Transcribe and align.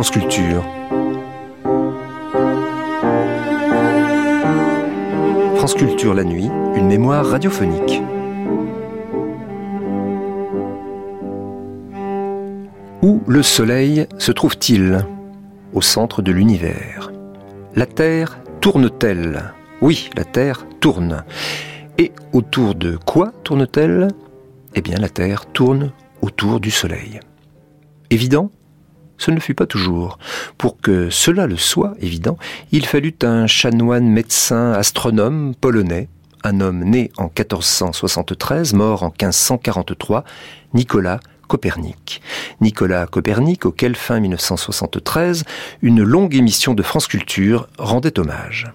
France 0.00 0.12
Culture. 0.12 0.64
La 6.14 6.24
nuit, 6.24 6.48
une 6.74 6.86
mémoire 6.86 7.26
radiophonique. 7.26 8.00
Où 13.02 13.20
le 13.26 13.42
Soleil 13.42 14.06
se 14.16 14.32
trouve-t-il? 14.32 15.04
Au 15.74 15.82
centre 15.82 16.22
de 16.22 16.32
l'univers. 16.32 17.12
La 17.74 17.84
Terre 17.84 18.38
tourne-t-elle? 18.62 19.52
Oui, 19.82 20.08
la 20.16 20.24
Terre 20.24 20.66
tourne. 20.80 21.24
Et 21.98 22.12
autour 22.32 22.74
de 22.74 22.96
quoi 22.96 23.32
tourne-t-elle? 23.44 24.08
Eh 24.74 24.80
bien, 24.80 24.96
la 24.96 25.10
Terre 25.10 25.44
tourne 25.44 25.92
autour 26.22 26.58
du 26.58 26.70
Soleil. 26.70 27.20
Évident 28.08 28.50
Ce 29.20 29.30
ne 29.30 29.38
fut 29.38 29.52
pas 29.52 29.66
toujours. 29.66 30.18
Pour 30.56 30.80
que 30.80 31.10
cela 31.10 31.46
le 31.46 31.58
soit 31.58 31.92
évident, 32.00 32.38
il 32.72 32.86
fallut 32.86 33.14
un 33.22 33.46
chanoine 33.46 34.08
médecin 34.08 34.72
astronome 34.72 35.54
polonais, 35.54 36.08
un 36.42 36.60
homme 36.60 36.84
né 36.84 37.12
en 37.18 37.24
1473, 37.24 38.72
mort 38.72 39.02
en 39.02 39.08
1543, 39.08 40.24
Nicolas 40.72 41.20
Copernic. 41.48 42.22
Nicolas 42.62 43.06
Copernic, 43.06 43.66
auquel 43.66 43.94
fin 43.94 44.20
1973, 44.20 45.44
une 45.82 46.02
longue 46.02 46.34
émission 46.34 46.72
de 46.72 46.82
France 46.82 47.06
Culture 47.06 47.68
rendait 47.76 48.18
hommage. 48.18 48.72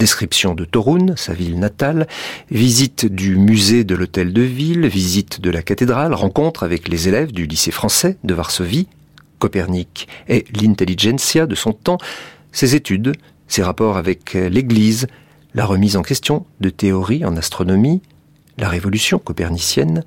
Description 0.00 0.56
de 0.56 0.64
Torun, 0.64 1.14
sa 1.14 1.34
ville 1.34 1.60
natale, 1.60 2.08
visite 2.50 3.06
du 3.06 3.36
musée 3.36 3.84
de 3.84 3.94
l'hôtel 3.94 4.32
de 4.32 4.42
ville, 4.42 4.88
visite 4.88 5.40
de 5.40 5.50
la 5.50 5.62
cathédrale, 5.62 6.14
rencontre 6.14 6.64
avec 6.64 6.88
les 6.88 7.06
élèves 7.06 7.30
du 7.30 7.46
lycée 7.46 7.70
français 7.70 8.16
de 8.24 8.34
Varsovie. 8.34 8.88
Copernic 9.38 10.08
et 10.28 10.44
l'intelligentsia 10.60 11.46
de 11.46 11.54
son 11.54 11.72
temps, 11.72 11.98
ses 12.52 12.74
études, 12.74 13.14
ses 13.46 13.62
rapports 13.62 13.96
avec 13.96 14.34
l'Église, 14.34 15.06
la 15.54 15.64
remise 15.64 15.96
en 15.96 16.02
question 16.02 16.46
de 16.60 16.70
théories 16.70 17.24
en 17.24 17.36
astronomie, 17.36 18.02
la 18.58 18.68
révolution 18.68 19.18
copernicienne, 19.18 20.04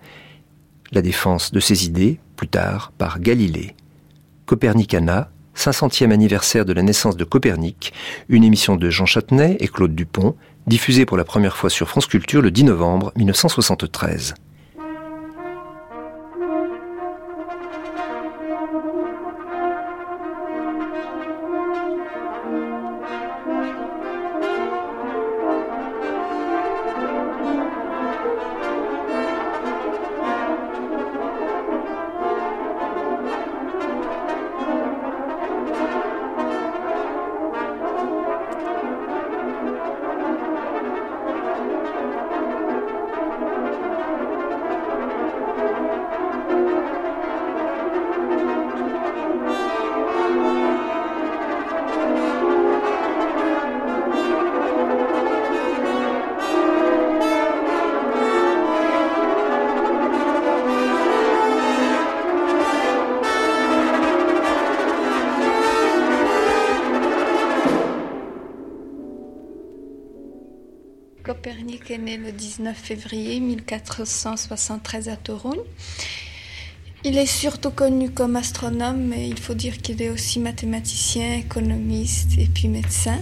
la 0.92 1.02
défense 1.02 1.52
de 1.52 1.60
ses 1.60 1.86
idées, 1.86 2.20
plus 2.36 2.48
tard 2.48 2.92
par 2.98 3.20
Galilée. 3.20 3.76
Copernicana, 4.46 5.30
500e 5.56 6.12
anniversaire 6.12 6.66
de 6.66 6.74
la 6.74 6.82
naissance 6.82 7.18
de 7.18 7.24
Copernic, 7.24 7.94
une 8.30 8.44
émission 8.44 8.76
de 8.76 8.90
Jean 8.90 9.06
Châtenay 9.06 9.58
et 9.60 9.68
Claude 9.68 9.96
Dupont, 9.96 10.36
diffusée 10.68 11.06
pour 11.06 11.18
la 11.18 11.24
première 11.24 11.56
fois 11.56 11.70
sur 11.70 11.90
France 11.90 12.08
Culture 12.08 12.42
le 12.42 12.52
10 12.52 12.66
novembre 12.66 13.12
1973. 13.16 14.36
février 72.74 73.40
1473 73.40 75.10
à 75.10 75.16
Toruń. 75.16 75.58
Il 77.04 77.18
est 77.18 77.26
surtout 77.26 77.72
connu 77.72 78.12
comme 78.12 78.36
astronome, 78.36 79.08
mais 79.08 79.28
il 79.28 79.40
faut 79.40 79.56
dire 79.56 79.78
qu'il 79.80 80.02
est 80.02 80.10
aussi 80.10 80.40
mathématicien, 80.40 81.36
économiste 81.36 82.38
et 82.38 82.46
puis 82.48 82.68
médecin. 82.68 83.20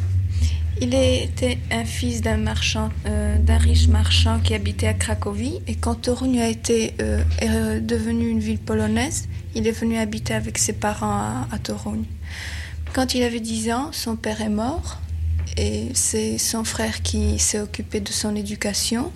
Il 0.81 0.93
était 0.93 1.57
un 1.71 1.83
fils 1.83 2.21
d'un 2.21 2.37
marchand, 2.37 2.89
euh, 3.05 3.37
d'un 3.37 3.57
riche 3.57 3.87
marchand 3.87 4.39
qui 4.39 4.53
habitait 4.53 4.87
à 4.87 4.93
Cracovie. 4.93 5.59
Et 5.67 5.75
quand 5.75 5.95
Toruń 5.95 6.39
a 6.39 6.47
été 6.47 6.93
euh, 7.01 7.21
est 7.39 7.81
devenue 7.81 8.29
une 8.29 8.39
ville 8.39 8.59
polonaise, 8.59 9.27
il 9.55 9.67
est 9.67 9.71
venu 9.71 9.97
habiter 9.97 10.33
avec 10.33 10.57
ses 10.57 10.73
parents 10.73 11.17
à, 11.17 11.47
à 11.51 11.57
Toruń. 11.59 12.03
Quand 12.93 13.13
il 13.13 13.23
avait 13.23 13.39
10 13.39 13.71
ans, 13.71 13.89
son 13.91 14.15
père 14.15 14.41
est 14.41 14.49
mort 14.49 14.99
et 15.57 15.89
c'est 15.93 16.37
son 16.37 16.63
frère 16.63 17.01
qui 17.01 17.37
s'est 17.39 17.59
occupé 17.59 17.99
de 17.99 18.11
son 18.11 18.35
éducation. 18.35 19.11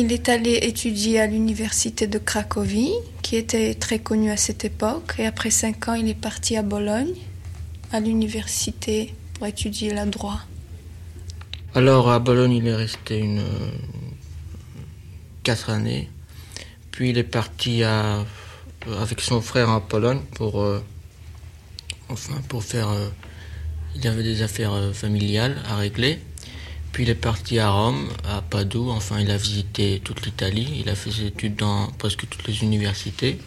Il 0.00 0.12
est 0.12 0.28
allé 0.28 0.60
étudier 0.62 1.18
à 1.18 1.26
l'université 1.26 2.06
de 2.06 2.18
Cracovie, 2.18 2.92
qui 3.20 3.34
était 3.34 3.74
très 3.74 3.98
connue 3.98 4.30
à 4.30 4.36
cette 4.36 4.64
époque, 4.64 5.14
et 5.18 5.26
après 5.26 5.50
cinq 5.50 5.88
ans, 5.88 5.94
il 5.94 6.08
est 6.08 6.14
parti 6.14 6.56
à 6.56 6.62
Bologne, 6.62 7.14
à 7.90 7.98
l'université, 7.98 9.12
pour 9.34 9.48
étudier 9.48 9.92
le 9.92 10.08
droit. 10.08 10.38
Alors 11.74 12.12
à 12.12 12.20
Bologne, 12.20 12.52
il 12.52 12.68
est 12.68 12.76
resté 12.76 13.18
une 13.18 13.42
quatre 15.42 15.68
années, 15.68 16.08
puis 16.92 17.10
il 17.10 17.18
est 17.18 17.24
parti 17.24 17.82
avec 17.82 19.20
son 19.20 19.40
frère 19.40 19.68
en 19.68 19.80
Pologne 19.80 20.20
pour, 20.36 20.62
euh, 20.62 20.80
enfin, 22.08 22.34
pour 22.48 22.62
faire 22.62 22.88
euh, 22.90 23.08
il 23.96 24.06
avait 24.06 24.22
des 24.22 24.42
affaires 24.42 24.74
euh, 24.74 24.92
familiales 24.92 25.56
à 25.66 25.74
régler. 25.74 26.20
Puis 26.92 27.04
il 27.04 27.10
est 27.10 27.14
parti 27.14 27.58
à 27.58 27.70
Rome, 27.70 28.08
à 28.24 28.42
Padoue. 28.42 28.90
Enfin, 28.90 29.20
il 29.20 29.30
a 29.30 29.36
visité 29.36 30.00
toute 30.02 30.24
l'Italie. 30.24 30.80
Il 30.80 30.88
a 30.88 30.94
fait 30.94 31.10
ses 31.10 31.26
études 31.26 31.56
dans 31.56 31.88
presque 31.98 32.28
toutes 32.28 32.46
les 32.46 32.62
universités. 32.62 33.38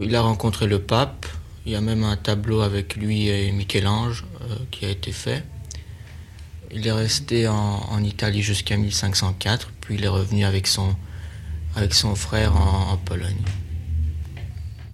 Il 0.00 0.14
a 0.16 0.22
rencontré 0.22 0.66
le 0.66 0.80
pape. 0.80 1.26
Il 1.66 1.72
y 1.72 1.76
a 1.76 1.80
même 1.80 2.04
un 2.04 2.16
tableau 2.16 2.60
avec 2.60 2.96
lui 2.96 3.28
et 3.28 3.50
Michel-Ange 3.52 4.24
euh, 4.42 4.56
qui 4.70 4.84
a 4.84 4.90
été 4.90 5.12
fait. 5.12 5.44
Il 6.72 6.86
est 6.86 6.92
resté 6.92 7.48
en, 7.48 8.02
Italie 8.02 8.42
jusqu'à 8.42 8.76
1504. 8.76 9.70
Puis 9.80 9.94
il 9.94 10.04
est 10.04 10.08
revenu 10.08 10.44
avec 10.44 10.66
son, 10.66 10.96
frère 12.16 12.56
en 12.56 12.96
Pologne 12.96 13.42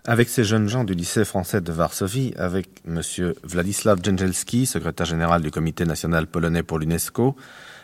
avec 0.07 0.29
ces 0.29 0.45
jeunes 0.45 0.69
gens 0.69 0.85
du 0.85 0.95
lycée 0.95 1.25
français 1.25 1.61
de 1.61 1.73
Varsovie, 1.73 2.33
avec 2.39 2.69
M. 2.87 3.03
Wladislaw 3.53 3.97
Djenjelski, 4.03 4.67
secrétaire 4.67 5.07
général 5.07 5.43
du 5.43 5.51
Comité 5.51 5.85
national 5.85 6.27
polonais 6.27 6.63
pour 6.63 6.79
l'UNESCO, 6.79 7.37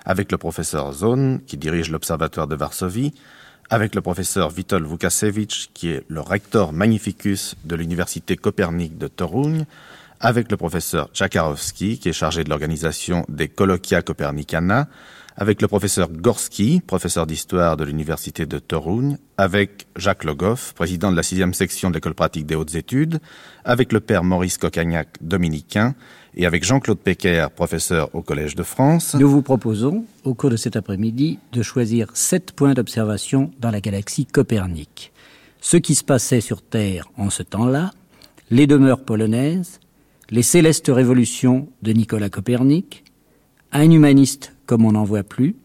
avec 0.04 0.32
le 0.32 0.38
professeur 0.38 0.92
Zone, 0.92 1.40
qui 1.46 1.56
dirige 1.56 1.90
l'Observatoire 1.90 2.46
de 2.46 2.54
Varsovie, 2.54 3.12
avec 3.68 3.94
le 3.94 4.00
professeur 4.00 4.52
Witold 4.56 4.86
Vukasevich, 4.86 5.70
qui 5.74 5.90
est 5.90 6.04
le 6.08 6.20
recteur 6.20 6.72
magnificus 6.72 7.54
de 7.64 7.76
l'Université 7.76 8.36
Copernic 8.36 8.96
de 8.96 9.08
Toruń, 9.08 9.64
avec 10.20 10.50
le 10.50 10.56
professeur 10.56 11.10
Tchakarowski, 11.12 11.98
qui 11.98 12.08
est 12.08 12.14
chargé 12.14 12.44
de 12.44 12.48
l'organisation 12.48 13.26
des 13.28 13.48
colloquia 13.48 14.00
Copernicana, 14.00 14.88
avec 15.36 15.60
le 15.60 15.68
professeur 15.68 16.10
Gorski, 16.10 16.80
professeur 16.86 17.26
d'histoire 17.26 17.76
de 17.76 17.84
l'université 17.84 18.46
de 18.46 18.58
Toruń, 18.58 19.18
avec 19.36 19.86
Jacques 19.96 20.24
Logoff, 20.24 20.72
président 20.74 21.10
de 21.10 21.16
la 21.16 21.22
sixième 21.22 21.52
section 21.52 21.90
de 21.90 21.94
l'école 21.94 22.14
pratique 22.14 22.46
des 22.46 22.54
hautes 22.54 22.74
études, 22.74 23.20
avec 23.64 23.92
le 23.92 24.00
père 24.00 24.24
Maurice 24.24 24.56
Cocagnac, 24.56 25.08
dominicain, 25.20 25.94
et 26.34 26.46
avec 26.46 26.64
Jean-Claude 26.64 26.98
Pecker, 26.98 27.48
professeur 27.54 28.14
au 28.14 28.22
Collège 28.22 28.54
de 28.54 28.62
France. 28.62 29.14
Nous 29.18 29.28
vous 29.28 29.42
proposons, 29.42 30.04
au 30.24 30.34
cours 30.34 30.50
de 30.50 30.56
cet 30.56 30.76
après-midi, 30.76 31.38
de 31.52 31.62
choisir 31.62 32.10
sept 32.14 32.52
points 32.52 32.74
d'observation 32.74 33.50
dans 33.60 33.70
la 33.70 33.80
galaxie 33.80 34.26
Copernic. 34.26 35.12
Ce 35.60 35.76
qui 35.76 35.94
se 35.94 36.04
passait 36.04 36.42
sur 36.42 36.62
Terre 36.62 37.08
en 37.16 37.30
ce 37.30 37.42
temps-là, 37.42 37.90
les 38.50 38.66
demeures 38.66 39.04
polonaises, 39.04 39.80
les 40.30 40.42
célestes 40.42 40.88
révolutions 40.88 41.68
de 41.82 41.92
Nicolas 41.92 42.30
Copernic, 42.30 43.04
un 43.72 43.90
humaniste 43.90 44.55
comme 44.66 44.84
on 44.84 44.92
n'en 44.92 45.04
voit 45.04 45.22
plus, 45.22 45.56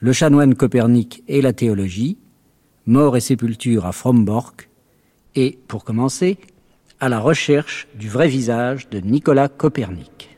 le 0.00 0.12
chanoine 0.12 0.54
Copernic 0.54 1.22
et 1.28 1.42
la 1.42 1.52
théologie, 1.52 2.16
mort 2.86 3.16
et 3.16 3.20
sépulture 3.20 3.84
à 3.84 3.92
Fromborg, 3.92 4.54
et, 5.36 5.58
pour 5.68 5.84
commencer, 5.84 6.38
à 7.00 7.08
la 7.08 7.18
recherche 7.18 7.86
du 7.94 8.08
vrai 8.08 8.28
visage 8.28 8.88
de 8.88 9.00
Nicolas 9.00 9.48
Copernic. 9.48 10.30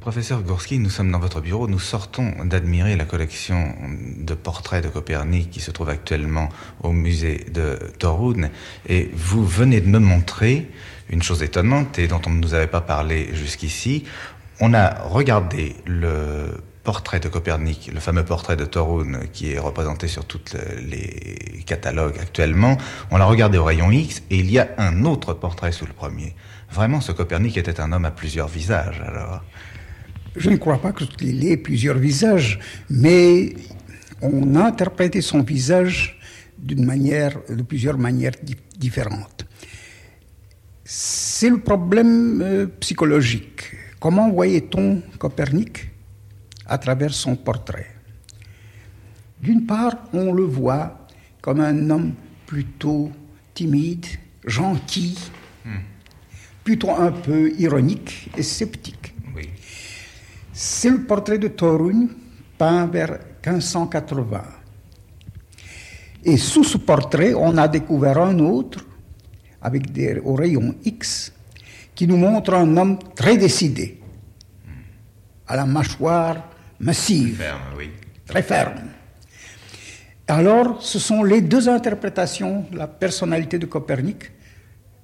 Professeur 0.00 0.42
Gorski, 0.42 0.78
nous 0.78 0.90
sommes 0.90 1.10
dans 1.10 1.18
votre 1.18 1.40
bureau, 1.40 1.66
nous 1.66 1.80
sortons 1.80 2.32
d'admirer 2.44 2.94
la 2.94 3.06
collection 3.06 3.74
de 4.18 4.34
portraits 4.34 4.84
de 4.84 4.88
Copernic 4.88 5.50
qui 5.50 5.60
se 5.60 5.72
trouve 5.72 5.88
actuellement 5.88 6.48
au 6.82 6.92
musée 6.92 7.44
de 7.52 7.76
Torun 7.98 8.50
et 8.88 9.10
vous 9.14 9.44
venez 9.44 9.80
de 9.80 9.88
me 9.88 9.98
montrer 9.98 10.70
une 11.10 11.22
chose 11.22 11.42
étonnante 11.42 11.98
et 11.98 12.06
dont 12.06 12.20
on 12.24 12.30
ne 12.30 12.40
nous 12.40 12.54
avait 12.54 12.68
pas 12.68 12.82
parlé 12.82 13.34
jusqu'ici. 13.34 14.04
On 14.60 14.74
a 14.74 15.02
regardé 15.02 15.74
le 15.86 16.50
portrait 16.86 17.18
de 17.18 17.28
Copernic, 17.28 17.90
le 17.92 17.98
fameux 17.98 18.24
portrait 18.24 18.54
de 18.54 18.64
Torun 18.64 19.18
qui 19.32 19.50
est 19.50 19.58
représenté 19.58 20.06
sur 20.06 20.24
tous 20.24 20.56
les 20.92 21.64
catalogues 21.66 22.16
actuellement, 22.20 22.78
on 23.10 23.16
l'a 23.16 23.24
regardé 23.24 23.58
au 23.58 23.64
rayon 23.64 23.90
X 23.90 24.22
et 24.30 24.38
il 24.38 24.48
y 24.48 24.60
a 24.60 24.68
un 24.78 25.04
autre 25.04 25.34
portrait 25.34 25.72
sous 25.72 25.84
le 25.84 25.92
premier. 25.92 26.36
Vraiment, 26.70 27.00
ce 27.00 27.10
Copernic 27.10 27.56
était 27.56 27.80
un 27.80 27.90
homme 27.90 28.04
à 28.04 28.12
plusieurs 28.12 28.46
visages 28.46 29.02
alors. 29.04 29.42
Je 30.36 30.48
ne 30.48 30.58
crois 30.58 30.80
pas 30.80 30.92
qu'il 30.92 31.44
ait 31.44 31.56
plusieurs 31.56 31.98
visages, 31.98 32.60
mais 32.88 33.56
on 34.22 34.54
a 34.54 34.64
interprété 34.66 35.22
son 35.22 35.42
visage 35.42 36.20
d'une 36.56 36.84
manière, 36.84 37.32
de 37.48 37.62
plusieurs 37.62 37.98
manières 37.98 38.36
différentes. 38.78 39.44
C'est 40.84 41.50
le 41.50 41.58
problème 41.58 42.40
euh, 42.42 42.66
psychologique. 42.78 43.72
Comment 43.98 44.30
voyait-on 44.30 45.02
Copernic? 45.18 45.95
À 46.68 46.78
travers 46.78 47.14
son 47.14 47.36
portrait 47.36 47.94
D'une 49.40 49.66
part, 49.66 49.96
on 50.12 50.32
le 50.32 50.44
voit 50.44 51.06
comme 51.40 51.60
un 51.60 51.90
homme 51.90 52.14
plutôt 52.46 53.10
timide, 53.54 54.06
gentil, 54.44 55.18
plutôt 56.64 56.90
un 56.90 57.12
peu 57.12 57.52
ironique 57.58 58.30
et 58.36 58.42
sceptique. 58.42 59.14
C'est 60.52 60.90
le 60.90 61.04
portrait 61.04 61.38
de 61.38 61.48
Torun 61.48 62.08
peint 62.56 62.86
vers 62.86 63.18
1580. 63.46 64.42
Et 66.24 66.36
sous 66.38 66.64
ce 66.64 66.78
portrait, 66.78 67.34
on 67.34 67.56
a 67.56 67.68
découvert 67.68 68.18
un 68.18 68.38
autre, 68.38 68.84
avec 69.60 69.92
des, 69.92 70.18
au 70.24 70.34
rayon 70.34 70.74
X, 70.84 71.32
qui 71.94 72.06
nous 72.06 72.16
montre 72.16 72.54
un 72.54 72.76
homme 72.76 72.98
très 73.14 73.36
décidé, 73.36 74.00
à 75.46 75.56
la 75.56 75.66
mâchoire 75.66 76.55
massive, 76.80 77.42
très 78.26 78.42
ferme. 78.42 78.80
Alors, 80.28 80.82
ce 80.82 80.98
sont 80.98 81.22
les 81.22 81.40
deux 81.40 81.68
interprétations 81.68 82.66
de 82.70 82.78
la 82.78 82.88
personnalité 82.88 83.58
de 83.58 83.66
Copernic 83.66 84.32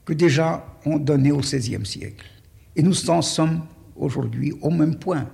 que 0.04 0.12
déjà 0.12 0.66
on 0.84 0.98
donné 0.98 1.30
au 1.30 1.38
XVIe 1.38 1.86
siècle. 1.86 2.26
Et 2.74 2.82
nous 2.82 3.08
en 3.08 3.22
sommes 3.22 3.62
aujourd'hui 3.94 4.52
au 4.60 4.70
même 4.70 4.96
point. 4.96 5.28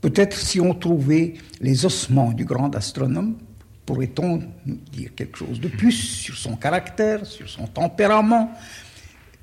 Peut-être 0.00 0.36
si 0.36 0.60
on 0.60 0.72
trouvait 0.74 1.34
les 1.60 1.84
ossements 1.84 2.32
du 2.32 2.44
grand 2.44 2.74
astronome, 2.74 3.36
pourrait-on 3.84 4.42
dire 4.64 5.14
quelque 5.14 5.36
chose 5.36 5.60
de 5.60 5.68
plus 5.68 5.92
sur 5.92 6.36
son 6.36 6.56
caractère, 6.56 7.26
sur 7.26 7.48
son 7.48 7.66
tempérament? 7.66 8.52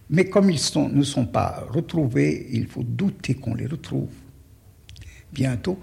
Mais 0.09 0.25
comme 0.25 0.49
ils 0.49 0.59
ne 0.93 1.03
sont 1.03 1.25
pas 1.25 1.65
retrouvés, 1.69 2.47
il 2.51 2.67
faut 2.67 2.83
douter 2.83 3.35
qu'on 3.35 3.53
les 3.55 3.67
retrouve 3.67 4.09
bientôt. 5.31 5.79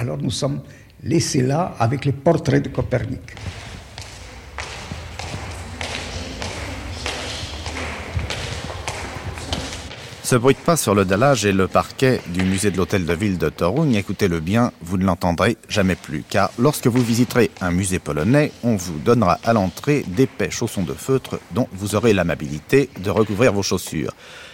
Alors 0.00 0.16
nous 0.16 0.30
sommes 0.30 0.62
laissés 1.02 1.42
là 1.42 1.74
avec 1.78 2.06
les 2.06 2.12
portraits 2.12 2.64
de 2.64 2.70
Copernic. 2.70 3.20
Ce 10.22 10.36
bruit 10.36 10.54
de 10.54 10.60
pas 10.60 10.78
sur 10.78 10.94
le 10.94 11.04
dallage 11.04 11.44
et 11.44 11.52
le 11.52 11.68
parquet 11.68 12.22
du 12.28 12.44
musée 12.44 12.70
de 12.70 12.78
l'hôtel 12.78 13.04
de 13.04 13.12
ville 13.12 13.36
de 13.36 13.50
Torun, 13.50 13.92
écoutez-le 13.92 14.40
bien, 14.40 14.72
vous 14.80 14.96
ne 14.96 15.04
l'entendrez 15.04 15.58
jamais 15.68 15.96
plus, 15.96 16.24
car 16.26 16.50
lorsque 16.58 16.86
vous 16.86 17.02
visiterez 17.02 17.50
un 17.60 17.70
musée 17.70 17.98
polonais, 17.98 18.52
on 18.62 18.76
vous 18.76 18.98
donnera 19.00 19.38
à 19.44 19.52
l'entrée 19.52 20.02
d'épais 20.06 20.50
chaussons 20.50 20.84
de 20.84 20.94
feutre 20.94 21.40
dont 21.50 21.68
vous 21.72 21.94
aurez 21.94 22.14
l'amabilité 22.14 22.88
de 23.00 23.10
recouvrir 23.10 23.52
vos 23.52 23.64
chaussures. 23.64 24.12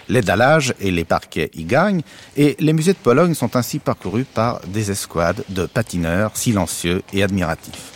Les 0.09 0.23
dallages 0.23 0.75
et 0.81 0.91
les 0.91 1.05
parquets 1.05 1.51
y 1.55 1.65
gagnent, 1.65 2.03
et 2.37 2.57
les 2.61 2.73
musées 2.73 2.93
de 2.93 2.99
Pologne 2.99 3.35
sont 3.35 3.57
ainsi 3.57 3.79
parcourus 3.79 4.25
par 4.25 4.61
des 4.67 4.91
escouades 4.91 5.45
de 5.49 5.67
patineurs 5.67 6.37
silencieux 6.37 7.03
et 7.13 7.23
admiratifs. 7.23 7.93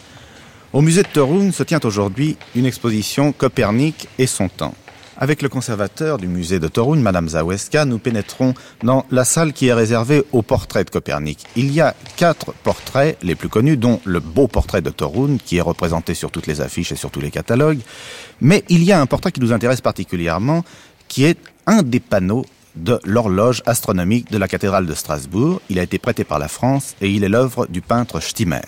Au 0.72 0.82
musée 0.82 1.02
de 1.02 1.08
Torun 1.08 1.50
se 1.52 1.62
tient 1.62 1.80
aujourd'hui 1.82 2.36
une 2.54 2.66
exposition 2.66 3.32
Copernic 3.32 4.08
et 4.18 4.26
son 4.26 4.48
temps. 4.48 4.74
Avec 5.22 5.42
le 5.42 5.50
conservateur 5.50 6.16
du 6.16 6.28
musée 6.28 6.58
de 6.58 6.66
Torun, 6.66 6.96
Madame 6.96 7.28
Zaweska, 7.28 7.84
nous 7.84 7.98
pénétrons 7.98 8.54
dans 8.82 9.04
la 9.10 9.24
salle 9.24 9.52
qui 9.52 9.66
est 9.66 9.74
réservée 9.74 10.22
aux 10.32 10.40
portraits 10.40 10.86
de 10.86 10.90
Copernic. 10.90 11.44
Il 11.56 11.70
y 11.72 11.82
a 11.82 11.94
quatre 12.16 12.54
portraits 12.62 13.18
les 13.22 13.34
plus 13.34 13.50
connus, 13.50 13.76
dont 13.76 14.00
le 14.06 14.20
beau 14.20 14.48
portrait 14.48 14.80
de 14.80 14.88
Torun, 14.88 15.36
qui 15.36 15.58
est 15.58 15.60
représenté 15.60 16.14
sur 16.14 16.30
toutes 16.30 16.46
les 16.46 16.62
affiches 16.62 16.92
et 16.92 16.96
sur 16.96 17.10
tous 17.10 17.20
les 17.20 17.30
catalogues. 17.30 17.80
Mais 18.40 18.64
il 18.70 18.82
y 18.82 18.92
a 18.92 19.00
un 19.00 19.04
portrait 19.04 19.30
qui 19.30 19.40
nous 19.40 19.52
intéresse 19.52 19.82
particulièrement, 19.82 20.64
qui 21.10 21.24
est 21.24 21.36
un 21.66 21.82
des 21.82 22.00
panneaux 22.00 22.46
de 22.76 23.00
l'horloge 23.04 23.62
astronomique 23.66 24.30
de 24.30 24.38
la 24.38 24.46
cathédrale 24.48 24.86
de 24.86 24.94
Strasbourg. 24.94 25.60
Il 25.68 25.78
a 25.78 25.82
été 25.82 25.98
prêté 25.98 26.24
par 26.24 26.38
la 26.38 26.48
France 26.48 26.94
et 27.02 27.10
il 27.10 27.24
est 27.24 27.28
l'œuvre 27.28 27.66
du 27.66 27.82
peintre 27.82 28.20
Stimmer. 28.20 28.62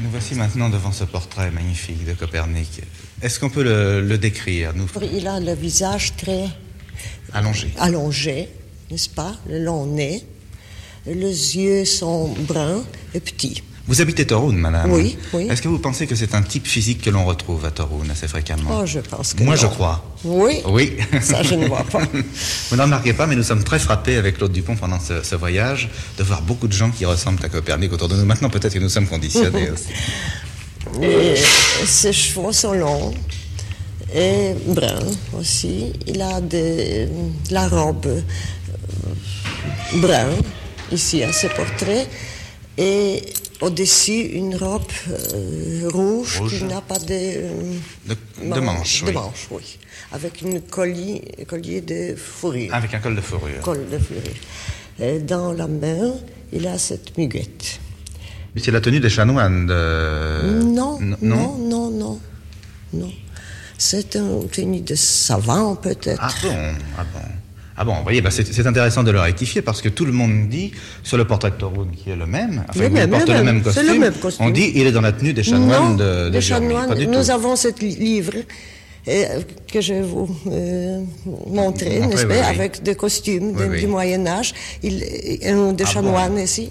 nous 0.00 0.10
voici 0.10 0.36
maintenant 0.36 0.68
devant 0.68 0.92
ce 0.92 1.02
portrait 1.02 1.50
magnifique 1.50 2.04
de 2.06 2.12
Copernic. 2.12 2.82
Est-ce 3.20 3.40
qu'on 3.40 3.50
peut 3.50 3.64
le, 3.64 4.16
décrire 4.16 4.72
nous? 4.74 4.88
Il 5.12 5.26
a 5.26 5.40
le 5.40 5.54
visage 5.54 6.14
très 6.16 6.48
allongé, 7.32 7.72
allongé 7.78 8.48
n'est-ce 8.92 9.08
pas? 9.08 9.34
Le 9.48 9.58
long 9.58 9.86
nez. 9.86 10.24
Les 11.06 11.56
yeux 11.56 11.84
sont 11.84 12.28
bruns 12.28 12.84
et 13.14 13.20
petits. 13.20 13.62
Vous 13.88 14.00
habitez 14.00 14.24
Torun, 14.26 14.52
madame 14.52 14.92
Oui, 14.92 15.16
oui. 15.32 15.48
Est-ce 15.50 15.60
que 15.60 15.68
vous 15.68 15.80
pensez 15.80 16.06
que 16.06 16.14
c'est 16.14 16.34
un 16.36 16.42
type 16.42 16.66
physique 16.66 17.02
que 17.02 17.10
l'on 17.10 17.24
retrouve 17.24 17.64
à 17.64 17.72
Torun 17.72 18.08
assez 18.10 18.28
fréquemment 18.28 18.80
Oh, 18.80 18.86
je 18.86 19.00
pense 19.00 19.34
que 19.34 19.42
Moi, 19.42 19.56
je 19.56 19.66
crois. 19.66 20.04
Oui 20.24 20.60
Oui. 20.66 20.96
Ça, 21.20 21.42
je 21.42 21.54
ne 21.56 21.66
vois 21.66 21.82
pas. 21.82 22.02
vous 22.70 22.76
n'en 22.76 22.84
remarquez 22.84 23.12
pas, 23.12 23.26
mais 23.26 23.34
nous 23.34 23.42
sommes 23.42 23.64
très 23.64 23.80
frappés 23.80 24.16
avec 24.16 24.36
Claude 24.36 24.52
Dupont 24.52 24.76
pendant 24.76 24.98
ce, 25.00 25.34
voyage 25.34 25.90
de 26.16 26.22
voir 26.22 26.42
beaucoup 26.42 26.68
de 26.68 26.72
gens 26.72 26.90
qui 26.90 27.04
ressemblent 27.04 27.44
à 27.44 27.48
Copernic 27.48 27.92
autour 27.92 28.08
de 28.08 28.14
nous. 28.14 28.24
Maintenant, 28.24 28.50
peut-être 28.50 28.72
que 28.72 28.78
nous 28.78 28.88
sommes 28.88 29.08
conditionnés 29.08 29.70
aussi. 29.72 31.02
Et 31.02 31.34
ses 31.84 32.12
cheveux 32.12 32.52
sont 32.52 32.74
longs 32.74 33.12
et 34.14 34.54
bruns 34.66 35.10
aussi. 35.36 35.92
Il 36.06 36.20
a 36.22 36.40
de, 36.40 37.08
la 37.50 37.66
robe 37.66 38.06
euh, 38.06 38.20
brun 39.94 40.28
ici 40.92 41.22
à 41.24 41.32
ce 41.32 41.48
portrait. 41.48 42.06
Et 42.78 43.22
au-dessus 43.62 44.20
une 44.34 44.56
robe 44.56 44.82
euh, 45.08 45.88
rouge, 45.88 46.42
qui 46.48 46.64
n'a 46.64 46.80
pas 46.80 46.98
de, 46.98 47.06
euh, 47.10 47.78
de, 48.06 48.60
manche. 48.60 49.04
De 49.04 49.12
manche, 49.12 49.46
oui. 49.50 49.78
Avec 50.10 50.42
un 50.42 50.60
collier, 50.60 51.22
collier 51.46 51.80
de 51.80 52.14
fourrure. 52.16 52.74
Avec 52.74 52.92
un 52.92 52.98
col 52.98 53.14
de 53.14 53.20
fourrure. 53.20 53.60
Col 53.62 53.88
de 53.88 53.98
fourrure. 53.98 54.22
Et 55.00 55.20
dans 55.20 55.52
la 55.52 55.68
main, 55.68 56.12
il 56.52 56.66
a 56.66 56.76
cette 56.76 57.16
muguette. 57.16 57.80
Mais 58.54 58.60
c'est 58.60 58.72
la 58.72 58.80
tenue 58.80 59.00
des 59.00 59.08
chanoines 59.08 59.66
de... 59.66 60.62
Non, 60.62 60.98
non, 61.00 61.16
non, 61.22 61.56
non, 61.56 61.90
non. 61.90 62.20
non. 62.92 63.12
C'est 63.78 64.16
une 64.16 64.48
tenue 64.48 64.80
de 64.80 64.94
savant, 64.94 65.76
peut-être. 65.76 66.20
Ah 66.20 66.32
bon, 66.42 66.74
ah 66.98 67.04
bon. 67.14 67.20
Ah 67.76 67.84
bon, 67.84 67.94
vous 67.94 68.02
voyez, 68.02 68.20
bah 68.20 68.30
c'est 68.30 68.66
intéressant 68.66 69.02
de 69.02 69.10
le 69.10 69.20
rectifier 69.20 69.62
parce 69.62 69.80
que 69.80 69.88
tout 69.88 70.04
le 70.04 70.12
monde 70.12 70.48
dit 70.48 70.72
sur 71.02 71.16
le 71.16 71.24
portrait 71.24 71.50
de 71.50 71.56
Torun 71.56 71.88
qui 71.96 72.10
est 72.10 72.16
le 72.16 72.26
même, 72.26 72.64
enfin, 72.68 72.84
il 72.84 73.08
porte 73.08 73.28
le 73.28 73.42
même, 73.42 73.62
costume, 73.62 74.04
on 74.40 74.50
dit 74.50 74.72
il 74.74 74.86
est 74.86 74.92
dans 74.92 75.00
la 75.00 75.12
tenue 75.12 75.32
des 75.32 75.42
chanoines 75.42 75.96
de, 75.96 76.24
de 76.24 76.30
des 76.30 76.40
chanoines, 76.40 76.94
Nous 77.08 77.30
avons 77.30 77.56
ce 77.56 77.68
livre 77.80 78.34
que 79.04 79.80
je 79.80 79.94
vais 79.94 80.02
vous 80.02 80.28
euh, 80.46 81.02
montrer, 81.46 82.00
n'est-ce 82.00 82.26
pas, 82.26 82.46
avec 82.46 82.82
des 82.82 82.94
costumes 82.94 83.54
du 83.78 83.86
Moyen 83.86 84.26
Âge, 84.26 84.54
un 84.84 85.72
des 85.72 85.84
ah 85.84 85.86
chanoines 85.86 86.38
ici. 86.38 86.68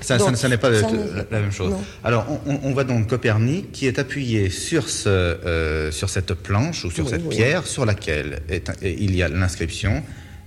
Ça, 0.00 0.18
ça, 0.18 0.48
n'est 0.48 0.56
pas 0.56 0.70
la 0.70 1.40
même 1.40 1.52
chose. 1.52 1.74
Alors, 2.02 2.26
on, 2.46 2.72
voit 2.72 2.84
donc 2.84 3.08
Copernic 3.08 3.72
qui 3.72 3.86
est 3.86 3.98
appuyé 3.98 4.48
sur 4.48 4.88
ce, 4.88 5.08
euh, 5.08 5.92
sur 5.92 6.08
cette 6.08 6.32
planche 6.34 6.84
ou 6.84 6.90
sur 6.90 7.08
cette 7.08 7.28
pierre 7.28 7.66
sur 7.66 7.84
laquelle 7.84 8.40
il 8.82 9.14
y 9.14 9.22
a 9.22 9.28
l'inscription 9.28 10.02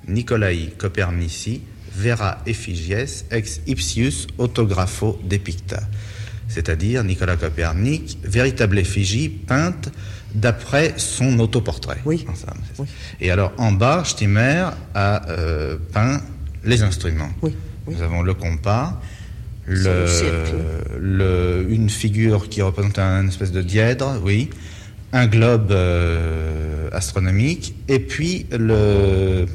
Nicolaï 0.08 0.72
Copernici 0.78 1.62
vera 1.96 2.42
effigies 2.46 3.24
ex 3.30 3.62
ipsius 3.68 4.28
autographo 4.38 5.20
depicta, 5.24 5.82
c'est-à-dire 6.48 7.04
Nicolas 7.04 7.36
Copernic, 7.38 8.18
véritable 8.24 8.80
effigie 8.80 9.30
peinte 9.30 9.92
d'après 10.34 10.94
son 10.98 11.40
autoportrait. 11.40 12.00
Oui. 12.06 12.26
Et 13.22 13.32
alors 13.32 13.54
en 13.58 13.72
bas, 13.72 14.04
Stimmer 14.06 14.70
a 14.96 15.30
euh, 15.30 15.78
peint 15.94 16.22
les 16.64 16.82
instruments. 16.82 17.30
Oui. 17.42 17.56
Nous 17.88 18.02
avons 18.02 18.22
le 18.22 18.34
compas, 18.34 19.02
le, 19.68 21.66
une 21.70 21.90
figure 21.90 22.50
qui 22.50 22.62
représente 22.62 22.98
un 23.00 23.28
espèce 23.28 23.52
de 23.52 23.62
dièdre, 23.62 24.20
oui, 24.24 24.50
un 25.12 25.28
globe 25.28 25.72
euh, 25.72 26.90
astronomique, 26.92 27.76
et 27.88 28.00
puis 28.00 28.46
le, 28.52 29.46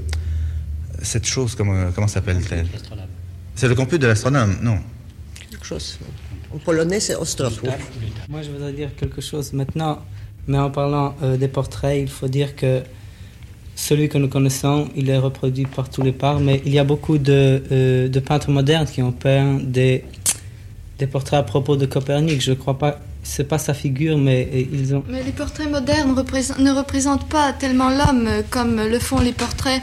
cette 1.02 1.26
chose, 1.26 1.54
comment, 1.54 1.90
comment 1.94 2.08
s'appelle-t-elle? 2.08 2.66
C'est 3.54 3.68
le 3.68 3.74
computer 3.74 3.98
de 3.98 4.06
l'astronome, 4.06 4.56
non 4.62 4.78
Quelque 5.50 5.66
chose. 5.66 5.98
En 6.54 6.58
polonais, 6.58 7.00
c'est 7.00 7.14
Ostrowów. 7.14 7.60
Moi, 8.28 8.42
je 8.42 8.50
voudrais 8.50 8.72
dire 8.72 8.94
quelque 8.96 9.20
chose 9.20 9.52
maintenant, 9.52 10.04
mais 10.48 10.58
en 10.58 10.70
parlant 10.70 11.14
euh, 11.22 11.36
des 11.36 11.46
portraits, 11.46 12.00
il 12.00 12.08
faut 12.08 12.26
dire 12.26 12.56
que 12.56 12.82
celui 13.76 14.08
que 14.08 14.18
nous 14.18 14.28
connaissons, 14.28 14.88
il 14.96 15.08
est 15.08 15.18
reproduit 15.18 15.66
par 15.66 15.88
tous 15.88 16.02
les 16.02 16.10
parts, 16.10 16.40
mais 16.40 16.60
il 16.64 16.72
y 16.72 16.80
a 16.80 16.84
beaucoup 16.84 17.18
de, 17.18 17.62
euh, 17.70 18.20
peintres 18.26 18.50
modernes 18.50 18.86
qui 18.86 19.02
ont 19.02 19.12
peint 19.12 19.58
des, 19.62 20.04
portraits 21.12 21.38
à 21.38 21.42
propos 21.44 21.76
de 21.76 21.86
Copernic. 21.86 22.40
Je 22.40 22.50
ne 22.50 22.56
crois 22.56 22.76
pas, 22.76 22.98
c'est 23.22 23.44
pas 23.44 23.58
sa 23.58 23.74
figure, 23.74 24.18
mais 24.18 24.66
ils 24.72 24.96
ont. 24.96 25.04
Mais 25.08 25.22
les 25.22 25.30
portraits 25.30 25.70
modernes 25.70 26.12
ne 26.58 26.72
représentent 26.72 27.28
pas 27.28 27.52
tellement 27.52 27.90
l'homme 27.90 28.26
euh, 28.26 28.42
comme 28.50 28.80
le 28.80 28.98
font 28.98 29.20
les 29.20 29.32
portraits 29.32 29.82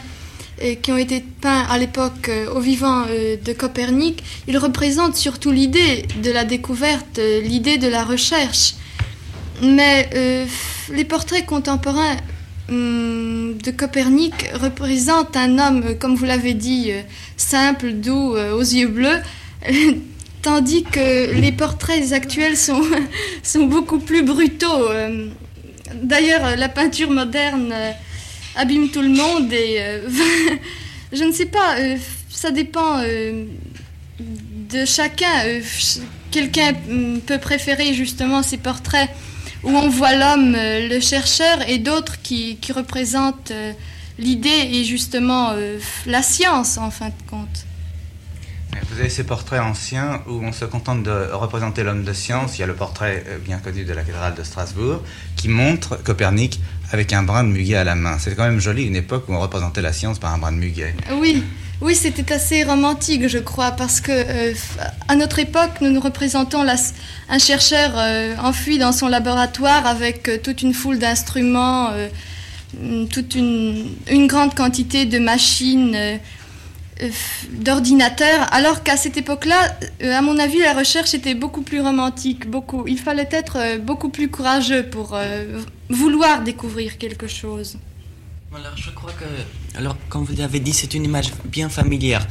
qui 0.82 0.90
ont 0.94 0.98
été 0.98 1.20
peints 1.42 1.66
à 1.70 1.78
l'époque 1.78 2.32
au 2.56 2.62
vivant 2.62 3.04
de 3.08 3.52
Copernic. 3.52 4.24
Ils 4.48 4.58
représentent 4.58 5.18
surtout 5.18 5.52
l'idée 5.52 6.06
de 6.24 6.32
la 6.32 6.46
découverte, 6.46 7.20
l'idée 7.44 7.78
de 7.78 7.90
la 7.90 8.06
recherche. 8.06 8.76
Mais 9.62 10.10
les 10.92 11.06
portraits 11.06 11.46
contemporains 11.46 12.18
Hum, 12.68 13.58
de 13.64 13.70
Copernic 13.70 14.50
représente 14.54 15.38
un 15.38 15.60
homme, 15.60 16.00
comme 16.00 16.16
vous 16.16 16.26
l'avez 16.26 16.56
dit, 16.56 16.92
euh, 16.92 17.02
simple, 17.38 17.92
doux, 17.92 18.36
euh, 18.36 18.54
aux 18.54 18.62
yeux 18.62 18.88
bleus, 18.88 19.20
tandis 20.42 20.84
que 20.84 21.32
les 21.32 21.52
portraits 21.52 22.12
actuels 22.12 22.58
sont, 22.58 22.82
sont 23.44 23.68
beaucoup 23.68 24.00
plus 24.00 24.24
brutaux. 24.24 24.90
Euh. 24.90 25.28
D'ailleurs, 25.94 26.58
la 26.58 26.68
peinture 26.68 27.12
moderne 27.12 27.72
abîme 28.56 28.90
tout 28.90 29.04
le 29.04 29.10
monde 29.10 29.54
et 29.54 29.80
je 31.14 31.24
ne 31.24 31.32
sais 31.32 31.46
pas, 31.46 31.76
ça 32.30 32.50
dépend 32.50 33.02
de 34.20 34.86
chacun. 34.86 35.62
Quelqu'un 36.32 36.74
hum, 36.90 37.22
peut 37.22 37.38
préférer 37.38 37.94
justement 37.94 38.42
ces 38.42 38.58
portraits 38.58 39.10
où 39.66 39.70
on 39.70 39.90
voit 39.90 40.16
l'homme, 40.16 40.56
euh, 40.56 40.88
le 40.88 41.00
chercheur, 41.00 41.68
et 41.68 41.80
d'autres 41.80 42.22
qui, 42.22 42.58
qui, 42.58 42.72
représentent 42.72 43.52
euh, 43.52 43.74
l'idée 44.18 44.70
et 44.72 44.84
justement 44.84 45.52
euh, 45.54 45.80
la 46.06 46.22
science 46.22 46.78
en 46.78 46.92
fin 46.92 47.08
de 47.08 47.30
compte. 47.30 47.66
Vous 48.92 49.00
avez 49.00 49.10
ces 49.10 49.24
portraits 49.24 49.62
anciens 49.62 50.22
où 50.28 50.34
on 50.44 50.52
se 50.52 50.66
contente 50.66 51.04
de 51.04 51.30
représenter 51.32 51.84
l'homme 51.84 52.04
de 52.04 52.14
science. 52.14 52.58
Il 52.58 52.62
y 52.62 52.64
a 52.64 52.68
le 52.68 52.76
portrait 52.76 53.24
bien 53.44 53.58
connu 53.58 53.86
de 53.86 53.94
la 53.94 54.02
cathédrale 54.02 54.36
de 54.36 54.44
Strasbourg 54.44 55.02
qui 55.38 55.48
montre 55.48 55.96
Copernic 56.04 56.60
avec 56.92 57.14
un 57.14 57.24
brin 57.24 57.46
de 57.46 57.50
muguet 57.50 57.76
à 57.76 57.86
la 57.86 57.96
main. 57.96 58.18
C'est 58.20 58.36
quand 58.36 58.44
même 58.44 58.60
joli 58.60 58.84
une 58.84 58.98
époque 58.98 59.30
où 59.30 59.34
on 59.34 59.40
représentait 59.40 59.82
la 59.82 59.94
science 59.94 60.20
par 60.20 60.34
un 60.34 60.38
brin 60.38 60.52
de 60.52 60.58
muguet. 60.58 60.94
Oui, 61.14 61.44
oui, 61.82 61.94
c'était 61.94 62.32
assez 62.32 62.64
romantique, 62.64 63.28
je 63.28 63.38
crois, 63.38 63.72
parce 63.72 64.00
que 64.00 64.12
euh, 64.12 64.54
à 65.10 65.16
notre 65.16 65.40
époque, 65.40 65.82
nous 65.82 65.90
nous 65.90 66.00
représentons 66.00 66.66
un 67.30 67.40
chercheur 67.40 67.92
euh, 67.96 68.36
enfui 68.42 68.78
dans 68.78 68.94
son 68.94 69.08
laboratoire 69.08 69.86
avec 69.86 70.30
euh, 70.30 70.38
toute 70.42 70.62
une 70.62 70.74
foule 70.74 71.00
d'instruments, 71.00 71.92
toute 73.10 73.36
une, 73.36 74.28
grande 74.28 74.54
quantité 74.54 75.06
de 75.06 75.20
machines, 75.20 75.98
d'ordinateurs, 77.52 78.54
alors 78.54 78.84
qu'à 78.84 78.98
cette 78.98 79.18
époque-là, 79.18 79.78
à 80.02 80.22
mon 80.22 80.38
avis, 80.40 80.60
la 80.60 80.74
recherche 80.74 81.14
était 81.14 81.36
beaucoup 81.36 81.62
plus 81.62 81.82
romantique. 81.82 82.44
Il 82.88 83.00
fallait 83.00 83.30
être 83.32 83.78
beaucoup 83.80 84.10
plus 84.10 84.30
courageux 84.30 84.84
pour 84.84 85.18
vouloir 85.90 86.42
découvrir 86.42 86.98
quelque 86.98 87.28
chose. 87.28 87.78
Alors, 88.58 88.78
je 88.78 88.90
crois 88.92 89.12
que, 89.12 89.78
alors, 89.78 89.98
comme 90.08 90.24
vous 90.24 90.36
l'avez 90.38 90.62
dit, 90.62 90.72
c'est 90.72 90.94
une 90.94 91.04
image 91.04 91.34
bien 91.44 91.68
familière. 91.68 92.26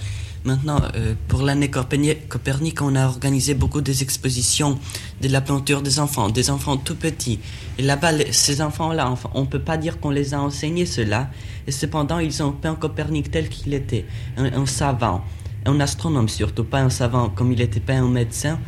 Maintenant, 0.44 0.80
euh, 0.94 1.14
pour 1.28 1.42
l'année 1.42 1.70
Copernic, 1.70 2.80
on 2.80 2.96
a 2.96 3.06
organisé 3.06 3.52
beaucoup 3.52 3.82
des 3.82 4.02
expositions 4.02 4.78
de 5.20 5.28
la 5.28 5.42
peinture 5.42 5.82
des 5.82 6.00
enfants, 6.00 6.30
des 6.30 6.48
enfants 6.48 6.78
tout 6.78 6.96
petits. 6.96 7.40
Et 7.78 7.82
là-bas, 7.82 8.12
ces 8.30 8.62
enfants-là, 8.62 9.14
on 9.34 9.42
ne 9.42 9.46
peut 9.46 9.60
pas 9.60 9.76
dire 9.76 10.00
qu'on 10.00 10.08
les 10.08 10.32
a 10.32 10.40
enseignés 10.40 10.86
cela. 10.86 11.28
Et 11.66 11.72
cependant, 11.72 12.18
ils 12.18 12.42
ont 12.42 12.52
peint 12.52 12.74
Copernic 12.74 13.30
tel 13.30 13.50
qu'il 13.50 13.74
était, 13.74 14.06
un, 14.38 14.64
savant, 14.64 15.22
un 15.66 15.78
astronome 15.78 16.30
surtout, 16.30 16.64
pas 16.64 16.80
un 16.80 16.90
savant 16.90 17.28
comme 17.28 17.52
il 17.52 17.60
était 17.60 17.80
pas 17.80 17.94
un 17.94 18.08
médecin, 18.08 18.58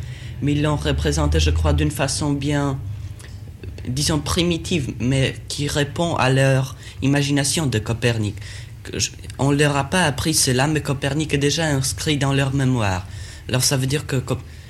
mais 0.43 0.51
ils 0.51 0.61
l'ont 0.61 0.75
représenté, 0.75 1.39
je 1.39 1.49
crois, 1.49 1.73
d'une 1.73 1.91
façon 1.91 2.33
bien, 2.33 2.79
disons, 3.87 4.19
primitive, 4.19 4.93
mais 4.99 5.35
qui 5.47 5.67
répond 5.67 6.15
à 6.15 6.29
leur 6.29 6.75
imagination 7.01 7.65
de 7.65 7.79
Copernic. 7.79 8.35
On 9.37 9.51
ne 9.51 9.57
leur 9.57 9.75
a 9.75 9.85
pas 9.85 10.03
appris 10.03 10.33
cela, 10.33 10.67
mais 10.67 10.81
Copernic 10.81 11.33
est 11.33 11.37
déjà 11.37 11.65
inscrit 11.65 12.17
dans 12.17 12.33
leur 12.33 12.53
mémoire. 12.53 13.05
Alors 13.49 13.63
ça 13.63 13.77
veut 13.77 13.87
dire 13.87 14.05
que 14.05 14.17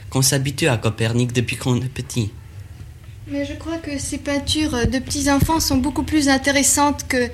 qu'on 0.09 0.21
s'habitue 0.21 0.67
à 0.67 0.77
Copernic 0.77 1.33
depuis 1.33 1.57
qu'on 1.57 1.75
est 1.77 1.89
petit. 1.89 2.31
Mais 3.29 3.45
je 3.45 3.53
crois 3.53 3.77
que 3.77 3.97
ces 3.97 4.17
peintures 4.17 4.87
de 4.87 4.99
petits 4.99 5.29
enfants 5.29 5.59
sont 5.59 5.77
beaucoup 5.77 6.03
plus 6.03 6.29
intéressantes 6.29 7.05
que, 7.07 7.29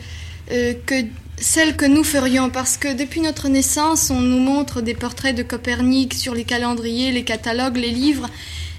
euh, 0.51 0.73
que 0.85 1.05
celles 1.38 1.75
que 1.75 1.85
nous 1.85 2.03
ferions, 2.03 2.50
parce 2.50 2.77
que 2.77 2.93
depuis 2.93 3.21
notre 3.21 3.47
naissance, 3.47 4.09
on 4.09 4.19
nous 4.19 4.39
montre 4.39 4.81
des 4.81 4.95
portraits 4.95 5.35
de 5.35 5.43
Copernic 5.43 6.13
sur 6.13 6.33
les 6.33 6.45
calendriers, 6.45 7.12
les 7.12 7.23
catalogues, 7.23 7.77
les 7.77 7.91
livres. 7.91 8.27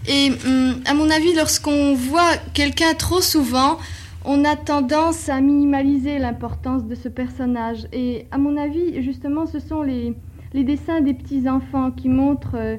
Et 0.09 0.33
hum, 0.45 0.81
à 0.87 0.95
mon 0.95 1.09
avis, 1.11 1.35
lorsqu'on 1.35 1.95
voit 1.95 2.37
quelqu'un 2.53 2.95
trop 2.95 3.21
souvent, 3.21 3.79
on 4.25 4.45
a 4.45 4.57
tendance 4.57 5.29
à 5.29 5.41
minimaliser 5.41 6.19
l'importance 6.19 6.85
de 6.87 6.95
ce 6.95 7.09
personnage. 7.09 7.87
Et 7.93 8.27
à 8.31 8.39
mon 8.39 8.57
avis, 8.57 9.03
justement, 9.03 9.47
ce 9.47 9.59
sont 9.59 9.83
les, 9.83 10.15
dessins 10.55 11.01
des 11.01 11.15
petits-enfants 11.15 11.91
qui 11.91 12.09
montrent 12.09 12.57
euh, 12.57 12.77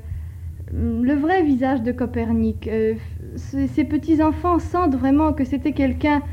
le 0.74 1.14
vrai 1.14 1.44
visage 1.44 1.84
de 1.84 1.92
Copernic. 1.92 2.68
Euh, 2.68 2.96
ces 3.36 3.84
petits-enfants 3.84 4.60
sentent 4.60 4.96
vraiment 4.96 5.34
que 5.34 5.46
c'était 5.46 5.74
quelqu'un 5.74 6.24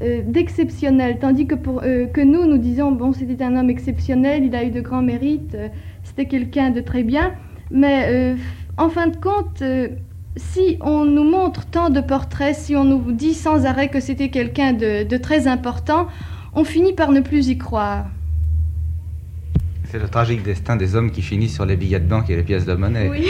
euh, 0.00 0.22
d'exceptionnel, 0.24 1.18
tandis 1.20 1.46
que, 1.46 1.54
que 1.54 2.20
nous, 2.22 2.46
nous 2.46 2.58
disons, 2.58 2.92
bon, 2.92 3.12
c'était 3.12 3.44
un 3.44 3.56
homme 3.56 3.68
exceptionnel, 3.68 4.44
il 4.44 4.54
a 4.54 4.64
eu 4.64 4.70
de 4.70 4.80
grands 4.80 5.02
mérites, 5.02 5.56
c'était 6.02 6.26
quelqu'un 6.26 6.70
de 6.70 6.80
très 6.80 7.02
bien. 7.02 7.34
Mais 7.70 8.36
en 8.78 8.88
fin 8.88 9.08
de 9.08 9.16
compte, 9.16 9.62
si 10.36 10.78
on 10.80 11.04
nous 11.04 11.24
montre 11.24 11.66
tant 11.66 11.90
de 11.90 12.00
portraits, 12.00 12.54
si 12.54 12.74
on 12.76 12.84
nous 12.84 13.12
dit 13.12 13.34
sans 13.34 13.66
arrêt 13.66 13.88
que 13.88 14.00
c'était 14.00 14.30
quelqu'un 14.30 14.72
de, 14.72 15.16
très 15.16 15.46
important, 15.46 16.08
on 16.54 16.64
finit 16.64 16.94
par 16.94 17.12
ne 17.12 17.20
plus 17.20 17.48
y 17.48 17.58
croire. 17.58 18.06
C'est 19.84 19.98
le 19.98 20.08
tragique 20.08 20.42
destin 20.42 20.76
des 20.76 20.96
hommes 20.96 21.10
qui 21.10 21.20
finissent 21.20 21.54
sur 21.54 21.66
les 21.66 21.76
billets 21.76 22.00
de 22.00 22.08
banque 22.08 22.30
et 22.30 22.36
les 22.36 22.42
pièces 22.42 22.64
de 22.64 22.74
monnaie. 22.74 23.10
Oui, 23.10 23.26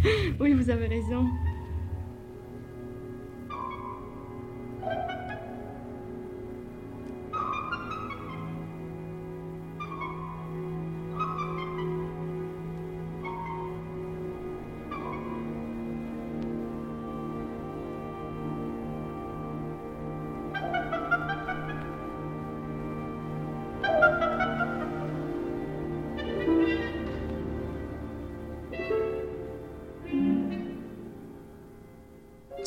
oui 0.40 0.54
vous 0.54 0.70
avez 0.70 0.86
raison. 0.86 1.26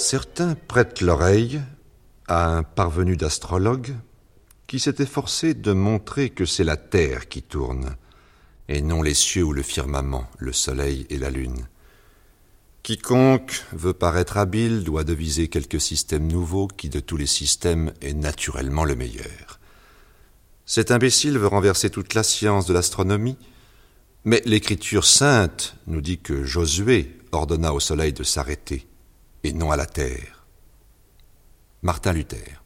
Certains 0.10 0.56
prêtent 0.56 1.02
l'oreille 1.02 1.60
à 2.30 2.56
un 2.56 2.64
parvenu 2.64 3.18
d'astrologue 3.18 3.94
qui 4.66 4.80
s'est 4.80 4.96
efforcé 5.00 5.54
de 5.54 5.74
montrer 5.74 6.30
que 6.30 6.46
c'est 6.46 6.64
la 6.64 6.78
Terre 6.78 7.28
qui 7.28 7.42
tourne, 7.42 7.98
et 8.70 8.82
non 8.82 9.02
les 9.02 9.14
cieux 9.14 9.44
ou 9.44 9.52
le 9.52 9.64
firmament, 9.64 10.30
le 10.38 10.54
soleil 10.54 11.06
et 11.10 11.18
la 11.18 11.30
lune. 11.30 11.68
Quiconque 12.84 13.66
veut 13.74 13.92
paraître 13.92 14.38
habile 14.38 14.86
doit 14.86 15.04
deviser 15.04 15.50
quelque 15.50 15.78
système 15.78 16.32
nouveau 16.32 16.70
qui 16.70 16.88
de 16.88 17.02
tous 17.02 17.18
les 17.18 17.28
systèmes 17.28 17.92
est 18.00 18.14
naturellement 18.14 18.86
le 18.86 18.96
meilleur. 18.96 19.60
Cet 20.66 20.92
imbécile 20.92 21.38
veut 21.38 21.48
renverser 21.48 21.90
toute 21.90 22.14
la 22.14 22.24
science 22.24 22.66
de 22.66 22.74
l'astronomie, 22.74 23.38
mais 24.24 24.42
l'écriture 24.46 25.04
sainte 25.04 25.76
nous 25.86 26.00
dit 26.00 26.20
que 26.20 26.46
Josué 26.46 27.18
ordonna 27.34 27.74
au 27.74 27.82
soleil 27.82 28.14
de 28.14 28.24
s'arrêter 28.24 28.88
et 29.44 29.54
non 29.54 29.72
à 29.72 29.76
la 29.76 29.86
terre. 29.86 30.46
Martin 31.82 32.14
Luther. 32.14 32.57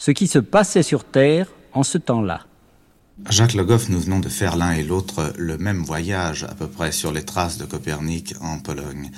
Ce 0.00 0.10
qui 0.12 0.26
se 0.26 0.38
passait 0.38 0.82
sur 0.82 1.04
Terre 1.04 1.46
en 1.74 1.82
ce 1.82 1.98
temps-là. 1.98 2.46
Jacques 3.28 3.52
Le 3.52 3.64
Goff, 3.64 3.90
nous 3.90 4.00
venons 4.00 4.18
de 4.18 4.30
faire 4.30 4.56
l'un 4.56 4.72
et 4.72 4.82
l'autre 4.82 5.34
le 5.36 5.58
même 5.58 5.82
voyage 5.82 6.44
à 6.44 6.54
peu 6.54 6.66
près 6.66 6.90
sur 6.90 7.12
les 7.12 7.22
traces 7.22 7.58
de 7.58 7.66
Copernic 7.66 8.34
en 8.40 8.58
Pologne. 8.58 9.10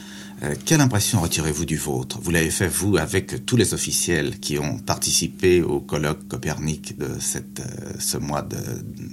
Euh, 0.42 0.56
quelle 0.64 0.80
impression 0.80 1.20
retirez-vous 1.20 1.66
du 1.66 1.76
vôtre? 1.76 2.18
Vous 2.20 2.32
l'avez 2.32 2.50
fait, 2.50 2.66
vous, 2.66 2.96
avec 2.96 3.46
tous 3.46 3.56
les 3.56 3.74
officiels 3.74 4.40
qui 4.40 4.58
ont 4.58 4.78
participé 4.78 5.62
au 5.62 5.78
colloque 5.78 6.26
Copernic 6.26 6.98
de 6.98 7.10
cette, 7.20 7.60
euh, 7.60 7.92
ce 8.00 8.18
mois 8.18 8.42
de 8.42 8.58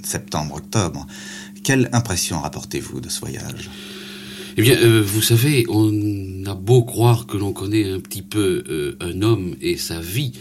septembre-octobre. 0.04 1.06
Quelle 1.64 1.88
impression 1.94 2.40
rapportez-vous 2.40 3.00
de 3.00 3.10
ce 3.10 3.20
voyage? 3.20 3.70
Eh 4.58 4.62
bien, 4.62 4.76
euh, 4.78 5.02
vous 5.02 5.22
savez, 5.22 5.66
on 5.70 6.46
a 6.46 6.56
beau 6.56 6.84
croire 6.84 7.28
que 7.28 7.38
l'on 7.38 7.54
connaît 7.54 7.90
un 7.90 8.00
petit 8.00 8.24
peu 8.24 8.64
euh, 8.70 8.98
un 9.00 9.22
homme 9.22 9.56
et 9.62 9.78
sa 9.78 10.02
vie, 10.02 10.34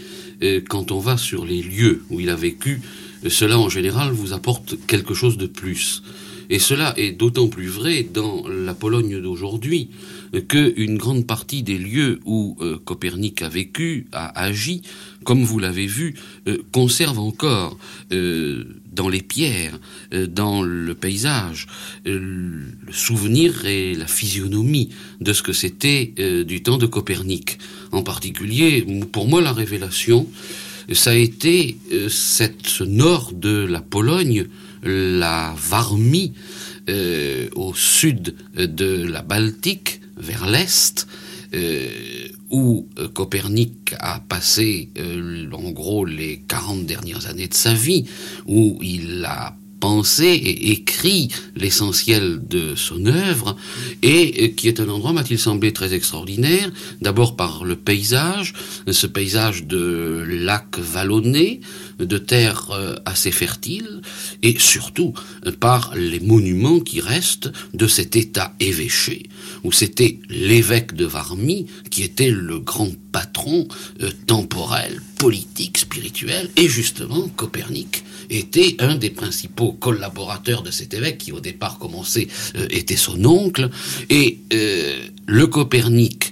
quand 0.67 0.91
on 0.91 0.99
va 0.99 1.17
sur 1.17 1.45
les 1.45 1.61
lieux 1.61 2.03
où 2.09 2.19
il 2.19 2.29
a 2.29 2.35
vécu, 2.35 2.81
cela 3.27 3.59
en 3.59 3.69
général 3.69 4.11
vous 4.11 4.33
apporte 4.33 4.75
quelque 4.87 5.13
chose 5.13 5.37
de 5.37 5.47
plus. 5.47 6.03
Et 6.49 6.57
cela 6.57 6.93
est 6.97 7.11
d'autant 7.11 7.47
plus 7.47 7.67
vrai 7.67 8.03
dans 8.03 8.47
la 8.47 8.73
Pologne 8.73 9.21
d'aujourd'hui 9.21 9.89
que 10.47 10.73
une 10.77 10.97
grande 10.97 11.27
partie 11.27 11.61
des 11.61 11.77
lieux 11.77 12.19
où 12.25 12.57
Copernic 12.85 13.41
a 13.43 13.49
vécu, 13.49 14.07
a 14.11 14.39
agi, 14.39 14.81
comme 15.23 15.43
vous 15.43 15.59
l'avez 15.59 15.85
vu, 15.85 16.15
conserve 16.71 17.19
encore 17.19 17.77
dans 18.99 19.09
les 19.09 19.21
pierres, 19.21 19.79
euh, 20.13 20.27
dans 20.27 20.61
le 20.61 20.93
paysage, 20.93 21.67
euh, 22.05 22.19
le 22.19 22.93
souvenir 22.93 23.65
et 23.65 23.95
la 23.95 24.07
physionomie 24.07 24.89
de 25.21 25.31
ce 25.33 25.41
que 25.41 25.53
c'était 25.53 26.13
euh, 26.19 26.43
du 26.43 26.61
temps 26.63 26.77
de 26.77 26.85
Copernic. 26.85 27.59
En 27.91 28.03
particulier, 28.03 28.85
pour 29.11 29.27
moi, 29.27 29.41
la 29.41 29.53
révélation, 29.53 30.27
ça 30.91 31.11
a 31.11 31.15
été 31.15 31.77
ce 32.09 32.83
nord 32.83 33.31
de 33.33 33.65
la 33.65 33.81
Pologne, 33.81 34.47
la 34.83 35.55
Varmie, 35.57 36.33
au 37.55 37.73
sud 37.75 38.35
de 38.55 39.05
la 39.05 39.21
Baltique, 39.21 40.01
vers 40.17 40.47
l'est, 40.47 41.07
où 42.49 42.87
euh, 42.97 43.07
Copernic 43.07 43.95
a 43.99 44.19
passé 44.19 44.89
euh, 44.97 45.49
en 45.51 45.71
gros 45.71 46.05
les 46.05 46.41
40 46.47 46.85
dernières 46.85 47.27
années 47.27 47.47
de 47.47 47.53
sa 47.53 47.73
vie, 47.73 48.05
où 48.47 48.79
il 48.81 49.23
a 49.25 49.55
pensé 49.79 50.25
et 50.25 50.71
écrit 50.71 51.29
l'essentiel 51.55 52.45
de 52.45 52.75
son 52.75 53.05
œuvre, 53.05 53.55
et 54.01 54.43
euh, 54.43 54.47
qui 54.49 54.67
est 54.67 54.79
un 54.79 54.89
endroit, 54.89 55.13
m'a-t-il 55.13 55.39
semblé, 55.39 55.71
très 55.71 55.93
extraordinaire, 55.93 56.69
d'abord 57.01 57.35
par 57.35 57.63
le 57.63 57.75
paysage, 57.75 58.53
ce 58.91 59.07
paysage 59.07 59.65
de 59.65 60.25
lacs 60.27 60.79
vallonnés, 60.79 61.61
de 61.99 62.17
terres 62.17 62.71
assez 63.05 63.31
fertiles, 63.31 64.01
et 64.41 64.57
surtout 64.57 65.13
par 65.59 65.93
les 65.95 66.19
monuments 66.19 66.79
qui 66.79 66.99
restent 66.99 67.51
de 67.73 67.87
cet 67.87 68.15
état 68.15 68.53
évêché 68.59 69.29
où 69.63 69.71
c'était 69.71 70.19
l'évêque 70.29 70.93
de 70.93 71.05
Varmy 71.05 71.67
qui 71.89 72.03
était 72.03 72.31
le 72.31 72.59
grand 72.59 72.91
patron 73.11 73.67
euh, 74.01 74.09
temporel, 74.27 75.01
politique, 75.17 75.77
spirituel, 75.77 76.49
et 76.55 76.67
justement 76.67 77.27
Copernic 77.35 78.03
était 78.29 78.75
un 78.79 78.95
des 78.95 79.09
principaux 79.09 79.73
collaborateurs 79.73 80.61
de 80.61 80.71
cet 80.71 80.93
évêque 80.93 81.17
qui 81.17 81.31
au 81.31 81.39
départ 81.39 81.79
commençait 81.79 82.27
euh, 82.55 82.67
était 82.69 82.95
son 82.95 83.23
oncle, 83.25 83.69
et 84.09 84.39
euh, 84.53 84.99
le 85.25 85.47
Copernic 85.47 86.31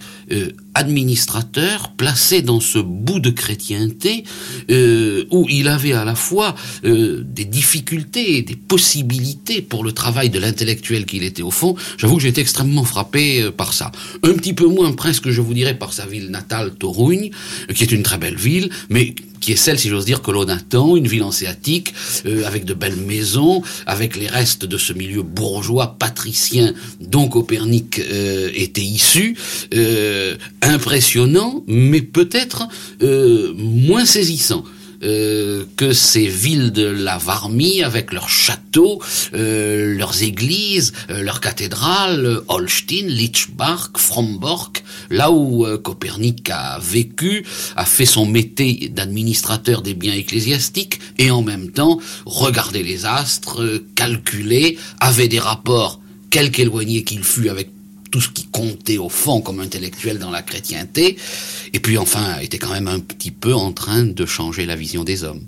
administrateur 0.77 1.91
placé 1.97 2.41
dans 2.41 2.59
ce 2.59 2.79
bout 2.79 3.19
de 3.19 3.29
chrétienté 3.29 4.23
euh, 4.69 5.25
où 5.31 5.47
il 5.49 5.67
avait 5.67 5.93
à 5.93 6.05
la 6.05 6.15
fois 6.15 6.55
euh, 6.85 7.23
des 7.25 7.45
difficultés 7.45 8.37
et 8.37 8.41
des 8.43 8.55
possibilités 8.55 9.61
pour 9.61 9.83
le 9.83 9.91
travail 9.91 10.29
de 10.29 10.39
l'intellectuel 10.39 11.05
qu'il 11.05 11.23
était 11.23 11.41
au 11.41 11.51
fond. 11.51 11.75
J'avoue 11.97 12.17
que 12.17 12.21
j'ai 12.21 12.29
été 12.29 12.41
extrêmement 12.41 12.83
frappé 12.83 13.49
par 13.55 13.73
ça. 13.73 13.91
Un 14.23 14.33
petit 14.33 14.53
peu 14.53 14.67
moins 14.67 14.91
presque, 14.91 15.29
je 15.29 15.41
vous 15.41 15.53
dirais, 15.53 15.77
par 15.77 15.93
sa 15.93 16.05
ville 16.05 16.29
natale, 16.29 16.75
Torugne, 16.75 17.31
qui 17.73 17.83
est 17.83 17.91
une 17.91 18.03
très 18.03 18.17
belle 18.17 18.37
ville, 18.37 18.69
mais 18.89 19.15
qui 19.39 19.53
est 19.53 19.55
celle, 19.55 19.79
si 19.79 19.89
j'ose 19.89 20.05
dire, 20.05 20.21
que 20.21 20.31
l'on 20.31 20.47
attend, 20.47 20.95
une 20.95 21.07
ville 21.07 21.23
anséatique, 21.23 21.93
euh, 22.25 22.45
avec 22.45 22.65
de 22.65 22.73
belles 22.73 22.95
maisons, 22.95 23.61
avec 23.85 24.15
les 24.15 24.27
restes 24.27 24.65
de 24.65 24.77
ce 24.77 24.93
milieu 24.93 25.23
bourgeois, 25.23 25.95
patricien 25.99 26.73
dont 26.99 27.27
Copernic 27.27 27.99
euh, 27.99 28.49
était 28.53 28.81
issu, 28.81 29.37
euh, 29.73 30.35
impressionnant, 30.67 31.63
mais 31.67 32.01
peut-être 32.01 32.67
moins 33.57 34.05
saisissant. 34.05 34.63
Euh, 35.03 35.65
que 35.75 35.93
ces 35.93 36.27
villes 36.27 36.71
de 36.71 36.85
la 36.87 37.19
Varmie 37.19 37.83
avec 37.83 38.11
leurs 38.11 38.29
châteaux, 38.29 38.99
euh, 39.35 39.95
leurs 39.95 40.23
églises, 40.23 40.91
euh, 41.11 41.21
leurs 41.21 41.39
cathédrales, 41.39 42.41
Holstein, 42.47 43.05
Lichbach, 43.05 43.91
Fromborg, 43.95 44.71
là 45.11 45.31
où 45.31 45.67
Copernic 45.83 46.49
a 46.49 46.79
vécu, 46.79 47.45
a 47.75 47.85
fait 47.85 48.07
son 48.07 48.25
métier 48.25 48.89
d'administrateur 48.89 49.83
des 49.83 49.93
biens 49.93 50.15
ecclésiastiques 50.15 50.99
et 51.19 51.29
en 51.29 51.43
même 51.43 51.69
temps 51.69 51.99
regardait 52.25 52.81
les 52.81 53.05
astres, 53.05 53.83
calculait, 53.93 54.77
avait 54.99 55.27
des 55.27 55.39
rapports 55.39 55.99
quelque 56.31 56.59
éloignés 56.59 57.03
qu'il 57.03 57.23
fût 57.23 57.49
avec 57.49 57.69
tout 58.11 58.21
ce 58.21 58.29
qui 58.29 58.45
comptait 58.47 58.97
au 58.97 59.09
fond 59.09 59.41
comme 59.41 59.59
intellectuel 59.59 60.19
dans 60.19 60.31
la 60.31 60.41
chrétienté, 60.41 61.17
et 61.73 61.79
puis 61.79 61.97
enfin 61.97 62.37
était 62.39 62.57
quand 62.57 62.71
même 62.71 62.87
un 62.87 62.99
petit 62.99 63.31
peu 63.31 63.53
en 63.53 63.71
train 63.71 64.03
de 64.03 64.25
changer 64.25 64.65
la 64.65 64.75
vision 64.75 65.03
des 65.03 65.23
hommes. 65.23 65.43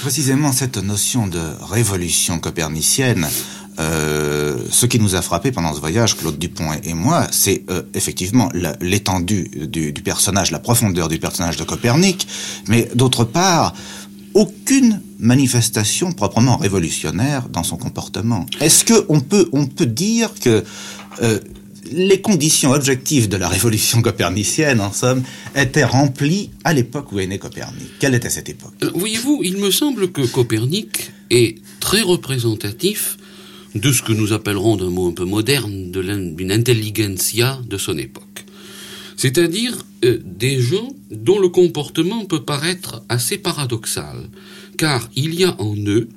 Précisément 0.00 0.52
cette 0.52 0.78
notion 0.78 1.26
de 1.26 1.40
révolution 1.70 2.38
copernicienne, 2.38 3.26
euh, 3.78 4.56
ce 4.70 4.86
qui 4.86 4.98
nous 4.98 5.14
a 5.14 5.22
frappé 5.22 5.52
pendant 5.52 5.74
ce 5.74 5.80
voyage, 5.80 6.16
Claude 6.16 6.38
Dupont 6.38 6.72
et, 6.82 6.94
moi, 6.94 7.26
c'est 7.30 7.62
euh, 7.68 7.82
effectivement 7.94 8.50
l'étendue 8.80 9.50
du, 9.68 9.92
personnage, 9.92 10.50
la 10.50 10.58
profondeur 10.58 11.08
du 11.08 11.18
personnage 11.18 11.56
de 11.56 11.64
Copernic, 11.64 12.26
mais 12.68 12.88
d'autre 12.94 13.24
part, 13.24 13.74
aucune 14.34 15.00
manifestation 15.18 16.12
proprement 16.12 16.56
révolutionnaire 16.56 17.48
dans 17.48 17.62
son 17.62 17.76
comportement. 17.76 18.46
Est-ce 18.60 18.84
que 18.84 19.06
on 19.08 19.20
peut 19.20 19.48
on 19.52 19.66
peut 19.66 19.86
dire 19.86 20.30
que 20.40 20.64
euh, 21.22 21.38
les 21.92 22.20
conditions 22.20 22.70
objectives 22.72 23.28
de 23.28 23.36
la 23.36 23.48
révolution 23.48 24.02
copernicienne, 24.02 24.80
en 24.80 24.92
somme, 24.92 25.22
étaient 25.54 25.84
remplies 25.84 26.50
à 26.64 26.72
l'époque 26.72 27.12
où 27.12 27.18
est 27.18 27.26
né 27.26 27.38
Copernic. 27.38 27.98
Quelle 27.98 28.14
était 28.14 28.30
cette 28.30 28.48
époque? 28.48 28.74
Euh, 28.82 28.90
Voyez-vous, 28.94 29.40
il 29.44 29.58
me 29.58 29.70
semble 29.70 30.10
que 30.12 30.22
Copernic 30.22 31.10
est 31.30 31.58
très 31.80 32.02
représentatif 32.02 33.16
de 33.74 33.92
ce 33.92 34.02
que 34.02 34.12
nous 34.12 34.32
appellerons 34.32 34.76
d'un 34.76 34.90
mot 34.90 35.08
un 35.08 35.12
peu 35.12 35.24
moderne, 35.24 35.90
d'une 35.90 36.52
intelligentsia 36.52 37.60
de 37.68 37.76
son 37.76 37.98
époque. 37.98 38.44
C'est-à-dire 39.16 39.84
euh, 40.04 40.18
des 40.24 40.60
gens 40.60 40.88
dont 41.10 41.38
le 41.38 41.48
comportement 41.48 42.24
peut 42.24 42.42
paraître 42.42 43.02
assez 43.08 43.38
paradoxal, 43.38 44.28
car 44.76 45.08
il 45.14 45.34
y 45.34 45.44
a 45.44 45.60
en 45.60 45.76
eux 45.76 46.08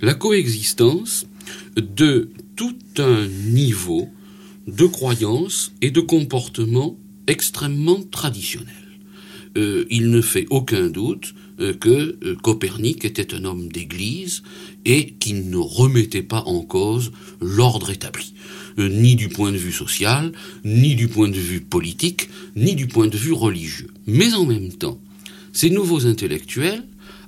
la 0.00 0.14
coexistence 0.14 1.26
de 1.76 2.30
tout 2.56 2.76
un 2.98 3.26
niveau 3.26 4.08
de 4.66 4.86
croyances 4.86 5.72
et 5.80 5.90
de 5.90 6.00
comportements 6.00 6.98
extrêmement 7.26 8.02
traditionnels. 8.02 8.74
Euh, 9.56 9.84
il 9.90 10.10
ne 10.10 10.22
fait 10.22 10.46
aucun 10.50 10.88
doute 10.88 11.34
euh, 11.60 11.74
que 11.74 12.16
euh, 12.24 12.36
Copernic 12.42 13.04
était 13.04 13.34
un 13.34 13.44
homme 13.44 13.68
d'église 13.68 14.42
et 14.86 15.10
qu'il 15.10 15.50
ne 15.50 15.58
remettait 15.58 16.22
pas 16.22 16.42
en 16.46 16.62
cause 16.62 17.12
l'ordre 17.40 17.90
établi, 17.90 18.34
ni 18.78 19.14
du 19.14 19.28
point 19.28 19.52
de 19.52 19.58
vue 19.58 19.72
social, 19.72 20.32
ni 20.64 20.94
du 20.94 21.08
point 21.08 21.28
de 21.28 21.38
vue 21.38 21.60
politique, 21.60 22.30
ni 22.56 22.74
du 22.74 22.86
point 22.86 23.08
de 23.08 23.16
vue 23.16 23.32
religieux. 23.32 23.90
Mais 24.06 24.32
en 24.32 24.46
même 24.46 24.72
temps, 24.72 24.98
ces 25.52 25.68
nouveaux 25.68 26.06
intellectuels 26.06 26.84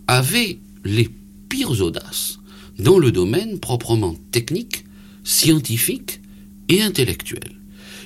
avaient 0.07 0.59
les 0.85 1.11
pires 1.49 1.83
audaces 1.83 2.39
dans 2.79 2.99
le 2.99 3.13
domaine 3.13 3.61
proprement 3.61 4.17
technique, 4.33 4.85
scientifique 5.23 6.21
et 6.69 6.83
intellectuels. 6.83 7.57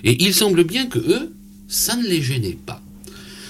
Et 0.04 0.24
il 0.24 0.34
semble 0.34 0.64
bien 0.64 0.86
que 0.86 0.98
eux, 0.98 1.34
ça 1.66 1.96
ne 1.96 2.06
les 2.06 2.22
gênait 2.22 2.58
pas. 2.64 2.82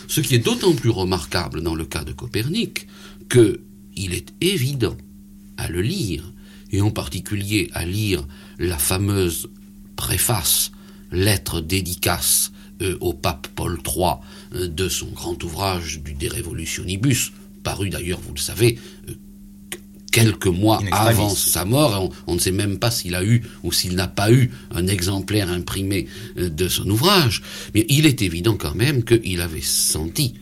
Ce 0.09 0.21
qui 0.21 0.35
est 0.35 0.39
d'autant 0.39 0.75
plus 0.75 0.91
remarquable 0.91 1.63
dans 1.63 1.75
le 1.75 1.85
cas 1.85 2.05
de 2.05 2.13
Copernic 2.13 2.87
que 3.29 3.61
il 3.97 4.15
est 4.15 4.33
évident 4.41 4.97
à 5.57 5.69
le 5.69 5.83
lire, 5.83 6.33
et 6.71 6.81
en 6.81 6.91
particulier 6.91 7.71
à 7.75 7.85
lire 7.85 8.27
la 8.59 8.79
fameuse 8.79 9.49
préface, 9.97 10.71
lettre 11.11 11.61
dédicace 11.61 12.53
euh, 12.81 12.97
au 13.01 13.13
pape 13.13 13.49
Paul 13.55 13.79
III 13.85 14.15
euh, 14.55 14.69
de 14.69 14.89
son 14.89 15.09
grand 15.09 15.43
ouvrage 15.43 16.01
du 16.01 16.15
De 16.15 16.29
Revolutionibus, 16.29 17.33
paru 17.65 17.91
d'ailleurs, 17.91 18.21
vous 18.21 18.35
le 18.35 18.41
savez, 18.41 18.79
euh, 19.09 19.15
quelques 20.11 20.47
mois 20.47 20.81
avant 20.93 21.31
sa 21.31 21.65
mort. 21.65 22.11
On, 22.27 22.35
ne 22.35 22.41
sait 22.41 22.53
même 22.53 22.79
pas 22.79 22.91
s'il 22.91 23.15
a 23.15 23.25
eu 23.25 23.43
ou 23.63 23.73
s'il 23.73 23.95
n'a 23.95 24.09
pas 24.09 24.33
eu 24.33 24.51
un 24.71 24.87
exemplaire 24.87 25.51
imprimé 25.51 26.07
euh, 26.39 26.49
de 26.49 26.69
son 26.69 26.89
ouvrage. 26.89 27.43
Mais 27.75 27.85
il 27.89 28.07
est 28.07 28.23
évident 28.23 28.57
quand 28.57 28.75
même 28.75 29.05
qu'il 29.05 29.41
avait 29.41 29.61
senti 29.61 30.35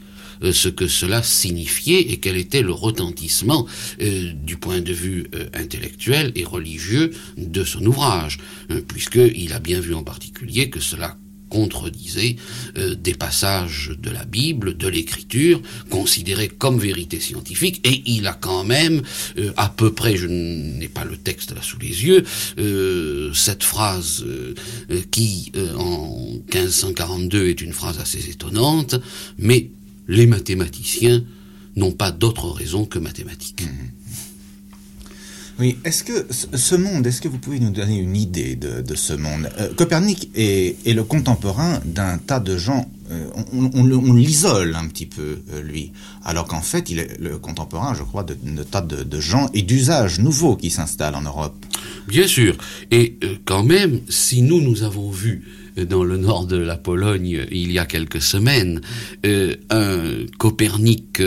ce 0.53 0.69
que 0.69 0.87
cela 0.87 1.23
signifiait 1.23 2.13
et 2.13 2.19
quel 2.19 2.37
était 2.37 2.61
le 2.61 2.73
retentissement 2.73 3.67
du 3.99 4.59
point 4.59 4.83
de 4.83 4.93
vue 4.93 5.29
intellectuel 5.55 6.31
et 6.35 6.45
religieux 6.45 7.13
de 7.39 7.65
son 7.65 7.87
ouvrage, 7.87 8.37
puisqu'il 8.87 9.55
a 9.55 9.61
bien 9.61 9.81
vu 9.81 9.95
en 9.95 10.03
particulier 10.03 10.69
que 10.69 10.79
cela 10.79 11.17
contredisait 11.57 12.37
euh, 12.77 12.95
des 12.95 13.15
passages 13.15 13.93
de 13.99 14.11
la 14.11 14.27
Bible, 14.27 14.77
de 14.77 14.89
l'Écriture, 14.89 15.63
considérés 15.89 16.49
comme 16.49 16.79
vérité 16.79 17.19
scientifique, 17.19 17.81
et 17.83 18.03
il 18.05 18.27
a 18.27 18.35
quand 18.35 18.63
même, 18.63 19.01
euh, 19.39 19.53
à 19.57 19.71
peu 19.71 19.91
près, 19.91 20.19
je 20.19 20.27
n'ai 20.27 20.89
pas 20.89 21.07
le 21.07 21.17
texte 21.17 21.55
là 21.55 21.63
sous 21.63 21.79
les 21.79 22.05
yeux, 22.05 22.25
euh, 22.59 23.33
cette 23.33 23.65
phrase 23.65 24.27
qui, 25.11 25.51
en 25.79 26.35
1542, 26.53 27.49
est 27.49 27.63
une 27.63 27.73
phrase 27.73 27.99
assez 28.01 28.29
étonnante, 28.29 28.97
mais 29.39 29.71
les 30.09 30.27
mathématiciens 30.27 31.25
n'ont 31.77 31.93
pas 31.93 32.11
d'autre 32.11 32.51
raison 32.51 32.85
que 32.85 32.99
mathématiques. 32.99 33.63
Mmh. 33.63 33.86
Oui, 35.59 35.79
est-ce 35.85 36.05
que 36.05 36.27
ce 36.31 36.75
monde, 36.75 37.07
est-ce 37.07 37.23
que 37.23 37.29
vous 37.29 37.39
pouvez 37.39 37.59
nous 37.61 37.71
donner 37.71 37.97
une 37.97 38.15
idée 38.15 38.57
de, 38.57 38.95
ce 38.95 39.15
monde? 39.15 39.49
Euh, 39.59 39.73
Copernic 39.75 40.31
est, 40.35 40.77
le 40.87 41.03
contemporain 41.03 41.81
d'un 41.87 42.19
tas 42.19 42.41
de 42.41 42.59
gens, 42.59 42.91
euh, 43.11 43.27
on, 43.55 44.13
l'isole 44.13 44.75
un 44.75 44.87
petit 44.87 45.07
peu, 45.07 45.39
euh, 45.55 45.63
lui, 45.63 45.93
alors 46.25 46.47
qu'en 46.47 46.61
fait, 46.61 46.91
il 46.91 46.99
est 46.99 47.19
le 47.19 47.39
contemporain, 47.39 47.95
je 47.95 48.03
crois, 48.03 48.23
de, 48.23 48.35
tas 48.65 48.83
de, 48.83 49.21
gens 49.21 49.49
et 49.55 49.63
d'usages 49.63 50.19
nouveaux 50.19 50.57
qui 50.57 50.69
s'installent 50.69 51.15
en 51.15 51.23
Europe. 51.23 51.57
Bien 52.07 52.27
sûr, 52.27 52.59
et 52.91 53.19
quand 53.47 53.63
même, 53.63 54.01
si 54.11 54.43
nous, 54.43 54.61
nous 54.61 54.83
avons 54.83 55.11
vu 55.11 55.45
dans 55.89 56.05
le 56.05 56.19
nord 56.19 56.47
de 56.47 56.57
la 56.57 56.77
Pologne 56.77 57.47
il 57.51 57.73
y 57.73 57.79
a 57.79 57.87
quelques 57.87 58.23
semaines 58.23 58.81
un 59.25 60.03
Copernic 60.39 61.21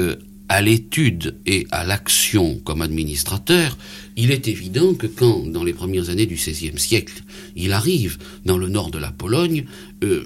à 0.50 0.62
l'étude 0.62 1.36
et 1.46 1.68
à 1.72 1.86
l'action 1.86 2.60
comme 2.66 2.82
administrateur, 2.82 3.78
il 4.22 4.32
est 4.32 4.50
évident 4.50 4.94
que 4.96 5.08
quand, 5.08 5.48
dans 5.48 5.64
les 5.64 5.72
premières 5.72 6.10
années 6.10 6.26
du 6.26 6.36
XVIe 6.36 6.78
siècle, 6.78 7.24
il 7.56 7.72
arrive 7.72 8.18
dans 8.44 8.58
le 8.58 8.68
nord 8.68 8.92
de 8.92 8.98
la 8.98 9.12
Pologne, 9.12 9.64
euh, 10.04 10.26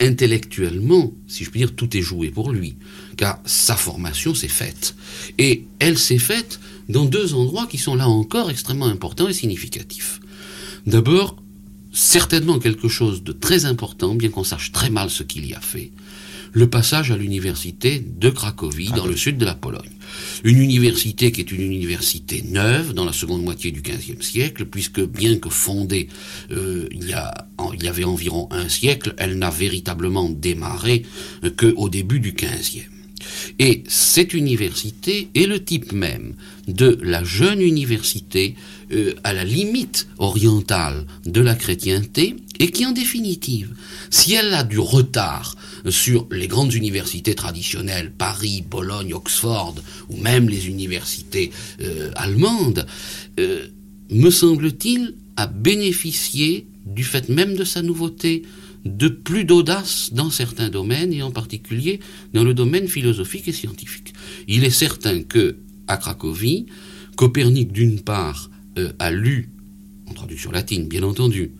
intellectuellement, 0.00 1.12
si 1.28 1.44
je 1.44 1.50
puis 1.50 1.60
dire, 1.60 1.74
tout 1.74 1.94
est 1.98 2.02
joué 2.02 2.30
pour 2.30 2.50
lui, 2.50 2.76
car 3.18 3.38
sa 3.44 3.76
formation 3.76 4.34
s'est 4.34 4.48
faite. 4.48 4.94
Et 5.36 5.66
elle 5.80 5.98
s'est 5.98 6.18
faite 6.18 6.60
dans 6.88 7.04
deux 7.04 7.34
endroits 7.34 7.66
qui 7.66 7.76
sont 7.76 7.94
là 7.94 8.08
encore 8.08 8.50
extrêmement 8.50 8.86
importants 8.86 9.28
et 9.28 9.34
significatifs. 9.34 10.20
D'abord, 10.86 11.36
certainement 11.92 12.58
quelque 12.58 12.88
chose 12.88 13.22
de 13.22 13.32
très 13.32 13.66
important, 13.66 14.14
bien 14.14 14.30
qu'on 14.30 14.44
sache 14.44 14.72
très 14.72 14.88
mal 14.88 15.10
ce 15.10 15.22
qu'il 15.22 15.44
y 15.46 15.52
a 15.52 15.60
fait, 15.60 15.90
le 16.52 16.68
passage 16.68 17.10
à 17.10 17.16
l'université 17.16 18.00
de 18.00 18.30
Cracovie, 18.30 18.92
dans 18.94 19.06
le 19.06 19.16
sud 19.16 19.38
de 19.38 19.44
la 19.44 19.54
Pologne. 19.54 19.90
Une 20.44 20.58
université 20.58 21.32
qui 21.32 21.40
est 21.40 21.52
une 21.52 21.62
université 21.62 22.42
neuve 22.46 22.94
dans 22.94 23.04
la 23.04 23.12
seconde 23.12 23.42
moitié 23.42 23.72
du 23.72 23.82
XVe 23.82 24.22
siècle, 24.22 24.66
puisque 24.66 25.00
bien 25.00 25.38
que 25.38 25.50
fondée 25.50 26.08
euh, 26.50 26.88
il, 26.92 27.08
y 27.82 27.88
avait 27.88 28.04
environ 28.04 28.48
un 28.50 28.68
siècle, 28.68 29.14
elle 29.18 29.38
n'a 29.38 29.50
véritablement 29.50 30.28
démarré 30.28 31.02
qu'au 31.56 31.88
début 31.88 32.20
du 32.20 32.32
XVe. 32.32 32.88
Et 33.58 33.84
cette 33.88 34.34
université 34.34 35.28
est 35.34 35.46
le 35.46 35.62
type 35.62 35.92
même 35.92 36.34
de 36.68 36.98
la 37.02 37.24
jeune 37.24 37.60
université 37.60 38.54
euh, 38.92 39.14
à 39.24 39.32
la 39.32 39.44
limite 39.44 40.08
orientale 40.18 41.06
de 41.24 41.40
la 41.40 41.54
chrétienté 41.54 42.36
et 42.58 42.70
qui 42.70 42.86
en 42.86 42.92
définitive, 42.92 43.74
si 44.10 44.34
elle 44.34 44.52
a 44.54 44.64
du 44.64 44.78
retard 44.78 45.56
sur 45.90 46.26
les 46.30 46.48
grandes 46.48 46.74
universités 46.74 47.34
traditionnelles, 47.34 48.12
Paris, 48.16 48.64
Bologne, 48.68 49.14
Oxford, 49.14 49.74
ou 50.08 50.16
même 50.16 50.48
les 50.48 50.68
universités 50.68 51.50
euh, 51.80 52.10
allemandes, 52.16 52.86
euh, 53.40 53.66
me 54.10 54.30
semble-t-il, 54.30 55.14
a 55.36 55.46
bénéficié 55.46 56.66
du 56.84 57.04
fait 57.04 57.28
même 57.28 57.56
de 57.56 57.64
sa 57.64 57.82
nouveauté, 57.82 58.42
de 58.84 59.08
plus 59.08 59.44
d'audace 59.44 60.10
dans 60.12 60.30
certains 60.30 60.68
domaines, 60.68 61.12
et 61.12 61.22
en 61.22 61.32
particulier 61.32 62.00
dans 62.32 62.44
le 62.44 62.54
domaine 62.54 62.88
philosophique 62.88 63.48
et 63.48 63.52
scientifique. 63.52 64.14
Il 64.46 64.64
est 64.64 64.70
certain 64.70 65.22
que, 65.22 65.56
à 65.88 65.96
Cracovie, 65.96 66.66
Copernic, 67.16 67.72
d'une 67.72 68.00
part, 68.00 68.50
euh, 68.78 68.92
a 68.98 69.10
lu, 69.10 69.50
en 70.08 70.14
traduction 70.14 70.52
latine 70.52 70.86
bien 70.86 71.02
entendu, 71.02 71.52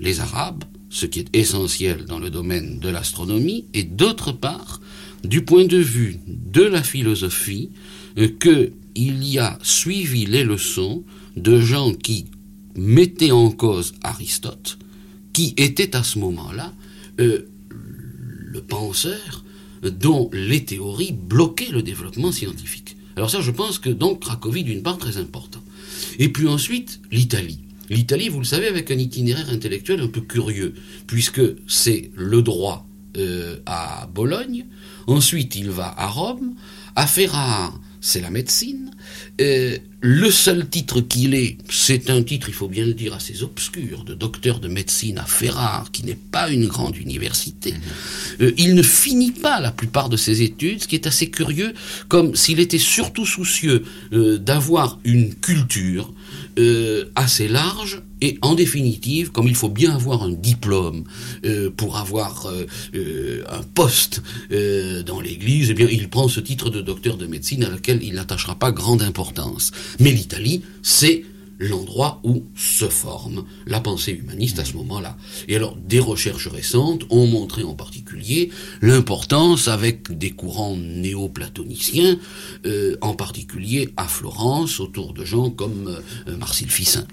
les 0.00 0.20
Arabes, 0.20 0.64
ce 0.94 1.06
qui 1.06 1.18
est 1.18 1.36
essentiel 1.36 2.04
dans 2.04 2.20
le 2.20 2.30
domaine 2.30 2.78
de 2.78 2.88
l'astronomie, 2.88 3.64
et 3.74 3.82
d'autre 3.82 4.30
part, 4.30 4.80
du 5.24 5.44
point 5.44 5.64
de 5.64 5.76
vue 5.76 6.20
de 6.28 6.62
la 6.62 6.84
philosophie, 6.84 7.70
euh, 8.16 8.28
qu'il 8.28 9.24
y 9.24 9.40
a 9.40 9.58
suivi 9.60 10.24
les 10.24 10.44
leçons 10.44 11.02
de 11.36 11.58
gens 11.58 11.92
qui 11.92 12.26
mettaient 12.76 13.32
en 13.32 13.50
cause 13.50 13.94
Aristote, 14.04 14.78
qui 15.32 15.52
était 15.56 15.96
à 15.96 16.04
ce 16.04 16.20
moment-là 16.20 16.72
euh, 17.18 17.48
le 17.70 18.60
penseur 18.60 19.44
dont 19.82 20.30
les 20.32 20.64
théories 20.64 21.12
bloquaient 21.12 21.72
le 21.72 21.82
développement 21.82 22.30
scientifique. 22.30 22.96
Alors 23.16 23.30
ça, 23.30 23.40
je 23.40 23.50
pense 23.50 23.80
que 23.80 23.90
donc 23.90 24.20
Cracovie, 24.20 24.62
d'une 24.62 24.82
part, 24.82 24.98
très 24.98 25.16
important. 25.16 25.62
Et 26.20 26.28
puis 26.28 26.46
ensuite, 26.46 27.00
l'Italie. 27.10 27.58
L'Italie, 27.90 28.28
vous 28.28 28.38
le 28.38 28.44
savez, 28.44 28.66
avec 28.66 28.90
un 28.90 28.98
itinéraire 28.98 29.50
intellectuel 29.50 30.00
un 30.00 30.08
peu 30.08 30.20
curieux, 30.20 30.74
puisque 31.06 31.42
c'est 31.66 32.10
le 32.14 32.42
droit 32.42 32.86
euh, 33.16 33.58
à 33.66 34.08
Bologne, 34.12 34.64
ensuite 35.06 35.54
il 35.56 35.70
va 35.70 35.94
à 35.96 36.08
Rome, 36.08 36.54
à 36.96 37.06
Ferrare, 37.06 37.78
c'est 38.00 38.20
la 38.20 38.30
médecine. 38.30 38.90
Euh, 39.40 39.78
le 40.00 40.30
seul 40.30 40.68
titre 40.68 41.00
qu'il 41.00 41.34
ait, 41.34 41.58
c'est 41.70 42.10
un 42.10 42.22
titre, 42.22 42.48
il 42.48 42.54
faut 42.54 42.68
bien 42.68 42.84
le 42.84 42.94
dire, 42.94 43.14
assez 43.14 43.42
obscur, 43.42 44.04
de 44.04 44.14
docteur 44.14 44.60
de 44.60 44.68
médecine 44.68 45.18
à 45.18 45.24
Ferrare, 45.24 45.90
qui 45.92 46.04
n'est 46.04 46.14
pas 46.14 46.50
une 46.50 46.66
grande 46.66 46.96
université. 46.96 47.74
Euh, 48.40 48.52
il 48.56 48.74
ne 48.74 48.82
finit 48.82 49.30
pas 49.30 49.60
la 49.60 49.70
plupart 49.70 50.08
de 50.08 50.16
ses 50.16 50.42
études, 50.42 50.82
ce 50.82 50.88
qui 50.88 50.96
est 50.96 51.06
assez 51.06 51.30
curieux, 51.30 51.72
comme 52.08 52.34
s'il 52.34 52.60
était 52.60 52.78
surtout 52.78 53.26
soucieux 53.26 53.84
d'avoir 54.10 54.98
une 55.04 55.34
culture, 55.34 56.12
euh, 56.58 57.06
assez 57.14 57.48
large 57.48 58.02
et 58.20 58.38
en 58.42 58.54
définitive, 58.54 59.32
comme 59.32 59.48
il 59.48 59.54
faut 59.56 59.68
bien 59.68 59.94
avoir 59.94 60.22
un 60.22 60.30
diplôme 60.30 61.04
euh, 61.44 61.70
pour 61.70 61.96
avoir 61.96 62.48
euh, 62.48 63.42
un 63.50 63.62
poste 63.62 64.22
dans 65.06 65.20
l'Église, 65.20 65.70
eh 65.70 65.74
bien 65.74 65.88
il 65.90 66.08
prend 66.08 66.28
ce 66.28 66.40
titre 66.40 66.70
de 66.70 66.80
docteur 66.80 67.16
de 67.16 67.26
médecine 67.26 67.64
à 67.64 67.70
laquelle 67.70 68.02
il 68.02 68.14
n'attachera 68.14 68.54
pas 68.54 68.72
grande 68.72 69.02
importance. 69.02 69.72
Mais 70.00 70.12
l'Italie, 70.12 70.62
c'est 70.82 71.24
l'endroit 71.58 72.20
où 72.24 72.44
se 72.54 72.88
forme 72.88 73.44
la 73.66 73.80
pensée 73.80 74.12
humaniste 74.12 74.58
à 74.58 74.64
ce 74.64 74.74
moment-là. 74.74 75.16
Et 75.48 75.56
alors, 75.56 75.76
des 75.76 76.00
recherches 76.00 76.48
récentes 76.48 77.04
ont 77.10 77.26
montré 77.26 77.62
en 77.62 77.74
particulier 77.74 78.50
l'importance 78.82 79.68
avec 79.68 80.16
des 80.16 80.30
courants 80.30 80.76
néo-platoniciens, 80.76 82.18
euh, 82.66 82.96
en 83.00 83.14
particulier 83.14 83.90
à 83.96 84.06
Florence, 84.06 84.80
autour 84.80 85.12
de 85.12 85.24
gens 85.24 85.50
comme 85.50 85.98
euh, 86.28 86.36
Marcille 86.36 86.70
Fissin. 86.70 87.06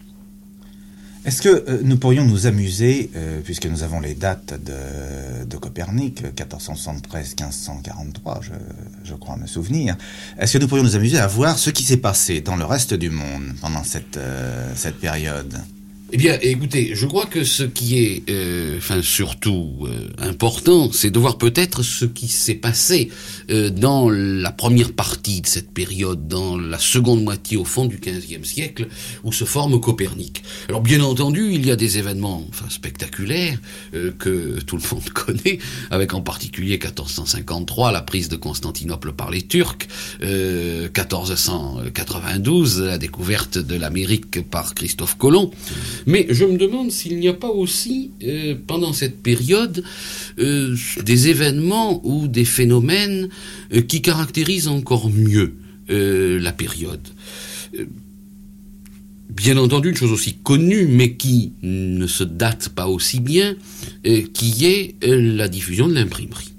Est-ce 1.23 1.43
que 1.43 1.49
euh, 1.49 1.81
nous 1.83 1.97
pourrions 1.97 2.25
nous 2.25 2.47
amuser, 2.47 3.11
euh, 3.15 3.41
puisque 3.43 3.67
nous 3.67 3.83
avons 3.83 3.99
les 3.99 4.15
dates 4.15 4.55
de, 4.63 5.45
de 5.45 5.57
Copernic, 5.57 6.23
1473-1543, 6.35 8.41
je, 8.41 8.49
je, 9.03 9.13
crois 9.13 9.37
me 9.37 9.45
souvenir, 9.45 9.95
est-ce 10.39 10.53
que 10.53 10.57
nous 10.57 10.67
pourrions 10.67 10.83
nous 10.83 10.95
amuser 10.95 11.19
à 11.19 11.27
voir 11.27 11.59
ce 11.59 11.69
qui 11.69 11.83
s'est 11.83 11.97
passé 11.97 12.41
dans 12.41 12.55
le 12.55 12.65
reste 12.65 12.95
du 12.95 13.11
monde 13.11 13.53
pendant 13.61 13.83
cette, 13.83 14.17
euh, 14.17 14.73
cette 14.75 14.99
période? 14.99 15.59
Eh 16.13 16.17
bien, 16.17 16.37
écoutez, 16.41 16.91
je 16.93 17.05
crois 17.05 17.25
que 17.25 17.45
ce 17.45 17.63
qui 17.63 17.99
est, 17.99 18.29
euh, 18.29 18.79
enfin 18.79 19.01
surtout 19.01 19.77
euh, 19.83 20.09
important, 20.17 20.91
c'est 20.91 21.09
de 21.09 21.17
voir 21.17 21.37
peut-être 21.37 21.83
ce 21.83 22.03
qui 22.03 22.27
s'est 22.27 22.55
passé 22.55 23.09
euh, 23.49 23.69
dans 23.69 24.09
la 24.09 24.51
première 24.51 24.91
partie 24.91 25.39
de 25.39 25.47
cette 25.47 25.71
période, 25.71 26.27
dans 26.27 26.57
la 26.57 26.79
seconde 26.79 27.23
moitié 27.23 27.55
au 27.55 27.63
fond 27.63 27.85
du 27.85 27.97
XVe 27.97 28.43
siècle, 28.43 28.89
où 29.23 29.31
se 29.31 29.45
forme 29.45 29.79
Copernic. 29.79 30.43
Alors 30.67 30.81
bien 30.81 31.01
entendu, 31.01 31.51
il 31.53 31.65
y 31.65 31.71
a 31.71 31.77
des 31.77 31.97
événements, 31.97 32.45
enfin 32.49 32.65
spectaculaires 32.69 33.57
que 34.19 34.59
tout 34.59 34.75
le 34.75 34.83
monde 34.91 35.09
connaît, 35.13 35.59
avec 35.91 36.13
en 36.13 36.19
particulier 36.19 36.73
1453 36.73 37.93
la 37.93 38.01
prise 38.01 38.27
de 38.27 38.35
Constantinople 38.35 39.13
par 39.13 39.31
les 39.31 39.43
Turcs, 39.43 39.87
1492 40.21 42.81
la 42.81 42.97
découverte 42.97 43.57
de 43.57 43.75
l'Amérique 43.75 44.45
par 44.49 44.75
Christophe 44.75 45.17
Colomb. 45.17 45.51
Mais 46.07 46.27
je 46.29 46.45
me 46.45 46.57
demande 46.57 46.91
s'il 46.91 47.17
n'y 47.19 47.27
a 47.27 47.33
pas 47.33 47.49
aussi, 47.49 48.11
euh, 48.23 48.55
pendant 48.67 48.93
cette 48.93 49.21
période, 49.21 49.83
euh, 50.39 50.75
des 51.03 51.27
événements 51.29 52.01
ou 52.05 52.27
des 52.27 52.45
phénomènes 52.45 53.29
euh, 53.73 53.81
qui 53.81 54.01
caractérisent 54.01 54.67
encore 54.67 55.09
mieux 55.09 55.55
la 55.93 56.53
période. 56.53 57.05
Bien 59.29 59.57
entendu, 59.57 59.89
une 59.89 59.95
chose 59.97 60.13
aussi 60.13 60.35
connue, 60.35 60.85
mais 60.85 61.15
qui 61.15 61.51
ne 61.63 62.07
se 62.07 62.23
date 62.23 62.69
pas 62.69 62.87
aussi 62.87 63.19
bien, 63.19 63.57
qui 64.05 64.65
est 64.65 64.95
la 65.05 65.49
diffusion 65.49 65.89
de 65.89 65.93
l'imprimerie. 65.93 66.53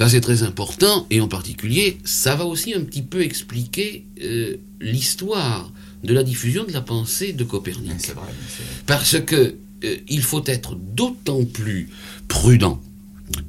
Ça 0.00 0.08
c'est 0.08 0.20
très 0.20 0.42
important 0.42 1.06
et 1.10 1.20
en 1.20 1.28
particulier, 1.28 1.98
ça 2.02 2.34
va 2.34 2.46
aussi 2.46 2.74
un 2.74 2.80
petit 2.80 3.02
peu 3.02 3.22
expliquer 3.22 4.06
l'histoire 4.80 5.70
de 6.04 6.14
la 6.14 6.22
diffusion 6.22 6.64
de 6.64 6.72
la 6.72 6.80
pensée 6.80 7.32
de 7.32 7.44
Copernic. 7.44 8.12
Parce 8.86 9.20
que 9.20 9.56
euh, 9.84 9.96
il 10.08 10.22
faut 10.22 10.44
être 10.46 10.74
d'autant 10.74 11.44
plus 11.44 11.88
prudent 12.28 12.80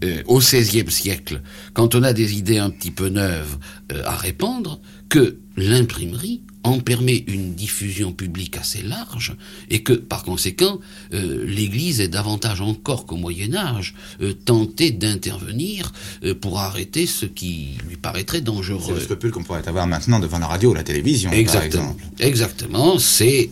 euh, 0.03 0.21
au 0.27 0.39
XVIe 0.39 0.89
siècle, 0.91 1.41
quand 1.73 1.95
on 1.95 2.03
a 2.03 2.13
des 2.13 2.37
idées 2.37 2.57
un 2.57 2.69
petit 2.69 2.91
peu 2.91 3.09
neuves 3.09 3.57
à 4.05 4.15
répandre, 4.15 4.79
que 5.07 5.39
l'imprimerie 5.57 6.41
en 6.69 6.79
permet 6.79 7.23
une 7.27 7.55
diffusion 7.55 8.11
publique 8.11 8.55
assez 8.57 8.83
large 8.83 9.35
et 9.69 9.81
que, 9.81 9.93
par 9.93 10.23
conséquent, 10.23 10.79
euh, 11.13 11.43
l'Église 11.45 11.99
est 11.99 12.07
davantage 12.07 12.61
encore 12.61 13.05
qu'au 13.07 13.15
Moyen 13.15 13.55
Âge 13.55 13.95
euh, 14.21 14.33
tentée 14.33 14.91
d'intervenir 14.91 15.91
euh, 16.23 16.35
pour 16.35 16.59
arrêter 16.59 17.07
ce 17.07 17.25
qui 17.25 17.69
lui 17.87 17.97
paraîtrait 17.97 18.41
dangereux. 18.41 18.83
C'est 18.85 18.93
le 18.93 18.99
scrupule 18.99 19.31
qu'on 19.31 19.43
pourrait 19.43 19.67
avoir 19.67 19.87
maintenant 19.87 20.19
devant 20.19 20.37
la 20.37 20.45
radio 20.45 20.71
ou 20.71 20.73
la 20.75 20.83
télévision, 20.83 21.31
Exactement. 21.31 21.85
par 21.85 21.91
exemple. 21.93 22.03
Exactement, 22.19 22.99
c'est 22.99 23.49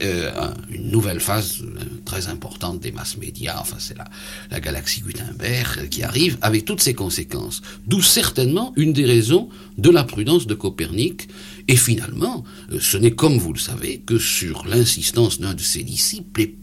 une 0.70 0.92
nouvelle 0.92 1.20
phase 1.20 1.64
très 2.06 2.28
importante 2.28 2.80
des 2.80 2.92
masses 2.92 3.18
médias, 3.18 3.58
enfin 3.60 3.78
c'est 3.80 3.98
la, 3.98 4.06
la 4.52 4.60
galaxie 4.60 5.02
Gutenberg 5.02 5.90
qui 5.90 6.04
arrive 6.04 6.38
avec 6.42 6.66
toutes 6.66 6.82
ses 6.82 6.94
conséquences. 6.94 7.62
D'où 7.88 8.02
certainement 8.02 8.74
une 8.76 8.94
des 8.94 9.06
raisons 9.06 9.50
de 9.78 9.90
la 9.90 10.04
prudence 10.04 10.48
de 10.48 10.54
Copernic 10.54 11.28
et 11.68 11.76
finalement, 11.76 12.44
euh, 12.72 12.80
ce 12.80 12.98
n'est 12.98 13.12
comme 13.12 13.38
vous 13.38 13.54
le 13.54 13.60
savez 13.60 14.02
que 14.06 14.18
sur 14.18 14.66
l'insistance 14.66 15.40
d'un 15.40 15.54
de 15.54 15.62
ses 15.62 15.84
disciples, 15.84 16.42
et 16.42 16.56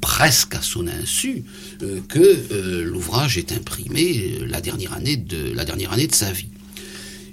presque 0.00 0.54
à 0.54 0.62
son 0.62 0.86
insu, 0.86 1.44
euh, 1.82 2.00
que 2.08 2.18
euh, 2.18 2.84
l'ouvrage 2.84 3.36
est 3.36 3.52
imprimé 3.52 4.38
la 4.46 4.60
dernière, 4.60 4.94
année 4.94 5.16
de, 5.16 5.52
la 5.54 5.64
dernière 5.64 5.92
année 5.92 6.06
de 6.06 6.14
sa 6.14 6.32
vie. 6.32 6.48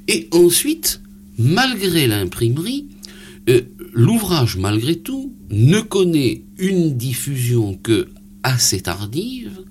Et 0.08 0.28
ensuite, 0.32 1.02
malgré 1.38 2.08
l'imprimerie, 2.08 2.88
l'ouvrage, 3.94 4.58
malgré 4.58 4.98
tout, 4.98 5.34
ne 5.50 5.80
connaît 5.80 6.44
une 6.58 6.98
diffusion 6.98 7.76
que 7.76 8.08
assez 8.44 8.82
tardive, 8.82 9.62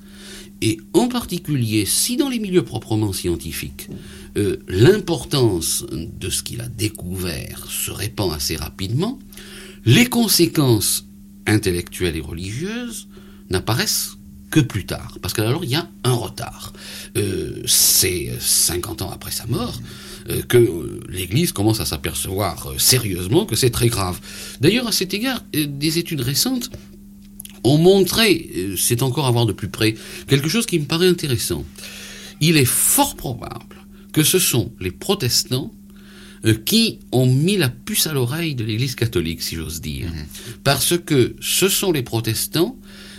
et 0.60 0.80
en 0.92 1.08
particulier 1.08 1.84
si 1.84 2.16
dans 2.16 2.28
les 2.28 2.38
milieux 2.38 2.64
proprement 2.64 3.12
scientifiques, 3.12 3.88
euh, 4.36 4.56
l'importance 4.66 5.86
de 5.92 6.28
ce 6.28 6.42
qu'il 6.42 6.60
a 6.60 6.66
découvert 6.66 7.66
se 7.70 7.92
répand 7.92 8.32
assez 8.32 8.56
rapidement, 8.56 9.18
les 9.84 10.06
conséquences 10.06 11.06
intellectuelles 11.46 12.16
et 12.16 12.20
religieuses 12.20 13.06
n'apparaissent 13.50 14.16
que 14.50 14.58
plus 14.58 14.86
tard, 14.86 15.18
parce 15.22 15.34
qu'alors 15.34 15.64
il 15.64 15.70
y 15.70 15.76
a 15.76 15.88
un 16.02 16.14
retard. 16.14 16.72
Euh, 17.16 17.62
c'est 17.66 18.32
50 18.40 19.02
ans 19.02 19.10
après 19.10 19.30
sa 19.30 19.46
mort 19.46 19.80
euh, 20.30 20.42
que 20.42 21.00
l'Église 21.08 21.52
commence 21.52 21.80
à 21.80 21.84
s'apercevoir 21.84 22.72
sérieusement 22.78 23.46
que 23.46 23.54
c'est 23.54 23.70
très 23.70 23.88
grave. 23.88 24.18
D'ailleurs, 24.60 24.88
à 24.88 24.92
cet 24.92 25.14
égard, 25.14 25.44
des 25.52 25.98
études 25.98 26.22
récentes 26.22 26.70
ont 27.62 27.78
montré, 27.78 28.74
c'est 28.76 29.02
encore 29.02 29.26
à 29.26 29.30
voir 29.30 29.46
de 29.46 29.52
plus 29.52 29.68
près, 29.68 29.94
quelque 30.26 30.48
chose 30.48 30.66
qui 30.66 30.78
me 30.78 30.86
paraît 30.86 31.08
intéressant. 31.08 31.64
Il 32.40 32.56
est 32.56 32.64
fort 32.64 33.16
probable 33.16 33.83
que 34.14 34.22
ce 34.22 34.38
sont 34.38 34.72
les 34.80 34.92
protestants 34.92 35.74
euh, 36.46 36.54
qui 36.54 37.00
ont 37.10 37.26
mis 37.26 37.56
la 37.56 37.68
puce 37.68 38.06
à 38.06 38.12
l'oreille 38.12 38.54
de 38.54 38.64
l'Église 38.64 38.94
catholique, 38.94 39.42
si 39.42 39.56
j'ose 39.56 39.80
dire. 39.80 40.08
Mhm. 40.08 40.24
Parce 40.62 40.96
que 40.96 41.34
ce 41.40 41.68
sont 41.68 41.90
les 41.90 42.02
protestants 42.02 42.78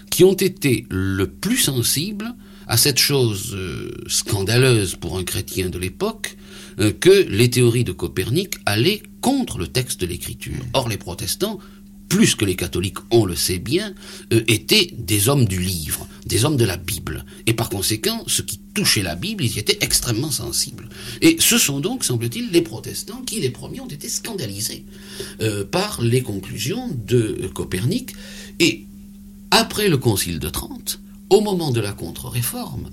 qui 0.10 0.23
ont 0.23 0.34
été 0.34 0.88
le 0.89 1.27
plus 1.27 1.58
sensibles 1.58 2.34
à 2.67 2.77
cette 2.77 2.97
chose 2.97 3.51
euh, 3.53 3.91
scandaleuse 4.08 4.95
pour 4.95 5.17
un 5.17 5.23
chrétien 5.23 5.69
de 5.69 5.77
l'époque, 5.77 6.38
euh, 6.79 6.93
que 6.93 7.27
les 7.29 7.49
théories 7.49 7.84
de 7.84 7.91
Copernic 7.91 8.55
allaient 8.65 9.03
contre 9.19 9.58
le 9.58 9.67
texte 9.67 9.99
de 9.99 10.05
l'Écriture. 10.05 10.53
Mhm. 10.53 10.69
Or, 10.73 10.88
les 10.88 10.97
protestants 10.97 11.60
plus 12.10 12.36
que 12.36 12.46
les 12.46 12.56
catholiques, 12.56 12.98
on 13.12 13.26
le 13.26 13.36
sait 13.36 13.60
bien, 13.60 13.94
euh, 14.34 14.44
étaient 14.48 14.94
des 14.98 15.30
hommes 15.30 15.46
du 15.46 15.60
livre, 15.60 16.08
des 16.26 16.46
hommes 16.46 16.58
de 16.58 16.65
la 16.65 16.78
Bible. 16.78 17.26
Et 17.46 17.54
par 17.54 17.70
conséquent, 17.70 18.24
ce 18.28 18.41
qui 18.41 18.60
touchait 18.74 19.04
la 19.04 19.15
Bible, 19.15 19.44
ils 19.44 19.56
y 19.56 19.60
étaient 19.60 19.78
extrêmement 19.82 20.32
sensibles. 20.32 20.89
Et 21.22 21.38
ce 21.39 21.58
sont 21.58 21.80
donc, 21.80 22.04
semble-t-il, 22.04 22.52
les 22.52 22.62
protestants 22.62 23.22
qui, 23.26 23.39
les 23.39 23.50
premiers, 23.50 23.82
ont 23.82 23.88
été 23.88 24.10
scandalisés 24.10 24.86
euh, 25.41 25.65
par 25.65 26.02
les 26.02 26.22
conclusions 26.22 26.89
de 27.08 27.50
Copernic. 27.54 28.13
Et 28.60 28.86
après 29.52 29.89
le 29.89 29.98
Concile 29.98 30.39
de 30.39 30.50
Trente, 30.50 31.00
au 31.30 31.41
moment 31.41 31.72
de 31.72 31.82
la 31.82 31.91
contre-réforme, 31.91 32.89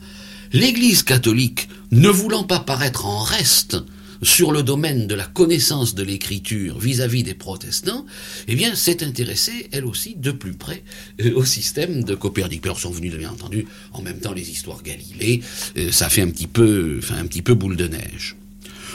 l'Église 0.53 1.03
catholique, 1.03 1.69
ne 1.91 2.09
voulant 2.09 2.45
pas 2.45 2.61
paraître 2.61 3.07
en 3.07 3.21
reste, 3.21 3.77
sur 4.23 4.53
le 4.53 4.63
domaine 4.63 5.07
de 5.07 5.15
la 5.15 5.25
connaissance 5.25 5.95
de 5.95 6.03
l'écriture 6.03 6.79
vis-à-vis 6.79 7.25
des 7.25 7.35
protestants, 7.35 8.07
eh 8.47 8.55
bien, 8.55 8.75
s'est 8.75 9.03
intéressée, 9.03 9.69
elle 9.73 9.85
aussi, 9.85 10.15
de 10.15 10.31
plus 10.31 10.53
près 10.53 10.83
euh, 11.21 11.35
au 11.35 11.45
système 11.45 12.05
de 12.05 12.15
Copernic. 12.15 12.65
Alors 12.65 12.79
sont 12.79 12.91
venus, 12.91 13.13
bien 13.15 13.31
entendu, 13.31 13.67
en 13.93 14.03
même 14.03 14.21
temps 14.21 14.33
les 14.33 14.49
histoires 14.51 14.83
Galilée, 14.83 15.43
euh, 15.77 15.91
ça 15.91 16.09
fait 16.09 16.23
un 16.23 16.31
petit 16.31 16.47
peu, 16.47 17.01
enfin, 17.03 17.17
un 17.17 17.27
petit 17.27 17.43
peu 17.43 17.55
boule 17.55 17.77
de 17.77 17.89
neige. 17.89 18.37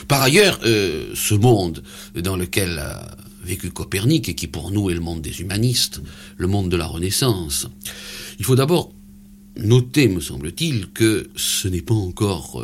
Par 0.07 0.21
ailleurs, 0.21 0.59
euh, 0.65 1.11
ce 1.13 1.33
monde 1.33 1.83
dans 2.15 2.37
lequel 2.37 2.79
a 2.79 3.17
vécu 3.43 3.69
Copernic, 3.69 4.29
et 4.29 4.35
qui 4.35 4.47
pour 4.47 4.71
nous 4.71 4.89
est 4.89 4.93
le 4.93 5.01
monde 5.01 5.21
des 5.21 5.41
humanistes, 5.41 6.01
le 6.37 6.47
monde 6.47 6.69
de 6.69 6.77
la 6.77 6.85
Renaissance, 6.85 7.67
il 8.39 8.45
faut 8.45 8.55
d'abord 8.55 8.93
noter, 9.57 10.07
me 10.07 10.21
semble-t-il, 10.21 10.87
que 10.91 11.29
ce 11.35 11.67
n'est 11.67 11.81
pas 11.81 11.95
encore 11.95 12.63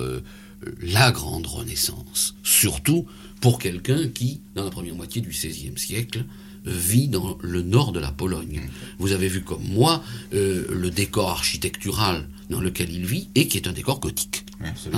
la 0.81 1.11
grande 1.11 1.47
renaissance, 1.47 2.35
surtout 2.43 3.05
pour 3.41 3.59
quelqu'un 3.59 4.07
qui, 4.07 4.41
dans 4.55 4.63
la 4.63 4.69
première 4.69 4.95
moitié 4.95 5.21
du 5.21 5.29
XVIe 5.29 5.77
siècle, 5.77 6.25
vit 6.65 7.09
dans 7.09 7.37
le 7.41 7.61
nord 7.61 7.91
de 7.91 7.99
la 7.99 8.11
Pologne. 8.11 8.61
Vous 8.99 9.11
avez 9.11 9.27
vu 9.27 9.41
comme 9.41 9.63
moi 9.67 10.01
euh, 10.33 10.65
le 10.69 10.89
décor 10.89 11.29
architectural 11.29 12.27
dans 12.49 12.61
lequel 12.61 12.89
il 12.89 13.05
vit 13.05 13.27
et 13.35 13.47
qui 13.47 13.57
est 13.57 13.67
un 13.67 13.73
décor 13.73 13.99
gothique. 13.99 14.45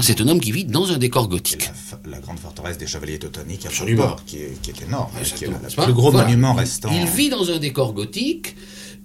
C'est 0.02 0.22
un 0.22 0.28
homme 0.28 0.40
qui 0.40 0.52
vit 0.52 0.66
dans 0.66 0.92
un 0.92 1.00
décor 1.00 1.28
gothique. 1.28 1.72
La, 2.06 2.20
grande 2.20 2.38
forteresse 2.38 2.78
des 2.78 2.86
Chevaliers 2.86 3.18
Teutoniques 3.18 3.66
Absolument. 3.66 4.16
qui, 4.28 4.38
est, 4.38 4.62
qui 4.62 4.70
est 4.70 4.84
énorme, 4.84 5.10
qui 5.24 5.46
est 5.46 5.48
le 5.48 5.84
plus 5.84 5.94
gros 5.94 6.12
monument 6.12 6.54
restant. 6.54 6.92
Il 6.94 7.08
vit 7.08 7.30
dans 7.30 7.50
un 7.50 7.58
décor 7.58 7.94
gothique 7.94 8.56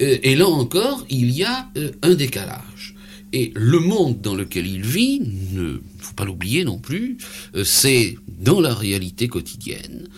euh, 0.02 0.18
et 0.22 0.34
là 0.34 0.46
encore, 0.46 1.04
il 1.08 1.30
y 1.30 1.44
a 1.44 1.68
euh, 1.76 1.90
un 2.02 2.14
décalage. 2.14 2.94
Et 3.32 3.52
le 3.54 3.78
monde 3.78 4.20
dans 4.20 4.34
lequel 4.34 4.66
il 4.66 4.82
vit, 4.84 5.22
ne 5.52 5.80
faut 6.02 6.14
pas 6.14 6.24
l'oublier 6.24 6.64
non 6.64 6.78
plus, 6.78 7.18
euh, 7.54 7.64
c'est 7.64 8.16
dans 8.28 8.60
la 8.60 8.74
réalité 8.74 9.28
quotidienne, 9.28 10.08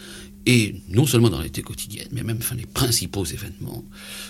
et 0.47 0.83
non 0.89 1.07
seulement 1.07 1.29
dans 1.29 1.37
la 1.37 1.43
réalité 1.43 1.63
quotidienne, 1.63 2.09
mais 2.13 2.23
même 2.23 2.41
les 2.57 2.67
principaux 2.67 3.25
événements, 3.25 3.85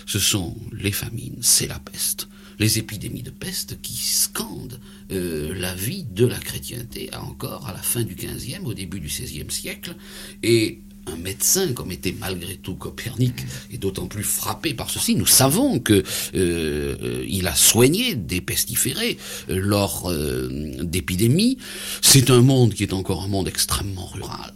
ce 0.05 0.19
sont 0.19 0.55
les 0.71 0.91
famines, 0.91 1.37
c'est 1.41 1.67
la 1.67 1.79
peste, 1.79 2.27
les 2.59 2.77
épidémies 2.77 3.23
de 3.23 3.31
peste 3.31 3.81
qui 3.81 3.95
scandent 3.95 4.79
euh, 5.11 5.53
la 5.55 5.73
vie 5.73 6.03
de 6.03 6.25
la 6.25 6.37
chrétienté 6.37 7.09
encore 7.15 7.67
à 7.67 7.73
la 7.73 7.81
fin 7.81 8.03
du 8.03 8.15
XVe, 8.15 8.65
au 8.65 8.73
début 8.73 8.99
du 8.99 9.07
XVIe 9.07 9.49
siècle, 9.49 9.95
et 10.43 10.81
un 11.07 11.17
médecin 11.17 11.73
comme 11.73 11.91
était 11.91 12.15
malgré 12.17 12.55
tout 12.55 12.75
Copernic 12.75 13.33
est 13.71 13.77
d'autant 13.77 14.07
plus 14.07 14.23
frappé 14.23 14.73
par 14.73 14.89
ceci. 14.89 15.15
Nous 15.15 15.25
savons 15.25 15.79
que 15.79 16.03
euh, 16.35 17.25
il 17.27 17.47
a 17.47 17.55
soigné 17.55 18.15
des 18.15 18.41
pestiférés 18.41 19.17
euh, 19.49 19.59
lors 19.59 20.09
euh, 20.09 20.49
d'épidémies. 20.81 21.57
C'est 22.01 22.29
un 22.29 22.41
monde 22.41 22.73
qui 22.73 22.83
est 22.83 22.93
encore 22.93 23.23
un 23.23 23.27
monde 23.27 23.47
extrêmement 23.47 24.07
rural. 24.07 24.53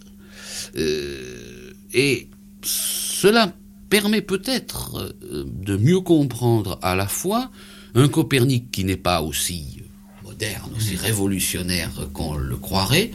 et 1.93 2.29
cela 2.63 3.53
permet 3.89 4.21
peut-être 4.21 5.15
de 5.31 5.77
mieux 5.77 6.01
comprendre 6.01 6.77
à 6.81 6.95
la 6.95 7.07
fois 7.07 7.49
un 7.95 8.07
Copernic 8.09 8.69
qui 8.71 8.83
n'est 8.83 8.97
pas 8.97 9.21
aussi 9.21 9.81
moderne, 10.23 10.71
aussi 10.75 10.95
révolutionnaire 10.95 12.09
qu'on 12.13 12.35
le 12.35 12.57
croirait, 12.57 13.11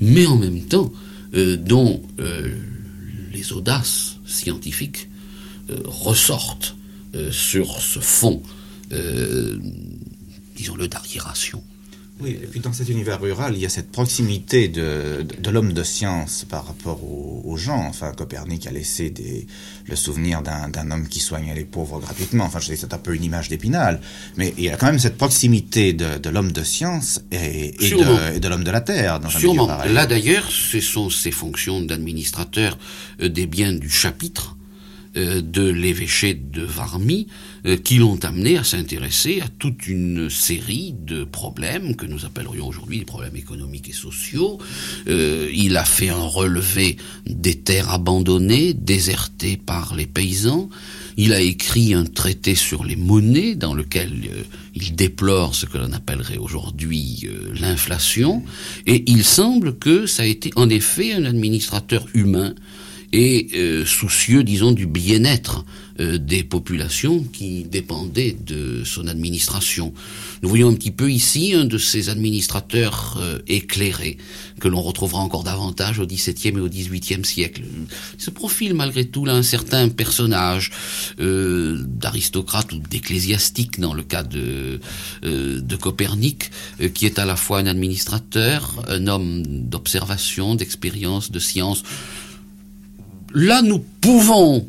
mais 0.00 0.26
en 0.26 0.36
même 0.36 0.62
temps 0.62 0.92
euh, 1.34 1.56
dont 1.56 2.02
euh, 2.20 2.54
les 3.32 3.52
audaces 3.52 4.16
scientifiques 4.26 5.08
euh, 5.70 5.76
ressortent 5.84 6.76
sur 7.30 7.78
ce 7.82 7.98
fond, 7.98 8.42
disons-le, 10.56 10.88
d'arriération. 10.88 11.62
Oui, 12.22 12.38
et 12.40 12.46
puis 12.46 12.60
dans 12.60 12.72
cet 12.72 12.88
univers 12.88 13.20
rural, 13.20 13.54
il 13.56 13.60
y 13.60 13.66
a 13.66 13.68
cette 13.68 13.90
proximité 13.90 14.68
de, 14.68 15.26
de, 15.40 15.50
l'homme 15.50 15.72
de 15.72 15.82
science 15.82 16.46
par 16.48 16.66
rapport 16.66 17.02
aux, 17.02 17.56
gens. 17.56 17.84
Enfin, 17.88 18.12
Copernic 18.12 18.66
a 18.66 18.70
laissé 18.70 19.10
des, 19.10 19.46
le 19.86 19.96
souvenir 19.96 20.40
d'un 20.42 20.90
homme 20.90 21.08
qui 21.08 21.18
soignait 21.18 21.54
les 21.54 21.64
pauvres 21.64 21.98
gratuitement. 22.00 22.44
Enfin, 22.44 22.60
je 22.60 22.66
sais, 22.66 22.76
c'est 22.76 22.94
un 22.94 22.98
peu 22.98 23.14
une 23.14 23.24
image 23.24 23.48
d'épinal. 23.48 24.00
Mais 24.36 24.54
il 24.56 24.64
y 24.64 24.70
a 24.70 24.76
quand 24.76 24.86
même 24.86 25.00
cette 25.00 25.18
proximité 25.18 25.92
de, 25.92 26.18
de 26.18 26.30
l'homme 26.30 26.52
de 26.52 26.62
science 26.62 27.20
et, 27.32 27.74
et 27.84 27.90
de, 27.90 28.48
l'homme 28.48 28.64
de 28.64 28.70
la 28.70 28.80
terre. 28.80 29.18
Dans 29.18 29.28
Sûrement. 29.28 29.66
Là, 29.66 30.06
d'ailleurs, 30.06 30.48
ce 30.48 30.80
sont 30.80 31.10
ses 31.10 31.32
fonctions 31.32 31.80
d'administrateur 31.80 32.78
euh, 33.20 33.28
des 33.28 33.46
biens 33.46 33.72
du 33.72 33.90
chapitre 33.90 34.56
de 35.14 35.68
l'évêché 35.68 36.34
de 36.34 36.62
Varmy 36.62 37.26
euh, 37.64 37.76
qui 37.76 37.98
l'ont 37.98 38.18
amené 38.24 38.58
à 38.58 38.64
s'intéresser 38.64 39.40
à 39.40 39.46
toute 39.46 39.86
une 39.86 40.28
série 40.28 40.94
de 40.98 41.22
problèmes 41.22 41.94
que 41.94 42.06
nous 42.06 42.24
appellerions 42.24 42.66
aujourd'hui 42.66 42.98
des 42.98 43.04
problèmes 43.04 43.36
économiques 43.36 43.88
et 43.88 43.92
sociaux. 43.92 44.58
Euh, 45.06 45.48
il 45.54 45.76
a 45.76 45.84
fait 45.84 46.08
un 46.08 46.24
relevé 46.24 46.96
des 47.24 47.54
terres 47.54 47.90
abandonnées, 47.90 48.74
désertées 48.74 49.56
par 49.56 49.94
les 49.94 50.06
paysans. 50.06 50.68
Il 51.16 51.32
a 51.32 51.40
écrit 51.40 51.94
un 51.94 52.04
traité 52.04 52.56
sur 52.56 52.82
les 52.82 52.96
monnaies 52.96 53.54
dans 53.54 53.74
lequel 53.74 54.10
il 54.74 54.96
déplore 54.96 55.54
ce 55.54 55.66
que 55.66 55.78
l'on 55.78 55.92
appellerait 55.92 56.38
aujourd'hui 56.38 57.28
l'inflation. 57.60 58.42
Et 58.86 59.04
il 59.06 59.22
semble 59.22 59.78
que 59.78 60.06
ça 60.06 60.22
a 60.22 60.26
été 60.26 60.50
en 60.56 60.68
effet 60.68 61.12
un 61.12 61.26
administrateur 61.26 62.06
humain 62.14 62.54
et 63.12 63.48
euh, 63.54 63.84
soucieux, 63.84 64.42
disons, 64.42 64.72
du 64.72 64.86
bien-être 64.86 65.64
euh, 66.00 66.16
des 66.16 66.42
populations 66.42 67.22
qui 67.22 67.64
dépendaient 67.64 68.34
de 68.46 68.84
son 68.84 69.06
administration. 69.06 69.92
Nous 70.42 70.48
voyons 70.48 70.70
un 70.70 70.74
petit 70.74 70.90
peu 70.90 71.12
ici 71.12 71.52
un 71.54 71.66
de 71.66 71.76
ces 71.76 72.08
administrateurs 72.08 73.18
euh, 73.20 73.38
éclairés 73.48 74.16
que 74.60 74.68
l'on 74.68 74.80
retrouvera 74.80 75.20
encore 75.20 75.44
davantage 75.44 75.98
au 75.98 76.06
XVIIe 76.06 76.56
et 76.56 76.60
au 76.60 76.68
XVIIIe 76.68 77.24
siècle. 77.24 77.62
Il 78.16 78.22
se 78.22 78.30
profile 78.30 78.72
malgré 78.72 79.04
tout 79.04 79.26
là 79.26 79.34
un 79.34 79.42
certain 79.42 79.88
personnage 79.88 80.70
d'aristocrate 81.18 82.72
ou 82.72 82.78
d'ecclésiastique 82.78 83.80
dans 83.80 83.92
le 83.92 84.02
cas 84.02 84.22
de, 84.22 84.80
de 85.22 85.76
Copernic, 85.76 86.50
qui 86.94 87.06
est 87.06 87.18
à 87.18 87.24
la 87.24 87.34
fois 87.34 87.58
un 87.58 87.66
administrateur, 87.66 88.84
un 88.88 89.08
homme 89.08 89.42
d'observation, 89.44 90.54
d'expérience, 90.54 91.32
de 91.32 91.40
science, 91.40 91.82
Là, 93.34 93.62
nous 93.62 93.78
pouvons 93.78 94.68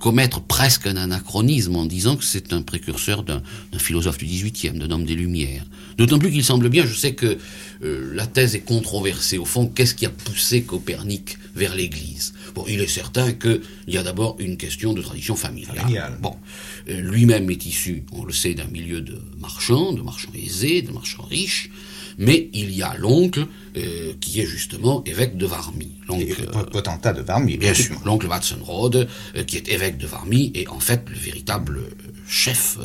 commettre 0.00 0.40
presque 0.40 0.86
un 0.86 0.96
anachronisme 0.96 1.74
en 1.74 1.84
disant 1.84 2.16
que 2.16 2.22
c'est 2.22 2.52
un 2.52 2.62
précurseur 2.62 3.24
d'un 3.24 3.42
philosophe 3.76 4.18
du 4.18 4.26
XVIIIe, 4.26 4.78
d'un 4.78 4.90
homme 4.90 5.04
des 5.04 5.16
Lumières. 5.16 5.64
D'autant 5.98 6.18
plus 6.18 6.30
qu'il 6.30 6.44
semble 6.44 6.68
bien, 6.68 6.86
je 6.86 6.94
sais 6.94 7.14
que 7.14 7.38
euh, 7.82 8.12
la 8.14 8.26
thèse 8.26 8.54
est 8.54 8.60
controversée. 8.60 9.38
Au 9.38 9.44
fond, 9.44 9.66
qu'est-ce 9.66 9.94
qui 9.94 10.06
a 10.06 10.10
poussé 10.10 10.62
Copernic 10.62 11.38
vers 11.56 11.74
l'Église? 11.74 12.34
Bon, 12.54 12.64
il 12.68 12.80
est 12.80 12.86
certain 12.86 13.32
qu'il 13.32 13.62
y 13.88 13.96
a 13.96 14.04
d'abord 14.04 14.36
une 14.38 14.56
question 14.56 14.92
de 14.92 15.02
tradition 15.02 15.34
familiale. 15.34 16.18
Bon, 16.20 16.36
euh, 16.88 17.00
lui-même 17.00 17.50
est 17.50 17.66
issu, 17.66 18.04
on 18.12 18.24
le 18.24 18.32
sait, 18.32 18.54
d'un 18.54 18.66
milieu 18.66 19.00
de 19.00 19.20
marchands, 19.40 19.92
de 19.92 20.02
marchands 20.02 20.32
aisés, 20.34 20.82
de 20.82 20.92
marchands 20.92 21.24
riches 21.24 21.70
mais 22.18 22.48
il 22.52 22.74
y 22.74 22.82
a 22.82 22.94
l'oncle 22.96 23.46
euh, 23.76 24.12
qui 24.20 24.40
est 24.40 24.46
justement 24.46 25.02
évêque 25.04 25.36
de 25.36 25.46
Varmy. 25.46 25.92
L'oncle 26.08 26.48
euh, 26.54 26.64
potentat 26.64 27.12
de 27.12 27.22
Varmy, 27.22 27.56
bien, 27.56 27.74
sûr. 27.74 28.00
L'oncle 28.04 28.26
Watson-Rode, 28.26 29.08
euh, 29.36 29.44
qui 29.44 29.56
est 29.56 29.68
évêque 29.68 29.98
de 29.98 30.06
Varmy, 30.06 30.50
et 30.54 30.66
en 30.68 30.80
fait 30.80 31.04
le 31.08 31.16
véritable 31.16 31.80
chef 32.28 32.78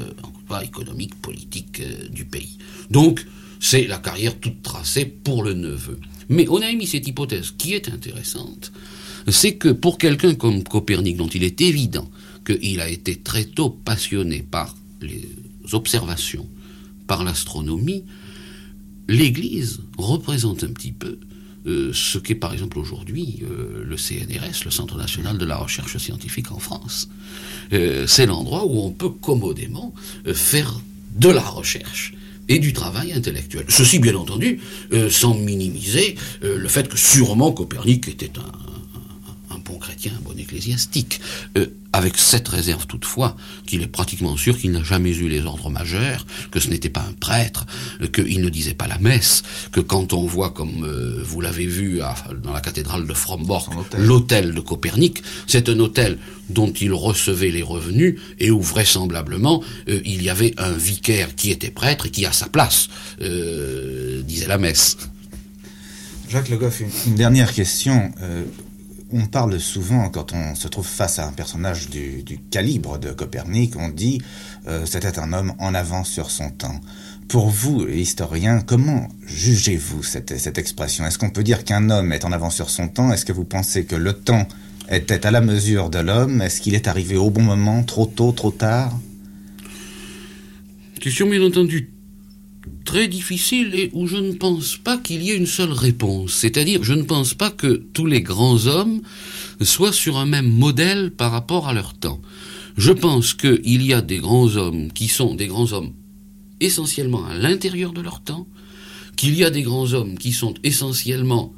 économique, 0.61 1.15
politique 1.21 1.81
du 2.11 2.25
pays. 2.25 2.57
Donc, 2.89 3.25
c'est 3.61 3.87
la 3.87 3.97
carrière 3.97 4.37
toute 4.37 4.61
tracée 4.61 5.05
pour 5.05 5.43
le 5.43 5.53
neveu. 5.53 5.97
Mais 6.29 6.47
on 6.49 6.61
a 6.61 6.69
émis 6.69 6.87
cette 6.87 7.07
hypothèse 7.07 7.51
qui 7.57 7.73
est 7.73 7.87
intéressante, 7.87 8.71
c'est 9.29 9.55
que 9.55 9.69
pour 9.69 9.97
quelqu'un 9.97 10.35
comme 10.35 10.63
Copernic, 10.63 11.15
dont 11.15 11.27
il 11.27 11.43
est 11.43 11.61
évident 11.61 12.09
qu'il 12.45 12.81
a 12.81 12.89
été 12.89 13.17
très 13.17 13.45
tôt 13.45 13.69
passionné 13.69 14.41
par 14.49 14.75
les 15.01 15.29
observations, 15.71 16.47
par 17.07 17.23
l'astronomie, 17.23 18.03
l'Église 19.11 19.81
représente 19.97 20.63
un 20.63 20.69
petit 20.69 20.93
peu 20.93 21.19
euh, 21.67 21.91
ce 21.93 22.17
qu'est 22.17 22.33
par 22.33 22.53
exemple 22.53 22.79
aujourd'hui 22.79 23.43
euh, 23.43 23.83
le 23.85 23.97
CNRS, 23.97 24.63
le 24.65 24.71
Centre 24.71 24.97
national 24.97 25.37
de 25.37 25.45
la 25.45 25.57
recherche 25.57 25.97
scientifique 25.97 26.51
en 26.51 26.59
France. 26.59 27.09
Euh, 27.73 28.07
c'est 28.07 28.25
l'endroit 28.25 28.65
où 28.65 28.79
on 28.79 28.91
peut 28.91 29.09
commodément 29.09 29.93
faire 30.33 30.79
de 31.15 31.29
la 31.29 31.41
recherche 31.41 32.13
et 32.47 32.57
du 32.57 32.73
travail 32.73 33.13
intellectuel. 33.13 33.65
Ceci, 33.67 33.99
bien 33.99 34.15
entendu, 34.15 34.59
sans 35.09 35.35
minimiser 35.35 36.15
le 36.41 36.67
fait 36.67 36.87
que 36.87 36.97
sûrement 36.97 37.51
Copernic 37.51 38.07
était 38.07 38.31
un, 38.39 38.70
chrétien, 39.81 40.13
un 40.17 40.21
bon 40.21 40.37
ecclésiastique, 40.37 41.19
euh, 41.57 41.65
avec 41.91 42.17
cette 42.17 42.47
réserve 42.47 42.87
toutefois 42.87 43.35
qu'il 43.67 43.81
est 43.81 43.87
pratiquement 43.87 44.37
sûr 44.37 44.57
qu'il 44.57 44.71
n'a 44.71 44.83
jamais 44.83 45.13
eu 45.13 45.27
les 45.27 45.41
ordres 45.41 45.69
majeurs, 45.69 46.25
que 46.51 46.61
ce 46.61 46.69
n'était 46.69 46.89
pas 46.89 47.01
un 47.01 47.11
prêtre, 47.11 47.65
euh, 48.01 48.07
qu'il 48.07 48.41
ne 48.41 48.47
disait 48.47 48.73
pas 48.73 48.87
la 48.87 48.97
messe, 48.99 49.43
que 49.73 49.81
quand 49.81 50.13
on 50.13 50.25
voit, 50.25 50.51
comme 50.51 50.85
euh, 50.85 51.21
vous 51.21 51.41
l'avez 51.41 51.65
vu 51.65 51.99
dans 52.43 52.53
la 52.53 52.61
cathédrale 52.61 53.05
de 53.05 53.13
Fromborg, 53.13 53.73
l'hôtel 53.97 54.53
de 54.53 54.61
Copernic, 54.61 55.21
c'est 55.47 55.67
un 55.67 55.79
hôtel 55.79 56.17
dont 56.49 56.71
il 56.71 56.93
recevait 56.93 57.51
les 57.51 57.63
revenus 57.63 58.19
et 58.39 58.51
où 58.51 58.61
vraisemblablement 58.61 59.63
il 59.87 60.21
y 60.21 60.29
avait 60.29 60.53
un 60.57 60.71
vicaire 60.71 61.35
qui 61.35 61.51
était 61.51 61.71
prêtre 61.71 62.05
et 62.05 62.09
qui 62.09 62.25
a 62.25 62.31
sa 62.31 62.47
place, 62.47 62.89
disait 63.19 64.47
la 64.47 64.57
messe. 64.57 64.97
Jacques 66.29 66.49
Le 66.49 66.57
Goff, 66.57 66.81
une, 67.07 67.15
dernière 67.15 67.51
question 67.51 68.11
on 69.13 69.25
parle 69.25 69.59
souvent, 69.59 70.09
quand 70.09 70.33
on 70.33 70.55
se 70.55 70.67
trouve 70.67 70.85
face 70.85 71.19
à 71.19 71.27
un 71.27 71.31
personnage 71.31 71.89
du, 71.89 72.23
calibre 72.49 72.97
de 72.97 73.11
Copernic, 73.11 73.75
on 73.77 73.89
dit 73.89 74.21
euh, 74.67 74.85
c'était 74.85 75.19
un 75.19 75.33
homme 75.33 75.53
en 75.59 75.73
avance 75.73 76.09
sur 76.09 76.31
son 76.31 76.49
temps. 76.49 76.79
Pour 77.27 77.49
vous, 77.49 77.87
historien, 77.87 78.61
comment 78.61 79.07
jugez-vous 79.25 80.03
cette, 80.03 80.57
expression? 80.57 81.05
Est-ce 81.05 81.17
qu'on 81.17 81.29
peut 81.29 81.43
dire 81.43 81.63
qu'un 81.63 81.89
homme 81.89 82.11
est 82.11 82.25
en 82.25 82.31
avance 82.31 82.55
sur 82.55 82.69
son 82.69 82.87
temps? 82.87 83.11
Est-ce 83.13 83.25
que 83.25 83.31
vous 83.31 83.45
pensez 83.45 83.85
que 83.85 83.95
le 83.95 84.13
temps 84.13 84.47
était 84.89 85.25
à 85.25 85.31
la 85.31 85.41
mesure 85.41 85.89
de 85.89 85.99
l'homme? 85.99 86.41
Est-ce 86.41 86.59
qu'il 86.59 86.75
est 86.75 86.87
arrivé 86.87 87.15
au 87.15 87.29
bon 87.29 87.43
moment, 87.43 87.83
trop 87.83 88.05
tôt, 88.05 88.31
trop 88.31 88.51
tard? 88.51 88.97
Question 90.99 91.27
bien 91.27 91.41
entendu 91.41 91.90
très 92.85 93.07
difficile 93.07 93.73
et 93.75 93.89
où 93.93 94.07
je 94.07 94.17
ne 94.17 94.33
pense 94.33 94.77
pas 94.77 94.97
qu'il 94.97 95.21
y 95.23 95.31
ait 95.31 95.37
une 95.37 95.47
seule 95.47 95.71
réponse. 95.71 96.33
C'est-à-dire, 96.33 96.83
je 96.83 96.93
ne 96.93 97.03
pense 97.03 97.33
pas 97.33 97.49
que 97.49 97.83
tous 97.93 98.05
les 98.05 98.21
grands 98.21 98.65
hommes 98.67 99.01
soient 99.61 99.93
sur 99.93 100.17
un 100.17 100.25
même 100.25 100.49
modèle 100.49 101.11
par 101.11 101.31
rapport 101.31 101.67
à 101.67 101.73
leur 101.73 101.93
temps. 101.93 102.21
Je 102.77 102.91
pense 102.91 103.33
qu'il 103.33 103.83
y 103.83 103.93
a 103.93 104.01
des 104.01 104.17
grands 104.17 104.55
hommes 104.55 104.91
qui 104.91 105.07
sont 105.07 105.35
des 105.35 105.47
grands 105.47 105.71
hommes 105.73 105.93
essentiellement 106.59 107.25
à 107.25 107.33
l'intérieur 107.33 107.91
de 107.91 108.01
leur 108.01 108.21
temps, 108.21 108.47
qu'il 109.15 109.35
y 109.35 109.43
a 109.43 109.49
des 109.49 109.63
grands 109.63 109.93
hommes 109.93 110.17
qui 110.17 110.31
sont 110.31 110.53
essentiellement 110.63 111.53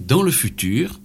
dans 0.00 0.22
le 0.22 0.30
futur, 0.30 1.00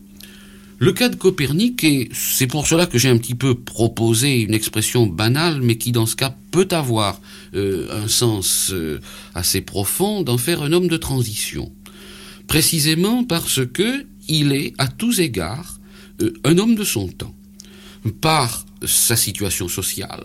le 0.80 0.94
cas 0.94 1.10
de 1.10 1.16
Copernic, 1.16 1.84
et 1.84 2.10
c'est 2.12 2.48
pour 2.48 2.66
cela 2.66 2.88
que 2.88 2.98
j'ai 2.98 3.10
un 3.10 3.18
petit 3.18 3.36
peu 3.36 3.54
proposé 3.54 4.42
une 4.42 4.54
expression 4.54 5.06
banale, 5.06 5.62
mais 5.62 5.78
qui 5.78 5.92
dans 5.92 6.08
ce 6.08 6.16
cas 6.16 6.36
peut 6.52 6.68
avoir 6.72 7.20
euh, 7.56 8.04
un 8.04 8.08
sens 8.08 8.72
euh, 8.72 9.00
assez 9.34 9.62
profond, 9.62 10.22
d'en 10.22 10.38
faire 10.38 10.62
un 10.62 10.74
homme 10.74 10.88
de 10.88 10.98
transition. 10.98 11.72
Précisément 12.48 13.24
parce 13.24 13.66
que 13.66 14.06
il 14.28 14.52
est, 14.52 14.74
à 14.78 14.88
tous 14.88 15.20
égards, 15.20 15.80
euh, 16.22 16.34
un 16.44 16.58
homme 16.58 16.76
de 16.76 16.84
son 16.84 17.08
temps. 17.08 17.36
Par 18.20 18.66
sa 18.84 19.16
situation 19.16 19.68
sociale, 19.68 20.24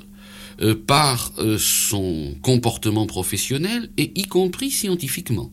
par 0.86 1.34
son 1.58 2.34
comportement 2.40 3.06
professionnel 3.06 3.90
et 3.98 4.18
y 4.18 4.22
compris 4.22 4.70
scientifiquement. 4.70 5.52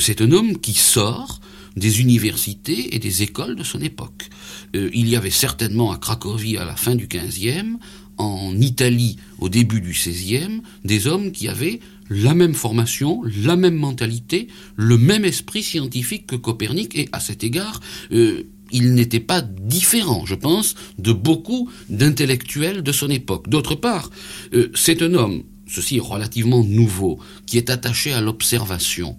c'est 0.00 0.20
un 0.20 0.32
homme 0.32 0.58
qui 0.58 0.72
sort 0.72 1.40
des 1.76 2.00
universités 2.00 2.96
et 2.96 2.98
des 2.98 3.22
écoles 3.22 3.54
de 3.54 3.62
son 3.62 3.80
époque. 3.80 4.30
Il 4.74 5.08
y 5.08 5.14
avait 5.14 5.30
certainement 5.30 5.92
à 5.92 5.98
Cracovie 5.98 6.56
à 6.56 6.64
la 6.64 6.74
fin 6.74 6.96
du 6.96 7.06
XVe, 7.06 7.76
en 8.18 8.58
Italie 8.60 9.16
au 9.38 9.48
début 9.48 9.80
du 9.80 9.90
XVIe, 9.90 10.62
des 10.84 11.06
hommes 11.06 11.32
qui 11.32 11.48
avaient 11.48 11.80
la 12.10 12.34
même 12.34 12.54
formation, 12.54 13.22
la 13.44 13.56
même 13.56 13.76
mentalité, 13.76 14.48
le 14.76 14.98
même 14.98 15.24
esprit 15.24 15.62
scientifique 15.62 16.26
que 16.26 16.36
Copernic, 16.36 16.96
et 16.96 17.08
à 17.12 17.20
cet 17.20 17.44
égard, 17.44 17.80
euh, 18.12 18.44
il 18.72 18.94
n'était 18.94 19.20
pas 19.20 19.40
différent, 19.40 20.26
je 20.26 20.34
pense, 20.34 20.74
de 20.98 21.12
beaucoup 21.12 21.70
d'intellectuels 21.88 22.82
de 22.82 22.92
son 22.92 23.08
époque. 23.08 23.48
D'autre 23.48 23.74
part, 23.74 24.10
euh, 24.52 24.70
c'est 24.74 25.02
un 25.02 25.14
homme, 25.14 25.44
ceci 25.66 25.96
est 25.96 26.00
relativement 26.00 26.62
nouveau, 26.64 27.18
qui 27.46 27.56
est 27.56 27.70
attaché 27.70 28.12
à 28.12 28.20
l'observation. 28.20 29.16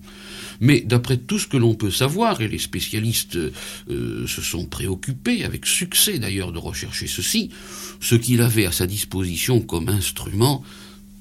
Mais 0.60 0.82
d'après 0.82 1.18
tout 1.18 1.40
ce 1.40 1.48
que 1.48 1.58
l'on 1.58 1.76
peut 1.76 1.92
savoir, 1.92 2.42
et 2.42 2.48
les 2.48 2.60
spécialistes 2.60 3.36
euh, 3.36 4.28
se 4.28 4.42
sont 4.42 4.66
préoccupés, 4.66 5.44
avec 5.44 5.66
succès 5.66 6.20
d'ailleurs, 6.20 6.52
de 6.52 6.60
rechercher 6.60 7.08
ceci, 7.08 7.50
ce 8.00 8.16
qu'il 8.16 8.42
avait 8.42 8.66
à 8.66 8.72
sa 8.72 8.88
disposition 8.88 9.62
comme 9.62 9.90
instrument, 9.90 10.64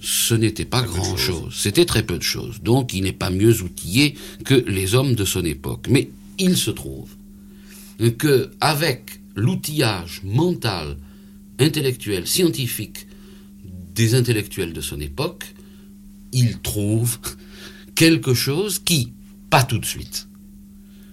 ce 0.00 0.34
n'était 0.34 0.66
pas 0.66 0.82
grand-chose, 0.82 1.54
c'était 1.56 1.86
très 1.86 2.02
peu 2.02 2.18
de 2.18 2.22
choses. 2.22 2.60
Donc 2.62 2.92
il 2.92 3.02
n'est 3.04 3.12
pas 3.12 3.30
mieux 3.30 3.62
outillé 3.62 4.14
que 4.44 4.54
les 4.54 4.94
hommes 4.94 5.14
de 5.14 5.24
son 5.24 5.44
époque. 5.44 5.86
Mais 5.88 6.10
il 6.38 6.56
se 6.56 6.70
trouve 6.70 7.08
que 8.18 8.50
avec 8.60 9.20
l'outillage 9.34 10.20
mental, 10.22 10.98
intellectuel, 11.58 12.26
scientifique 12.26 13.06
des 13.94 14.14
intellectuels 14.14 14.72
de 14.72 14.80
son 14.80 15.00
époque, 15.00 15.46
il 16.32 16.58
trouve 16.58 17.18
quelque 17.94 18.34
chose 18.34 18.78
qui, 18.78 19.12
pas 19.54 19.62
tout 19.62 19.78
de 19.78 19.86
suite, 19.86 20.26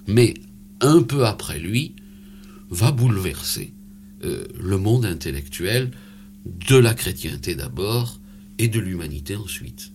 mais 0.08 0.34
un 0.80 1.04
peu 1.04 1.28
après 1.28 1.60
lui, 1.60 1.94
va 2.72 2.92
bouleverser 2.92 3.72
euh, 4.24 4.46
le 4.60 4.80
monde 4.80 5.06
intellectuel 5.06 5.92
de 6.68 6.76
la 6.76 6.96
chrétienté 6.96 7.54
d'abord 7.54 8.20
et 8.58 8.68
de 8.68 8.80
l'humanité 8.80 9.36
ensuite. 9.36 9.92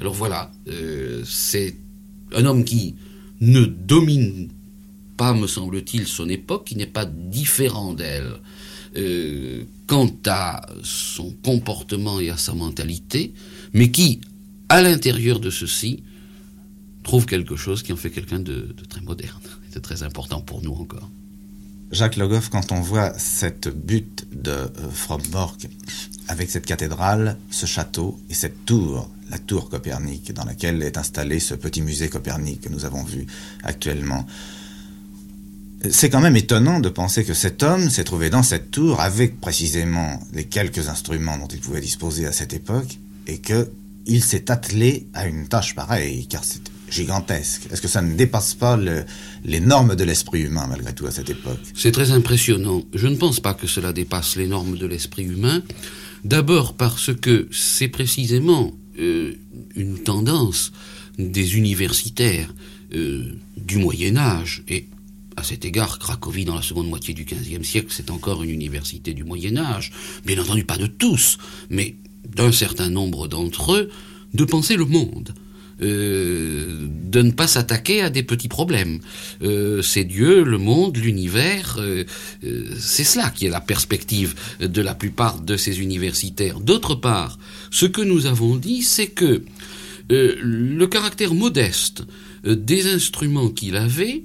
Alors 0.00 0.12
voilà, 0.12 0.50
euh, 0.66 1.22
c'est 1.24 1.76
un 2.34 2.44
homme 2.46 2.64
qui 2.64 2.96
ne 3.40 3.64
domine 3.64 4.48
pas, 5.16 5.32
me 5.32 5.46
semble-t-il, 5.46 6.08
son 6.08 6.28
époque, 6.28 6.64
qui 6.64 6.74
n'est 6.74 6.86
pas 6.86 7.04
différent 7.04 7.94
d'elle 7.94 8.40
euh, 8.96 9.62
quant 9.86 10.12
à 10.26 10.66
son 10.82 11.30
comportement 11.44 12.18
et 12.18 12.30
à 12.30 12.36
sa 12.36 12.54
mentalité, 12.54 13.34
mais 13.72 13.92
qui, 13.92 14.20
à 14.68 14.82
l'intérieur 14.82 15.38
de 15.38 15.50
ceci, 15.50 16.02
trouve 17.04 17.26
quelque 17.26 17.54
chose 17.54 17.84
qui 17.84 17.92
en 17.92 17.96
fait 17.96 18.10
quelqu'un 18.10 18.40
de, 18.40 18.74
très 18.88 19.00
moderne 19.02 19.40
et 19.70 19.74
de 19.74 19.78
très 19.78 20.02
important 20.02 20.40
pour 20.40 20.62
nous 20.62 20.72
encore. 20.72 21.08
Jacques 21.92 22.16
Le 22.16 22.26
Goff, 22.26 22.48
quand 22.48 22.72
on 22.72 22.80
voit 22.80 23.16
cette 23.18 23.68
butte 23.68 24.26
de 24.32 24.50
euh, 24.50 24.68
Fromborg 24.92 25.68
avec 26.26 26.50
cette 26.50 26.66
cathédrale, 26.66 27.36
ce 27.50 27.66
château 27.66 28.18
et 28.30 28.34
cette 28.34 28.64
tour, 28.64 29.08
la 29.30 29.38
tour 29.38 29.68
Copernic, 29.68 30.32
dans 30.32 30.44
laquelle 30.44 30.82
est 30.82 30.98
installé 30.98 31.38
ce 31.38 31.54
petit 31.54 31.82
musée 31.82 32.08
Copernic 32.08 32.62
que 32.62 32.68
nous 32.68 32.84
avons 32.84 33.04
vu 33.04 33.26
actuellement, 33.62 34.26
c'est 35.90 36.08
quand 36.08 36.22
même 36.22 36.36
étonnant 36.36 36.80
de 36.80 36.88
penser 36.88 37.24
que 37.24 37.34
cet 37.34 37.62
homme 37.62 37.90
s'est 37.90 38.04
trouvé 38.04 38.30
dans 38.30 38.42
cette 38.42 38.70
tour 38.70 39.00
avec 39.00 39.38
précisément 39.40 40.18
les 40.32 40.44
quelques 40.44 40.88
instruments 40.88 41.36
dont 41.36 41.46
il 41.46 41.60
pouvait 41.60 41.82
disposer 41.82 42.26
à 42.26 42.32
cette 42.32 42.54
époque 42.54 42.98
et 43.26 43.38
qu'il 43.38 44.24
s'est 44.24 44.50
attelé 44.50 45.06
à 45.12 45.26
une 45.26 45.46
tâche 45.46 45.74
pareille, 45.74 46.26
car 46.26 46.42
c'est 46.42 46.73
gigantesque. 46.94 47.68
Est-ce 47.70 47.82
que 47.82 47.88
ça 47.88 48.02
ne 48.02 48.14
dépasse 48.14 48.54
pas 48.54 48.76
le, 48.76 49.04
les 49.44 49.60
normes 49.60 49.96
de 49.96 50.04
l'esprit 50.04 50.42
humain, 50.42 50.66
malgré 50.68 50.94
tout, 50.94 51.06
à 51.06 51.10
cette 51.10 51.30
époque? 51.30 51.60
C'est 51.74 51.92
très 51.92 52.10
impressionnant. 52.12 52.82
Je 52.94 53.08
ne 53.08 53.16
pense 53.16 53.40
pas 53.40 53.54
que 53.54 53.66
cela 53.66 53.92
dépasse 53.92 54.36
les 54.36 54.46
normes 54.46 54.76
de 54.76 54.86
l'esprit 54.86 55.24
humain. 55.24 55.62
D'abord 56.24 56.74
parce 56.74 57.14
que 57.14 57.48
c'est 57.52 57.88
précisément 57.88 58.72
euh, 58.98 59.34
une 59.76 59.98
tendance 59.98 60.72
des 61.18 61.56
universitaires 61.56 62.52
euh, 62.94 63.32
du 63.56 63.78
Moyen 63.78 64.16
Âge, 64.16 64.62
et 64.68 64.88
à 65.36 65.42
cet 65.42 65.64
égard, 65.64 65.98
Cracovie, 65.98 66.44
dans 66.44 66.54
la 66.54 66.62
seconde 66.62 66.88
moitié 66.88 67.12
du 67.12 67.24
XVe 67.24 67.62
siècle, 67.62 67.88
c'est 67.90 68.10
encore 68.10 68.42
une 68.42 68.50
université 68.50 69.14
du 69.14 69.24
Moyen 69.24 69.56
Âge, 69.56 69.92
bien 70.24 70.40
entendu 70.40 70.64
pas 70.64 70.76
de 70.76 70.86
tous, 70.86 71.38
mais 71.70 71.96
d'un 72.24 72.52
certain 72.52 72.88
nombre 72.88 73.28
d'entre 73.28 73.74
eux, 73.74 73.90
de 74.32 74.44
penser 74.44 74.76
le 74.76 74.84
monde. 74.84 75.34
Euh, 75.82 76.86
de 77.10 77.22
ne 77.22 77.32
pas 77.32 77.46
s'attaquer 77.46 78.00
à 78.00 78.10
des 78.10 78.22
petits 78.22 78.48
problèmes. 78.48 79.00
Euh, 79.42 79.82
c'est 79.82 80.04
Dieu, 80.04 80.44
le 80.44 80.58
monde, 80.58 80.96
l'univers, 80.96 81.76
euh, 81.78 82.04
c'est 82.78 83.04
cela 83.04 83.30
qui 83.30 83.46
est 83.46 83.50
la 83.50 83.60
perspective 83.60 84.34
de 84.60 84.82
la 84.82 84.94
plupart 84.94 85.40
de 85.40 85.56
ces 85.56 85.80
universitaires. 85.80 86.60
D'autre 86.60 86.94
part, 86.94 87.38
ce 87.70 87.86
que 87.86 88.02
nous 88.02 88.26
avons 88.26 88.56
dit, 88.56 88.82
c'est 88.82 89.08
que 89.08 89.42
le 90.10 90.86
caractère 90.86 91.34
modeste 91.34 92.02
des 92.44 92.92
instruments 92.92 93.48
qu'il 93.48 93.76
avait 93.76 94.22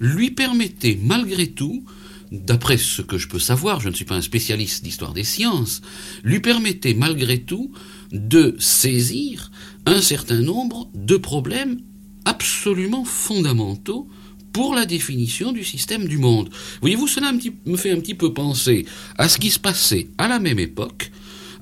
lui 0.00 0.30
permettait 0.30 0.98
malgré 1.00 1.46
tout 1.46 1.84
d'après 2.32 2.78
ce 2.78 3.02
que 3.02 3.18
je 3.18 3.28
peux 3.28 3.38
savoir, 3.38 3.80
je 3.80 3.88
ne 3.88 3.94
suis 3.94 4.04
pas 4.04 4.14
un 4.14 4.22
spécialiste 4.22 4.84
d'histoire 4.84 5.12
des 5.12 5.24
sciences, 5.24 5.82
lui 6.22 6.40
permettait 6.40 6.94
malgré 6.94 7.40
tout 7.40 7.72
de 8.12 8.56
saisir 8.58 9.50
un 9.86 10.00
certain 10.00 10.40
nombre 10.40 10.88
de 10.94 11.16
problèmes 11.16 11.80
absolument 12.24 13.04
fondamentaux 13.04 14.08
pour 14.52 14.74
la 14.74 14.86
définition 14.86 15.52
du 15.52 15.64
système 15.64 16.06
du 16.06 16.18
monde. 16.18 16.50
Voyez-vous, 16.80 17.06
cela 17.06 17.32
me 17.32 17.76
fait 17.76 17.90
un 17.90 18.00
petit 18.00 18.14
peu 18.14 18.32
penser 18.32 18.86
à 19.16 19.28
ce 19.28 19.38
qui 19.38 19.50
se 19.50 19.58
passait 19.58 20.08
à 20.18 20.28
la 20.28 20.38
même 20.38 20.58
époque 20.58 21.10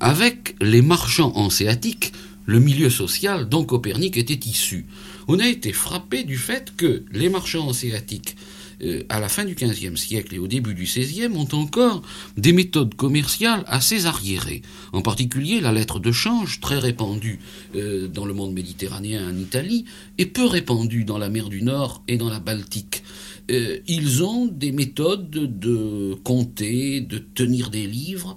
avec 0.00 0.56
les 0.60 0.82
marchands 0.82 1.32
hanséatiques, 1.36 2.12
le 2.46 2.60
milieu 2.60 2.88
social 2.88 3.48
dont 3.48 3.64
Copernic 3.64 4.16
était 4.16 4.48
issu. 4.48 4.86
On 5.26 5.38
a 5.38 5.48
été 5.48 5.72
frappé 5.72 6.24
du 6.24 6.38
fait 6.38 6.74
que 6.76 7.04
les 7.12 7.28
marchands 7.28 7.68
hanséatiques 7.68 8.36
euh, 8.82 9.02
à 9.08 9.18
la 9.18 9.28
fin 9.28 9.44
du 9.44 9.54
XVe 9.54 9.96
siècle 9.96 10.34
et 10.34 10.38
au 10.38 10.46
début 10.46 10.74
du 10.74 10.84
XVIe, 10.84 11.26
ont 11.34 11.48
encore 11.52 12.02
des 12.36 12.52
méthodes 12.52 12.94
commerciales 12.94 13.64
assez 13.66 14.06
arriérées. 14.06 14.62
En 14.92 15.02
particulier, 15.02 15.60
la 15.60 15.72
lettre 15.72 15.98
de 15.98 16.12
change, 16.12 16.60
très 16.60 16.78
répandue 16.78 17.40
euh, 17.74 18.06
dans 18.06 18.24
le 18.24 18.34
monde 18.34 18.52
méditerranéen 18.52 19.28
en 19.28 19.36
Italie, 19.36 19.84
et 20.18 20.26
peu 20.26 20.46
répandue 20.46 21.04
dans 21.04 21.18
la 21.18 21.28
mer 21.28 21.48
du 21.48 21.62
Nord 21.62 22.02
et 22.06 22.16
dans 22.16 22.28
la 22.28 22.38
Baltique. 22.38 23.02
Euh, 23.50 23.78
ils 23.88 24.22
ont 24.22 24.46
des 24.46 24.72
méthodes 24.72 25.30
de 25.30 26.14
compter, 26.22 27.00
de 27.00 27.18
tenir 27.18 27.70
des 27.70 27.86
livres, 27.86 28.36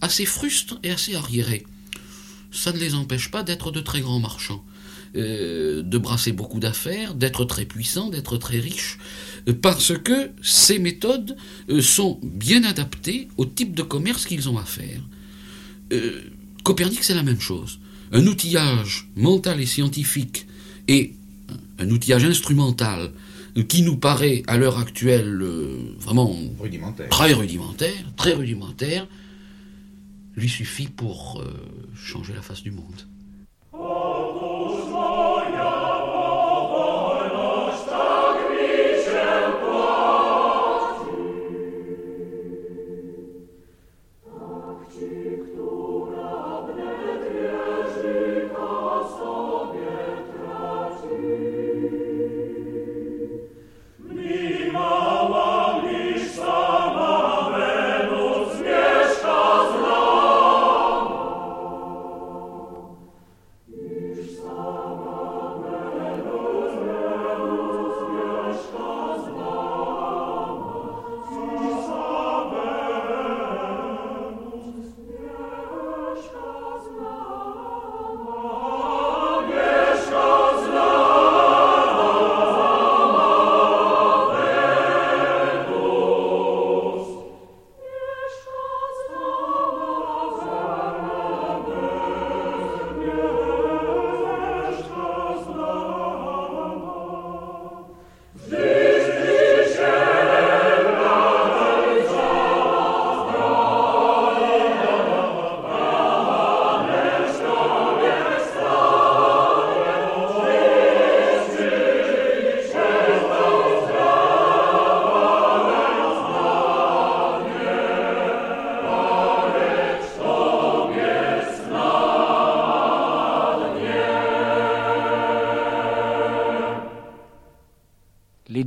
assez 0.00 0.24
frustres 0.24 0.78
et 0.82 0.90
assez 0.90 1.14
arriérées. 1.14 1.66
Ça 2.50 2.72
ne 2.72 2.78
les 2.78 2.94
empêche 2.94 3.30
pas 3.30 3.42
d'être 3.42 3.70
de 3.70 3.80
très 3.80 4.00
grands 4.00 4.20
marchands. 4.20 4.64
De 5.14 5.98
brasser 5.98 6.32
beaucoup 6.32 6.58
d'affaires, 6.58 7.14
d'être 7.14 7.44
très 7.44 7.66
puissants, 7.66 8.08
d'être 8.08 8.38
très 8.38 8.58
riches, 8.58 8.98
euh, 8.98 9.31
parce 9.60 9.96
que 9.98 10.30
ces 10.42 10.78
méthodes 10.78 11.36
euh, 11.68 11.80
sont 11.82 12.20
bien 12.22 12.64
adaptées 12.64 13.28
au 13.36 13.44
type 13.44 13.74
de 13.74 13.82
commerce 13.82 14.26
qu'ils 14.26 14.48
ont 14.48 14.58
à 14.58 14.64
faire. 14.64 15.00
Euh, 15.92 16.22
Copernic, 16.62 17.02
c'est 17.02 17.14
la 17.14 17.22
même 17.22 17.40
chose. 17.40 17.80
Un 18.12 18.26
outillage 18.26 19.08
mental 19.16 19.60
et 19.60 19.66
scientifique 19.66 20.46
et 20.86 21.14
un 21.78 21.90
outillage 21.90 22.24
instrumental 22.24 23.10
qui 23.68 23.82
nous 23.82 23.96
paraît 23.96 24.42
à 24.46 24.56
l'heure 24.56 24.78
actuelle 24.78 25.40
euh, 25.42 25.94
vraiment 25.98 26.34
Rudimentaire. 26.58 27.08
très 27.08 27.32
rudimentaire, 27.34 28.04
très 28.16 28.32
rudimentaire, 28.32 29.06
lui 30.36 30.48
suffit 30.48 30.86
pour 30.86 31.42
euh, 31.42 31.52
changer 31.94 32.32
la 32.32 32.40
face 32.42 32.62
du 32.62 32.70
monde. 32.70 33.06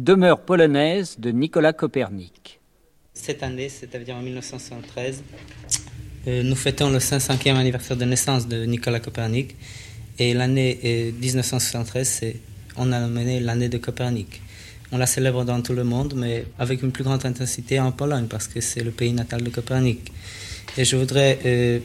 Les 0.06 0.14
demeures 0.14 0.42
polonaises 0.42 1.16
de 1.18 1.32
Nicolas 1.32 1.74
Copernic. 1.74 2.60
Cette 3.16 3.42
année, 3.42 3.70
c'est-à-dire 3.70 4.16
en 4.16 4.22
1973, 4.22 5.24
euh, 6.28 6.44
nous 6.44 6.56
fêtons 6.56 6.92
le 6.92 7.00
500e 7.00 7.56
anniversaire 7.56 7.98
de 7.98 8.06
naissance 8.06 8.48
de 8.48 8.66
Nicolas 8.66 9.00
Copernic. 9.00 9.56
Et 10.20 10.36
l'année 10.36 10.80
euh, 10.86 11.12
1973, 11.20 12.08
c'est, 12.08 12.36
on 12.78 12.92
a 12.92 13.00
nommé 13.00 13.40
l'année 13.40 13.68
de 13.68 13.80
Copernic. 13.80 14.44
on 14.92 15.00
la 15.00 15.08
célèbre 15.08 15.44
dans 15.44 15.60
tout 15.64 15.74
le 15.74 15.84
monde, 15.84 16.14
mais 16.16 16.46
avec 16.60 16.84
une 16.84 16.92
plus 16.92 17.04
grande 17.04 17.26
intensité 17.26 17.80
en 17.80 17.92
Pologne, 17.92 18.28
parce 18.30 18.48
que 18.48 18.62
c'est 18.62 18.84
le 18.84 18.92
pays 18.92 19.12
natal 19.12 19.42
de 19.42 19.50
Copernic. 19.50 20.12
Et 20.78 20.86
je 20.86 20.98
voudrais 20.98 21.40
euh, 21.48 21.80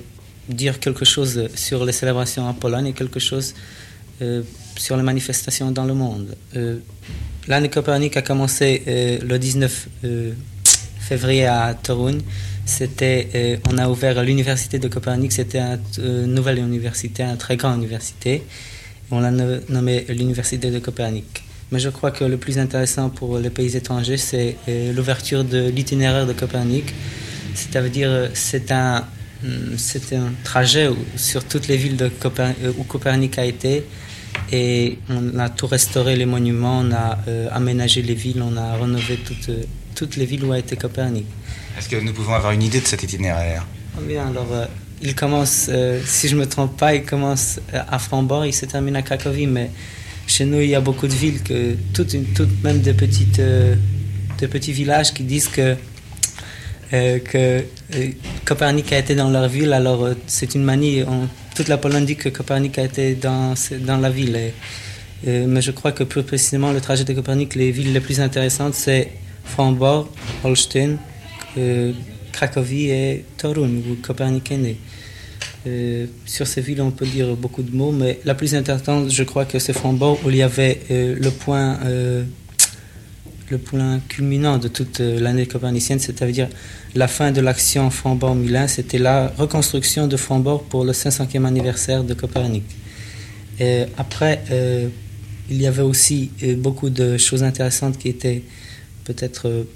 dire 0.47 0.79
quelque 0.79 1.07
chose 1.07 1.49
sur 1.55 1.87
les 1.87 1.93
célébrations 1.93 2.47
en 2.47 2.53
Pologne 2.53 2.89
et 2.89 2.93
quelque 2.93 3.19
chose 3.19 3.55
euh, 4.21 4.43
sur 4.77 4.99
les 4.99 5.03
manifestations 5.03 5.71
dans 5.71 5.87
le 5.87 5.95
monde. 5.95 6.37
L'année 7.49 7.69
Copernic 7.69 8.17
a 8.17 8.23
commencé 8.23 8.83
le 8.87 9.39
19 9.39 9.89
février 11.01 11.47
à 11.47 11.75
Toruń. 11.75 12.21
C'était, 12.67 13.61
on 13.69 13.79
a 13.79 13.89
ouvert 13.89 14.23
l'université 14.23 14.79
de 14.79 14.89
Copernic, 14.89 15.33
c'était 15.33 15.63
une 15.99 16.35
nouvelle 16.35 16.59
université, 16.59 17.23
une 17.23 17.37
très 17.37 17.57
grande 17.57 17.79
université. 17.79 18.43
On 19.11 19.21
l'a 19.21 19.31
nommé 19.33 20.05
l'université 20.09 20.71
de 20.71 20.79
Copernic. 20.79 21.43
Mais 21.73 21.79
je 21.79 21.89
crois 21.89 22.11
que 22.11 22.25
le 22.25 22.37
plus 22.37 22.59
intéressant 22.59 23.11
pour 23.11 23.39
les 23.39 23.51
pays 23.51 23.77
étrangers, 23.77 24.17
c'est 24.17 24.57
euh, 24.69 24.93
l'ouverture 24.93 25.45
de 25.45 25.69
l'itinéraire 25.69 26.27
de 26.27 26.33
Copernic. 26.33 26.93
C'est-à-dire, 27.55 28.09
euh, 28.11 28.29
c'est 28.35 28.73
un, 28.73 29.05
hum, 29.45 29.75
c'est 29.77 30.15
un 30.17 30.33
trajet 30.43 30.91
sur 31.17 31.45
toutes 31.45 31.69
les 31.69 31.77
villes 31.77 31.97
euh, 32.01 32.73
où 32.77 32.83
Copernic 32.85 33.39
a 33.39 33.45
été. 33.45 33.85
Et 34.53 34.99
on 35.09 35.39
a 35.39 35.49
tout 35.49 35.67
restauré 35.67 36.17
les 36.17 36.27
monuments, 36.27 36.81
on 36.81 36.93
a 36.93 37.19
aménagé 37.53 38.03
les 38.03 38.15
villes, 38.15 38.43
on 38.43 38.57
a 38.57 38.75
rénové 38.75 39.17
toutes, 39.25 39.51
toutes 39.95 40.17
les 40.17 40.27
villes 40.27 40.45
où 40.45 40.53
a 40.53 40.59
été 40.59 40.77
Copernic. 40.77 41.27
Est-ce 41.79 41.89
que 41.89 41.97
nous 41.97 42.13
pouvons 42.13 42.35
avoir 42.35 42.53
une 42.53 42.63
idée 42.63 42.81
de 42.81 42.87
cet 42.87 43.03
itinéraire? 43.05 43.65
Ah, 43.97 44.01
Bien, 44.07 44.27
alors 44.29 44.49
il 45.03 45.15
commence, 45.15 45.71
si 46.05 46.29
je 46.29 46.35
ne 46.35 46.41
me 46.41 46.47
trompe 46.47 46.77
pas, 46.77 46.95
il 46.97 47.05
commence 47.05 47.61
à 47.73 47.99
Framborg, 48.01 48.47
il 48.47 48.53
se 48.53 48.67
termine 48.67 48.97
à 48.97 49.03
Cracovie, 49.03 49.47
mais 49.47 49.71
chez 50.31 50.45
nous, 50.45 50.61
il 50.61 50.71
y 50.71 50.77
a 50.77 50.81
beaucoup 50.81 51.09
de 51.09 51.13
villes, 51.13 51.43
que, 51.43 51.75
toutes, 51.93 52.15
toutes 52.35 52.63
même 52.63 52.81
des, 52.81 52.95
petites, 52.95 53.41
euh, 53.41 53.75
petits 54.39 54.73
villages 54.73 55.13
qui 55.13 55.25
disent 55.25 55.49
que, 55.49 55.75
euh, 56.93 57.19
que 57.19 57.65
euh, 57.95 58.11
Copernic 58.45 58.93
a 58.93 58.99
été 58.99 59.17
dans 59.17 59.29
leur 59.29 59.49
ville. 59.49 59.73
Alors, 59.73 60.09
c'est 60.29 60.55
une 60.55 60.63
manie. 60.63 61.03
Toute 61.61 61.69
la 61.69 61.77
Pologne 61.77 62.07
dit 62.07 62.17
que 62.17 62.31
Copernic 62.31 62.79
a 62.79 62.85
été 62.85 63.15
dans, 63.15 63.53
dans 63.81 63.99
la 63.99 64.09
ville. 64.09 64.35
mais 65.27 65.61
je 65.61 65.71
crois 65.73 65.93
que 65.93 66.05
plus 66.05 66.23
précisément, 66.23 66.73
le 66.73 66.81
trajet 66.81 67.05
de 67.05 67.13
Copernic, 67.13 67.55
les 67.55 67.71
villes 67.71 67.93
les 67.93 68.01
plus 68.01 68.19
intéressantes, 68.19 68.73
c'est 68.73 69.13
Framborg, 69.45 70.07
Holstein, 70.43 70.97
Cracovie 72.33 72.89
et 72.89 73.27
Torun, 73.37 73.69
où 73.69 73.97
Copernic 74.03 74.51
est 74.53 74.57
né. 74.57 74.77
Euh, 75.67 76.07
sur 76.25 76.47
ces 76.47 76.63
villes, 76.63 76.81
on 76.81 76.93
peut 76.93 77.05
dire 77.05 77.37
beaucoup 77.37 77.63
de 77.63 77.77
mots, 77.77 77.93
mais 77.93 78.21
la 78.25 78.35
plus 78.35 78.55
intéressante, 78.55 79.11
je 79.11 79.23
crois 79.23 79.45
que 79.45 79.59
c'est 79.59 79.75
Frambourg, 79.75 80.19
où 80.25 80.31
il 80.31 80.37
y 80.37 80.43
avait 80.43 80.81
euh, 80.91 81.15
le 81.21 81.31
point 81.31 81.79
euh, 81.85 82.25
le 83.51 83.59
point 83.59 84.01
culminant 84.09 84.59
de 84.59 84.69
toute 84.69 85.01
l'année 85.01 85.47
copernicienne, 85.47 85.99
c'est-à-dire 85.99 86.49
la 86.95 87.09
fin 87.09 87.33
de 87.33 87.41
l'action 87.41 87.91
Frambourg-Milan, 87.91 88.69
c'était 88.69 88.99
la 88.99 89.29
reconstruction 89.37 90.07
de 90.07 90.17
Frambourg 90.17 90.65
pour 90.65 90.85
le 90.85 90.93
500e 90.93 91.45
anniversaire 91.45 92.05
de 92.05 92.15
Copernic. 92.15 92.65
Après, 93.99 94.43
il 95.51 95.61
y 95.61 95.67
avait 95.67 95.83
aussi 95.83 96.31
beaucoup 96.59 96.91
de 96.91 97.17
choses 97.19 97.43
intéressantes 97.43 97.99
qui 97.99 98.09
étaient 98.09 98.43
peut-être 99.05 99.67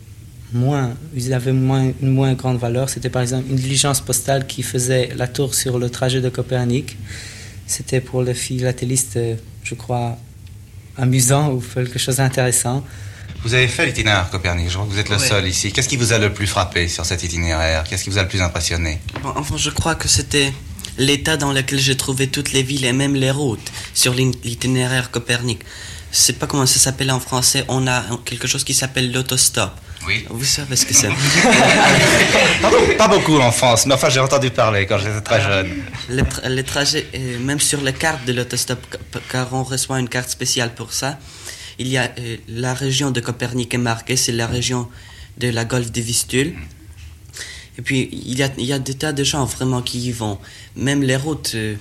moins, 0.52 0.94
ils 1.16 1.32
avaient 1.32 1.52
moins, 1.52 1.92
une 2.00 2.10
moins 2.10 2.34
grande 2.34 2.58
valeur. 2.58 2.88
C'était 2.88 3.10
par 3.10 3.22
exemple 3.22 3.44
une 3.50 3.56
diligence 3.56 4.00
postale 4.00 4.46
qui 4.46 4.62
faisait 4.62 5.10
la 5.16 5.26
tour 5.26 5.54
sur 5.54 5.78
le 5.80 5.90
trajet 5.90 6.20
de 6.20 6.28
Copernic. 6.28 6.96
C'était 7.66 8.00
pour 8.00 8.22
les 8.22 8.34
philatélistes, 8.34 9.18
je 9.64 9.74
crois, 9.74 10.16
amusant 10.96 11.52
ou 11.52 11.60
quelque 11.60 11.98
chose 11.98 12.16
d'intéressant. 12.16 12.84
Vous 13.44 13.52
avez 13.52 13.68
fait 13.68 13.84
l'itinéraire 13.84 14.30
Copernic, 14.30 14.70
je 14.70 14.74
crois 14.74 14.86
que 14.86 14.92
vous 14.92 14.98
êtes 14.98 15.10
le 15.10 15.18
seul 15.18 15.46
ici. 15.46 15.70
Qu'est-ce 15.70 15.88
qui 15.88 15.98
vous 15.98 16.14
a 16.14 16.18
le 16.18 16.32
plus 16.32 16.46
frappé 16.46 16.88
sur 16.88 17.04
cet 17.04 17.22
itinéraire? 17.22 17.84
Qu'est-ce 17.84 18.04
qui 18.04 18.08
vous 18.08 18.16
a 18.16 18.22
le 18.22 18.28
plus 18.28 18.40
impressionné? 18.40 19.00
Enfin, 19.22 19.56
je 19.58 19.68
crois 19.68 19.94
que 19.94 20.08
c'était 20.08 20.50
l'état 20.96 21.36
dans 21.36 21.52
lequel 21.52 21.78
j'ai 21.78 21.94
trouvé 21.94 22.28
toutes 22.28 22.52
les 22.52 22.62
villes 22.62 22.86
et 22.86 22.94
même 22.94 23.14
les 23.14 23.30
routes 23.30 23.70
sur 23.92 24.14
l'itinéraire 24.14 25.10
Copernic. 25.10 25.60
Je 26.10 26.16
sais 26.16 26.32
pas 26.32 26.46
comment 26.46 26.64
ça 26.64 26.78
s'appelle 26.78 27.10
en 27.10 27.20
français, 27.20 27.64
on 27.68 27.86
a 27.86 28.04
quelque 28.24 28.48
chose 28.48 28.64
qui 28.64 28.72
s'appelle 28.72 29.12
l'autostop. 29.12 29.72
Oui. 30.06 30.24
Vous 30.30 30.44
savez 30.44 30.76
ce 30.76 30.86
que 30.86 30.94
c'est 30.94 31.08
pas, 32.98 33.08
beaucoup 33.08 33.38
en 33.38 33.52
France, 33.52 33.86
mais 33.86 33.94
enfin 33.94 34.10
j'ai 34.10 34.20
entendu 34.20 34.50
parler 34.50 34.86
quand 34.86 34.98
j'étais 34.98 35.20
très 35.22 35.40
jeune. 35.40 35.70
Les, 36.08 36.62
trajets, 36.62 37.06
euh, 37.14 37.38
même 37.40 37.60
sur 37.60 37.80
les 37.80 37.92
cartes 37.94 38.24
de 38.26 38.32
l'autostop, 38.32 38.78
car 39.30 39.52
on 39.52 39.64
reçoit 39.64 39.98
une 39.98 40.08
carte 40.08 40.28
spéciale 40.28 40.74
pour 40.74 40.92
ça, 40.92 41.18
il 41.78 41.88
y 41.88 41.96
a 41.96 42.12
euh, 42.18 42.36
la 42.48 42.74
région 42.74 43.10
de 43.10 43.20
Copernic 43.20 43.74
est 43.74 43.78
marquée, 43.78 44.16
c'est 44.16 44.32
la 44.32 44.46
région 44.46 44.88
de 45.38 45.48
la 45.48 45.64
golfe 45.64 45.92
de 45.92 46.00
Vistule. 46.00 46.54
Et 47.78 47.82
puis 47.82 48.08
il 48.12 48.38
y 48.38 48.42
a, 48.42 48.50
il 48.56 48.66
y 48.66 48.72
a 48.72 48.78
des 48.78 48.94
tas 48.94 49.12
de 49.12 49.24
gens 49.24 49.44
vraiment 49.44 49.82
qui 49.82 49.98
y 50.00 50.12
vont. 50.12 50.38
Même 50.76 51.02
les 51.02 51.16
routes 51.16 51.52
euh, 51.54 51.76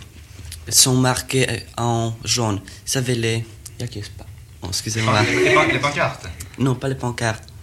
sont 0.70 0.96
marquées 0.96 1.48
en 1.78 2.14
jaune. 2.24 2.56
Vous 2.56 2.62
savez 2.86 3.16
les... 3.16 3.46
Oh, 4.62 4.68
excusez-moi. 4.70 5.22
Les, 5.24 5.74
les 5.74 5.80
pancartes 5.80 6.26
Non, 6.58 6.76
pas 6.76 6.88
les 6.88 6.96
pancartes 6.96 7.54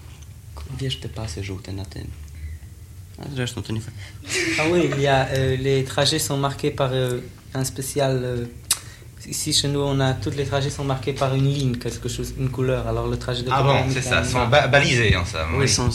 te 1.01 1.09
pasy 1.09 1.45
żółte 1.45 1.73
na 1.73 1.85
tym. 1.85 2.11
Zresztą 3.35 3.63
to 3.63 3.73
nie 3.73 3.81
Ah 4.59 4.65
oui, 4.73 4.91
il 4.97 5.01
y 5.01 5.07
a, 5.07 5.29
euh, 5.29 5.57
les 5.57 5.85
trajets 5.85 6.19
sont 6.19 6.39
marqués 6.39 6.71
par 6.71 6.91
euh, 6.93 7.21
un 7.55 7.65
spécial. 7.65 8.49
Euh, 9.27 9.31
ici 9.31 9.53
chez 9.53 9.69
nous, 9.69 9.81
on 9.81 10.01
a 10.01 10.15
tous 10.15 10.31
les 10.31 10.45
trajets 10.45 10.71
sont 10.71 10.85
marqués 10.85 11.13
par 11.13 11.35
une 11.35 11.53
ligne, 11.53 11.77
quelque 11.77 12.09
chose, 12.09 12.35
une 12.39 12.51
couleur. 12.51 12.87
Alors 12.87 13.07
le 13.09 13.17
trajet 13.17 13.43
de 13.43 13.49
Ah 13.53 13.63
bon, 13.63 13.79
c'est 13.91 14.03
ça, 14.03 14.25
sont 14.25 14.47
balisés 14.49 15.17
en 15.17 15.25
ça. 15.25 15.47
Oui, 15.57 15.69
sont, 15.69 15.91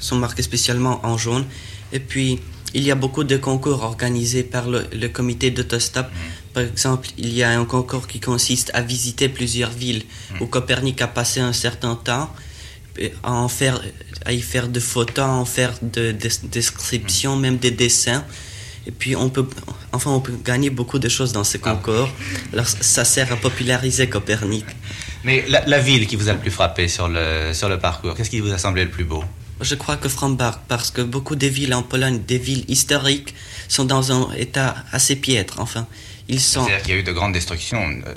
sont 0.00 0.16
marqués 0.16 0.42
spécialement 0.42 1.00
en 1.04 1.16
jaune. 1.16 1.44
Et 1.92 2.00
puis 2.00 2.40
il 2.74 2.82
y 2.82 2.90
a 2.90 2.94
beaucoup 2.94 3.24
de 3.24 3.36
concours 3.36 3.82
organisés 3.82 4.42
par 4.42 4.68
le, 4.68 4.84
le 4.92 5.08
comité 5.08 5.50
d'autostop. 5.50 6.06
Mm. 6.06 6.52
Par 6.52 6.62
exemple, 6.64 7.08
il 7.16 7.32
y 7.34 7.42
a 7.42 7.50
un 7.58 7.64
concours 7.64 8.06
qui 8.06 8.20
consiste 8.20 8.70
à 8.74 8.82
visiter 8.82 9.28
plusieurs 9.28 9.70
villes 9.70 10.04
mm. 10.04 10.42
où 10.42 10.46
Copernic 10.46 11.00
a 11.02 11.06
passé 11.06 11.40
un 11.40 11.52
certain 11.52 11.94
temps 11.94 12.30
à 13.22 13.32
en 13.32 13.48
faire, 13.48 13.80
à 14.24 14.32
y 14.32 14.40
faire 14.40 14.68
de 14.68 14.80
photos, 14.80 15.24
à 15.24 15.28
en 15.28 15.44
faire 15.44 15.74
de, 15.82 16.12
descriptions, 16.44 17.36
même 17.36 17.58
des 17.58 17.70
dessins. 17.70 18.24
Et 18.86 18.92
puis 18.92 19.16
on 19.16 19.28
peut, 19.28 19.46
enfin 19.92 20.10
on 20.10 20.20
peut 20.20 20.38
gagner 20.44 20.70
beaucoup 20.70 20.98
de 20.98 21.08
choses 21.08 21.32
dans 21.32 21.44
ce 21.44 21.58
ah. 21.62 21.70
concours. 21.70 22.08
Alors 22.52 22.66
ça 22.68 23.04
sert 23.04 23.32
à 23.32 23.36
populariser 23.36 24.08
Copernic. 24.08 24.64
Mais 25.24 25.44
la, 25.48 25.78
ville 25.80 26.06
qui 26.06 26.14
vous 26.14 26.28
a 26.28 26.32
le 26.34 26.38
plus 26.38 26.52
frappé 26.52 26.86
sur 26.86 27.08
le, 27.08 27.52
sur 27.52 27.68
le 27.68 27.78
parcours, 27.78 28.14
qu'est-ce 28.14 28.30
qui 28.30 28.38
vous 28.38 28.52
a 28.52 28.58
semblé 28.58 28.84
le 28.84 28.90
plus 28.90 29.04
beau? 29.04 29.24
Je 29.60 29.74
crois 29.74 29.96
que 29.96 30.08
Framberg, 30.08 30.58
parce 30.68 30.90
que 30.90 31.00
beaucoup 31.00 31.34
des 31.34 31.48
villes 31.48 31.74
en 31.74 31.82
Pologne, 31.82 32.20
des 32.26 32.38
villes 32.38 32.64
historiques, 32.68 33.34
sont 33.68 33.86
dans 33.86 34.12
un 34.12 34.32
état 34.36 34.76
assez 34.92 35.16
piètre. 35.16 35.56
Enfin, 35.58 35.86
ils 36.28 36.40
sont... 36.40 36.64
C'est-à-dire 36.64 36.82
qu'il 36.82 36.94
y 36.94 36.96
a 36.98 37.00
eu 37.00 37.02
de 37.02 37.12
grandes 37.12 37.32
destructions. 37.32 37.82
Euh, 38.06 38.14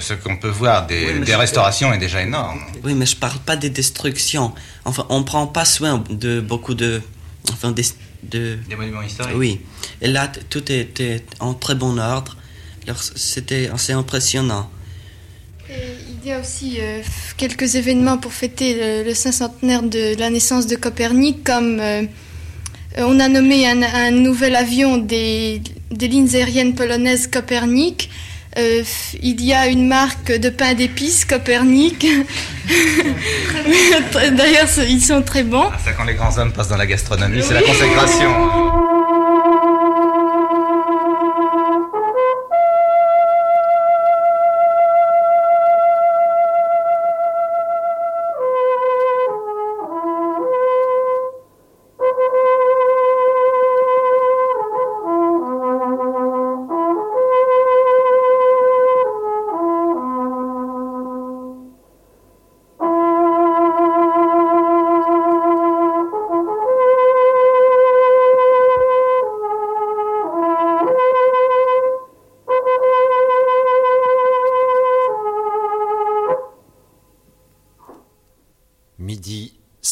ce, 0.00 0.14
qu'on 0.14 0.36
peut 0.36 0.48
voir 0.48 0.86
des, 0.86 1.20
des 1.20 1.34
restaurations 1.34 1.92
est 1.92 1.98
déjà 1.98 2.22
énorme. 2.22 2.60
Oui, 2.82 2.94
mais 2.94 3.06
je 3.06 3.16
parle 3.16 3.38
pas 3.38 3.56
des 3.56 3.70
destructions. 3.70 4.52
Enfin, 4.84 5.06
on 5.10 5.22
prend 5.22 5.46
pas 5.46 5.64
soin 5.64 6.02
de 6.10 6.40
beaucoup 6.40 6.74
de... 6.74 7.02
Enfin, 7.52 7.70
des, 7.70 7.84
de... 8.22 8.58
Des 8.68 8.76
monuments 8.76 9.02
historiques 9.02 9.36
Oui. 9.36 9.60
Et 10.00 10.08
là, 10.08 10.30
tout 10.50 10.70
était 10.72 11.24
en 11.40 11.54
très 11.54 11.74
bon 11.74 11.98
ordre. 11.98 12.36
C'était 13.16 13.68
assez 13.68 13.92
impressionnant. 13.92 14.70
il 15.68 16.28
y 16.28 16.32
a 16.32 16.40
aussi 16.40 16.78
euh, 16.80 17.02
quelques 17.36 17.74
événements 17.74 18.16
pour 18.16 18.32
fêter 18.32 19.04
le, 19.04 19.14
cinquantenaire 19.14 19.82
de 19.82 20.18
la 20.18 20.30
naissance 20.30 20.66
de 20.66 20.76
Copernic, 20.76 21.44
comme 21.44 21.80
euh, 21.80 22.04
on 22.96 23.20
a 23.20 23.28
nommé 23.28 23.68
un, 23.68 23.82
un 23.82 24.10
nouvel 24.10 24.56
avion 24.56 24.96
des, 24.96 25.60
des 25.90 26.08
lignes 26.08 26.34
aériennes 26.34 26.74
polonaises 26.74 27.26
Copernic. 27.26 28.10
Euh, 28.56 28.82
il 29.22 29.44
y 29.44 29.52
a 29.52 29.68
une 29.68 29.86
marque 29.86 30.32
de 30.32 30.48
pain 30.48 30.74
d'épices 30.74 31.24
Copernic. 31.24 32.06
D'ailleurs, 34.32 34.68
ils 34.88 35.02
sont 35.02 35.22
très 35.22 35.42
bons. 35.42 35.68
Ah, 35.72 35.78
ça, 35.84 35.92
quand 35.92 36.04
les 36.04 36.14
grands 36.14 36.36
hommes 36.38 36.52
passent 36.52 36.68
dans 36.68 36.76
la 36.76 36.86
gastronomie, 36.86 37.42
c'est 37.42 37.54
la 37.54 37.62
consécration. 37.62 38.87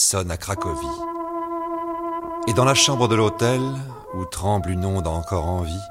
Sonne 0.07 0.31
à 0.31 0.37
Cracovie. 0.37 0.87
Et 2.47 2.53
dans 2.53 2.65
la 2.65 2.75
chambre 2.75 3.09
de 3.09 3.17
l'hôtel, 3.17 3.61
où 4.15 4.25
tremble 4.25 4.71
une 4.71 4.85
onde 4.85 5.09
encore 5.09 5.47
en 5.47 5.63
vie, 5.63 5.87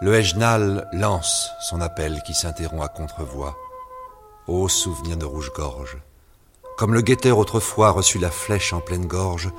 le 0.00 0.14
Hejnal 0.14 0.88
lance 0.92 1.50
son 1.60 1.80
appel 1.80 2.22
qui 2.24 2.32
s'interrompt 2.32 2.84
à 2.84 2.88
contrevoix. 2.88 3.56
Ô 4.46 4.68
souvenir 4.68 5.16
de 5.16 5.24
rouge-gorge, 5.24 5.98
comme 6.78 6.94
le 6.94 7.00
guetteur 7.00 7.38
autrefois 7.38 7.90
reçut 7.90 8.20
la 8.20 8.30
flèche 8.30 8.72
en 8.72 8.80
pleine 8.80 9.06
gorge, 9.06 9.50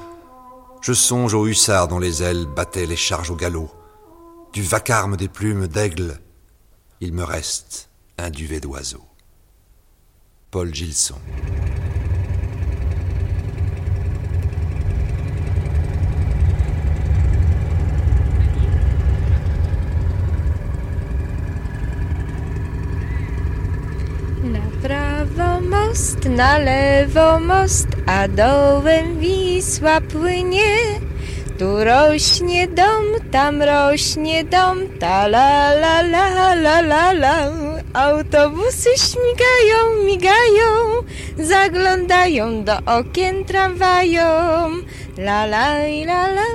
je 0.81 0.93
songe 0.93 1.33
aux 1.33 1.45
hussards 1.45 1.89
dont 1.89 1.99
les 1.99 2.23
ailes 2.23 2.45
battaient 2.45 2.85
les 2.85 2.95
charges 2.95 3.29
au 3.29 3.35
galop. 3.35 3.69
Du 4.53 4.63
vacarme 4.63 5.17
des 5.17 5.27
plumes 5.27 5.67
d'aigle, 5.67 6.21
il 7.01 7.11
me 7.11 7.25
reste 7.25 7.89
un 8.17 8.29
duvet 8.29 8.61
d'oiseau. 8.61 9.03
Paul 10.49 10.73
Gilson. 10.73 11.19
Prawo 24.81 25.61
most, 25.61 26.25
na 26.25 26.57
lewo 26.57 27.39
most, 27.39 27.87
a 28.05 28.27
dołem 28.27 29.19
Wisła 29.19 30.01
płynie. 30.01 30.75
Tu 31.59 31.83
rośnie 31.83 32.67
dom, 32.67 33.05
tam 33.31 33.61
rośnie 33.61 34.43
dom, 34.43 34.77
ta 34.99 35.27
la 35.27 35.73
la 35.73 36.01
la 36.01 36.55
la 36.55 36.81
la 36.81 37.13
la. 37.13 37.51
Autobusy 37.93 38.89
śmigają, 38.97 40.05
migają, 40.05 40.69
zaglądają 41.37 42.63
do 42.63 42.77
okien 42.85 43.45
tramwajom. 43.45 44.83
La 45.17 45.45
la 45.45 45.77
la 46.05 46.27
la, 46.27 46.47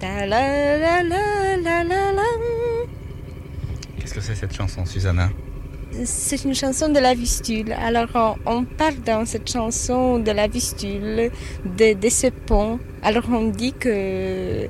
ta 0.00 0.24
la 0.26 0.40
la 0.82 1.02
la 1.02 1.56
la 1.56 1.82
la 1.82 2.12
la. 2.12 2.28
Qu'est-ce 3.98 4.14
que 4.14 4.20
c'est 4.20 4.36
cette 4.36 4.54
chanson, 4.54 4.86
Susanna 4.86 5.28
c'est 6.04 6.44
une 6.44 6.54
chanson 6.54 6.88
de 6.88 6.98
la 6.98 7.14
Vistule. 7.14 7.72
Alors 7.72 8.08
on, 8.14 8.34
on, 8.46 8.64
parle 8.64 8.96
dans 9.04 9.24
cette 9.24 9.50
chanson 9.50 10.18
de 10.18 10.30
la 10.30 10.46
Vistule, 10.46 11.30
de, 11.64 12.08
ce 12.08 12.28
pont. 12.28 12.78
Alors 13.02 13.24
on 13.30 13.48
dit 13.48 13.72
que 13.72 14.68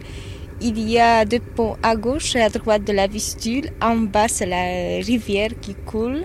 il 0.61 0.79
y 0.79 0.99
a 0.99 1.25
deux 1.25 1.41
ponts 1.41 1.77
à 1.83 1.97
gauche 1.97 2.35
et 2.37 2.43
à 2.43 2.49
droite 2.49 2.85
de 2.85 2.93
la 2.93 3.07
Vistule. 3.07 3.71
En 3.81 3.97
bas 3.97 4.29
c'est 4.29 4.47
la 4.47 5.05
rivière 5.05 5.51
qui 5.61 5.75
coule. 5.75 6.25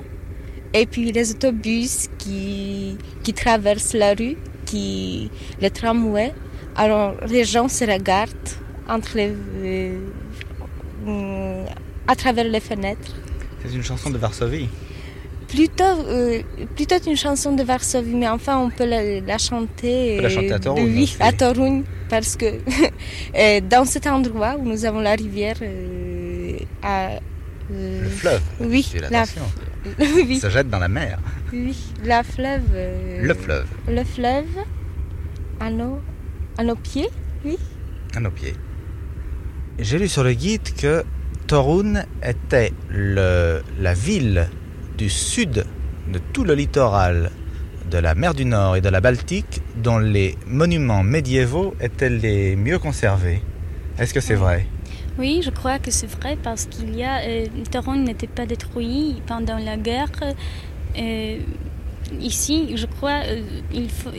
Et 0.74 0.86
puis 0.86 1.12
les 1.12 1.32
autobus 1.32 2.08
qui, 2.18 2.98
qui 3.24 3.34
traversent 3.34 3.94
la 3.94 4.14
rue, 4.14 4.38
qui, 4.66 5.30
le 5.62 5.70
tramway. 5.70 6.34
Alors 6.76 7.16
les 7.28 7.44
gens 7.44 7.68
se 7.68 7.84
regardent 7.84 8.30
entre 8.88 9.18
les, 9.18 9.34
euh, 11.08 11.66
à 12.08 12.16
travers 12.16 12.46
les 12.46 12.60
fenêtres. 12.60 13.16
C'est 13.64 13.76
une 13.76 13.84
chanson 13.84 14.10
de 14.10 14.18
Varsovie 14.18 14.70
Plutôt, 15.52 15.84
euh, 15.84 16.42
plutôt 16.78 16.96
une 17.06 17.18
chanson 17.18 17.54
de 17.54 17.64
Varsovie, 17.64 18.16
mais 18.16 18.30
enfin 18.30 18.58
on 18.58 18.70
peut 18.70 18.86
la, 18.86 19.20
la 19.20 19.38
chanter, 19.38 20.16
peut 20.16 20.24
la 20.24 20.30
chanter 20.30 20.54
à 20.54 20.60
Toruń. 20.60 20.84
oui, 20.86 21.18
à 21.20 21.34
Toruń, 21.34 21.84
parce 22.10 22.38
que 22.38 22.46
dans 23.70 23.84
cet 23.84 24.08
endroit 24.08 24.56
où 24.58 24.64
nous 24.64 24.86
avons 24.86 25.02
la 25.02 25.12
rivière, 25.14 25.58
euh, 25.62 26.58
à, 26.82 27.20
le 27.70 28.08
fleuve. 28.10 28.42
Oui, 28.62 28.90
la, 29.10 29.26
oui. 30.00 30.40
Ça 30.40 30.50
jette 30.50 30.70
dans 30.70 30.80
la 30.80 30.88
mer. 30.88 31.20
Oui, 31.52 31.78
la 32.06 32.24
fleuve. 32.24 32.64
le 33.22 33.34
fleuve. 33.34 33.68
Le 33.90 34.04
fleuve, 34.06 34.56
à 35.60 35.70
nos, 35.70 36.00
à 36.58 36.64
nos 36.64 36.78
pieds, 36.78 37.10
oui. 37.44 37.58
À 38.16 38.22
nos 38.22 38.32
pieds. 38.32 38.56
J'ai 39.80 40.00
lu 40.00 40.08
sur 40.08 40.24
le 40.24 40.32
guide 40.34 40.74
que 40.78 41.04
Torun 41.48 42.04
était 42.24 42.72
le, 42.90 43.62
la 43.80 43.94
ville 43.94 44.48
du 45.02 45.10
sud 45.10 45.66
de 46.14 46.20
tout 46.32 46.44
le 46.44 46.54
littoral 46.54 47.32
de 47.90 47.98
la 47.98 48.14
mer 48.14 48.36
du 48.36 48.46
Nord 48.46 48.76
et 48.76 48.82
de 48.82 48.90
la 48.90 49.02
Baltique 49.02 49.60
dont 49.76 49.98
les 49.98 50.38
monuments 50.46 51.02
médiévaux 51.02 51.74
étaient 51.82 52.12
les 52.12 52.56
mieux 52.56 52.78
conservés. 52.78 53.42
Est-ce 53.98 54.14
que 54.14 54.20
c'est 54.20 54.36
vrai? 54.36 54.68
Oui, 55.18 55.42
je 55.44 55.50
crois 55.50 55.80
que 55.80 55.90
c'est 55.90 56.12
vrai 56.18 56.38
parce 56.44 56.66
qu'il 56.68 56.96
y 56.96 57.04
a 57.04 57.16
euh, 57.22 57.48
Torun 57.72 57.98
n'était 57.98 58.28
pas 58.28 58.46
détruit 58.46 59.24
pendant 59.26 59.58
la 59.58 59.76
guerre. 59.76 60.12
Euh, 60.96 61.38
ici, 62.20 62.56
je 62.76 62.86
crois, 62.86 63.22
euh, 63.26 63.42
il 63.74 63.90
faut, 63.90 64.14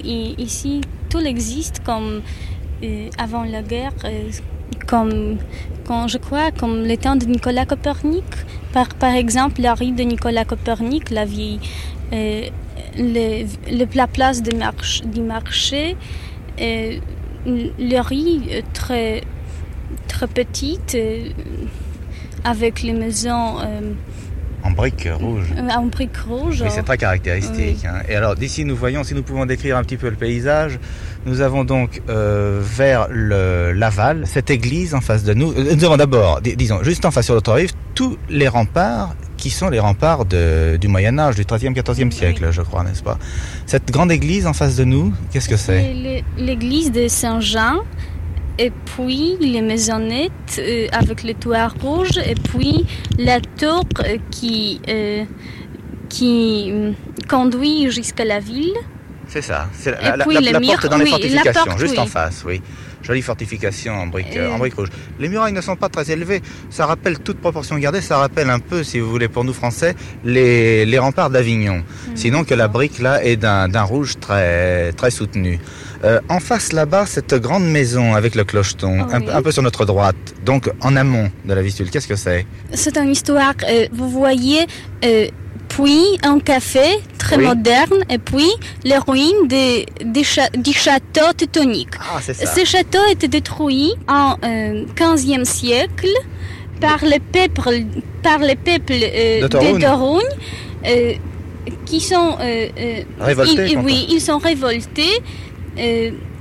ici 0.49 0.81
tout 1.11 1.21
existe 1.21 1.79
comme 1.85 2.23
euh, 2.83 3.09
avant 3.19 3.45
la 3.45 3.63
guerre 3.63 3.95
comme, 4.87 5.39
quand 5.87 6.09
je 6.09 6.19
crois, 6.19 6.51
comme 6.51 6.85
le 6.85 6.97
temps 6.97 7.17
de 7.17 7.27
Nicolas 7.27 7.67
Copernic. 7.67 8.25
Par, 8.73 8.89
par 8.95 9.15
exemple, 9.15 9.61
la 9.61 9.75
rue 9.75 9.93
de 9.93 10.03
Nicolas 10.03 10.45
Copernic, 10.45 11.11
la 11.11 11.25
vieille, 11.25 11.61
euh, 12.13 12.49
le, 12.97 13.45
le, 13.71 13.87
la 13.95 14.07
place 14.07 14.43
de 14.43 14.57
marche, 14.57 15.03
du 15.03 15.21
marché, 15.21 15.97
euh, 16.61 16.99
le 17.47 18.01
rue 18.01 18.63
très, 18.73 19.23
très 20.09 20.27
petite, 20.27 20.95
euh, 20.95 21.29
avec 22.45 22.83
les 22.83 22.93
maisons. 22.93 23.59
en 24.65 24.71
briques 24.71 25.09
rouges. 25.13 25.53
en 25.77 25.87
briques 25.87 26.17
rouges. 26.17 26.63
Oui, 26.63 26.69
c'est 26.71 26.83
très 26.83 26.99
caractéristique. 26.99 27.79
Oui. 27.83 27.89
Hein. 27.89 28.03
Et 28.09 28.15
alors, 28.15 28.37
d'ici, 28.37 28.65
nous 28.65 28.77
voyons, 28.77 29.05
si 29.05 29.15
nous 29.15 29.23
pouvons 29.23 29.45
décrire 29.47 29.77
un 29.77 29.83
petit 29.83 29.97
peu 29.97 30.09
le 30.09 30.17
paysage, 30.17 30.79
nous 31.27 31.41
avons 31.41 31.65
donc 31.65 32.03
euh, 32.09 32.61
vers 32.63 33.07
le 33.11 33.73
Laval 33.73 34.25
cette 34.27 34.51
église 34.51 34.95
en 34.95 35.01
face 35.01 35.25
de 35.25 35.35
nous. 35.35 35.53
Nous 35.53 35.85
avons 35.85 35.97
d'abord, 35.97 36.41
disons, 36.41 36.83
juste 36.83 37.05
en 37.05 37.11
face 37.11 37.27
sur 37.27 37.35
l'autre 37.35 37.53
rive, 37.53 37.73
tous 37.95 38.19
les 38.29 38.49
remparts 38.49 39.15
qui 39.37 39.51
sont 39.51 39.69
les 39.69 39.81
remparts 39.81 40.25
de, 40.25 40.77
du 40.81 40.89
Moyen 40.89 41.19
Âge, 41.19 41.35
du 41.35 41.43
13e, 41.43 41.75
14e 41.75 42.11
siècle, 42.11 42.45
oui. 42.47 42.53
je 42.53 42.63
crois, 42.63 42.85
n'est-ce 42.85 43.03
pas? 43.03 43.19
Cette 43.67 43.91
grande 43.91 44.13
église 44.13 44.47
en 44.47 44.53
face 44.53 44.77
de 44.77 44.85
nous, 44.85 45.13
qu'est-ce 45.33 45.49
que 45.49 45.57
c'est? 45.57 45.93
L'église 46.37 46.93
de 46.93 47.09
Saint-Jean. 47.09 47.81
Et 48.59 48.71
puis 48.71 49.39
les 49.41 49.63
maisonnettes 49.63 50.31
euh, 50.59 50.87
avec 50.93 51.25
le 51.25 51.33
toit 51.33 51.69
rouge, 51.69 52.19
et 52.19 52.35
puis 52.35 52.85
la 53.19 53.41
tour 53.41 53.85
euh, 54.05 54.19
qui, 54.31 54.79
qui 56.11 56.73
conduit 57.29 57.91
jusqu'à 57.91 58.27
la 58.27 58.41
ville. 58.41 58.75
C'est 59.33 59.41
ça. 59.41 59.67
C'est 59.73 59.93
la, 59.93 60.17
la, 60.17 60.27
la, 60.27 60.41
la 60.53 60.61
porte 60.61 60.87
dans 60.91 60.99
les 60.99 61.07
fortifications, 61.07 61.65
porte, 61.65 61.79
juste 61.79 61.95
oui. 61.95 62.01
en 62.01 62.07
face, 62.07 62.43
oui. 62.47 62.61
Jolie 63.03 63.23
fortification 63.23 63.95
en 63.95 64.07
briques, 64.07 64.37
euh... 64.37 64.53
en 64.53 64.59
briques 64.59 64.75
rouges. 64.75 64.91
Les 65.19 65.31
murailles 65.31 65.55
ne 65.55 65.63
sont 65.63 65.75
pas 65.75 65.89
très 65.89 66.11
élevées. 66.11 66.43
Ça 66.69 66.85
rappelle 66.85 67.19
toute 67.19 67.39
proportion 67.39 67.79
gardée. 67.79 68.03
Ça 68.03 68.19
rappelle 68.19 68.51
un 68.51 68.59
peu, 68.59 68.85
si 68.85 69.01
vous 69.01 69.11
voulez, 69.11 69.29
pour 69.29 69.45
nous 69.45 69.55
Français, 69.55 69.95
les, 70.23 70.85
les 70.85 70.99
remparts 70.99 71.31
d'Avignon. 71.31 71.79
Mmh. 71.79 72.11
Sinon 72.15 72.45
que 72.45 72.53
la 72.53 72.69
brique 72.69 72.99
là 72.99 73.25
est 73.25 73.37
d'un 73.37 73.83
rouge 73.83 74.21
très 74.21 74.93
très 74.93 75.11
soutenu. 75.11 75.59
Euh, 76.05 76.21
en 76.29 76.39
face 76.39 76.73
là-bas, 76.73 77.07
cette 77.07 77.35
grande 77.35 77.65
maison 77.65 78.15
avec 78.15 78.35
le 78.35 78.45
clocheton, 78.45 78.99
oh, 79.01 79.15
un, 79.15 79.21
oui. 79.21 79.29
un, 79.33 79.41
peu 79.41 79.53
sur 79.53 79.63
notre 79.63 79.85
droite, 79.85 80.17
donc 80.45 80.71
en 80.81 80.97
amont 80.97 81.31
de 81.45 81.55
la 81.55 81.63
Vistule. 81.63 81.91
Qu'est-ce 81.91 82.09
que 82.09 82.17
c'est? 82.17 82.45
C'est 82.75 82.97
une 82.99 83.11
histoire. 83.11 83.55
Euh, 83.69 83.87
vous 83.93 84.11
voyez 84.11 84.67
euh, 85.05 85.27
puis 85.75 86.19
un 86.23 86.39
café 86.39 87.01
très 87.19 87.37
oui. 87.37 87.45
moderne, 87.45 88.05
et 88.11 88.19
puis 88.19 88.51
les 88.85 88.99
ruines 88.99 89.49
de, 89.49 89.85
de 90.05 90.23
cha 90.23 90.49
du 90.51 90.73
château 90.73 91.33
teutonique. 91.37 91.95
Ah, 92.01 92.21
Ce 92.21 92.65
château 92.65 92.99
était 93.11 93.29
détruit 93.29 93.95
en 94.09 94.37
euh, 94.45 94.85
15e 94.97 95.45
siècle 95.45 96.15
par 96.81 97.05
les 97.05 97.21
peuples, 97.21 97.85
par 98.23 98.39
les 98.39 98.57
peuples 98.57 98.93
euh, 98.93 99.43
de 99.43 99.79
Toruń, 99.79 100.21
euh, 100.87 101.15
qui 101.87 102.01
sont 102.01 102.37
révoltés. 103.21 103.73
Ils, 103.73 103.79
oui, 103.79 104.07
ils 104.11 104.21
sont 104.21 104.39
révoltés. 104.39 105.23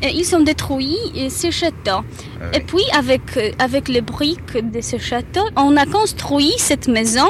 Ils 0.09 0.25
sont 0.25 0.41
détruits 0.41 0.97
ces 1.29 1.51
châteaux. 1.51 2.03
Ah 2.41 2.55
Et 2.57 2.61
puis 2.61 2.83
avec 2.97 3.21
avec 3.59 3.87
les 3.87 4.01
briques 4.01 4.71
de 4.71 4.81
ce 4.81 4.97
château, 4.97 5.45
on 5.55 5.75
a 5.77 5.85
construit 5.85 6.53
cette 6.57 6.87
maison 6.87 7.29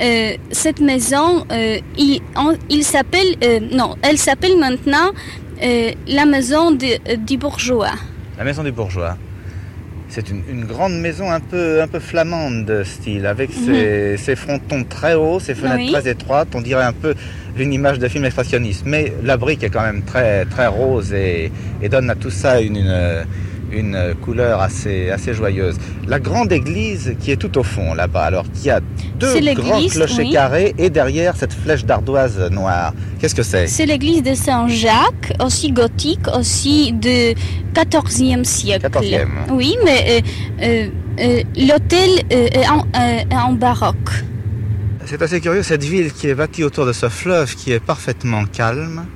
euh, 0.00 0.36
cette 0.52 0.80
maison, 0.80 1.44
euh, 1.50 1.78
il, 1.96 2.20
on, 2.36 2.56
il 2.70 2.84
s'appelle, 2.84 3.34
euh, 3.42 3.58
non, 3.72 3.96
elle 4.02 4.18
s'appelle 4.18 4.56
maintenant 4.58 5.10
la 5.60 6.24
maison 6.24 6.70
de, 6.70 7.16
du 7.16 7.36
bourgeois. 7.36 7.94
La 8.38 8.44
maison 8.44 8.62
du 8.62 8.70
bourgeois. 8.70 9.16
C'est 10.08 10.30
une, 10.30 10.42
une, 10.48 10.64
grande 10.64 10.94
maison 10.94 11.30
un 11.30 11.40
peu, 11.40 11.82
un 11.82 11.88
peu 11.88 11.98
flamande 11.98 12.64
de 12.64 12.84
style, 12.84 13.26
avec 13.26 13.50
ses, 13.52 13.58
mm 13.60 13.74
-hmm. 13.74 14.16
ses 14.16 14.36
frontons 14.36 14.84
très 14.84 15.14
hauts, 15.14 15.40
ses 15.40 15.54
fenêtres 15.54 15.84
oui. 15.84 15.92
très 15.92 16.08
étroites. 16.08 16.48
On 16.54 16.62
dirait 16.62 16.84
un 16.84 16.98
peu 17.04 17.14
une 17.60 17.72
image 17.72 17.98
de 17.98 18.08
film 18.08 18.24
expressionniste. 18.24 18.84
Mais 18.86 19.12
la 19.22 19.36
brique 19.36 19.62
est 19.62 19.70
quand 19.70 19.82
même 19.82 20.02
très, 20.02 20.44
très 20.46 20.66
rose 20.66 21.12
et, 21.12 21.50
et 21.82 21.88
donne 21.88 22.10
à 22.10 22.14
tout 22.14 22.30
ça 22.30 22.60
une, 22.60 22.76
une 22.76 23.24
une 23.72 24.14
couleur 24.22 24.60
assez, 24.60 25.10
assez 25.10 25.34
joyeuse. 25.34 25.76
La 26.06 26.18
grande 26.18 26.52
église 26.52 27.14
qui 27.20 27.30
est 27.32 27.36
tout 27.36 27.58
au 27.58 27.62
fond 27.62 27.94
là-bas, 27.94 28.24
alors 28.24 28.44
qui 28.52 28.70
a 28.70 28.80
deux 29.18 29.40
grands 29.54 29.86
clochers 29.86 30.30
carrés 30.30 30.74
et 30.78 30.90
derrière 30.90 31.36
cette 31.36 31.52
flèche 31.52 31.84
d'ardoise 31.84 32.38
noire. 32.50 32.94
Qu'est-ce 33.20 33.34
que 33.34 33.42
c'est? 33.42 33.66
C'est 33.66 33.86
l'église 33.86 34.22
de 34.22 34.34
Saint-Jacques, 34.34 35.34
aussi 35.40 35.72
gothique, 35.72 36.26
aussi 36.34 36.92
de 36.92 37.34
14e 37.74 38.44
siècle. 38.44 38.86
14e. 38.88 39.26
Oui, 39.50 39.76
mais 39.84 40.04
euh, 40.08 40.20
euh, 40.62 40.88
euh, 41.20 41.42
l'hôtel 41.56 42.10
est 42.30 42.66
en, 42.68 42.86
est 42.98 43.34
en 43.34 43.52
baroque. 43.52 44.24
C'est 45.08 45.22
assez 45.22 45.40
curieux, 45.40 45.62
cette 45.62 45.84
ville 45.84 46.12
qui 46.12 46.28
est 46.28 46.34
bâtie 46.34 46.64
autour 46.64 46.84
de 46.84 46.92
ce 46.92 47.08
fleuve 47.08 47.54
qui 47.54 47.72
est 47.72 47.80
parfaitement 47.80 48.44
calme. 48.44 49.06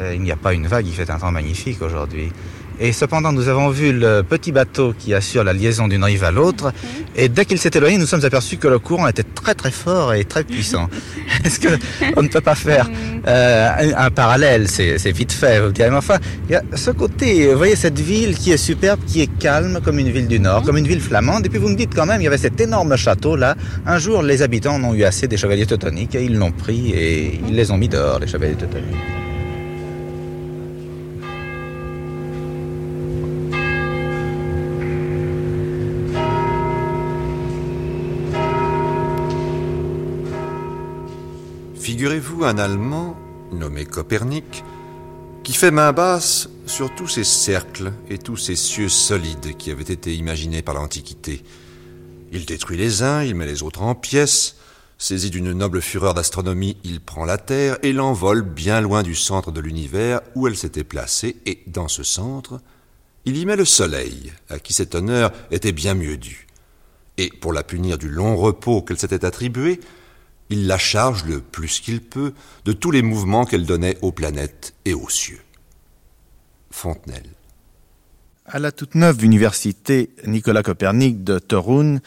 il 0.00 0.22
n'y 0.22 0.32
a 0.32 0.36
pas 0.36 0.54
une 0.54 0.66
vague, 0.66 0.86
il 0.86 0.94
fait 0.94 1.10
un 1.10 1.18
temps 1.18 1.30
magnifique 1.30 1.82
aujourd'hui. 1.82 2.32
Et 2.80 2.92
cependant, 2.92 3.32
nous 3.32 3.48
avons 3.48 3.70
vu 3.70 3.92
le 3.92 4.22
petit 4.22 4.52
bateau 4.52 4.94
qui 4.96 5.12
assure 5.12 5.42
la 5.42 5.52
liaison 5.52 5.88
d'une 5.88 6.04
rive 6.04 6.22
à 6.22 6.30
l'autre. 6.30 6.72
Et 7.16 7.28
dès 7.28 7.44
qu'il 7.44 7.58
s'est 7.58 7.70
éloigné, 7.74 7.98
nous 7.98 8.06
sommes 8.06 8.24
aperçus 8.24 8.56
que 8.56 8.68
le 8.68 8.78
courant 8.78 9.08
était 9.08 9.24
très 9.24 9.54
très 9.54 9.72
fort 9.72 10.14
et 10.14 10.24
très 10.24 10.44
puissant. 10.44 10.88
Est-ce 11.44 11.58
que 11.58 11.68
on 12.16 12.22
ne 12.22 12.28
peut 12.28 12.40
pas 12.40 12.54
faire 12.54 12.88
euh, 13.26 13.92
un, 13.96 14.10
parallèle? 14.10 14.68
C'est 14.68 15.10
vite 15.10 15.32
fait, 15.32 15.60
vous 15.60 15.72
direz. 15.72 15.90
Mais 15.90 15.96
enfin, 15.96 16.18
il 16.48 16.52
y 16.52 16.54
a 16.54 16.62
ce 16.74 16.90
côté, 16.92 17.50
vous 17.50 17.58
voyez 17.58 17.76
cette 17.76 17.98
ville 17.98 18.36
qui 18.36 18.52
est 18.52 18.56
superbe, 18.56 19.00
qui 19.06 19.22
est 19.22 19.38
calme 19.38 19.80
comme 19.84 19.98
une 19.98 20.10
ville 20.10 20.28
du 20.28 20.38
Nord, 20.38 20.62
comme 20.62 20.76
une 20.76 20.86
ville 20.86 21.00
flamande. 21.00 21.46
Et 21.46 21.48
puis 21.48 21.58
vous 21.58 21.68
me 21.68 21.76
dites 21.76 21.94
quand 21.94 22.06
même, 22.06 22.20
il 22.20 22.24
y 22.24 22.28
avait 22.28 22.38
cet 22.38 22.60
énorme 22.60 22.96
château 22.96 23.34
là. 23.34 23.56
Un 23.86 23.98
jour, 23.98 24.22
les 24.22 24.42
habitants 24.42 24.74
en 24.74 24.84
ont 24.84 24.94
eu 24.94 25.02
assez 25.02 25.26
des 25.26 25.36
chevaliers 25.36 25.66
teutoniques 25.66 26.14
et 26.14 26.22
ils 26.22 26.36
l'ont 26.36 26.52
pris 26.52 26.90
et 26.90 27.40
ils 27.48 27.54
les 27.56 27.70
ont 27.72 27.76
mis 27.76 27.88
dehors, 27.88 28.20
les 28.20 28.28
chevaliers 28.28 28.54
teutoniques. 28.54 29.27
Un 42.48 42.56
Allemand, 42.56 43.14
nommé 43.52 43.84
Copernic, 43.84 44.64
qui 45.44 45.52
fait 45.52 45.70
main 45.70 45.92
basse 45.92 46.48
sur 46.66 46.94
tous 46.94 47.06
ces 47.06 47.24
cercles 47.24 47.92
et 48.08 48.16
tous 48.16 48.38
ces 48.38 48.56
cieux 48.56 48.88
solides 48.88 49.54
qui 49.58 49.70
avaient 49.70 49.82
été 49.82 50.14
imaginés 50.14 50.62
par 50.62 50.74
l'Antiquité. 50.74 51.44
Il 52.32 52.46
détruit 52.46 52.78
les 52.78 53.02
uns, 53.02 53.22
il 53.22 53.34
met 53.34 53.44
les 53.44 53.62
autres 53.62 53.82
en 53.82 53.94
pièces, 53.94 54.56
saisi 54.96 55.28
d'une 55.28 55.52
noble 55.52 55.82
fureur 55.82 56.14
d'astronomie, 56.14 56.78
il 56.84 57.02
prend 57.02 57.26
la 57.26 57.36
Terre 57.36 57.76
et 57.82 57.92
l'envole 57.92 58.40
bien 58.40 58.80
loin 58.80 59.02
du 59.02 59.14
centre 59.14 59.52
de 59.52 59.60
l'univers 59.60 60.20
où 60.34 60.46
elle 60.46 60.56
s'était 60.56 60.84
placée, 60.84 61.36
et 61.44 61.62
dans 61.66 61.88
ce 61.88 62.02
centre, 62.02 62.60
il 63.26 63.36
y 63.36 63.44
met 63.44 63.56
le 63.56 63.66
Soleil, 63.66 64.32
à 64.48 64.58
qui 64.58 64.72
cet 64.72 64.94
honneur 64.94 65.32
était 65.50 65.72
bien 65.72 65.94
mieux 65.94 66.16
dû. 66.16 66.46
Et 67.18 67.28
pour 67.28 67.52
la 67.52 67.62
punir 67.62 67.98
du 67.98 68.08
long 68.08 68.36
repos 68.36 68.80
qu'elle 68.80 68.98
s'était 68.98 69.26
attribué, 69.26 69.80
il 70.50 70.66
la 70.66 70.78
charge 70.78 71.24
le 71.24 71.40
plus 71.40 71.80
qu'il 71.80 72.00
peut 72.00 72.32
de 72.64 72.72
tous 72.72 72.90
les 72.90 73.02
mouvements 73.02 73.44
qu'elle 73.44 73.66
donnait 73.66 73.98
aux 74.02 74.12
planètes 74.12 74.74
et 74.84 74.94
aux 74.94 75.08
cieux. 75.08 75.40
Fontenelle. 76.70 77.30
À 78.46 78.58
la 78.58 78.72
toute 78.72 78.94
neuve 78.94 79.24
université 79.24 80.10
Nicolas 80.26 80.62
Copernic 80.62 81.22
de 81.22 81.38
Torun, 81.38 81.98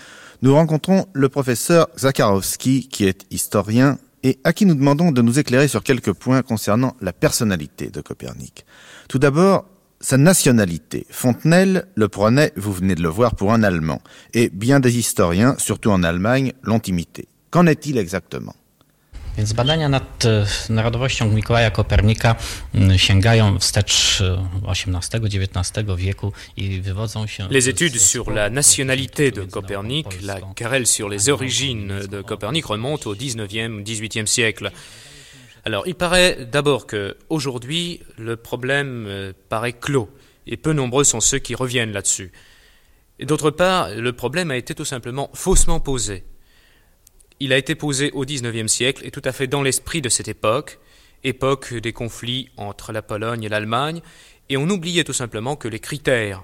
nous 0.42 0.56
rencontrons 0.56 1.06
le 1.14 1.30
professeur 1.30 1.88
Zakharowski, 2.00 2.88
qui 2.88 3.06
est 3.06 3.26
historien 3.30 4.00
et 4.24 4.40
à 4.44 4.54
qui 4.54 4.66
nous 4.66 4.76
demandons 4.76 5.12
de 5.12 5.22
nous 5.22 5.40
éclairer 5.40 5.68
sur 5.68 5.84
quelques 5.84 6.14
points 6.14 6.42
concernant 6.42 6.96
la 7.00 7.14
personnalité 7.14 7.90
de 7.90 8.02
Copernic. 8.02 8.66
Tout 9.08 9.20
d'abord, 9.20 9.66
sa 10.00 10.18
nationalité. 10.18 11.06
Fontenelle 11.12 11.86
le 11.96 12.08
prenait, 12.08 12.54
vous 12.56 12.74
venez 12.74 12.96
de 12.96 13.04
le 13.04 13.10
voir, 13.10 13.36
pour 13.36 13.54
un 13.54 13.62
Allemand, 13.62 14.02
et 14.34 14.50
bien 14.50 14.80
des 14.80 14.98
historiens, 14.98 15.56
surtout 15.60 15.92
en 15.92 16.02
Allemagne, 16.02 16.54
l'ont 16.64 16.80
imité. 16.80 17.28
Qu'en 17.52 17.68
est-il 17.68 17.98
exactement? 17.98 18.56
Więc 19.38 19.54
badania 19.54 19.90
nad 19.90 20.26
e, 20.26 20.46
narodowością 20.70 21.32
Mikołaja 21.32 21.72
Kopernika 21.72 22.36
sięgają 22.98 23.60
wstecz 23.60 24.24
XVIII-XIX 24.64 25.78
e, 25.78 25.96
wieku 25.96 26.34
i 26.58 26.82
wywodzą 26.82 27.28
się... 27.28 27.48
Les 27.50 27.68
études 27.70 28.00
sur 28.00 28.32
la 28.32 28.50
nationalité 28.50 29.32
de 29.32 29.46
Copernic, 29.46 30.08
la 30.22 30.42
querelle 30.56 30.88
sur 30.88 31.10
les 31.10 31.30
origines 31.30 32.00
de 32.10 32.22
Copernic 32.22 32.66
remontent 32.66 33.10
au 33.10 33.16
XIXe, 33.16 33.84
XVIIIe 33.84 34.28
siècle. 34.28 34.72
Alors, 35.66 35.88
il 35.88 35.96
paraît 35.96 36.48
d'abord 36.52 36.88
que 36.88 37.18
aujourd'hui, 37.30 38.02
le 38.18 38.36
problème 38.36 39.06
euh, 39.08 39.34
paraît 39.50 39.74
clos 39.74 40.10
et 40.48 40.58
peu 40.58 40.74
nombreux 40.74 41.04
sont 41.04 41.22
ceux 41.22 41.40
qui 41.40 41.56
reviennent 41.56 41.94
là-dessus. 41.94 42.32
Et 43.20 43.26
d'autre 43.26 43.52
part, 43.52 43.90
le 43.90 44.14
problème 44.14 44.52
a 44.52 44.58
été 44.58 44.74
tout 44.74 44.86
simplement 44.86 45.30
faussement 45.34 45.80
posé. 45.80 46.24
Il 47.44 47.54
a 47.54 47.58
été 47.58 47.74
posé 47.74 48.12
au 48.12 48.24
XIXe 48.24 48.72
siècle 48.72 49.04
et 49.04 49.10
tout 49.10 49.24
à 49.26 49.32
fait 49.32 49.48
dans 49.48 49.64
l'esprit 49.64 50.00
de 50.00 50.10
cette 50.10 50.28
époque, 50.28 50.78
époque 51.24 51.74
des 51.74 51.92
conflits 51.92 52.50
entre 52.56 52.92
la 52.92 53.02
Pologne 53.02 53.44
et 53.44 53.50
l'Allemagne, 53.50 54.02
et 54.50 54.58
on 54.58 54.70
oubliait 54.70 55.04
tout 55.04 55.12
simplement 55.12 55.56
que 55.56 55.68
les 55.68 55.80
critères 55.80 56.44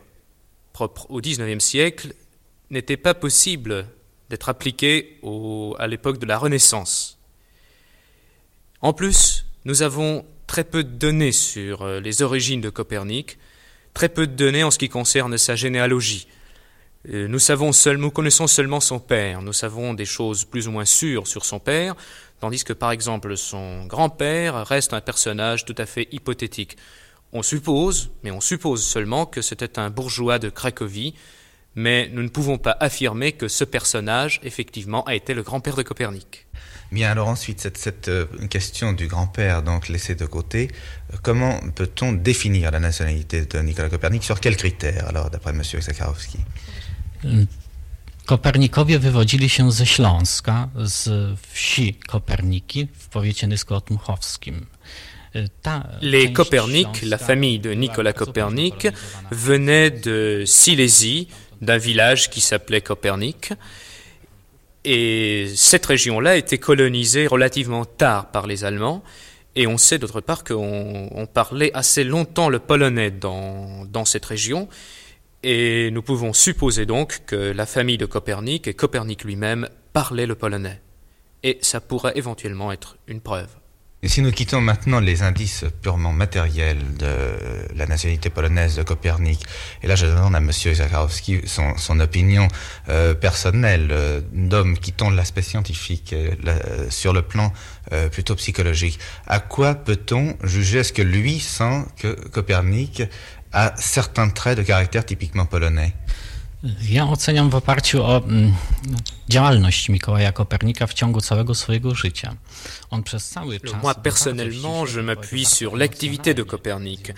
propres 0.73 1.05
au 1.11 1.21
XIXe 1.21 1.63
siècle 1.63 2.15
n'étaient 2.71 2.97
pas 2.97 3.13
possibles 3.13 3.85
d'être 4.31 4.49
appliqués 4.49 5.21
à 5.77 5.85
l'époque 5.85 6.17
de 6.17 6.25
la 6.25 6.39
Renaissance. 6.39 7.19
En 8.81 8.91
plus, 8.91 9.45
nous 9.65 9.83
avons 9.83 10.25
très 10.47 10.63
peu 10.63 10.83
de 10.83 10.89
données 10.89 11.31
sur 11.31 11.83
euh, 11.83 11.99
les 11.99 12.23
origines 12.23 12.61
de 12.61 12.71
Copernic, 12.71 13.37
très 13.93 14.09
peu 14.09 14.25
de 14.25 14.33
données 14.33 14.63
en 14.63 14.71
ce 14.71 14.79
qui 14.79 14.89
concerne 14.89 15.37
sa 15.37 15.55
généalogie. 15.55 16.27
Euh, 17.09 17.27
nous 17.27 17.39
savons 17.39 17.71
nous 17.97 18.11
connaissons 18.11 18.47
seulement 18.47 18.79
son 18.79 18.99
père. 18.99 19.41
Nous 19.41 19.53
savons 19.53 19.93
des 19.93 20.05
choses 20.05 20.43
plus 20.43 20.67
ou 20.67 20.71
moins 20.71 20.85
sûres 20.85 21.27
sur 21.27 21.45
son 21.45 21.59
père, 21.59 21.95
tandis 22.39 22.63
que 22.63 22.73
par 22.73 22.91
exemple 22.91 23.37
son 23.37 23.85
grand-père 23.85 24.67
reste 24.67 24.93
un 24.93 25.01
personnage 25.01 25.65
tout 25.65 25.75
à 25.77 25.85
fait 25.85 26.07
hypothétique. 26.11 26.77
On 27.33 27.43
suppose, 27.43 28.11
mais 28.23 28.31
on 28.31 28.41
suppose 28.41 28.83
seulement 28.83 29.25
que 29.25 29.41
c'était 29.41 29.79
un 29.79 29.89
bourgeois 29.89 30.39
de 30.39 30.49
Cracovie, 30.49 31.13
mais 31.75 32.09
nous 32.11 32.23
ne 32.23 32.29
pouvons 32.29 32.57
pas 32.57 32.75
affirmer 32.79 33.33
que 33.33 33.47
ce 33.47 33.63
personnage, 33.63 34.39
effectivement, 34.43 35.03
a 35.03 35.13
été 35.13 35.33
le 35.33 35.43
grand-père 35.43 35.75
de 35.75 35.83
Copernic. 35.83 36.47
Bien, 36.91 37.11
alors 37.11 37.27
ensuite, 37.27 37.59
cette, 37.59 37.77
cette 37.77 38.07
euh, 38.07 38.25
question 38.49 38.93
du 38.93 39.07
grand-père, 39.07 39.61
donc 39.61 39.89
laissée 39.89 40.15
de 40.15 40.25
côté, 40.25 40.69
euh, 41.13 41.17
comment 41.21 41.59
peut-on 41.75 42.13
définir 42.13 42.71
la 42.71 42.79
nationalité 42.79 43.45
de 43.45 43.59
Nicolas 43.59 43.89
Copernic? 43.89 44.23
Sur 44.23 44.39
quels 44.39 44.55
critères, 44.55 45.05
alors, 45.07 45.29
d'après 45.29 45.51
M. 45.51 45.61
Zakharowski 45.63 46.39
Kopernikowie 48.25 48.99
wywodzili 48.99 49.49
się 49.49 49.71
ze 49.71 49.85
Śląska, 49.85 50.69
z 50.75 51.09
wsi 51.39 51.93
Koperniki 51.93 52.87
w 52.97 53.07
powiecie 53.07 53.47
nysko-otmuchowskim. 53.47 54.65
Les 56.01 56.31
Copernic, 56.33 57.01
la 57.03 57.17
famille 57.17 57.59
de 57.59 57.75
Nicolas 57.75 58.13
Copernic, 58.13 58.87
venait 59.31 59.91
de 59.91 60.43
Silésie, 60.45 61.27
d'un 61.61 61.77
village 61.77 62.29
qui 62.29 62.41
s'appelait 62.41 62.81
Copernic. 62.81 63.53
Et 64.83 65.51
cette 65.55 65.85
région-là 65.85 66.37
était 66.37 66.57
colonisée 66.57 67.27
relativement 67.27 67.85
tard 67.85 68.31
par 68.31 68.47
les 68.47 68.63
Allemands. 68.63 69.03
Et 69.55 69.67
on 69.67 69.77
sait 69.77 69.99
d'autre 69.99 70.21
part 70.21 70.43
qu'on 70.43 71.27
parlait 71.33 71.71
assez 71.73 72.03
longtemps 72.03 72.49
le 72.49 72.59
polonais 72.59 73.11
dans, 73.11 73.85
dans 73.85 74.05
cette 74.05 74.25
région. 74.25 74.67
Et 75.43 75.91
nous 75.91 76.01
pouvons 76.01 76.33
supposer 76.33 76.85
donc 76.85 77.21
que 77.25 77.35
la 77.35 77.65
famille 77.65 77.97
de 77.97 78.05
Copernic 78.05 78.67
et 78.67 78.73
Copernic 78.73 79.23
lui-même 79.23 79.69
parlaient 79.93 80.25
le 80.25 80.35
polonais. 80.35 80.81
Et 81.43 81.59
ça 81.61 81.79
pourrait 81.79 82.13
éventuellement 82.15 82.71
être 82.71 82.97
une 83.07 83.21
preuve. 83.21 83.49
Et 84.03 84.09
si 84.09 84.21
nous 84.21 84.31
quittons 84.31 84.61
maintenant 84.61 84.99
les 84.99 85.23
indices 85.23 85.65
purement 85.81 86.13
matériels 86.13 86.77
de 86.99 87.07
la 87.75 87.87
nationalité 87.87 88.29
polonaise 88.29 88.75
de 88.75 88.83
Copernic, 88.83 89.43
et 89.81 89.87
là 89.87 89.95
je 89.95 90.05
demande 90.05 90.35
à 90.35 90.37
M. 90.37 90.51
Zakharowski 90.51 91.41
son, 91.47 91.99
opinion 91.99 92.47
euh, 92.89 93.15
personnelle 93.15 93.87
euh, 93.89 94.21
d'homme 94.31 94.77
quittant 94.77 95.09
l'aspect 95.09 95.41
scientifique 95.41 96.13
euh, 96.13 96.87
sur 96.91 97.11
le 97.11 97.23
plan 97.23 97.51
plutôt 98.11 98.35
psychologique, 98.35 98.99
à 99.27 99.39
quoi 99.39 99.73
peut-on 99.73 100.35
juger 100.43 100.79
Est-ce 100.79 100.91
que 100.91 101.01
lui 101.01 101.39
sent 101.39 101.85
que 101.97 102.13
Copernic 102.29 103.01
a 103.51 103.73
certains 103.77 104.29
traits 104.29 104.57
de 104.57 104.63
caractère 104.63 105.05
typiquement 105.05 105.45
polonais 105.45 105.93
Ja 106.81 107.05
oceniam 107.05 107.49
w 107.49 107.55
oparciu 107.55 108.03
o 108.03 108.19
mm, 108.19 108.53
działalność 109.29 109.89
Mikołaja 109.89 110.31
Kopernika 110.31 110.87
w 110.87 110.93
ciągu 110.93 111.21
całego 111.21 111.55
swojego 111.55 111.95
życia. 111.95 112.35
On 112.89 113.03
przez 113.03 113.29
cały 113.29 113.59
czas... 113.59 113.83
Moi, 113.83 113.95
personnellement, 113.95 114.89
je 114.89 115.01
m'appuie 115.01 115.45
sur 115.45 115.75
l'activité 115.77 116.33
de 116.33 116.43
Copernic. 116.43 117.11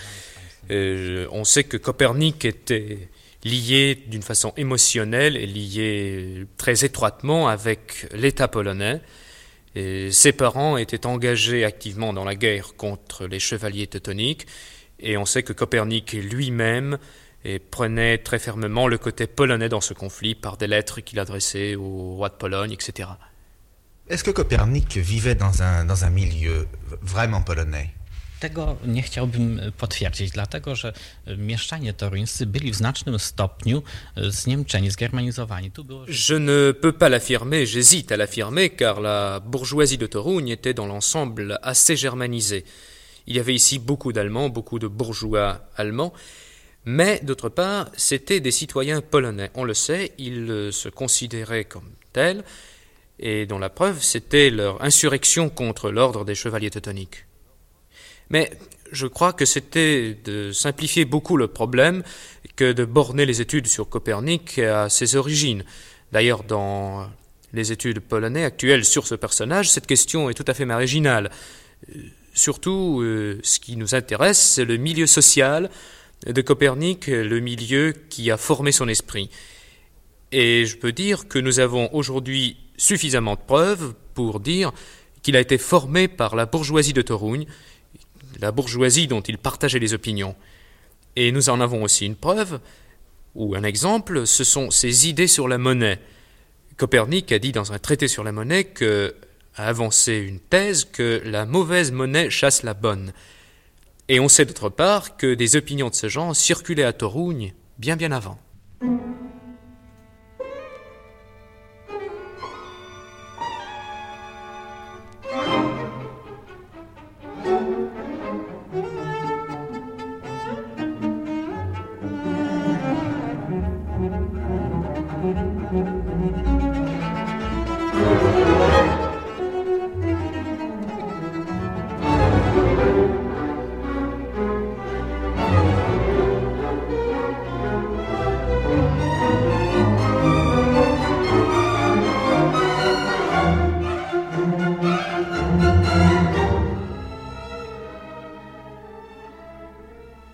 Euh, 0.72 1.28
on 1.32 1.46
sait 1.46 1.64
que 1.64 1.78
Copernic 1.78 2.46
était 2.46 3.10
lié 3.46 3.96
d'une 4.08 4.24
façon 4.24 4.54
émotionnelle 4.58 5.38
et 5.38 5.48
lié 5.48 6.46
très 6.58 6.84
étroitement 6.84 7.48
avec 7.48 8.08
l'État 8.14 8.48
polonais. 8.48 9.02
Et 9.76 10.12
ses 10.12 10.34
parents 10.34 10.78
étaient 10.78 11.06
engagés 11.06 11.64
activement 11.64 12.12
dans 12.14 12.26
la 12.26 12.36
guerre 12.36 12.76
contre 12.76 13.26
les 13.26 13.40
chevaliers 13.40 13.88
teutoniques 13.88 14.46
et 15.00 15.18
on 15.18 15.26
sait 15.26 15.44
que 15.44 15.54
Copernic 15.54 16.14
lui-même 16.14 16.98
et 17.46 17.60
prenait 17.60 18.18
très 18.18 18.40
fermement 18.40 18.88
le 18.88 18.98
côté 18.98 19.28
polonais 19.28 19.70
dans 19.70 19.82
ce 19.82 19.94
conflit 19.94 20.36
par 20.36 20.58
des 20.58 20.68
lettres 20.68 21.02
qu'il 21.02 21.20
adressait 21.20 21.76
au 21.76 22.16
roi 22.16 22.30
de 22.30 22.36
Pologne, 22.36 22.74
etc. 22.74 23.10
Est-ce 24.10 24.24
que 24.24 24.32
Copernic 24.32 24.98
vivait 24.98 25.36
dans 25.36 25.62
un, 25.62 25.86
dans 25.86 26.04
un 26.04 26.10
milieu 26.10 26.68
vraiment 27.02 27.42
polonais? 27.42 27.92
Tego 28.40 28.78
nie 28.86 29.02
chciałbym 29.02 29.62
potwierdzić, 29.78 30.32
dlatego 30.32 30.76
że 30.76 30.94
mieszczanie 31.38 31.94
toruńscy 31.94 32.46
byli 32.46 32.72
w 32.72 32.76
znacznym 32.76 33.20
stopniu 33.20 33.84
zniemczeni, 34.18 34.92
zgermanizowani. 34.92 35.72
Tu 35.72 35.84
było... 35.84 36.06
Je 36.08 36.40
ne 36.40 36.72
peux 36.72 36.94
pas 36.94 37.10
l'affirmer, 37.10 37.66
j'hésite 37.66 38.12
à 38.12 38.18
l'affirmer, 38.18 38.70
car 38.70 39.02
la 39.02 39.40
bourgeoisie 39.40 39.98
de 39.98 40.08
Toruń 40.08 40.50
était 40.50 40.74
dans 40.74 40.88
l'ensemble 40.88 41.60
assez 41.62 41.98
germanisée. 41.98 42.64
Il 43.30 43.36
y 43.36 43.40
avait 43.40 43.54
ici 43.54 43.78
beaucoup 43.78 44.12
d'Allemands, 44.12 44.50
beaucoup 44.50 44.80
de 44.80 44.88
bourgeois 44.88 45.62
allemands, 45.78 46.14
mais 46.84 47.20
d'autre 47.22 47.50
part, 47.50 47.92
c'étaient 47.96 48.40
des 48.40 48.50
citoyens 48.50 49.02
polonais. 49.02 49.52
On 49.54 49.64
le 49.64 49.76
sait, 49.76 50.14
ils 50.18 50.70
se 50.72 50.90
considéraient 50.90 51.66
comme 51.66 51.92
tels, 52.12 52.44
et 53.20 53.46
dont 53.46 53.60
la 53.60 53.70
preuve, 53.70 54.02
c'était 54.02 54.50
leur 54.50 54.84
insurrection 54.84 55.50
contre 55.50 55.92
l'ordre 55.92 56.26
des 56.26 56.34
chevaliers 56.34 56.72
teutoniques. 56.72 57.26
Mais 58.32 58.50
je 58.92 59.06
crois 59.06 59.34
que 59.34 59.46
c'était 59.46 60.18
de 60.24 60.52
simplifier 60.52 61.06
beaucoup 61.06 61.38
le 61.38 61.48
problème 61.48 62.02
que 62.56 62.72
de 62.72 62.84
borner 62.84 63.28
les 63.28 63.42
études 63.42 63.68
sur 63.68 63.90
Copernic 63.90 64.58
à 64.58 64.90
ses 64.90 65.16
origines. 65.16 65.64
D'ailleurs, 66.12 66.44
dans 66.44 67.08
les 67.54 67.72
études 67.72 68.00
polonais 68.00 68.44
actuelles 68.44 68.86
sur 68.86 69.06
ce 69.06 69.14
personnage, 69.14 69.70
cette 69.70 69.86
question 69.86 70.32
est 70.32 70.34
tout 70.34 70.46
à 70.48 70.56
fait 70.56 70.66
marginale. 70.66 71.30
Surtout, 72.34 73.02
ce 73.44 73.60
qui 73.60 73.76
nous 73.76 73.96
intéresse, 73.96 74.40
c'est 74.40 74.66
le 74.66 74.78
milieu 74.78 75.08
social 75.08 75.70
de 76.26 76.42
Copernic, 76.42 77.08
le 77.08 77.40
milieu 77.40 77.94
qui 78.10 78.32
a 78.32 78.38
formé 78.38 78.72
son 78.72 78.88
esprit. 78.88 79.30
Et 80.32 80.66
je 80.66 80.78
peux 80.78 80.92
dire 80.92 81.28
que 81.28 81.40
nous 81.40 81.60
avons 81.60 81.90
aujourd'hui 81.94 82.58
suffisamment 82.78 83.36
de 83.36 83.42
preuves 83.42 83.94
pour 84.14 84.40
dire 84.40 84.72
qu'il 85.22 85.36
a 85.36 85.40
été 85.40 85.58
formé 85.58 86.08
par 86.08 86.36
la 86.36 86.46
bourgeoisie 86.46 86.94
de 86.94 87.02
Toruń, 87.02 87.46
la 88.40 88.52
bourgeoisie 88.52 89.08
dont 89.08 89.22
il 89.22 89.38
partageait 89.38 89.80
les 89.80 89.94
opinions. 89.94 90.36
Et 91.16 91.32
nous 91.32 91.50
en 91.50 91.60
avons 91.60 91.84
aussi 91.84 92.06
une 92.06 92.16
preuve, 92.16 92.60
ou 93.36 93.56
un 93.56 93.64
exemple, 93.64 94.26
ce 94.28 94.44
sont 94.44 94.72
ses 94.72 95.10
idées 95.10 95.28
sur 95.28 95.48
la 95.48 95.58
monnaie. 95.58 96.00
Copernic 96.78 97.32
a 97.32 97.40
dit 97.40 97.52
dans 97.52 97.74
un 97.74 97.80
traité 97.80 98.08
sur 98.08 98.24
la 98.24 98.32
monnaie 98.32 98.64
que, 98.64 99.16
a 99.56 99.68
avancé 99.68 100.18
une 100.18 100.40
thèse 100.40 100.86
que 100.86 101.22
la 101.26 101.46
mauvaise 101.46 101.92
monnaie 101.92 102.30
chasse 102.30 102.64
la 102.64 102.74
bonne. 102.74 103.14
Et 104.08 104.20
on 104.20 104.28
sait 104.28 104.46
d'autre 104.46 104.70
part 104.70 105.18
que 105.18 105.34
des 105.34 105.56
opinions 105.56 105.90
de 105.90 105.96
ce 105.96 106.10
genre 106.10 106.36
circulaient 106.36 106.84
à 106.84 106.94
Toruń 106.94 107.54
bien 107.78 107.96
bien 107.96 108.12
avant. 108.12 108.40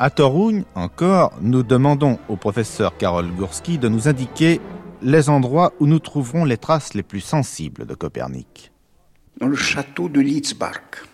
À 0.06 0.12
Toruń, 0.12 0.66
encore, 0.76 1.34
nous 1.42 1.64
demandons 1.64 2.20
au 2.30 2.36
professeur 2.36 2.96
Karol 2.96 3.32
Górski 3.32 3.80
de 3.80 3.90
nous 3.90 4.08
indiquer 4.08 4.62
les 5.02 5.30
endroits 5.30 5.74
où 5.80 5.88
nous 5.88 5.98
trouverons 5.98 6.46
les 6.46 6.60
traces 6.60 6.94
les 6.94 7.02
plus 7.02 7.22
sensibles 7.22 7.88
de 7.88 7.96
Copernic. 7.96 8.72
Dans 9.40 9.48
le 9.48 9.56
château 9.56 10.08
de 10.08 10.22
Litzbach, 10.22 11.08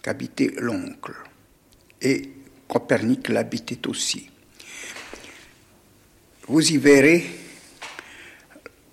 qu'habitait 0.00 0.52
l'oncle, 0.60 1.16
et 2.00 2.30
Copernic 2.68 3.30
l'habitait 3.30 3.88
aussi. 3.88 4.30
Vous 6.46 6.70
y 6.70 6.78
verrez 6.78 7.26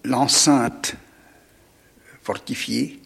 l'enceinte 0.04 0.96
fortifiée, 2.24 3.00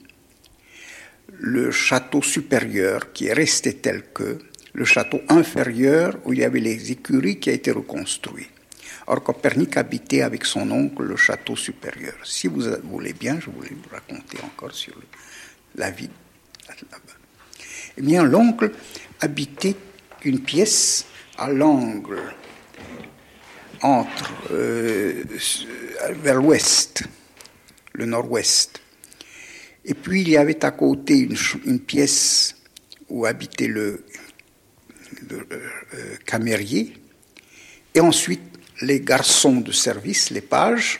le 1.27 1.71
château 1.71 2.21
supérieur 2.21 3.11
qui 3.11 3.25
est 3.25 3.33
resté 3.33 3.73
tel 3.73 4.13
que, 4.13 4.39
le 4.77 4.85
château 4.85 5.21
inférieur 5.27 6.19
où 6.23 6.33
il 6.33 6.39
y 6.39 6.43
avait 6.43 6.59
les 6.59 6.91
écuries 6.91 7.39
qui 7.39 7.49
a 7.49 7.53
été 7.53 7.71
reconstruit. 7.71 8.47
Or, 9.07 9.23
Copernic 9.23 9.75
habitait 9.75 10.21
avec 10.21 10.45
son 10.45 10.69
oncle 10.69 11.01
le 11.01 11.15
château 11.15 11.55
supérieur. 11.55 12.13
Si 12.23 12.47
vous 12.47 12.61
voulez 12.83 13.13
bien, 13.13 13.39
je 13.39 13.49
voulais 13.49 13.71
vous 13.71 13.89
raconter 13.89 14.37
encore 14.43 14.73
sur 14.73 14.93
la 15.75 15.89
vie 15.89 16.09
là-bas. 16.91 17.17
Eh 17.97 18.01
bien, 18.03 18.23
l'oncle 18.23 18.71
habitait 19.19 19.75
une 20.23 20.41
pièce 20.41 21.05
à 21.39 21.49
l'angle 21.49 22.21
entre 23.81 24.31
euh, 24.51 25.23
vers 26.21 26.35
l'ouest, 26.35 27.03
le 27.93 28.05
nord-ouest. 28.05 28.79
Et 29.85 29.95
puis 29.95 30.21
il 30.21 30.29
y 30.29 30.37
avait 30.37 30.63
à 30.63 30.71
côté 30.71 31.17
une, 31.17 31.37
une 31.65 31.79
pièce 31.79 32.57
où 33.09 33.25
habitait 33.25 33.67
le, 33.67 34.03
le 35.29 35.47
euh, 35.51 36.15
camérier, 36.25 36.93
et 37.93 37.99
ensuite 37.99 38.41
les 38.81 38.99
garçons 38.99 39.61
de 39.61 39.71
service, 39.71 40.29
les 40.29 40.41
pages. 40.41 40.99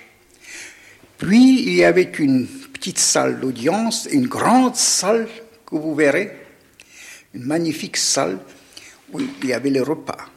Puis 1.17 1.63
il 1.63 1.75
y 1.75 1.83
avait 1.83 2.11
une 2.19 2.47
petite 2.47 2.99
salle 2.99 3.39
d'audience, 3.39 4.07
une 4.11 4.27
grande 4.27 4.75
salle 4.75 5.27
que 5.65 5.75
vous 5.75 5.95
verrez, 5.95 6.31
une 7.33 7.43
magnifique 7.43 7.97
salle 7.97 8.39
où 9.11 9.19
il 9.19 9.49
y 9.49 9.53
avait 9.53 9.69
les 9.69 9.81
repas. 9.81 10.29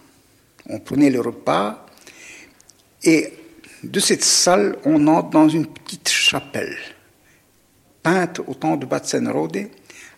On 0.66 0.78
prenait 0.78 1.10
le 1.10 1.20
repas 1.20 1.86
et 3.02 3.32
de 3.82 4.00
cette 4.00 4.24
salle, 4.24 4.76
on 4.84 5.06
entre 5.06 5.30
dans 5.30 5.48
une 5.48 5.66
petite 5.66 6.08
chapelle 6.08 6.76
peinte 8.02 8.40
au 8.46 8.54
temps 8.54 8.76
de 8.76 8.86
Batzenrode 8.86 9.68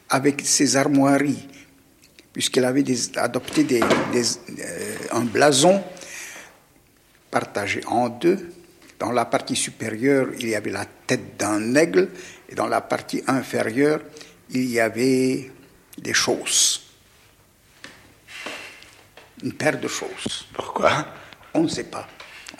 avec 0.08 0.42
ses 0.42 0.76
armoiries, 0.76 1.48
puisqu'elle 2.32 2.64
avait 2.64 2.82
des, 2.82 3.18
adopté 3.18 3.64
des, 3.64 3.80
des, 4.12 4.36
euh, 4.60 4.96
un 5.12 5.24
blason 5.24 5.82
partagé 7.30 7.82
en 7.86 8.08
deux. 8.08 8.52
Dans 8.98 9.10
la 9.10 9.24
partie 9.24 9.56
supérieure, 9.56 10.28
il 10.38 10.48
y 10.48 10.54
avait 10.54 10.70
la 10.70 10.84
tête 10.84 11.36
d'un 11.36 11.74
aigle, 11.74 12.10
et 12.48 12.54
dans 12.54 12.68
la 12.68 12.80
partie 12.80 13.22
inférieure, 13.26 14.00
il 14.50 14.70
y 14.70 14.78
avait 14.78 15.50
des 15.98 16.14
choses. 16.14 16.82
Une 19.42 19.52
paire 19.52 19.80
de 19.80 19.88
choses. 19.88 20.46
Pourquoi? 20.52 21.08
On 21.54 21.62
ne 21.62 21.68
sait 21.68 21.84
pas. 21.84 22.06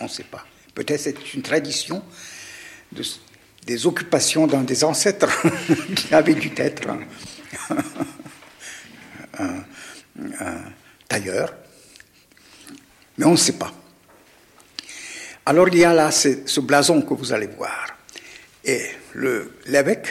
On 0.01 0.05
ne 0.05 0.09
sait 0.09 0.25
pas. 0.25 0.45
Peut-être 0.75 1.01
c'est 1.01 1.35
une 1.35 1.43
tradition 1.43 2.03
de, 2.91 3.05
des 3.67 3.87
occupations 3.87 4.47
d'un 4.47 4.63
des 4.63 4.83
ancêtres 4.83 5.31
qui 5.95 6.13
avait 6.13 6.35
dû 6.35 6.51
être 6.57 6.89
tailleur. 11.09 11.55
Mais 13.19 13.25
on 13.25 13.33
ne 13.33 13.37
sait 13.37 13.59
pas. 13.59 13.73
Alors 15.45 15.69
il 15.69 15.79
y 15.79 15.85
a 15.85 15.93
là 15.93 16.11
ce, 16.11 16.61
blason 16.61 17.03
que 17.03 17.15
vous 17.15 17.33
allez 17.33 17.49
voir. 17.49 17.97
Et 18.65 18.83
l'évêque, 19.67 20.09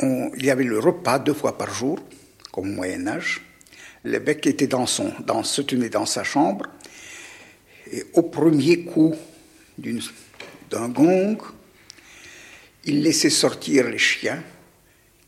on, 0.00 0.30
il 0.36 0.46
y 0.46 0.50
avait 0.50 0.64
le 0.64 0.78
repas 0.78 1.18
deux 1.18 1.34
fois 1.34 1.58
par 1.58 1.72
jour, 1.74 1.98
comme 2.52 2.70
au 2.70 2.74
Moyen 2.74 3.06
Âge. 3.06 3.42
L'évêque 4.04 4.46
était 4.46 4.66
dans 4.66 4.86
son, 4.86 5.12
dans, 5.20 5.42
se 5.42 5.60
tenait 5.60 5.90
dans 5.90 6.06
sa 6.06 6.24
chambre. 6.24 6.66
Et 7.92 8.06
au 8.14 8.22
premier 8.22 8.84
coup 8.84 9.14
d'un 10.70 10.88
gong, 10.88 11.36
il 12.84 13.02
laissait 13.02 13.30
sortir 13.30 13.88
les 13.88 13.98
chiens 13.98 14.42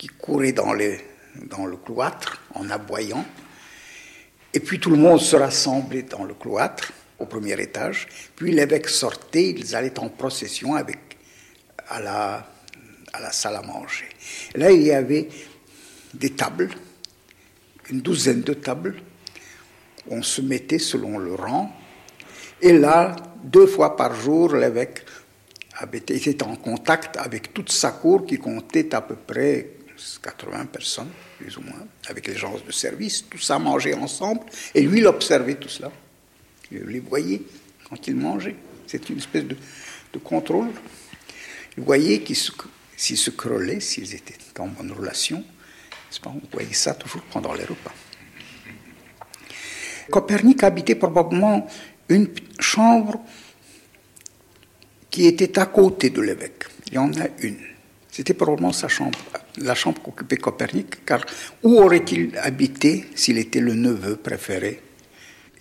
qui 0.02 0.08
couraient 0.08 0.50
dans, 0.50 0.74
dans 1.48 1.64
le 1.64 1.76
cloître 1.76 2.42
en 2.56 2.68
aboyant. 2.70 3.24
Et 4.52 4.58
puis 4.58 4.80
tout 4.80 4.90
le 4.90 4.96
monde 4.96 5.20
se 5.20 5.36
rassemblait 5.36 6.02
dans 6.02 6.24
le 6.24 6.34
cloître, 6.34 6.92
au 7.20 7.26
premier 7.26 7.52
étage. 7.62 8.08
Puis 8.34 8.50
l'évêque 8.50 8.88
sortait, 8.88 9.50
ils 9.50 9.76
allaient 9.76 9.96
en 10.00 10.08
procession 10.08 10.74
avec, 10.74 10.98
à, 11.88 12.00
la, 12.00 12.48
à 13.12 13.20
la 13.20 13.30
salle 13.30 13.54
à 13.54 13.62
manger. 13.62 14.08
Là, 14.56 14.72
il 14.72 14.82
y 14.82 14.90
avait 14.90 15.28
des 16.12 16.30
tables, 16.30 16.70
une 17.88 18.00
douzaine 18.00 18.40
de 18.40 18.54
tables, 18.54 19.00
on 20.10 20.20
se 20.20 20.40
mettait 20.40 20.80
selon 20.80 21.16
le 21.16 21.36
rang. 21.36 21.72
Et 22.60 22.72
là, 22.72 23.14
deux 23.44 23.68
fois 23.68 23.94
par 23.94 24.16
jour, 24.16 24.56
l'évêque 24.56 25.04
était 25.94 26.42
en 26.42 26.56
contact 26.56 27.18
avec 27.18 27.54
toute 27.54 27.70
sa 27.70 27.92
cour 27.92 28.26
qui 28.26 28.38
comptait 28.38 28.92
à 28.96 29.00
peu 29.00 29.14
près 29.14 29.81
80 30.22 30.66
personnes, 30.66 31.10
plus 31.38 31.56
ou 31.56 31.62
moins, 31.62 31.86
avec 32.08 32.26
les 32.26 32.36
gens 32.36 32.54
de 32.64 32.72
service. 32.72 33.28
Tout 33.28 33.38
ça 33.38 33.58
mangeait 33.58 33.94
ensemble. 33.94 34.40
Et 34.74 34.82
lui, 34.82 34.98
il 34.98 35.06
observait 35.06 35.54
tout 35.54 35.68
cela. 35.68 35.90
Il 36.70 36.82
les 36.84 37.00
voyait 37.00 37.42
quand 37.88 38.06
il 38.06 38.16
mangeait. 38.16 38.56
C'est 38.86 39.08
une 39.10 39.18
espèce 39.18 39.44
de, 39.44 39.56
contrôle. 40.22 40.68
Il 41.76 41.84
voyait 41.84 42.22
s'ils 42.96 43.16
se 43.16 43.30
crellaient, 43.30 43.80
s'ils 43.80 44.14
étaient 44.14 44.34
en 44.58 44.68
bonne 44.68 44.92
relation. 44.92 45.44
On 46.26 46.40
voyait 46.52 46.74
ça 46.74 46.94
toujours 46.94 47.22
pendant 47.22 47.54
les 47.54 47.64
repas. 47.64 47.92
Copernic 50.10 50.62
habitait 50.62 50.94
probablement 50.94 51.66
une 52.08 52.28
chambre 52.58 53.24
qui 55.10 55.26
était 55.26 55.58
à 55.58 55.66
côté 55.66 56.10
de 56.10 56.20
l'évêque. 56.20 56.64
Il 56.88 56.94
y 56.94 56.98
en 56.98 57.12
a 57.14 57.26
une. 57.40 57.71
C'était 58.12 58.34
probablement 58.34 58.72
sa 58.72 58.88
chambre, 58.88 59.18
la 59.56 59.74
chambre 59.74 60.02
qu'occupait 60.02 60.36
Copernic, 60.36 61.02
car 61.06 61.22
où 61.62 61.80
aurait-il 61.80 62.36
habité 62.36 63.06
s'il 63.14 63.38
était 63.38 63.60
le 63.60 63.72
neveu 63.72 64.16
préféré 64.16 64.82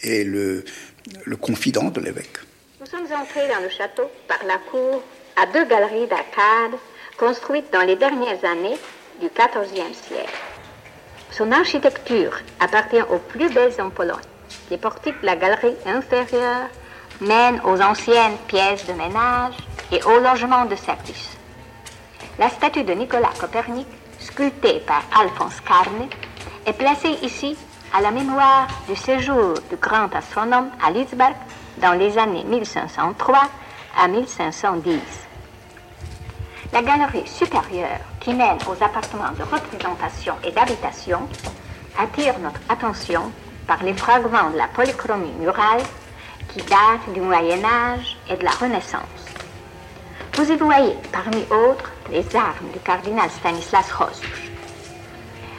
et 0.01 0.25
le, 0.25 0.65
confident 1.39 1.85
de 1.91 2.01
l'évêque? 2.01 2.39
Nous 2.81 2.87
sommes 2.87 3.07
entrés 3.17 3.47
dans 3.47 3.61
le 3.61 3.69
château 3.69 4.03
par 4.27 4.43
la 4.45 4.57
cour 4.69 5.01
à 5.41 5.45
deux 5.45 5.63
galeries 5.63 6.07
d'arcades 6.07 6.77
construites 7.17 7.71
dans 7.71 7.83
les 7.83 7.95
dernières 7.95 8.43
années 8.43 8.77
du 9.21 9.29
XIVe 9.29 9.95
siècle. 10.05 10.39
Son 11.31 11.53
architecture 11.53 12.37
appartient 12.59 13.01
aux 13.01 13.19
plus 13.19 13.49
belles 13.53 13.79
en 13.79 13.89
Pologne. 13.89 14.17
Les 14.69 14.77
portiques 14.77 15.21
de 15.21 15.25
la 15.25 15.37
galerie 15.37 15.77
inférieure 15.85 16.67
mènent 17.21 17.61
aux 17.63 17.79
anciennes 17.79 18.35
pièces 18.47 18.85
de 18.87 18.93
ménage 18.93 19.55
et 19.93 20.03
au 20.03 20.19
logement 20.19 20.65
de 20.65 20.75
service. 20.75 21.37
La 22.39 22.49
statue 22.49 22.83
de 22.83 22.93
Nicolas 22.93 23.31
Copernic, 23.39 23.87
sculptée 24.19 24.81
par 24.85 25.03
Alphonse 25.19 25.61
Carne, 25.61 26.07
est 26.65 26.73
placée 26.73 27.17
ici 27.23 27.57
à 27.93 28.01
la 28.01 28.11
mémoire 28.11 28.67
du 28.87 28.95
séjour 28.95 29.55
du 29.69 29.75
grand 29.75 30.13
astronome 30.15 30.69
à 30.83 30.91
Litzberg 30.91 31.35
dans 31.77 31.93
les 31.93 32.17
années 32.17 32.43
1503 32.43 33.39
à 33.97 34.07
1510. 34.07 34.99
La 36.73 36.81
galerie 36.81 37.27
supérieure 37.27 37.99
qui 38.21 38.33
mène 38.33 38.57
aux 38.67 38.83
appartements 38.83 39.31
de 39.37 39.43
représentation 39.43 40.35
et 40.43 40.51
d'habitation 40.51 41.27
attire 41.99 42.39
notre 42.39 42.61
attention 42.69 43.31
par 43.67 43.83
les 43.83 43.93
fragments 43.93 44.51
de 44.51 44.57
la 44.57 44.67
polychromie 44.67 45.33
murale 45.39 45.81
qui 46.47 46.59
datent 46.59 47.13
du 47.13 47.21
Moyen 47.21 47.63
Âge 47.63 48.17
et 48.29 48.37
de 48.37 48.43
la 48.43 48.51
Renaissance. 48.51 49.30
Vous 50.33 50.49
y 50.49 50.55
voyez, 50.55 50.95
parmi 51.11 51.41
autres, 51.51 51.91
les 52.09 52.25
armes 52.35 52.69
du 52.71 52.79
cardinal 52.79 53.29
Stanislas 53.29 53.91
Rostuch. 53.91 54.51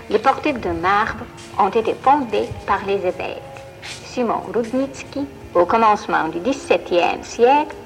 Les 0.08 0.18
portiques 0.18 0.60
de 0.60 0.70
marbre 0.70 1.24
ont 1.58 1.68
été 1.68 1.94
fondées 1.94 2.48
par 2.66 2.80
les 2.86 2.94
évêques 2.94 3.42
Simon 3.82 4.42
Rudnitsky 4.52 5.26
au 5.54 5.66
commencement 5.66 6.28
du 6.28 6.38
XVIIe 6.38 7.22
siècle 7.22 7.76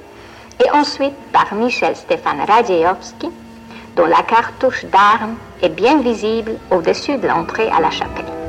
et 0.65 0.71
ensuite 0.71 1.17
par 1.33 1.53
Michel 1.55 1.97
Stéphane 1.97 2.43
Radziejowski, 2.47 3.31
dont 3.97 4.07
la 4.07 4.23
cartouche 4.23 4.85
d'armes 4.85 5.37
est 5.63 5.69
bien 5.69 6.01
visible 6.01 6.53
au-dessus 6.71 7.19
de 7.19 7.27
l'entrée 7.27 7.69
à 7.69 7.81
la 7.81 7.91
chapelle. 7.91 8.46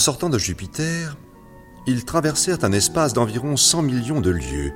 Sortant 0.00 0.28
de 0.30 0.38
Jupiter, 0.38 1.16
ils 1.86 2.04
traversèrent 2.04 2.64
un 2.64 2.72
espace 2.72 3.12
d'environ 3.12 3.56
100 3.56 3.82
millions 3.82 4.20
de 4.20 4.30
lieues 4.30 4.72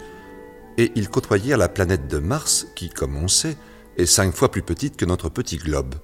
et 0.78 0.92
ils 0.94 1.08
côtoyèrent 1.08 1.58
la 1.58 1.68
planète 1.68 2.08
de 2.08 2.18
Mars 2.18 2.66
qui, 2.76 2.90
comme 2.90 3.16
on 3.16 3.28
sait, 3.28 3.56
est 3.96 4.06
cinq 4.06 4.34
fois 4.34 4.50
plus 4.50 4.62
petite 4.62 4.96
que 4.96 5.04
notre 5.04 5.28
petit 5.28 5.56
globe. 5.56 5.94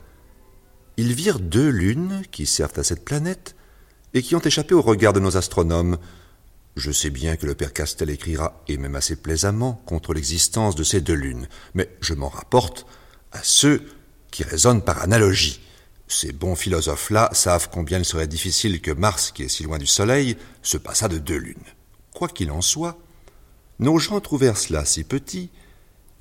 Ils 0.97 1.13
virent 1.13 1.39
deux 1.39 1.69
lunes 1.69 2.23
qui 2.31 2.47
servent 2.47 2.79
à 2.79 2.85
cette 2.85 3.05
planète 3.05 3.55
et 4.15 4.23
qui 4.23 4.35
ont 4.35 4.41
échappé 4.41 4.75
au 4.75 4.83
regard 4.83 5.13
de 5.13 5.21
nos 5.21 5.37
astronomes. 5.37 5.99
Je 6.77 6.91
sais 6.91 7.11
bien 7.11 7.37
que 7.37 7.47
le 7.47 7.55
père 7.55 7.73
Castel 7.73 8.11
écrira, 8.11 8.63
et 8.69 8.77
même 8.77 8.97
assez 8.97 9.17
plaisamment, 9.17 9.83
contre 9.87 10.15
l'existence 10.15 10.77
de 10.77 10.85
ces 10.85 11.01
deux 11.01 11.15
lunes, 11.15 11.49
mais 11.75 11.89
je 12.01 12.15
m'en 12.15 12.29
rapporte 12.29 12.87
à 13.33 13.41
ceux 13.43 13.83
qui 14.31 14.45
raisonnent 14.45 14.83
par 14.83 15.03
analogie. 15.03 15.61
Ces 16.13 16.33
bons 16.33 16.57
philosophes-là 16.57 17.31
savent 17.33 17.69
combien 17.71 18.01
il 18.01 18.05
serait 18.05 18.27
difficile 18.27 18.81
que 18.81 18.91
Mars, 18.91 19.31
qui 19.31 19.45
est 19.45 19.49
si 19.49 19.63
loin 19.63 19.79
du 19.79 19.87
Soleil, 19.87 20.37
se 20.61 20.77
passât 20.77 21.07
de 21.07 21.19
deux 21.19 21.37
lunes. 21.37 21.55
Quoi 22.13 22.27
qu'il 22.27 22.51
en 22.51 22.63
soit, 22.63 22.99
nos 23.79 23.97
gens 24.01 24.19
trouvèrent 24.19 24.57
cela 24.57 24.85
si 24.85 25.05
petit 25.05 25.51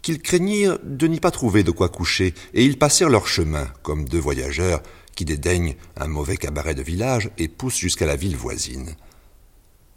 qu'ils 0.04 0.22
craignirent 0.22 0.78
de 0.84 1.08
n'y 1.08 1.20
pas 1.20 1.32
trouver 1.32 1.64
de 1.64 1.72
quoi 1.72 1.90
coucher, 1.90 2.36
et 2.54 2.64
ils 2.64 2.78
passèrent 2.78 3.10
leur 3.10 3.26
chemin, 3.26 3.66
comme 3.82 4.08
deux 4.08 4.20
voyageurs 4.20 4.84
qui 5.16 5.26
dédaignent 5.26 5.76
un 5.98 6.08
mauvais 6.08 6.38
cabaret 6.38 6.76
de 6.76 6.84
village 6.84 7.32
et 7.40 7.48
poussent 7.48 7.80
jusqu'à 7.80 8.06
la 8.06 8.16
ville 8.16 8.38
voisine. 8.38 8.96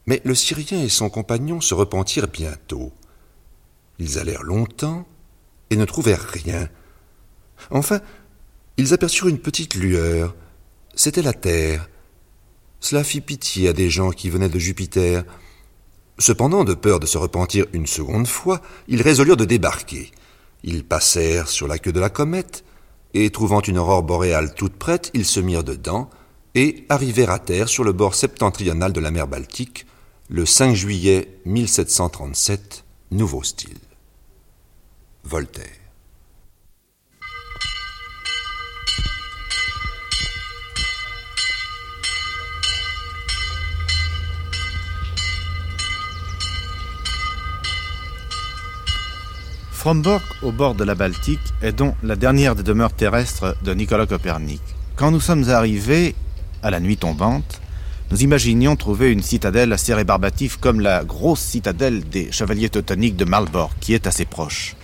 Mais 0.06 0.22
le 0.24 0.34
Syrien 0.34 0.82
et 0.82 0.88
son 0.88 1.10
compagnon 1.10 1.60
se 1.60 1.74
repentirent 1.74 2.28
bientôt. 2.28 2.92
Ils 3.98 4.18
allèrent 4.18 4.42
longtemps 4.42 5.06
et 5.68 5.76
ne 5.76 5.84
trouvèrent 5.84 6.26
rien. 6.30 6.70
Enfin, 7.70 8.00
ils 8.76 8.94
aperçurent 8.94 9.28
une 9.28 9.38
petite 9.38 9.74
lueur. 9.74 10.34
C'était 10.94 11.22
la 11.22 11.32
Terre. 11.32 11.88
Cela 12.80 13.04
fit 13.04 13.20
pitié 13.20 13.68
à 13.68 13.72
des 13.72 13.90
gens 13.90 14.10
qui 14.10 14.30
venaient 14.30 14.48
de 14.48 14.58
Jupiter. 14.58 15.24
Cependant, 16.18 16.64
de 16.64 16.74
peur 16.74 17.00
de 17.00 17.06
se 17.06 17.18
repentir 17.18 17.66
une 17.72 17.86
seconde 17.86 18.26
fois, 18.26 18.60
ils 18.88 19.02
résolurent 19.02 19.36
de 19.36 19.44
débarquer. 19.44 20.10
Ils 20.64 20.84
passèrent 20.84 21.48
sur 21.48 21.68
la 21.68 21.78
queue 21.78 21.92
de 21.92 22.00
la 22.00 22.10
comète, 22.10 22.64
et 23.14 23.30
trouvant 23.30 23.60
une 23.60 23.78
aurore 23.78 24.02
boréale 24.02 24.54
toute 24.54 24.74
prête, 24.74 25.10
ils 25.14 25.26
se 25.26 25.40
mirent 25.40 25.64
dedans, 25.64 26.08
et 26.54 26.86
arrivèrent 26.88 27.30
à 27.30 27.38
terre 27.38 27.68
sur 27.68 27.84
le 27.84 27.92
bord 27.92 28.14
septentrional 28.14 28.92
de 28.92 29.00
la 29.00 29.10
mer 29.10 29.26
Baltique, 29.26 29.86
le 30.28 30.46
5 30.46 30.74
juillet 30.74 31.40
1737, 31.44 32.84
nouveau 33.10 33.42
style. 33.42 33.78
Voltaire. 35.24 35.81
Fromborg, 49.82 50.22
au 50.42 50.52
bord 50.52 50.76
de 50.76 50.84
la 50.84 50.94
Baltique, 50.94 51.40
est 51.60 51.72
donc 51.72 51.96
la 52.04 52.14
dernière 52.14 52.54
des 52.54 52.62
demeures 52.62 52.92
terrestres 52.92 53.56
de 53.64 53.74
Nicolas 53.74 54.06
Copernic. 54.06 54.62
Quand 54.94 55.10
nous 55.10 55.18
sommes 55.18 55.50
arrivés, 55.50 56.14
à 56.62 56.70
la 56.70 56.78
nuit 56.78 56.96
tombante, 56.96 57.60
nous 58.12 58.22
imaginions 58.22 58.76
trouver 58.76 59.10
une 59.10 59.24
citadelle 59.24 59.72
assez 59.72 59.92
rébarbative 59.92 60.60
comme 60.60 60.78
la 60.78 61.02
grosse 61.02 61.40
citadelle 61.40 62.08
des 62.08 62.30
chevaliers 62.30 62.68
teutoniques 62.68 63.16
de 63.16 63.24
Malborg, 63.24 63.72
qui 63.80 63.92
est 63.92 64.06
assez 64.06 64.24
proche. 64.24 64.76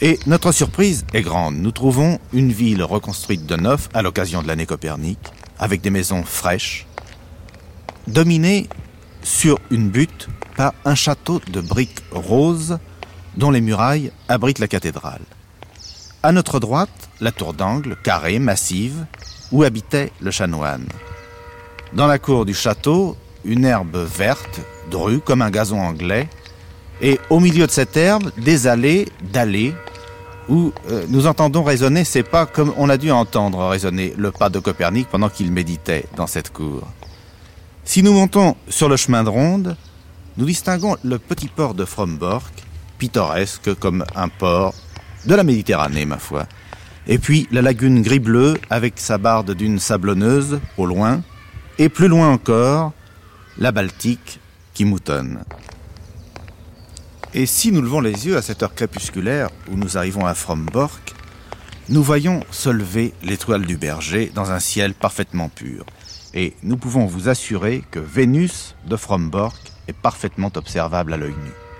Et 0.00 0.20
notre 0.28 0.52
surprise 0.52 1.04
est 1.12 1.22
grande. 1.22 1.56
Nous 1.56 1.72
trouvons 1.72 2.20
une 2.32 2.52
ville 2.52 2.84
reconstruite 2.84 3.44
de 3.46 3.56
neuf 3.56 3.88
à 3.92 4.02
l'occasion 4.02 4.40
de 4.40 4.46
l'année 4.46 4.66
Copernic, 4.66 5.18
avec 5.58 5.80
des 5.80 5.90
maisons 5.90 6.22
fraîches, 6.22 6.86
dominée 8.06 8.68
sur 9.24 9.58
une 9.72 9.90
butte 9.90 10.28
par 10.56 10.74
un 10.84 10.94
château 10.94 11.40
de 11.50 11.60
briques 11.60 12.04
roses 12.12 12.78
dont 13.36 13.50
les 13.50 13.60
murailles 13.60 14.12
abritent 14.28 14.58
la 14.58 14.68
cathédrale. 14.68 15.22
À 16.22 16.32
notre 16.32 16.60
droite, 16.60 17.08
la 17.20 17.32
tour 17.32 17.54
d'angle, 17.54 17.96
carrée, 18.02 18.38
massive, 18.38 19.06
où 19.50 19.62
habitait 19.62 20.12
le 20.20 20.30
chanoine. 20.30 20.86
Dans 21.92 22.06
la 22.06 22.18
cour 22.18 22.44
du 22.44 22.54
château, 22.54 23.16
une 23.44 23.64
herbe 23.64 23.96
verte, 23.96 24.60
drue 24.90 25.20
comme 25.20 25.42
un 25.42 25.50
gazon 25.50 25.80
anglais, 25.80 26.28
et 27.00 27.18
au 27.30 27.40
milieu 27.40 27.66
de 27.66 27.72
cette 27.72 27.96
herbe, 27.96 28.30
des 28.38 28.66
allées 28.66 29.08
d'allées 29.32 29.74
où 30.48 30.72
euh, 30.90 31.04
nous 31.08 31.26
entendons 31.26 31.62
résonner 31.62 32.04
ces 32.04 32.22
pas 32.22 32.46
comme 32.46 32.72
on 32.76 32.88
a 32.88 32.96
dû 32.96 33.10
entendre 33.10 33.66
résonner 33.68 34.14
le 34.16 34.30
pas 34.30 34.48
de 34.48 34.58
Copernic 34.58 35.08
pendant 35.08 35.28
qu'il 35.28 35.52
méditait 35.52 36.06
dans 36.16 36.26
cette 36.26 36.52
cour. 36.52 36.86
Si 37.84 38.02
nous 38.02 38.12
montons 38.12 38.56
sur 38.68 38.88
le 38.88 38.96
chemin 38.96 39.24
de 39.24 39.28
ronde, 39.28 39.76
nous 40.36 40.46
distinguons 40.46 40.96
le 41.02 41.18
petit 41.18 41.48
port 41.48 41.74
de 41.74 41.84
Frombork, 41.84 42.52
pittoresque 43.02 43.74
comme 43.80 44.04
un 44.14 44.28
port 44.28 44.74
de 45.26 45.34
la 45.34 45.42
Méditerranée, 45.42 46.06
ma 46.06 46.18
foi. 46.18 46.46
Et 47.08 47.18
puis 47.18 47.48
la 47.50 47.60
lagune 47.60 48.00
gris-bleu 48.00 48.54
avec 48.70 49.00
sa 49.00 49.18
barde 49.18 49.54
d'une 49.54 49.80
sablonneuse 49.80 50.60
au 50.78 50.86
loin, 50.86 51.20
et 51.78 51.88
plus 51.88 52.06
loin 52.06 52.28
encore, 52.30 52.92
la 53.58 53.72
Baltique 53.72 54.38
qui 54.72 54.84
moutonne. 54.84 55.42
Et 57.34 57.46
si 57.46 57.72
nous 57.72 57.82
levons 57.82 57.98
les 57.98 58.28
yeux 58.28 58.36
à 58.36 58.42
cette 58.42 58.62
heure 58.62 58.72
crépusculaire 58.72 59.48
où 59.68 59.74
nous 59.74 59.98
arrivons 59.98 60.24
à 60.24 60.34
Frombork, 60.34 61.12
nous 61.88 62.04
voyons 62.04 62.44
se 62.52 62.70
lever 62.70 63.14
l'étoile 63.24 63.66
du 63.66 63.76
berger 63.76 64.30
dans 64.32 64.52
un 64.52 64.60
ciel 64.60 64.94
parfaitement 64.94 65.48
pur. 65.48 65.84
Et 66.34 66.54
nous 66.62 66.76
pouvons 66.76 67.06
vous 67.06 67.28
assurer 67.28 67.82
que 67.90 67.98
Vénus 67.98 68.76
de 68.86 68.94
Frombork 68.94 69.60
est 69.88 69.92
parfaitement 69.92 70.52
observable 70.54 71.14
à 71.14 71.16
l'œil 71.16 71.32
nu. 71.32 71.71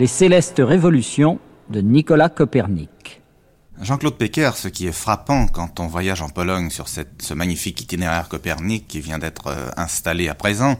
Les 0.00 0.06
célestes 0.06 0.62
révolutions 0.64 1.38
de 1.68 1.82
Nicolas 1.82 2.30
Copernic. 2.30 3.20
Jean-Claude 3.82 4.16
Pecker, 4.16 4.52
ce 4.56 4.68
qui 4.68 4.86
est 4.86 4.92
frappant 4.92 5.46
quand 5.46 5.78
on 5.78 5.88
voyage 5.88 6.22
en 6.22 6.30
Pologne 6.30 6.70
sur 6.70 6.88
cette, 6.88 7.20
ce 7.20 7.34
magnifique 7.34 7.82
itinéraire 7.82 8.30
Copernic 8.30 8.88
qui 8.88 9.00
vient 9.00 9.18
d'être 9.18 9.48
euh, 9.48 9.68
installé 9.76 10.30
à 10.30 10.34
présent, 10.34 10.78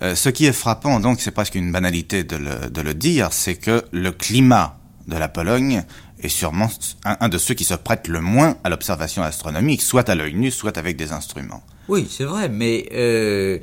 euh, 0.00 0.14
ce 0.14 0.30
qui 0.30 0.46
est 0.46 0.54
frappant, 0.54 1.00
donc 1.00 1.20
c'est 1.20 1.32
presque 1.32 1.54
une 1.54 1.70
banalité 1.70 2.24
de 2.24 2.36
le, 2.36 2.70
de 2.70 2.80
le 2.80 2.94
dire, 2.94 3.34
c'est 3.34 3.56
que 3.56 3.84
le 3.92 4.10
climat 4.10 4.78
de 5.06 5.18
la 5.18 5.28
Pologne 5.28 5.84
est 6.22 6.30
sûrement 6.30 6.70
un, 7.04 7.18
un 7.20 7.28
de 7.28 7.36
ceux 7.36 7.52
qui 7.52 7.64
se 7.64 7.74
prêtent 7.74 8.08
le 8.08 8.22
moins 8.22 8.56
à 8.64 8.70
l'observation 8.70 9.22
astronomique, 9.22 9.82
soit 9.82 10.08
à 10.08 10.14
l'œil 10.14 10.32
nu, 10.32 10.50
soit 10.50 10.78
avec 10.78 10.96
des 10.96 11.12
instruments. 11.12 11.62
Oui, 11.88 12.06
c'est 12.08 12.24
vrai, 12.24 12.48
mais 12.48 12.88
euh, 12.94 13.58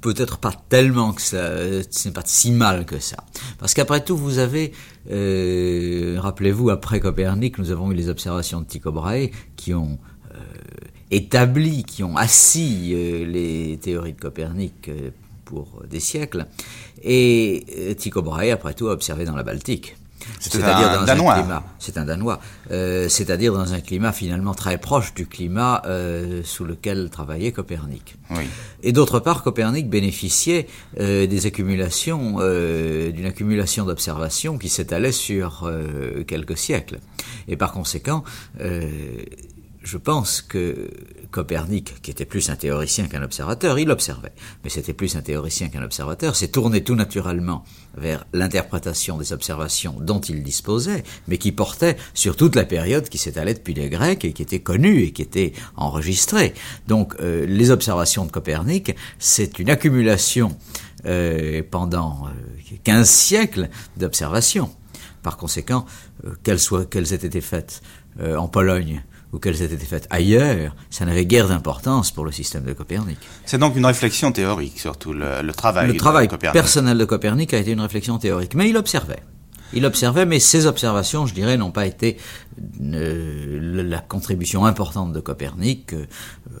peut-être 0.00 0.38
pas 0.38 0.52
tellement 0.68 1.12
que 1.12 1.22
ça, 1.22 1.82
ce 1.90 2.08
n'est 2.08 2.14
pas 2.14 2.22
si 2.24 2.52
mal 2.52 2.86
que 2.86 2.98
ça. 2.98 3.16
Parce 3.58 3.74
qu'après 3.74 4.02
tout, 4.04 4.16
vous 4.16 4.38
avez, 4.38 4.72
euh, 5.10 6.16
rappelez-vous, 6.18 6.70
après 6.70 7.00
Copernic, 7.00 7.58
nous 7.58 7.70
avons 7.70 7.90
eu 7.90 7.94
les 7.94 8.08
observations 8.08 8.60
de 8.60 8.66
Tycho 8.66 8.92
Brahe 8.92 9.30
qui 9.56 9.74
ont 9.74 9.98
euh, 10.34 10.38
établi, 11.10 11.84
qui 11.84 12.04
ont 12.04 12.16
assis 12.16 12.92
euh, 12.94 13.26
les 13.26 13.78
théories 13.78 14.12
de 14.12 14.20
Copernic 14.20 14.90
pour 15.44 15.82
des 15.88 16.00
siècles. 16.00 16.46
Et 17.02 17.94
Tycho 17.98 18.22
Brahe, 18.22 18.50
après 18.50 18.74
tout, 18.74 18.88
a 18.88 18.92
observé 18.92 19.24
dans 19.24 19.36
la 19.36 19.42
Baltique. 19.42 19.96
C'est 20.40 20.62
un 20.62 21.04
Danois. 21.04 21.34
climat, 21.34 21.62
c'est 21.78 21.96
un 21.96 22.04
Danois, 22.04 22.40
euh, 22.70 23.08
c'est-à-dire 23.08 23.52
dans 23.52 23.72
un 23.72 23.80
climat 23.80 24.12
finalement 24.12 24.54
très 24.54 24.78
proche 24.78 25.14
du 25.14 25.26
climat 25.26 25.82
euh, 25.86 26.42
sous 26.44 26.64
lequel 26.64 27.10
travaillait 27.10 27.52
Copernic. 27.52 28.16
Oui. 28.30 28.44
Et 28.82 28.92
d'autre 28.92 29.20
part, 29.20 29.42
Copernic 29.42 29.88
bénéficiait 29.88 30.66
euh, 31.00 31.26
des 31.26 31.46
accumulations, 31.46 32.36
euh, 32.40 33.10
d'une 33.10 33.26
accumulation 33.26 33.84
d'observations 33.84 34.58
qui 34.58 34.68
s'étalait 34.68 35.12
sur 35.12 35.64
euh, 35.64 36.24
quelques 36.24 36.56
siècles. 36.56 36.98
Et 37.48 37.56
par 37.56 37.72
conséquent, 37.72 38.24
euh, 38.60 38.90
je 39.88 39.96
pense 39.96 40.42
que 40.42 40.90
Copernic, 41.30 42.02
qui 42.02 42.10
était 42.10 42.26
plus 42.26 42.50
un 42.50 42.56
théoricien 42.56 43.06
qu'un 43.06 43.22
observateur, 43.22 43.78
il 43.78 43.90
observait, 43.90 44.34
mais 44.62 44.68
c'était 44.68 44.92
plus 44.92 45.16
un 45.16 45.22
théoricien 45.22 45.70
qu'un 45.70 45.82
observateur, 45.82 46.36
s'est 46.36 46.48
tourné 46.48 46.84
tout 46.84 46.94
naturellement 46.94 47.64
vers 47.96 48.26
l'interprétation 48.34 49.16
des 49.16 49.32
observations 49.32 49.96
dont 49.98 50.20
il 50.20 50.42
disposait, 50.42 51.04
mais 51.26 51.38
qui 51.38 51.52
portait 51.52 51.96
sur 52.12 52.36
toute 52.36 52.54
la 52.54 52.66
période 52.66 53.08
qui 53.08 53.16
s'étalait 53.16 53.54
depuis 53.54 53.72
les 53.72 53.88
Grecs 53.88 54.26
et 54.26 54.34
qui 54.34 54.42
était 54.42 54.60
connue 54.60 55.04
et 55.04 55.12
qui 55.12 55.22
était 55.22 55.54
enregistrée. 55.74 56.52
Donc 56.86 57.14
euh, 57.20 57.46
les 57.46 57.70
observations 57.70 58.26
de 58.26 58.30
Copernic, 58.30 58.94
c'est 59.18 59.58
une 59.58 59.70
accumulation 59.70 60.54
euh, 61.06 61.62
pendant 61.70 62.26
euh, 62.26 62.76
15 62.84 63.08
siècles 63.08 63.70
d'observations. 63.96 64.70
Par 65.22 65.38
conséquent, 65.38 65.86
euh, 66.26 66.34
qu'elles, 66.42 66.60
soient, 66.60 66.84
qu'elles 66.84 67.14
aient 67.14 67.24
été 67.24 67.40
faites 67.40 67.80
euh, 68.20 68.36
en 68.36 68.48
Pologne, 68.48 69.02
ou 69.32 69.38
qu'elles 69.38 69.60
aient 69.62 69.66
été 69.66 69.84
faites 69.84 70.06
ailleurs, 70.10 70.74
ça 70.90 71.04
n'avait 71.04 71.26
guère 71.26 71.48
d'importance 71.48 72.10
pour 72.10 72.24
le 72.24 72.32
système 72.32 72.64
de 72.64 72.72
Copernic. 72.72 73.18
C'est 73.44 73.58
donc 73.58 73.76
une 73.76 73.86
réflexion 73.86 74.32
théorique, 74.32 74.78
surtout 74.78 75.12
le, 75.12 75.42
le 75.42 75.52
travail. 75.52 75.86
Le 75.88 75.96
travail 75.96 76.26
de 76.26 76.32
Copernic. 76.32 76.52
personnel 76.52 76.96
de 76.98 77.04
Copernic 77.04 77.52
a 77.54 77.58
été 77.58 77.72
une 77.72 77.80
réflexion 77.80 78.18
théorique, 78.18 78.54
mais 78.54 78.68
il 78.68 78.76
observait. 78.76 79.22
Il 79.72 79.84
observait, 79.84 80.24
mais 80.24 80.38
ses 80.38 80.66
observations, 80.66 81.26
je 81.26 81.34
dirais, 81.34 81.56
n'ont 81.56 81.70
pas 81.70 81.86
été 81.86 82.16
euh, 82.92 83.84
la 83.84 83.98
contribution 83.98 84.64
importante 84.64 85.12
de 85.12 85.20
Copernic. 85.20 85.92
Euh, 85.92 86.06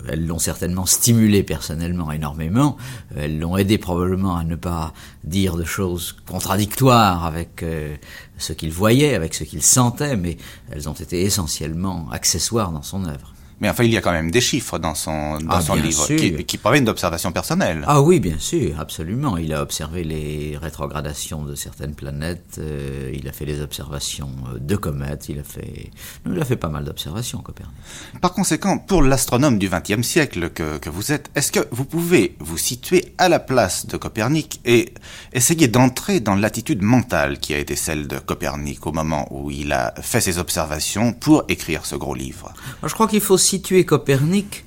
elles 0.08 0.26
l'ont 0.26 0.38
certainement 0.38 0.84
stimulé 0.84 1.42
personnellement 1.42 2.12
énormément. 2.12 2.76
Elles 3.16 3.38
l'ont 3.38 3.56
aidé 3.56 3.78
probablement 3.78 4.36
à 4.36 4.44
ne 4.44 4.56
pas 4.56 4.92
dire 5.24 5.56
de 5.56 5.64
choses 5.64 6.16
contradictoires 6.26 7.24
avec 7.24 7.62
euh, 7.62 7.96
ce 8.36 8.52
qu'il 8.52 8.72
voyait, 8.72 9.14
avec 9.14 9.34
ce 9.34 9.44
qu'il 9.44 9.62
sentait, 9.62 10.16
mais 10.16 10.36
elles 10.70 10.88
ont 10.88 10.94
été 10.94 11.22
essentiellement 11.22 12.08
accessoires 12.10 12.72
dans 12.72 12.82
son 12.82 13.06
œuvre. 13.06 13.32
Mais 13.60 13.68
enfin, 13.68 13.84
il 13.84 13.92
y 13.92 13.96
a 13.96 14.00
quand 14.00 14.12
même 14.12 14.30
des 14.30 14.40
chiffres 14.40 14.78
dans 14.78 14.94
son, 14.94 15.38
dans 15.38 15.56
Ah, 15.56 15.60
son 15.60 15.74
livre 15.74 16.06
qui, 16.06 16.44
qui 16.44 16.58
proviennent 16.58 16.84
d'observations 16.84 17.32
personnelles. 17.32 17.82
Ah 17.86 18.00
oui, 18.00 18.20
bien 18.20 18.38
sûr, 18.38 18.78
absolument. 18.78 19.36
Il 19.36 19.52
a 19.52 19.62
observé 19.62 20.04
les 20.04 20.56
rétrogradations 20.60 21.42
de 21.44 21.54
certaines 21.54 21.94
planètes, 21.94 22.56
euh, 22.58 23.12
il 23.14 23.26
a 23.28 23.32
fait 23.32 23.44
les 23.46 23.60
observations 23.60 24.30
euh, 24.54 24.58
de 24.60 24.76
comètes, 24.76 25.28
il 25.28 25.38
a 25.40 25.42
fait, 25.42 25.90
il 26.26 26.40
a 26.40 26.44
fait 26.44 26.56
pas 26.56 26.68
mal 26.68 26.84
d'observations, 26.84 27.38
Copernic. 27.38 27.74
Par 28.20 28.32
conséquent, 28.32 28.78
pour 28.78 29.02
l'astronome 29.02 29.58
du 29.58 29.68
XXe 29.68 30.06
siècle 30.06 30.50
que, 30.50 30.78
que 30.78 30.90
vous 30.90 31.12
êtes, 31.12 31.30
est-ce 31.34 31.50
que 31.52 31.66
vous 31.70 31.84
pouvez 31.84 32.36
vous 32.40 32.58
situer 32.58 33.14
à 33.18 33.28
la 33.28 33.38
place 33.40 33.86
de 33.86 33.96
Copernic 33.96 34.60
et 34.64 34.92
essayer 35.32 35.68
d'entrer 35.68 36.20
dans 36.20 36.34
l'attitude 36.36 36.82
mentale 36.82 37.38
qui 37.38 37.54
a 37.54 37.58
été 37.58 37.76
celle 37.76 38.06
de 38.06 38.18
Copernic 38.18 38.86
au 38.86 38.92
moment 38.92 39.26
où 39.30 39.50
il 39.50 39.72
a 39.72 39.94
fait 40.00 40.20
ses 40.20 40.38
observations 40.38 41.12
pour 41.12 41.44
écrire 41.48 41.84
ce 41.86 41.96
gros 41.96 42.14
livre? 42.14 42.52
Moi, 42.82 42.88
je 42.88 42.94
crois 42.94 43.08
qu'il 43.08 43.20
faut 43.20 43.38
situer 43.48 43.86
Copernic, 43.86 44.66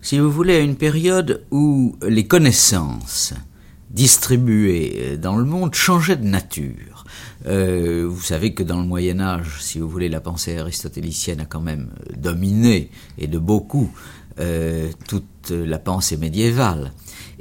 si 0.00 0.20
vous 0.20 0.30
voulez, 0.30 0.54
à 0.54 0.60
une 0.60 0.76
période 0.76 1.44
où 1.50 1.96
les 2.06 2.28
connaissances 2.28 3.34
distribuées 3.90 5.16
dans 5.20 5.36
le 5.36 5.44
monde 5.44 5.74
changeaient 5.74 6.14
de 6.14 6.24
nature. 6.24 7.04
Euh, 7.46 8.06
vous 8.08 8.20
savez 8.20 8.54
que 8.54 8.62
dans 8.62 8.78
le 8.78 8.86
Moyen 8.86 9.18
Âge, 9.18 9.56
si 9.60 9.80
vous 9.80 9.88
voulez, 9.88 10.08
la 10.08 10.20
pensée 10.20 10.56
aristotélicienne 10.56 11.40
a 11.40 11.44
quand 11.44 11.60
même 11.60 11.90
dominé, 12.16 12.88
et 13.18 13.26
de 13.26 13.38
beaucoup, 13.40 13.90
euh, 14.38 14.92
toute 15.08 15.50
la 15.50 15.80
pensée 15.80 16.16
médiévale. 16.16 16.92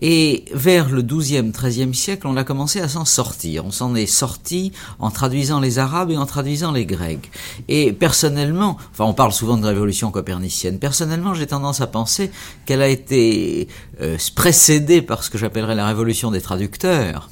Et 0.05 0.43
vers 0.53 0.89
le 0.89 1.01
XIIe, 1.01 1.49
XIIIe 1.49 1.95
siècle, 1.95 2.27
on 2.27 2.35
a 2.35 2.43
commencé 2.43 2.81
à 2.81 2.89
s'en 2.89 3.05
sortir. 3.05 3.65
On 3.65 3.71
s'en 3.71 3.95
est 3.95 4.05
sorti 4.05 4.73
en 4.99 5.09
traduisant 5.11 5.61
les 5.61 5.80
Arabes 5.80 6.11
et 6.11 6.17
en 6.17 6.25
traduisant 6.25 6.73
les 6.73 6.85
Grecs. 6.85 7.31
Et 7.69 7.93
personnellement, 7.93 8.77
enfin 8.91 9.05
on 9.05 9.13
parle 9.13 9.31
souvent 9.31 9.55
de 9.55 9.65
révolution 9.65 10.11
copernicienne, 10.11 10.77
personnellement 10.77 11.34
j'ai 11.34 11.47
tendance 11.47 11.80
à 11.80 11.88
penser 11.88 12.31
qu'elle 12.65 12.81
a 12.81 12.89
été 12.89 13.69
euh, 14.01 14.17
précédée 14.35 15.01
par 15.01 15.23
ce 15.23 15.30
que 15.30 15.38
j'appellerais 15.38 15.75
la 15.75 15.88
révolution 15.88 16.31
des 16.31 16.41
traducteurs. 16.41 17.30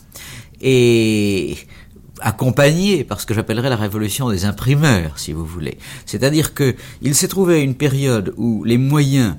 Et 0.62 1.58
accompagnée 2.22 3.04
par 3.04 3.20
ce 3.20 3.26
que 3.26 3.34
j'appellerais 3.34 3.70
la 3.70 3.76
révolution 3.76 4.30
des 4.30 4.46
imprimeurs, 4.46 5.20
si 5.20 5.34
vous 5.34 5.46
voulez. 5.46 5.78
C'est-à-dire 6.06 6.54
que 6.54 6.76
il 7.02 7.16
s'est 7.16 7.28
trouvé 7.28 7.62
une 7.64 7.76
période 7.76 8.34
où 8.38 8.64
les 8.64 8.78
moyens 8.78 9.36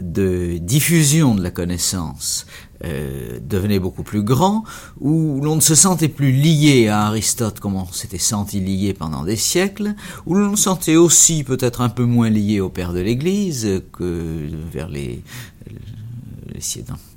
de 0.00 0.58
diffusion 0.58 1.34
de 1.34 1.42
la 1.42 1.50
connaissance 1.50 2.46
euh, 2.84 3.38
devenait 3.42 3.78
beaucoup 3.78 4.02
plus 4.02 4.22
grand, 4.22 4.64
où 5.00 5.40
l'on 5.42 5.56
ne 5.56 5.60
se 5.60 5.74
sentait 5.74 6.08
plus 6.08 6.32
lié 6.32 6.88
à 6.88 7.06
Aristote 7.06 7.60
comme 7.60 7.76
on 7.76 7.86
s'était 7.92 8.18
senti 8.18 8.58
lié 8.58 8.94
pendant 8.94 9.24
des 9.24 9.36
siècles, 9.36 9.94
où 10.24 10.34
l'on 10.34 10.56
se 10.56 10.62
sentait 10.62 10.96
aussi 10.96 11.44
peut-être 11.44 11.82
un 11.82 11.90
peu 11.90 12.04
moins 12.04 12.30
lié 12.30 12.60
au 12.60 12.70
père 12.70 12.92
de 12.92 13.00
l'Église 13.00 13.82
que 13.92 14.48
vers 14.72 14.88
les 14.88 15.22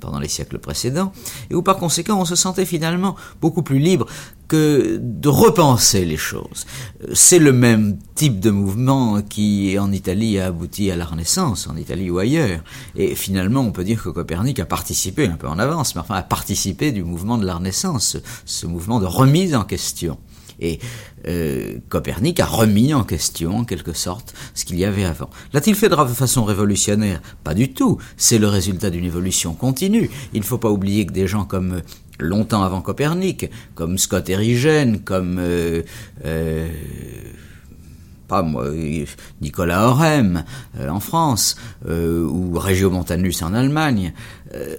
pendant 0.00 0.18
les 0.18 0.28
siècles 0.28 0.58
précédents, 0.58 1.12
et 1.50 1.54
où 1.54 1.62
par 1.62 1.76
conséquent 1.76 2.20
on 2.20 2.24
se 2.24 2.36
sentait 2.36 2.66
finalement 2.66 3.16
beaucoup 3.40 3.62
plus 3.62 3.78
libre 3.78 4.06
que 4.48 4.98
de 5.00 5.28
repenser 5.28 6.04
les 6.04 6.16
choses. 6.16 6.66
C'est 7.12 7.38
le 7.38 7.52
même 7.52 7.98
type 8.14 8.40
de 8.40 8.50
mouvement 8.50 9.22
qui 9.22 9.78
en 9.78 9.90
Italie 9.90 10.38
a 10.38 10.46
abouti 10.46 10.90
à 10.90 10.96
la 10.96 11.06
Renaissance, 11.06 11.66
en 11.66 11.76
Italie 11.76 12.10
ou 12.10 12.18
ailleurs. 12.18 12.62
Et 12.94 13.14
finalement 13.14 13.60
on 13.60 13.72
peut 13.72 13.84
dire 13.84 14.02
que 14.02 14.10
Copernic 14.10 14.60
a 14.60 14.66
participé, 14.66 15.26
un 15.26 15.36
peu 15.36 15.48
en 15.48 15.58
avance, 15.58 15.94
mais 15.94 16.00
enfin 16.00 16.16
a 16.16 16.22
participé 16.22 16.92
du 16.92 17.02
mouvement 17.04 17.38
de 17.38 17.46
la 17.46 17.56
Renaissance, 17.56 18.16
ce 18.44 18.66
mouvement 18.66 19.00
de 19.00 19.06
remise 19.06 19.54
en 19.54 19.64
question. 19.64 20.18
Et 20.60 20.78
euh, 21.26 21.78
Copernic 21.88 22.40
a 22.40 22.46
remis 22.46 22.94
en 22.94 23.04
question, 23.04 23.58
en 23.58 23.64
quelque 23.64 23.92
sorte, 23.92 24.34
ce 24.54 24.64
qu'il 24.64 24.78
y 24.78 24.84
avait 24.84 25.04
avant. 25.04 25.30
L'a-t-il 25.52 25.76
fait 25.76 25.88
de 25.88 25.94
façon 25.94 26.44
révolutionnaire? 26.44 27.20
Pas 27.42 27.54
du 27.54 27.72
tout. 27.72 27.98
C'est 28.16 28.38
le 28.38 28.48
résultat 28.48 28.90
d'une 28.90 29.04
évolution 29.04 29.54
continue. 29.54 30.10
Il 30.32 30.40
ne 30.40 30.44
faut 30.44 30.58
pas 30.58 30.70
oublier 30.70 31.06
que 31.06 31.12
des 31.12 31.26
gens 31.26 31.44
comme 31.44 31.74
euh, 31.74 31.80
longtemps 32.18 32.62
avant 32.62 32.80
Copernic, 32.80 33.50
comme 33.74 33.98
Scott 33.98 34.28
Erigène, 34.28 35.00
comme 35.00 35.38
euh, 35.38 35.82
pas 38.28 38.42
moi, 38.42 38.66
Nicolas 39.40 39.88
Orem 39.88 40.44
en 40.80 41.00
France, 41.00 41.56
ou 41.86 42.58
Regiomontanus 42.58 43.42
en 43.42 43.52
Allemagne, 43.52 44.14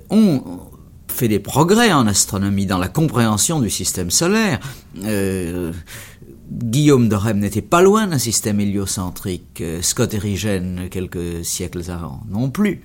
ont 0.10 0.42
fait 1.16 1.28
des 1.28 1.40
progrès 1.40 1.92
en 1.92 2.06
astronomie 2.06 2.66
dans 2.66 2.78
la 2.78 2.90
compréhension 2.90 3.60
du 3.60 3.70
système 3.70 4.12
solaire. 4.12 4.60
Euh, 5.04 5.72
Guillaume 6.52 7.10
de 7.10 7.16
Rem 7.16 7.40
n'était 7.40 7.64
pas 7.64 7.82
loin 7.82 8.06
d'un 8.06 8.20
système 8.20 8.60
héliocentrique, 8.60 9.62
euh, 9.62 9.82
Scott 9.82 10.14
Erigène 10.14 10.90
quelques 10.92 11.44
siècles 11.44 11.90
avant 11.90 12.22
non 12.30 12.52
plus. 12.52 12.82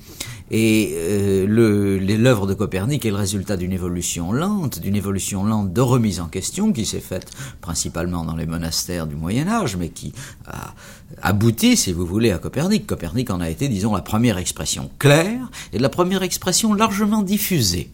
Et 0.51 0.95
euh, 0.97 1.47
l'œuvre 1.47 2.47
de 2.47 2.55
Copernic 2.55 3.05
est 3.05 3.11
le 3.11 3.17
résultat 3.17 3.57
d'une 3.57 3.73
évolution 3.73 4.33
lente, 4.33 4.81
d'une 4.81 4.97
évolution 4.97 5.45
lente 5.45 5.73
de 5.73 5.81
remise 5.81 6.21
en 6.21 6.27
question 6.27 6.73
qui 6.73 6.87
s'est 6.87 7.01
faite 7.01 7.31
principalement 7.61 8.25
dans 8.25 8.35
les 8.37 8.47
monastères 8.47 9.07
du 9.07 9.15
Moyen 9.15 9.47
Âge, 9.47 9.77
mais 9.77 9.91
qui 9.91 10.13
a 10.47 10.75
abouti, 11.23 11.77
si 11.77 11.93
vous 11.93 12.07
voulez, 12.07 12.31
à 12.31 12.39
Copernic. 12.39 12.87
Copernic 12.87 13.31
en 13.31 13.41
a 13.41 13.51
été, 13.51 13.69
disons, 13.69 13.95
la 13.95 14.03
première 14.03 14.39
expression 14.39 14.91
claire 14.99 15.51
et 15.73 15.79
la 15.79 15.89
première 15.89 16.23
expression 16.23 16.73
largement 16.73 17.23
diffusée 17.23 17.91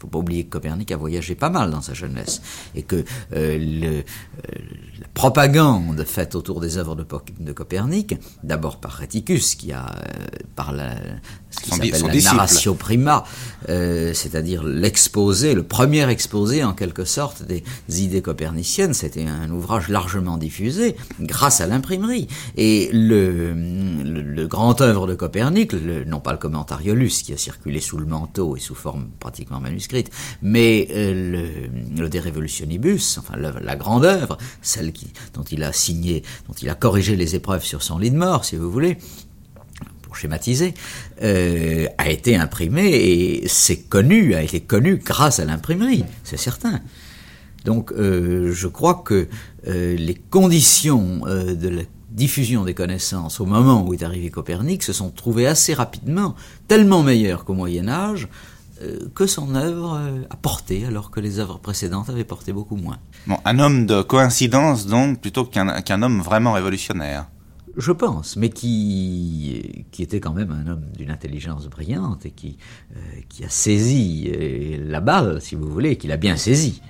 faut 0.00 0.08
pas 0.08 0.18
oublier 0.18 0.44
que 0.44 0.50
Copernic 0.50 0.92
a 0.92 0.96
voyagé 0.96 1.34
pas 1.34 1.50
mal 1.50 1.70
dans 1.70 1.82
sa 1.82 1.94
jeunesse 1.94 2.40
et 2.74 2.82
que 2.82 3.04
euh, 3.32 3.58
le, 3.58 3.86
euh, 3.86 4.02
la 5.00 5.08
propagande 5.14 6.04
faite 6.04 6.34
autour 6.34 6.60
des 6.60 6.78
œuvres 6.78 6.94
de, 6.94 7.06
de 7.40 7.52
Copernic, 7.52 8.16
d'abord 8.42 8.78
par 8.78 8.98
Reticus, 8.98 9.54
qui 9.54 9.72
a 9.72 9.86
euh, 9.86 10.26
par 10.54 10.72
la, 10.72 10.94
ce 11.50 11.60
qui 11.60 11.70
s'appelle 11.70 12.02
la 12.02 12.20
narratio 12.22 12.74
prima, 12.74 13.24
euh, 13.68 14.12
c'est-à-dire 14.14 14.64
l'exposé, 14.64 15.54
le 15.54 15.62
premier 15.62 16.08
exposé 16.08 16.64
en 16.64 16.72
quelque 16.74 17.04
sorte 17.04 17.42
des 17.42 17.62
idées 17.88 18.22
coperniciennes, 18.22 18.94
c'était 18.94 19.26
un 19.26 19.50
ouvrage 19.50 19.88
largement 19.88 20.36
diffusé 20.36 20.96
grâce 21.20 21.60
à 21.60 21.66
l'imprimerie. 21.66 22.28
Et 22.56 22.90
le, 22.92 23.52
le, 23.54 24.46
grand 24.46 24.80
œuvre 24.80 25.06
de 25.06 25.14
Copernic, 25.14 25.72
non 26.06 26.20
pas 26.20 26.32
le 26.32 26.38
Commentariolus 26.38 27.22
qui 27.22 27.32
a 27.32 27.36
circulé 27.36 27.80
sous 27.80 27.98
le 27.98 28.06
manteau 28.06 28.56
et 28.56 28.60
sous 28.60 28.74
forme 28.74 29.08
pratiquement 29.18 29.60
manuscrite, 29.60 29.87
mais 30.42 30.88
euh, 30.90 31.60
le, 31.96 32.08
De 32.08 32.18
Revolutionibus, 32.18 33.18
enfin 33.18 33.34
la 33.36 33.76
grande 33.76 34.04
œuvre, 34.04 34.38
celle 34.62 34.92
qui, 34.92 35.08
dont 35.34 35.44
il 35.44 35.62
a 35.62 35.72
signé, 35.72 36.22
dont 36.48 36.54
il 36.54 36.68
a 36.70 36.74
corrigé 36.74 37.16
les 37.16 37.34
épreuves 37.34 37.64
sur 37.64 37.82
son 37.82 37.98
lit 37.98 38.10
de 38.10 38.16
mort, 38.16 38.44
si 38.44 38.56
vous 38.56 38.70
voulez, 38.70 38.98
pour 40.02 40.16
schématiser, 40.16 40.74
euh, 41.22 41.86
a 41.98 42.10
été 42.10 42.36
imprimé 42.36 42.88
et 42.88 43.48
c'est 43.48 43.76
connu, 43.76 44.34
a 44.34 44.42
été 44.42 44.60
connu 44.60 44.96
grâce 44.96 45.38
à 45.38 45.44
l'imprimerie, 45.44 46.04
c'est 46.24 46.38
certain. 46.38 46.80
Donc 47.64 47.92
euh, 47.92 48.52
je 48.52 48.68
crois 48.68 49.02
que 49.04 49.28
les 49.66 50.14
conditions 50.30 51.20
de 51.26 51.68
la 51.68 51.82
diffusion 52.10 52.64
des 52.64 52.74
connaissances 52.74 53.40
au 53.40 53.46
moment 53.46 53.86
où 53.86 53.92
est 53.92 54.02
arrivé 54.02 54.30
Copernic 54.30 54.82
se 54.82 54.92
sont 54.92 55.10
trouvées 55.10 55.46
assez 55.46 55.74
rapidement 55.74 56.34
tellement 56.66 57.02
meilleures 57.02 57.44
qu'au 57.44 57.54
Moyen 57.54 57.88
Âge 57.88 58.28
que 59.14 59.26
son 59.26 59.54
œuvre 59.54 60.00
a 60.30 60.36
porté 60.36 60.84
alors 60.84 61.10
que 61.10 61.20
les 61.20 61.38
œuvres 61.38 61.58
précédentes 61.58 62.10
avaient 62.10 62.24
porté 62.24 62.52
beaucoup 62.52 62.76
moins. 62.76 62.98
Bon, 63.26 63.38
un 63.44 63.58
homme 63.58 63.86
de 63.86 64.02
coïncidence 64.02 64.86
donc 64.86 65.20
plutôt 65.20 65.44
qu'un 65.44 66.02
homme 66.02 66.20
vraiment 66.20 66.52
révolutionnaire 66.52 67.26
je 67.78 67.92
pense, 67.92 68.36
mais 68.36 68.50
qui, 68.50 69.86
qui 69.92 70.02
était 70.02 70.18
quand 70.18 70.32
même 70.32 70.50
un 70.50 70.66
homme 70.70 70.84
d'une 70.96 71.10
intelligence 71.10 71.68
brillante 71.68 72.26
et 72.26 72.32
qui, 72.32 72.58
euh, 72.96 73.00
qui 73.28 73.44
a 73.44 73.48
saisi 73.48 74.30
euh, 74.34 74.78
la 74.90 75.00
balle, 75.00 75.40
si 75.40 75.54
vous 75.54 75.68
voulez, 75.70 75.96
qu'il 75.96 76.10
a 76.10 76.16
bien 76.16 76.36
saisi. 76.36 76.82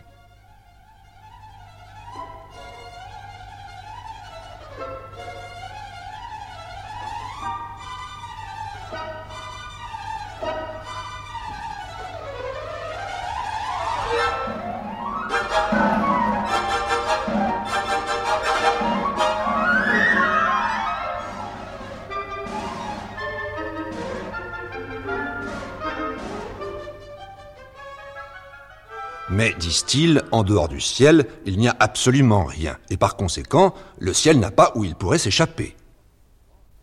Disent-ils, 29.69 30.23
en 30.33 30.43
dehors 30.45 30.69
du 30.69 30.81
ciel, 30.81 31.27
il 31.45 31.59
n'y 31.59 31.69
a 31.69 31.77
absolument 31.79 32.45
rien, 32.45 32.79
et 32.91 32.97
par 32.97 33.17
conséquent, 33.17 33.75
le 33.99 34.15
ciel 34.15 34.41
n'a 34.41 34.51
pas 34.51 34.73
où 34.75 34.85
il 34.85 34.95
pourrait 34.95 35.19
s'échapper. 35.19 35.77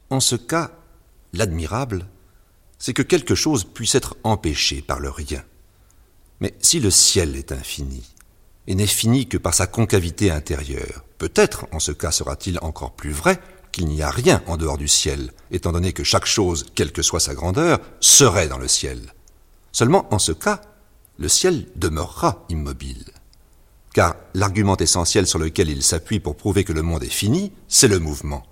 En 0.10 0.20
ce 0.20 0.36
cas, 0.36 0.72
l'admirable, 1.34 2.06
c'est 2.78 2.94
que 2.94 3.02
quelque 3.02 3.36
chose 3.36 3.64
puisse 3.64 3.96
être 3.96 4.16
empêché 4.24 4.82
par 4.82 5.00
le 5.00 5.10
rien. 5.10 5.44
Mais 6.40 6.54
si 6.60 6.80
le 6.80 6.92
ciel 6.92 7.36
est 7.36 7.52
infini, 7.52 8.04
et 8.68 8.76
n'est 8.76 8.88
fini 8.88 9.28
que 9.28 9.38
par 9.38 9.54
sa 9.54 9.68
concavité 9.68 10.32
intérieure, 10.32 11.04
peut-être 11.18 11.68
en 11.72 11.80
ce 11.80 11.92
cas 11.92 12.12
sera-t-il 12.12 12.60
encore 12.62 12.96
plus 12.96 13.12
vrai 13.12 13.40
qu'il 13.72 13.88
n'y 13.88 14.02
a 14.02 14.10
rien 14.10 14.42
en 14.48 14.58
dehors 14.58 14.78
du 14.78 14.88
ciel, 14.88 15.32
étant 15.52 15.72
donné 15.72 15.92
que 15.92 16.04
chaque 16.04 16.26
chose, 16.26 16.66
quelle 16.76 16.92
que 16.92 17.02
soit 17.02 17.20
sa 17.20 17.34
grandeur, 17.34 17.80
serait 18.00 18.48
dans 18.48 18.58
le 18.58 18.68
ciel. 18.68 19.14
Seulement 19.72 20.08
en 20.14 20.20
ce 20.20 20.32
cas, 20.32 20.62
le 21.18 21.28
ciel 21.28 21.68
demeurera 21.76 22.46
immobile. 22.50 23.06
Car 23.94 24.16
l'argument 24.34 24.78
essentiel 24.78 25.26
sur 25.26 25.40
lequel 25.40 25.70
il 25.70 25.82
s'appuie 25.82 26.20
pour 26.20 26.36
prouver 26.36 26.64
que 26.64 26.74
le 26.74 26.82
monde 26.82 27.04
est 27.04 27.10
fini, 27.10 27.54
c'est 27.68 27.88
le 27.88 28.00
mouvement. 28.00 28.44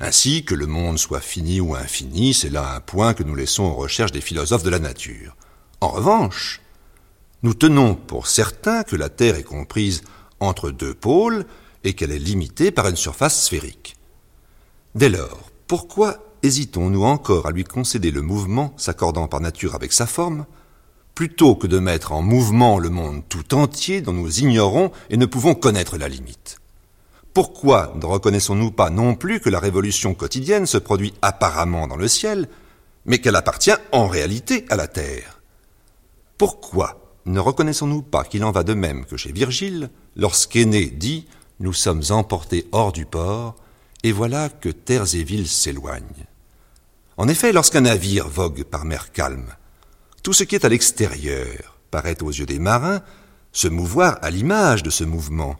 Ainsi, 0.00 0.44
que 0.44 0.54
le 0.54 0.66
monde 0.66 0.98
soit 0.98 1.20
fini 1.20 1.60
ou 1.60 1.74
infini, 1.74 2.32
c'est 2.32 2.48
là 2.48 2.74
un 2.74 2.80
point 2.80 3.12
que 3.12 3.22
nous 3.22 3.34
laissons 3.34 3.64
aux 3.64 3.74
recherches 3.74 4.12
des 4.12 4.22
philosophes 4.22 4.62
de 4.62 4.70
la 4.70 4.78
nature. 4.78 5.36
En 5.82 5.88
revanche, 5.88 6.62
nous 7.42 7.52
tenons 7.52 7.94
pour 7.94 8.26
certain 8.26 8.82
que 8.82 8.96
la 8.96 9.10
Terre 9.10 9.36
est 9.36 9.42
comprise 9.42 10.02
entre 10.40 10.70
deux 10.70 10.94
pôles 10.94 11.44
et 11.84 11.92
qu'elle 11.92 12.12
est 12.12 12.18
limitée 12.18 12.70
par 12.70 12.88
une 12.88 12.96
surface 12.96 13.44
sphérique. 13.44 13.96
Dès 14.94 15.10
lors, 15.10 15.50
pourquoi 15.66 16.18
hésitons-nous 16.42 17.04
encore 17.04 17.46
à 17.46 17.52
lui 17.52 17.64
concéder 17.64 18.10
le 18.10 18.22
mouvement 18.22 18.72
s'accordant 18.78 19.28
par 19.28 19.40
nature 19.40 19.74
avec 19.74 19.92
sa 19.92 20.06
forme, 20.06 20.46
plutôt 21.20 21.54
que 21.54 21.66
de 21.66 21.78
mettre 21.78 22.12
en 22.12 22.22
mouvement 22.22 22.78
le 22.78 22.88
monde 22.88 23.22
tout 23.28 23.52
entier 23.52 24.00
dont 24.00 24.14
nous 24.14 24.40
ignorons 24.40 24.90
et 25.10 25.18
ne 25.18 25.26
pouvons 25.26 25.54
connaître 25.54 25.98
la 25.98 26.08
limite. 26.08 26.56
Pourquoi 27.34 27.92
ne 27.96 28.06
reconnaissons-nous 28.06 28.70
pas 28.70 28.88
non 28.88 29.14
plus 29.14 29.38
que 29.38 29.50
la 29.50 29.60
révolution 29.60 30.14
quotidienne 30.14 30.64
se 30.64 30.78
produit 30.78 31.12
apparemment 31.20 31.86
dans 31.86 31.98
le 31.98 32.08
ciel, 32.08 32.48
mais 33.04 33.18
qu'elle 33.18 33.36
appartient 33.36 33.76
en 33.92 34.08
réalité 34.08 34.64
à 34.70 34.76
la 34.76 34.88
Terre? 34.88 35.42
Pourquoi 36.38 37.12
ne 37.26 37.38
reconnaissons-nous 37.38 38.00
pas 38.00 38.24
qu'il 38.24 38.42
en 38.42 38.50
va 38.50 38.62
de 38.62 38.72
même 38.72 39.04
que 39.04 39.18
chez 39.18 39.30
Virgile, 39.30 39.90
lorsqu'Aîné 40.16 40.86
dit 40.86 41.26
Nous 41.58 41.74
sommes 41.74 42.04
emportés 42.08 42.66
hors 42.72 42.92
du 42.92 43.04
port, 43.04 43.56
et 44.04 44.12
voilà 44.12 44.48
que 44.48 44.70
terres 44.70 45.14
et 45.14 45.22
villes 45.22 45.48
s'éloignent. 45.48 46.26
En 47.18 47.28
effet, 47.28 47.52
lorsqu'un 47.52 47.82
navire 47.82 48.26
vogue 48.26 48.64
par 48.64 48.86
mer 48.86 49.12
calme, 49.12 49.54
tout 50.22 50.32
ce 50.32 50.44
qui 50.44 50.54
est 50.54 50.64
à 50.64 50.68
l'extérieur 50.68 51.78
paraît 51.90 52.22
aux 52.22 52.30
yeux 52.30 52.46
des 52.46 52.58
marins 52.58 53.02
se 53.52 53.68
mouvoir 53.68 54.18
à 54.22 54.30
l'image 54.30 54.82
de 54.82 54.90
ce 54.90 55.04
mouvement, 55.04 55.56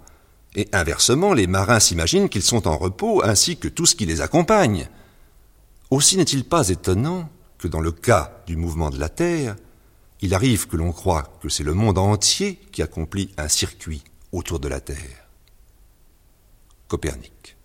et 0.54 0.68
inversement, 0.72 1.32
les 1.32 1.46
marins 1.46 1.80
s'imaginent 1.80 2.28
qu'ils 2.28 2.42
sont 2.42 2.66
en 2.66 2.76
repos 2.76 3.22
ainsi 3.24 3.56
que 3.56 3.68
tout 3.68 3.86
ce 3.86 3.94
qui 3.94 4.06
les 4.06 4.20
accompagne. 4.20 4.88
Aussi 5.90 6.16
n'est-il 6.16 6.44
pas 6.44 6.68
étonnant 6.68 7.28
que 7.58 7.68
dans 7.68 7.80
le 7.80 7.92
cas 7.92 8.42
du 8.46 8.56
mouvement 8.56 8.90
de 8.90 8.98
la 8.98 9.08
Terre, 9.08 9.56
il 10.20 10.34
arrive 10.34 10.66
que 10.66 10.76
l'on 10.76 10.92
croit 10.92 11.38
que 11.40 11.48
c'est 11.48 11.64
le 11.64 11.74
monde 11.74 11.98
entier 11.98 12.60
qui 12.72 12.82
accomplit 12.82 13.30
un 13.38 13.48
circuit 13.48 14.02
autour 14.32 14.60
de 14.60 14.68
la 14.68 14.80
Terre. 14.80 15.28
Copernic. 16.88 17.56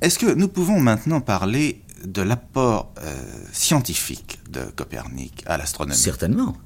Est-ce 0.00 0.18
que 0.18 0.32
nous 0.32 0.48
pouvons 0.48 0.80
maintenant 0.80 1.20
parler 1.20 1.82
de 2.04 2.22
l'apport 2.22 2.92
euh, 3.02 3.14
scientifique 3.52 4.38
de 4.50 4.62
Copernic 4.76 5.42
à 5.46 5.56
l'astronomie 5.56 5.98
Certainement. 5.98 6.56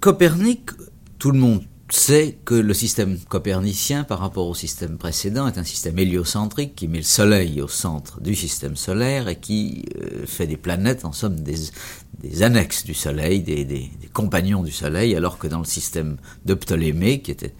Copernic, 0.00 0.70
tout 1.18 1.30
le 1.30 1.38
monde 1.38 1.62
sait 1.90 2.38
que 2.44 2.54
le 2.54 2.74
système 2.74 3.18
copernicien 3.18 4.04
par 4.04 4.18
rapport 4.18 4.48
au 4.48 4.54
système 4.54 4.96
précédent 4.96 5.46
est 5.46 5.58
un 5.58 5.64
système 5.64 5.98
héliocentrique 5.98 6.74
qui 6.74 6.88
met 6.88 6.98
le 6.98 7.04
Soleil 7.04 7.60
au 7.60 7.68
centre 7.68 8.20
du 8.20 8.34
système 8.34 8.76
solaire 8.76 9.28
et 9.28 9.36
qui 9.36 9.84
euh, 10.00 10.26
fait 10.26 10.46
des 10.46 10.56
planètes 10.56 11.04
en 11.04 11.12
somme 11.12 11.36
des, 11.40 12.42
annexes 12.42 12.84
du 12.84 12.94
Soleil, 12.94 13.42
des, 13.42 13.64
des, 13.64 13.90
compagnons 14.12 14.62
du 14.62 14.72
Soleil, 14.72 15.14
alors 15.14 15.38
que 15.38 15.46
dans 15.46 15.58
le 15.58 15.64
système 15.64 16.16
de 16.44 16.54
Ptolémée, 16.54 17.20
qui 17.20 17.30
était 17.30 17.54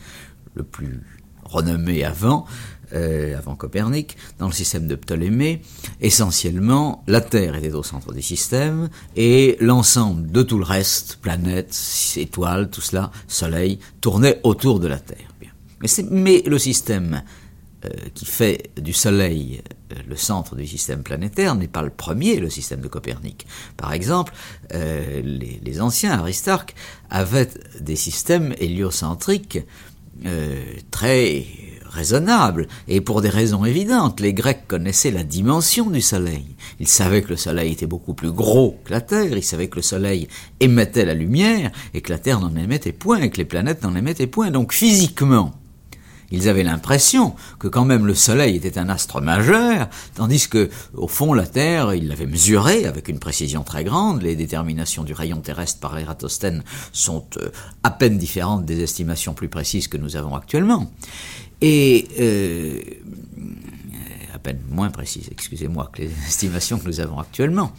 le 0.55 0.63
plus 0.63 1.03
renommé 1.45 2.05
avant, 2.05 2.47
euh, 2.95 3.37
avant 3.37 3.57
Copernic, 3.57 4.17
dans 4.39 4.47
le 4.47 4.53
système 4.53 4.87
de 4.87 4.95
Ptolémée, 4.95 5.63
essentiellement, 6.01 7.03
la 7.09 7.21
Terre 7.21 7.57
était 7.57 7.73
au 7.73 7.83
centre 7.83 8.13
du 8.13 8.23
système 8.23 8.89
et 9.17 9.57
l'ensemble 9.61 10.31
de 10.31 10.43
tout 10.43 10.59
le 10.59 10.65
reste, 10.65 11.19
planètes, 11.21 11.77
étoiles, 12.17 12.71
tout 12.71 12.81
cela, 12.81 13.11
Soleil, 13.27 13.81
tournait 14.01 14.41
autour 14.45 14.79
de 14.79 14.87
la 14.87 14.99
Terre. 14.99 15.29
Mais, 15.41 15.89
mais, 16.11 16.43
le 16.47 16.57
système 16.59 17.23
euh, 17.85 17.89
qui 18.15 18.27
fait 18.27 18.71
du 18.81 18.93
Soleil 18.93 19.63
euh, 19.93 19.97
le 20.09 20.17
centre 20.17 20.55
du 20.55 20.67
système 20.67 21.03
planétaire 21.03 21.57
n'est 21.57 21.69
pas 21.69 21.83
le 21.83 21.91
premier, 21.91 22.37
le 22.39 22.49
système 22.49 22.81
de 22.81 22.89
Copernic. 22.89 23.47
Par 23.77 23.93
exemple, 23.93 24.33
les, 24.71 25.61
les, 25.63 25.81
anciens, 25.81 26.13
Aristarque, 26.13 26.75
avaient 27.11 27.51
des 27.81 27.97
systèmes 27.97 28.55
héliocentriques 28.59 29.59
très 30.91 31.45
raisonnable, 31.95 32.67
et 32.89 33.01
pour 33.01 33.23
des 33.23 33.29
raisons 33.29 33.65
évidentes. 33.65 34.21
Les 34.21 34.35
Grecs 34.35 34.67
connaissaient 34.67 35.11
la 35.11 35.25
dimension 35.25 35.91
du 35.91 36.01
Soleil. 36.01 36.45
Ils 36.81 36.89
savaient 36.89 37.23
que 37.23 37.31
le 37.31 37.37
Soleil 37.37 37.73
était 37.73 37.87
beaucoup 37.87 38.15
plus 38.15 38.33
gros 38.33 38.79
que 38.85 38.93
la 38.93 39.01
Terre, 39.01 39.37
ils 39.37 39.43
savaient 39.43 39.69
que 39.69 39.77
le 39.77 39.83
Soleil 39.83 40.29
émettait 40.61 41.05
la 41.05 41.15
lumière, 41.15 41.71
et 41.95 42.01
que 42.01 42.13
la 42.13 42.19
Terre 42.19 42.41
n'en 42.41 42.55
émettait 42.57 42.93
point, 42.93 43.21
et 43.21 43.31
que 43.31 43.39
les 43.39 43.45
planètes 43.45 43.83
n'en 43.83 43.95
émettaient 43.95 44.27
point. 44.27 44.51
Donc 44.51 44.73
physiquement, 44.73 45.53
ils 46.31 46.49
avaient 46.49 46.65
l'impression 46.65 47.35
que 47.59 47.69
quand 47.69 47.85
même 47.85 48.07
le 48.07 48.15
Soleil 48.15 48.57
était 48.57 48.79
un 48.79 48.89
astre 48.89 49.21
majeur, 49.21 49.89
tandis 50.15 50.49
que, 50.49 50.69
au 50.95 51.07
fond, 51.07 51.33
la 51.33 51.47
Terre, 51.47 51.95
ils 51.95 52.09
l'avaient 52.09 52.27
mesuré 52.27 52.87
avec 52.87 53.09
une 53.09 53.19
précision 53.19 53.63
très 53.63 53.85
grande. 53.85 54.23
Les 54.23 54.35
déterminations 54.35 55.05
du 55.05 55.13
rayon 55.13 55.41
terrestre 55.41 55.81
par 55.81 55.97
Eratosthène 55.97 56.65
sont 56.93 57.25
euh, 57.37 57.51
à 57.83 57.91
peine 57.91 58.19
différentes 58.19 58.65
des 58.65 58.83
estimations 58.83 59.35
plus 59.35 59.49
précises 59.49 59.87
que 59.87 59.97
nous 59.97 60.17
avons 60.17 60.35
actuellement 60.35 60.91
et 61.61 62.09
euh, 62.21 62.81
à 64.35 64.39
peine 64.39 64.61
moins 64.71 64.91
précise, 64.91 65.29
excusez-moi, 65.31 65.91
que 65.93 66.03
les 66.03 66.11
estimations 66.27 66.79
que 66.79 66.87
nous 66.87 67.01
avons 67.01 67.19
actuellement. 67.19 67.73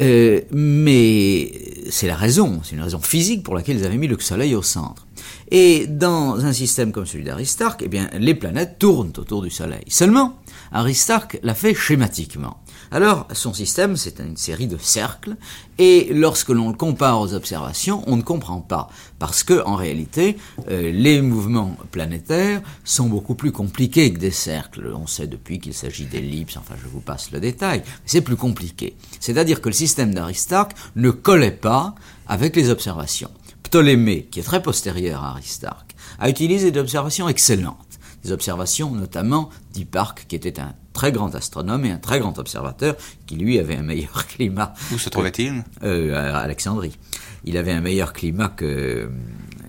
Euh, 0.00 0.42
mais 0.52 1.50
c'est 1.88 2.06
la 2.06 2.16
raison, 2.16 2.60
c'est 2.62 2.76
une 2.76 2.82
raison 2.82 3.00
physique 3.00 3.42
pour 3.42 3.54
laquelle 3.54 3.78
ils 3.78 3.86
avaient 3.86 3.96
mis 3.96 4.08
le 4.08 4.18
Soleil 4.18 4.54
au 4.54 4.62
centre. 4.62 5.06
Et 5.50 5.86
dans 5.86 6.44
un 6.44 6.52
système 6.52 6.92
comme 6.92 7.06
celui 7.06 7.24
d'Aristarque, 7.24 7.82
eh 7.84 7.88
bien, 7.88 8.10
les 8.18 8.34
planètes 8.34 8.78
tournent 8.78 9.12
autour 9.16 9.42
du 9.42 9.50
Soleil. 9.50 9.84
Seulement, 9.88 10.38
Aristarque 10.72 11.38
l'a 11.42 11.54
fait 11.54 11.74
schématiquement. 11.74 12.58
Alors, 12.90 13.26
son 13.32 13.52
système, 13.52 13.96
c'est 13.96 14.20
une 14.20 14.36
série 14.36 14.66
de 14.66 14.78
cercles, 14.78 15.36
et 15.78 16.08
lorsque 16.12 16.50
l'on 16.50 16.68
le 16.68 16.76
compare 16.76 17.20
aux 17.20 17.34
observations, 17.34 18.02
on 18.06 18.16
ne 18.16 18.22
comprend 18.22 18.60
pas, 18.60 18.88
parce 19.18 19.42
que, 19.42 19.64
en 19.64 19.74
réalité, 19.74 20.36
euh, 20.70 20.90
les 20.92 21.20
mouvements 21.20 21.76
planétaires 21.90 22.62
sont 22.84 23.06
beaucoup 23.06 23.34
plus 23.34 23.52
compliqués 23.52 24.12
que 24.12 24.18
des 24.18 24.30
cercles. 24.30 24.92
On 24.94 25.06
sait 25.06 25.26
depuis 25.26 25.58
qu'il 25.58 25.74
s'agit 25.74 26.06
d'ellipses, 26.06 26.56
enfin, 26.56 26.74
je 26.82 26.88
vous 26.88 27.00
passe 27.00 27.30
le 27.32 27.40
détail, 27.40 27.82
c'est 28.04 28.20
plus 28.20 28.36
compliqué. 28.36 28.96
C'est-à-dire 29.20 29.60
que 29.60 29.68
le 29.68 29.74
système 29.74 30.14
d'Aristarque 30.14 30.72
ne 30.94 31.10
collait 31.10 31.50
pas 31.50 31.94
avec 32.28 32.56
les 32.56 32.70
observations. 32.70 33.30
Ptolémée, 33.62 34.28
qui 34.30 34.40
est 34.40 34.44
très 34.44 34.62
postérieur 34.62 35.24
à 35.24 35.30
Aristarque, 35.30 35.94
a 36.18 36.30
utilisé 36.30 36.70
des 36.70 36.80
observations 36.80 37.28
excellentes. 37.28 37.85
Des 38.26 38.32
observations 38.32 38.90
notamment 38.90 39.50
d'Hipparque, 39.72 40.26
qui 40.26 40.34
était 40.34 40.58
un 40.58 40.74
très 40.92 41.12
grand 41.12 41.32
astronome 41.36 41.84
et 41.84 41.92
un 41.92 41.98
très 41.98 42.18
grand 42.18 42.36
observateur 42.40 42.96
qui, 43.24 43.36
lui, 43.36 43.56
avait 43.60 43.76
un 43.76 43.84
meilleur 43.84 44.26
climat. 44.28 44.74
Où 44.92 44.98
se 44.98 45.08
trouvait-il? 45.10 45.62
Euh, 45.84 46.34
À 46.34 46.38
Alexandrie. 46.38 46.98
Il 47.44 47.56
avait 47.56 47.70
un 47.70 47.80
meilleur 47.80 48.12
climat 48.12 48.48
que, 48.48 49.08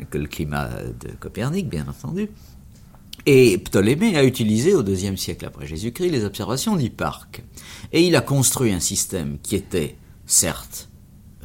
que 0.09 0.17
le 0.17 0.25
climat 0.25 0.69
de 0.99 1.09
Copernic, 1.19 1.69
bien 1.69 1.85
entendu. 1.87 2.29
Et 3.27 3.59
Ptolémée 3.59 4.17
a 4.17 4.23
utilisé 4.23 4.73
au 4.73 4.81
deuxième 4.81 5.17
siècle 5.17 5.45
après 5.45 5.67
Jésus-Christ 5.67 6.09
les 6.09 6.25
observations 6.25 6.75
d'Hipparque. 6.75 7.43
Et 7.93 8.07
il 8.07 8.15
a 8.15 8.21
construit 8.21 8.73
un 8.73 8.79
système 8.79 9.37
qui 9.43 9.55
était, 9.55 9.97
certes, 10.25 10.89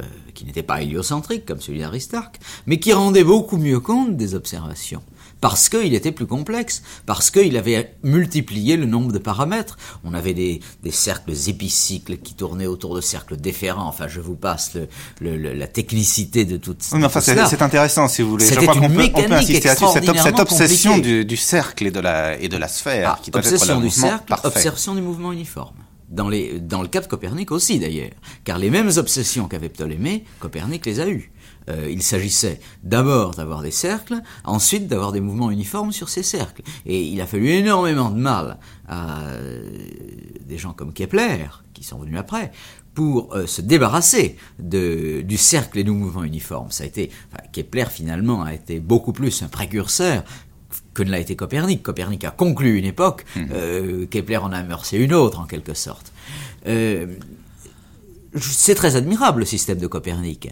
euh, 0.01 0.05
qui 0.33 0.45
n'était 0.45 0.63
pas 0.63 0.81
héliocentrique 0.81 1.45
comme 1.45 1.61
celui 1.61 1.77
d'Aristarque, 1.77 2.39
mais 2.65 2.79
qui 2.79 2.91
rendait 2.91 3.23
beaucoup 3.23 3.57
mieux 3.57 3.79
compte 3.79 4.17
des 4.17 4.33
observations 4.33 5.03
parce 5.43 5.67
qu'il 5.67 5.93
était 5.93 6.13
plus 6.13 6.25
complexe, 6.25 6.83
parce 7.05 7.29
qu'il 7.29 7.57
avait 7.57 7.97
multiplié 8.01 8.77
le 8.77 8.85
nombre 8.85 9.11
de 9.11 9.17
paramètres. 9.17 9.77
On 10.05 10.13
avait 10.13 10.33
des, 10.33 10.61
cercles 10.89 11.33
épicycles 11.49 12.15
qui 12.15 12.33
tournaient 12.33 12.65
autour 12.65 12.95
de 12.95 13.01
cercles 13.01 13.35
déférents. 13.35 13.89
Enfin, 13.89 14.07
je 14.07 14.21
vous 14.21 14.37
passe 14.37 14.77
la 15.19 15.67
technicité 15.67 16.45
de 16.45 16.55
toute 16.55 16.79
oui, 16.93 16.99
mais 16.99 17.07
enfin, 17.07 17.19
c'est 17.19 17.61
intéressant, 17.61 18.07
si 18.07 18.21
vous 18.21 18.29
voulez. 18.29 18.45
Je 18.45 18.55
crois 18.55 18.73
qu'on 18.73 18.89
peut, 18.89 19.09
on 19.15 19.23
peut 19.23 19.33
insister 19.33 19.67
là-dessus, 19.67 19.85
cette, 20.23 20.39
obsession 20.39 20.97
du, 20.97 21.35
cercle 21.35 21.87
et 21.87 21.91
de 21.91 21.99
la, 21.99 22.39
et 22.39 22.47
de 22.47 22.55
la 22.55 22.69
sphère. 22.69 23.17
Ah, 23.17 23.19
qui 23.21 23.29
obsession 23.33 23.81
du 23.81 23.89
cercle, 23.89 24.33
obsession 24.45 24.95
du 24.95 25.01
mouvement 25.01 25.33
uniforme. 25.33 25.75
Dans, 26.07 26.29
les, 26.29 26.61
dans 26.61 26.81
le 26.81 26.87
cas 26.87 27.01
de 27.01 27.07
Copernic 27.07 27.51
aussi 27.51 27.79
d'ailleurs, 27.79 28.11
car 28.45 28.59
les 28.59 28.69
mêmes 28.69 28.91
obsessions 28.95 29.49
qu'avait 29.49 29.67
Ptolémée, 29.67 30.23
Copernic 30.39 30.85
les 30.85 31.01
a 31.01 31.09
eues. 31.09 31.32
Euh, 31.69 31.89
il 31.89 32.03
s'agissait 32.03 32.59
d'abord 32.83 33.31
d'avoir 33.31 33.61
des 33.61 33.71
cercles, 33.71 34.21
ensuite 34.43 34.87
d'avoir 34.87 35.11
des 35.11 35.21
mouvements 35.21 35.51
uniformes 35.51 35.91
sur 35.91 36.09
ces 36.09 36.23
cercles. 36.23 36.61
Et 36.85 37.03
il 37.03 37.21
a 37.21 37.27
fallu 37.27 37.49
énormément 37.49 38.09
de 38.09 38.19
mal 38.19 38.57
à 38.87 39.21
euh, 39.21 39.63
des 40.45 40.57
gens 40.57 40.73
comme 40.73 40.93
Kepler, 40.93 41.45
qui 41.73 41.83
sont 41.83 41.99
venus 41.99 42.17
après, 42.17 42.51
pour 42.93 43.33
euh, 43.33 43.47
se 43.47 43.61
débarrasser 43.61 44.37
de, 44.59 45.21
du 45.21 45.37
cercle 45.37 45.79
et 45.79 45.83
du 45.83 45.91
mouvement 45.91 46.23
uniforme. 46.23 46.69
Ça 46.69 46.83
a 46.83 46.87
été, 46.87 47.11
Kepler 47.51 47.85
finalement 47.89 48.43
a 48.43 48.53
été 48.53 48.79
beaucoup 48.79 49.13
plus 49.13 49.41
un 49.41 49.47
précurseur 49.47 50.23
que 50.93 51.01
ne 51.01 51.09
l'a 51.09 51.19
été 51.19 51.35
Copernic. 51.35 51.81
Copernic 51.81 52.23
a 52.23 52.31
conclu 52.31 52.77
une 52.77 52.85
époque, 52.85 53.25
mmh. 53.35 54.07
Kepler 54.07 54.37
en 54.37 54.51
a 54.51 54.57
amorcé 54.57 54.97
une 54.97 55.13
autre 55.13 55.39
en 55.39 55.45
quelque 55.45 55.73
sorte. 55.73 56.11
c'est 58.39 58.75
très 58.75 58.95
admirable 58.95 59.39
le 59.39 59.45
système 59.45 59.79
de 59.79 59.87
Copernic. 59.87 60.49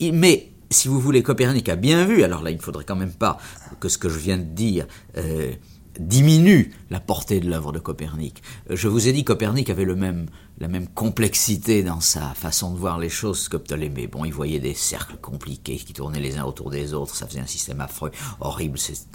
Mais 0.00 0.51
si 0.72 0.88
vous 0.88 1.00
voulez, 1.00 1.22
Copernic 1.22 1.68
a 1.68 1.76
bien 1.76 2.04
vu, 2.04 2.22
alors 2.22 2.42
là, 2.42 2.50
il 2.50 2.56
ne 2.56 2.62
faudrait 2.62 2.84
quand 2.84 2.96
même 2.96 3.12
pas 3.12 3.38
que 3.80 3.88
ce 3.88 3.98
que 3.98 4.08
je 4.08 4.18
viens 4.18 4.38
de 4.38 4.44
dire 4.44 4.86
euh, 5.16 5.52
diminue 5.98 6.72
la 6.90 7.00
portée 7.00 7.40
de 7.40 7.48
l'œuvre 7.48 7.72
de 7.72 7.78
Copernic. 7.78 8.42
Euh, 8.70 8.76
je 8.76 8.88
vous 8.88 9.08
ai 9.08 9.12
dit, 9.12 9.24
Copernic 9.24 9.70
avait 9.70 9.84
le 9.84 9.96
même, 9.96 10.28
la 10.58 10.68
même 10.68 10.88
complexité 10.88 11.82
dans 11.82 12.00
sa 12.00 12.28
façon 12.34 12.72
de 12.72 12.78
voir 12.78 12.98
les 12.98 13.08
choses 13.08 13.48
que 13.48 13.56
Ptolémée. 13.56 14.06
Bon, 14.06 14.24
il 14.24 14.32
voyait 14.32 14.60
des 14.60 14.74
cercles 14.74 15.16
compliqués 15.16 15.76
qui 15.76 15.92
tournaient 15.92 16.20
les 16.20 16.38
uns 16.38 16.44
autour 16.44 16.70
des 16.70 16.94
autres, 16.94 17.14
ça 17.14 17.26
faisait 17.26 17.40
un 17.40 17.46
système 17.46 17.80
affreux, 17.80 18.10
horrible, 18.40 18.78
c'est 18.78 19.06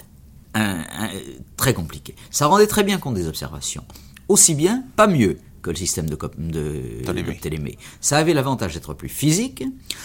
très 1.56 1.74
compliqué. 1.76 2.16
Ça 2.32 2.48
rendait 2.48 2.66
très 2.66 2.84
bien 2.84 2.98
compte 2.98 3.14
des 3.14 3.28
observations. 3.28 3.86
Aussi 4.28 4.56
bien, 4.56 4.84
pas 4.96 5.06
mieux 5.06 5.38
que 5.62 5.70
le 5.70 5.76
système 5.76 6.10
de, 6.10 6.16
Ptolémée. 6.16 7.78
Ça 8.02 8.18
avait 8.18 8.34
l'avantage 8.34 8.74
d'être 8.74 8.94
plus 8.94 9.10
physique, 9.10 9.64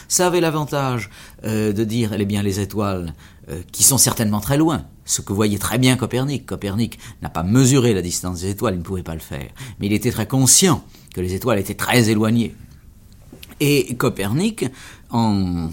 ça 0.08 0.26
avait 0.26 0.40
l'avantage 0.40 1.10
euh, 1.44 1.72
de 1.72 1.84
dire, 1.84 2.12
eh 2.18 2.24
bien, 2.24 2.42
les 2.42 2.60
étoiles 2.60 3.14
euh, 3.48 3.62
qui 3.72 3.82
sont 3.82 3.98
certainement 3.98 4.40
très 4.40 4.56
loin, 4.56 4.86
ce 5.04 5.20
que 5.20 5.32
voyait 5.32 5.58
très 5.58 5.78
bien 5.78 5.96
Copernic. 5.96 6.46
Copernic 6.46 6.98
n'a 7.22 7.28
pas 7.28 7.42
mesuré 7.42 7.94
la 7.94 8.02
distance 8.02 8.40
des 8.40 8.50
étoiles, 8.50 8.74
il 8.74 8.78
ne 8.78 8.84
pouvait 8.84 9.02
pas 9.02 9.14
le 9.14 9.20
faire, 9.20 9.50
mais 9.78 9.86
il 9.86 9.92
était 9.92 10.10
très 10.10 10.26
conscient 10.26 10.84
que 11.14 11.20
les 11.20 11.34
étoiles 11.34 11.58
étaient 11.58 11.74
très 11.74 12.08
éloignées. 12.08 12.54
Et 13.60 13.94
Copernic, 13.96 14.66
en 15.10 15.68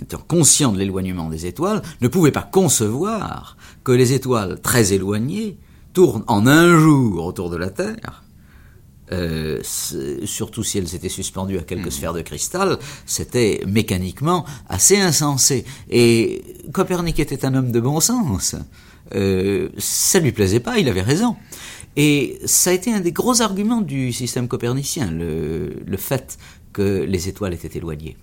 étant 0.00 0.22
conscient 0.26 0.72
de 0.72 0.78
l'éloignement 0.78 1.28
des 1.28 1.46
étoiles, 1.46 1.82
ne 2.00 2.08
pouvait 2.08 2.32
pas 2.32 2.42
concevoir 2.42 3.56
que 3.84 3.92
les 3.92 4.12
étoiles 4.12 4.60
très 4.60 4.92
éloignées 4.92 5.58
tournent 5.92 6.24
en 6.26 6.46
un 6.46 6.78
jour 6.78 7.24
autour 7.24 7.50
de 7.50 7.56
la 7.56 7.70
Terre. 7.70 8.25
Euh, 9.12 9.60
surtout 10.24 10.64
si 10.64 10.78
elles 10.78 10.94
étaient 10.94 11.08
suspendues 11.08 11.58
à 11.58 11.62
quelques 11.62 11.92
sphères 11.92 12.12
de 12.12 12.22
cristal, 12.22 12.78
c'était 13.04 13.62
mécaniquement 13.66 14.44
assez 14.68 14.98
insensé. 14.98 15.64
Et 15.90 16.42
Copernic 16.72 17.18
était 17.20 17.44
un 17.44 17.54
homme 17.54 17.70
de 17.70 17.80
bon 17.80 18.00
sens. 18.00 18.56
Euh, 19.14 19.68
ça 19.78 20.18
lui 20.18 20.32
plaisait 20.32 20.60
pas, 20.60 20.78
il 20.78 20.88
avait 20.88 21.02
raison. 21.02 21.36
Et 21.96 22.40
ça 22.44 22.70
a 22.70 22.72
été 22.72 22.92
un 22.92 23.00
des 23.00 23.12
gros 23.12 23.40
arguments 23.40 23.80
du 23.80 24.12
système 24.12 24.48
copernicien, 24.48 25.10
le, 25.10 25.82
le 25.86 25.96
fait 25.96 26.36
que 26.72 27.04
les 27.04 27.28
étoiles 27.28 27.54
étaient 27.54 27.78
éloignées 27.78 28.16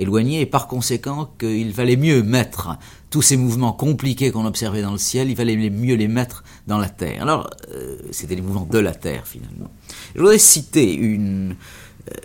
éloignées 0.00 0.40
et 0.40 0.46
par 0.46 0.66
conséquent 0.66 1.30
qu'il 1.38 1.70
valait 1.72 1.96
mieux 1.96 2.22
mettre 2.22 2.76
tous 3.10 3.22
ces 3.22 3.36
mouvements 3.36 3.72
compliqués 3.72 4.30
qu'on 4.32 4.46
observait 4.46 4.82
dans 4.82 4.92
le 4.92 4.98
ciel, 4.98 5.30
il 5.30 5.36
valait 5.36 5.56
mieux 5.56 5.94
les 5.94 6.08
mettre 6.08 6.42
dans 6.66 6.78
la 6.78 6.88
Terre. 6.88 7.22
Alors, 7.22 7.50
euh, 7.72 7.98
c'était 8.10 8.34
les 8.34 8.42
mouvements 8.42 8.66
de 8.70 8.78
la 8.78 8.94
Terre 8.94 9.26
finalement. 9.26 9.70
Je 10.14 10.20
voudrais 10.20 10.38
citer 10.38 10.98
euh, 11.00 11.52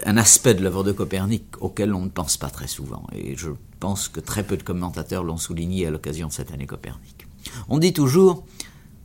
un 0.05 0.17
aspect 0.17 0.53
de 0.53 0.63
l'œuvre 0.63 0.83
de 0.83 0.91
Copernic 0.91 1.43
auquel 1.59 1.93
on 1.93 2.01
ne 2.01 2.09
pense 2.09 2.37
pas 2.37 2.49
très 2.49 2.67
souvent, 2.67 3.05
et 3.13 3.35
je 3.35 3.49
pense 3.79 4.07
que 4.07 4.19
très 4.19 4.43
peu 4.43 4.57
de 4.57 4.63
commentateurs 4.63 5.23
l'ont 5.23 5.37
souligné 5.37 5.87
à 5.87 5.91
l'occasion 5.91 6.27
de 6.27 6.33
cette 6.33 6.51
année 6.51 6.65
Copernic. 6.65 7.27
On 7.69 7.77
dit 7.77 7.93
toujours, 7.93 8.45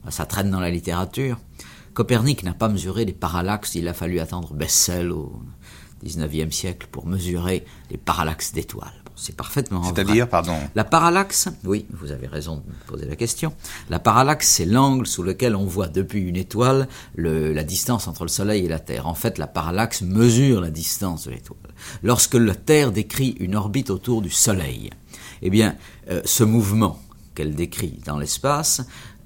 ça 0.08 0.26
traîne 0.26 0.50
dans 0.50 0.60
la 0.60 0.70
littérature, 0.70 1.38
Copernic 1.92 2.44
n'a 2.44 2.54
pas 2.54 2.68
mesuré 2.68 3.04
les 3.04 3.12
parallaxes, 3.12 3.74
il 3.74 3.88
a 3.88 3.94
fallu 3.94 4.20
attendre 4.20 4.54
Bessel 4.54 5.10
au 5.10 5.32
19e 6.04 6.50
siècle 6.50 6.86
pour 6.90 7.06
mesurer 7.06 7.64
les 7.90 7.96
parallaxes 7.96 8.52
d'étoiles. 8.52 8.92
c'est 9.16 9.36
parfaitement 9.36 9.82
C'est-à-dire, 9.82 10.28
pardon 10.28 10.56
La 10.74 10.84
parallaxe, 10.84 11.48
oui, 11.64 11.86
vous 11.92 12.10
avez 12.12 12.26
raison 12.26 12.56
de 12.56 12.62
poser 12.86 13.06
la 13.06 13.16
question. 13.16 13.52
La 13.90 13.98
parallaxe, 13.98 14.48
c'est 14.48 14.64
l'angle 14.64 15.06
sous 15.06 15.22
lequel 15.22 15.54
on 15.54 15.66
voit 15.66 15.88
depuis 15.88 16.22
une 16.22 16.36
étoile 16.36 16.88
le, 17.14 17.52
la 17.52 17.64
distance 17.64 18.08
entre 18.08 18.22
le 18.22 18.28
Soleil 18.28 18.64
et 18.64 18.68
la 18.68 18.78
Terre. 18.78 19.06
En 19.06 19.14
fait, 19.14 19.38
la 19.38 19.46
parallaxe 19.46 20.02
mesure 20.02 20.60
la 20.60 20.70
distance 20.70 21.26
de 21.26 21.32
l'étoile. 21.32 21.58
Lorsque 22.02 22.34
la 22.34 22.54
Terre 22.54 22.92
décrit 22.92 23.36
une 23.40 23.54
orbite 23.54 23.90
autour 23.90 24.22
du 24.22 24.30
Soleil, 24.30 24.90
eh 25.42 25.50
bien, 25.50 25.76
euh, 26.10 26.22
ce 26.24 26.44
mouvement 26.44 26.98
qu'elle 27.34 27.54
décrit 27.54 28.00
dans 28.04 28.18
l'espace, 28.18 28.82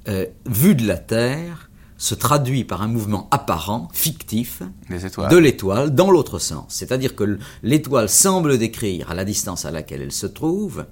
euh, 0.09 0.27
vu 0.47 0.75
de 0.75 0.87
la 0.87 0.99
Terre, 0.99 1.71
se 2.05 2.15
traduit 2.15 2.65
par 2.65 2.83
un 2.83 2.87
mouvement 2.87 3.29
apparent, 3.31 3.89
fictif, 3.95 4.63
de 4.91 5.37
l'étoile 5.39 5.95
dans 5.95 6.11
l'autre 6.11 6.39
sens. 6.39 6.67
C'est-à-dire 6.69 7.17
que 7.17 7.39
l'étoile 7.63 8.11
semble 8.11 8.59
décrire, 8.59 9.11
à 9.11 9.15
la 9.15 9.25
distance 9.25 9.65
à 9.65 9.71
laquelle 9.71 10.03
elle 10.03 10.13
se 10.13 10.27
trouve, 10.27 10.85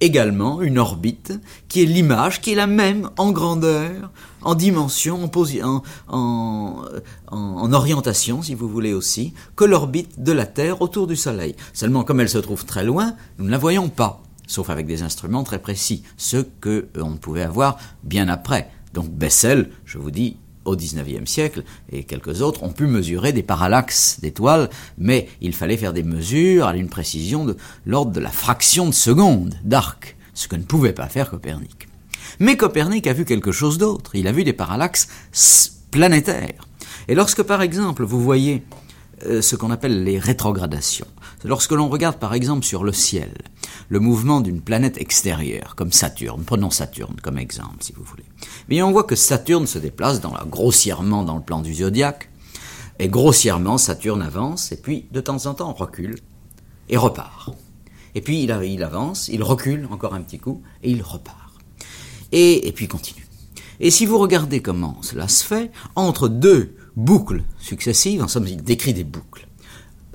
également 0.00 0.62
une 0.62 0.78
orbite 0.78 1.38
qui 1.68 1.82
est 1.82 1.84
l'image, 1.84 2.40
qui 2.40 2.52
est 2.52 2.54
la 2.54 2.66
même 2.66 3.10
en 3.18 3.32
grandeur, 3.32 4.10
en 4.40 4.54
dimension, 4.54 5.30
en, 5.62 5.82
en, 6.08 6.84
en, 7.26 7.72
orientation, 7.74 8.40
si 8.40 8.54
vous 8.54 8.68
voulez 8.68 8.94
aussi, 8.94 9.34
que 9.56 9.66
l'orbite 9.66 10.22
de 10.22 10.32
la 10.32 10.46
Terre 10.46 10.80
autour 10.80 11.06
du 11.06 11.16
Soleil. 11.16 11.54
Seulement, 11.74 12.02
comme 12.02 12.20
elle 12.20 12.30
se 12.30 12.38
trouve 12.38 12.64
très 12.64 12.82
loin, 12.82 13.14
nous 13.36 13.44
ne 13.44 13.50
la 13.50 13.58
voyons 13.58 13.90
pas, 13.90 14.22
sauf 14.46 14.70
avec 14.70 14.86
des 14.86 15.02
instruments 15.02 15.44
très 15.44 15.58
précis, 15.58 16.02
ce 16.16 16.38
que 16.38 16.88
euh, 16.96 17.02
on 17.02 17.18
pouvait 17.18 17.42
avoir 17.42 17.76
bien 18.02 18.28
après. 18.28 18.70
Donc 18.98 19.10
Bessel, 19.10 19.70
je 19.84 19.96
vous 19.96 20.10
dis, 20.10 20.38
au 20.64 20.74
XIXe 20.74 21.30
siècle, 21.30 21.62
et 21.92 22.02
quelques 22.02 22.42
autres, 22.42 22.64
ont 22.64 22.72
pu 22.72 22.88
mesurer 22.88 23.32
des 23.32 23.44
parallaxes 23.44 24.18
d'étoiles, 24.20 24.70
mais 24.98 25.28
il 25.40 25.54
fallait 25.54 25.76
faire 25.76 25.92
des 25.92 26.02
mesures 26.02 26.66
à 26.66 26.74
une 26.74 26.88
précision 26.88 27.44
de 27.44 27.56
l'ordre 27.86 28.10
de 28.10 28.18
la 28.18 28.32
fraction 28.32 28.86
de 28.86 28.92
seconde 28.92 29.54
d'arc, 29.62 30.16
ce 30.34 30.48
que 30.48 30.56
ne 30.56 30.64
pouvait 30.64 30.94
pas 30.94 31.06
faire 31.06 31.30
Copernic. 31.30 31.86
Mais 32.40 32.56
Copernic 32.56 33.06
a 33.06 33.12
vu 33.12 33.24
quelque 33.24 33.52
chose 33.52 33.78
d'autre, 33.78 34.16
il 34.16 34.26
a 34.26 34.32
vu 34.32 34.42
des 34.42 34.52
parallaxes 34.52 35.06
planétaires. 35.92 36.66
Et 37.06 37.14
lorsque 37.14 37.44
par 37.44 37.62
exemple 37.62 38.02
vous 38.02 38.20
voyez 38.20 38.64
ce 39.22 39.56
qu'on 39.56 39.70
appelle 39.70 40.04
les 40.04 40.18
rétrogradations, 40.18 41.06
lorsque 41.44 41.72
l'on 41.72 41.88
regarde 41.88 42.16
par 42.16 42.34
exemple 42.34 42.64
sur 42.64 42.84
le 42.84 42.92
ciel, 42.92 43.32
le 43.88 44.00
mouvement 44.00 44.40
d'une 44.40 44.60
planète 44.60 44.98
extérieure, 44.98 45.74
comme 45.76 45.92
Saturne, 45.92 46.42
prenons 46.44 46.70
Saturne 46.70 47.16
comme 47.22 47.38
exemple 47.38 47.78
si 47.80 47.92
vous 47.92 48.04
voulez, 48.04 48.24
mais 48.68 48.82
on 48.82 48.92
voit 48.92 49.04
que 49.04 49.16
Saturne 49.16 49.66
se 49.66 49.78
déplace 49.78 50.20
dans 50.20 50.34
grossièrement 50.46 51.22
dans 51.22 51.36
le 51.36 51.42
plan 51.42 51.60
du 51.60 51.74
zodiaque, 51.74 52.30
et 52.98 53.08
grossièrement 53.08 53.78
Saturne 53.78 54.22
avance, 54.22 54.72
et 54.72 54.76
puis 54.76 55.06
de 55.12 55.20
temps 55.20 55.46
en 55.46 55.54
temps 55.54 55.72
recule, 55.72 56.16
et 56.88 56.96
repart. 56.96 57.52
Et 58.14 58.20
puis 58.20 58.42
il, 58.42 58.50
il 58.64 58.82
avance, 58.82 59.28
il 59.28 59.42
recule 59.42 59.86
encore 59.90 60.14
un 60.14 60.22
petit 60.22 60.38
coup, 60.38 60.62
et 60.82 60.90
il 60.90 61.02
repart. 61.02 61.54
Et 62.32 62.72
puis 62.74 62.88
continue. 62.88 63.26
Et 63.80 63.90
si 63.90 64.06
vous 64.06 64.18
regardez 64.18 64.60
comment 64.60 65.00
cela 65.02 65.28
se 65.28 65.44
fait, 65.44 65.70
entre 65.94 66.28
deux 66.28 66.74
boucles 66.98 67.44
successives, 67.60 68.22
en 68.22 68.28
somme 68.28 68.48
il 68.48 68.62
décrit 68.62 68.92
des 68.92 69.04
boucles 69.04 69.46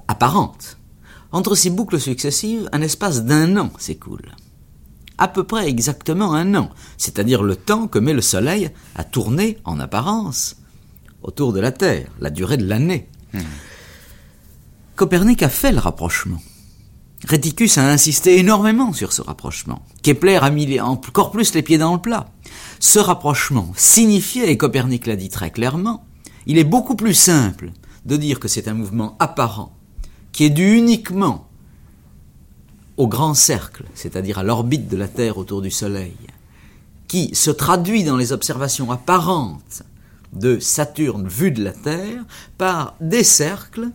apparentes, 0.10 0.77
entre 1.31 1.55
ces 1.55 1.69
boucles 1.69 1.99
successives, 1.99 2.69
un 2.73 2.81
espace 2.81 3.23
d'un 3.23 3.55
an 3.57 3.72
s'écoule. 3.80 4.35
À 5.18 5.30
peu 5.30 5.45
près 5.45 5.69
exactement 5.69 6.34
un 6.34 6.55
an, 6.55 6.69
c'est-à-dire 6.97 7.41
le 7.41 7.55
temps 7.55 7.88
que 7.88 7.99
met 7.99 8.14
le 8.14 8.22
Soleil 8.22 8.69
à 8.95 9.05
tourner, 9.05 9.60
en 9.64 9.80
apparence, 9.80 10.57
autour 11.22 11.53
de 11.53 11.61
la 11.61 11.72
Terre, 11.72 12.10
la 12.19 12.30
durée 12.30 12.57
de 12.57 12.68
l'année. 12.68 13.07
Hmm. 13.34 13.39
Copernic 14.97 15.41
a 15.41 15.49
fait 15.49 15.72
le 15.72 15.80
rapprochement. 15.80 16.41
Réticus 17.26 17.77
a 17.77 17.89
insisté 17.89 18.38
énormément 18.39 18.91
sur 18.91 19.14
ce 19.14 19.22
rapprochement. 19.22 19.85
Kepler 20.01 20.39
a 20.41 20.49
mis 20.49 20.81
encore 20.81 21.31
plus 21.31 21.53
les 21.53 21.61
pieds 21.61 21.77
dans 21.77 21.93
le 21.93 22.01
plat. 22.01 22.27
Ce 22.81 22.99
rapprochement 22.99 23.72
signifiait, 23.77 24.51
et 24.51 24.57
Copernic 24.57 25.07
l'a 25.07 25.15
dit 25.15 25.30
très 25.30 25.49
clairement, 25.49 26.05
il 26.45 26.57
est 26.57 26.63
beaucoup 26.63 26.95
plus 26.95 27.13
simple 27.13 27.71
de 28.05 28.17
dire 28.17 28.39
que 28.39 28.47
c'est 28.47 28.67
un 28.67 28.73
mouvement 28.73 29.15
apparent 29.19 29.73
qui 30.31 30.45
est 30.45 30.49
dû 30.49 30.75
uniquement 30.75 31.47
au 32.97 33.07
grand 33.07 33.33
cercle, 33.33 33.85
c'est-à-dire 33.95 34.39
à, 34.39 34.43
l'orbite 34.43 34.87
de 34.87 34.97
la 34.97 35.07
Terre 35.07 35.37
autour 35.37 35.61
du 35.61 35.71
Soleil, 35.71 36.15
qui 37.07 37.33
se 37.33 37.51
traduit 37.51 38.03
dans 38.03 38.17
les 38.17 38.31
observations 38.31 38.91
apparentes 38.91 39.83
de 40.33 40.59
Saturne 40.59 41.27
vu 41.27 41.51
de 41.51 41.63
la 41.63 41.71
Terre 41.71 42.23
par 42.57 42.95
des 42.99 43.23
cercles, 43.23 43.89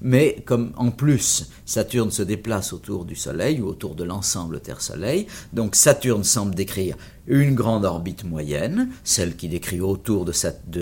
mais 0.00 0.42
comme 0.44 0.72
en 0.76 0.90
plus 0.90 1.50
Saturne 1.64 2.10
se 2.10 2.22
déplace 2.22 2.72
autour 2.72 3.04
du 3.04 3.16
Soleil 3.16 3.60
ou 3.60 3.66
autour 3.66 3.94
de 3.94 4.04
l'ensemble 4.04 4.60
Terre-Soleil, 4.60 5.26
donc 5.52 5.74
Saturne 5.74 6.24
semble 6.24 6.54
décrire 6.54 6.96
une 7.26 7.54
grande 7.54 7.84
orbite 7.84 8.24
moyenne, 8.24 8.90
celle 9.04 9.36
qui 9.36 9.48
décrit 9.48 9.80
autour 9.80 10.24
de, 10.24 10.32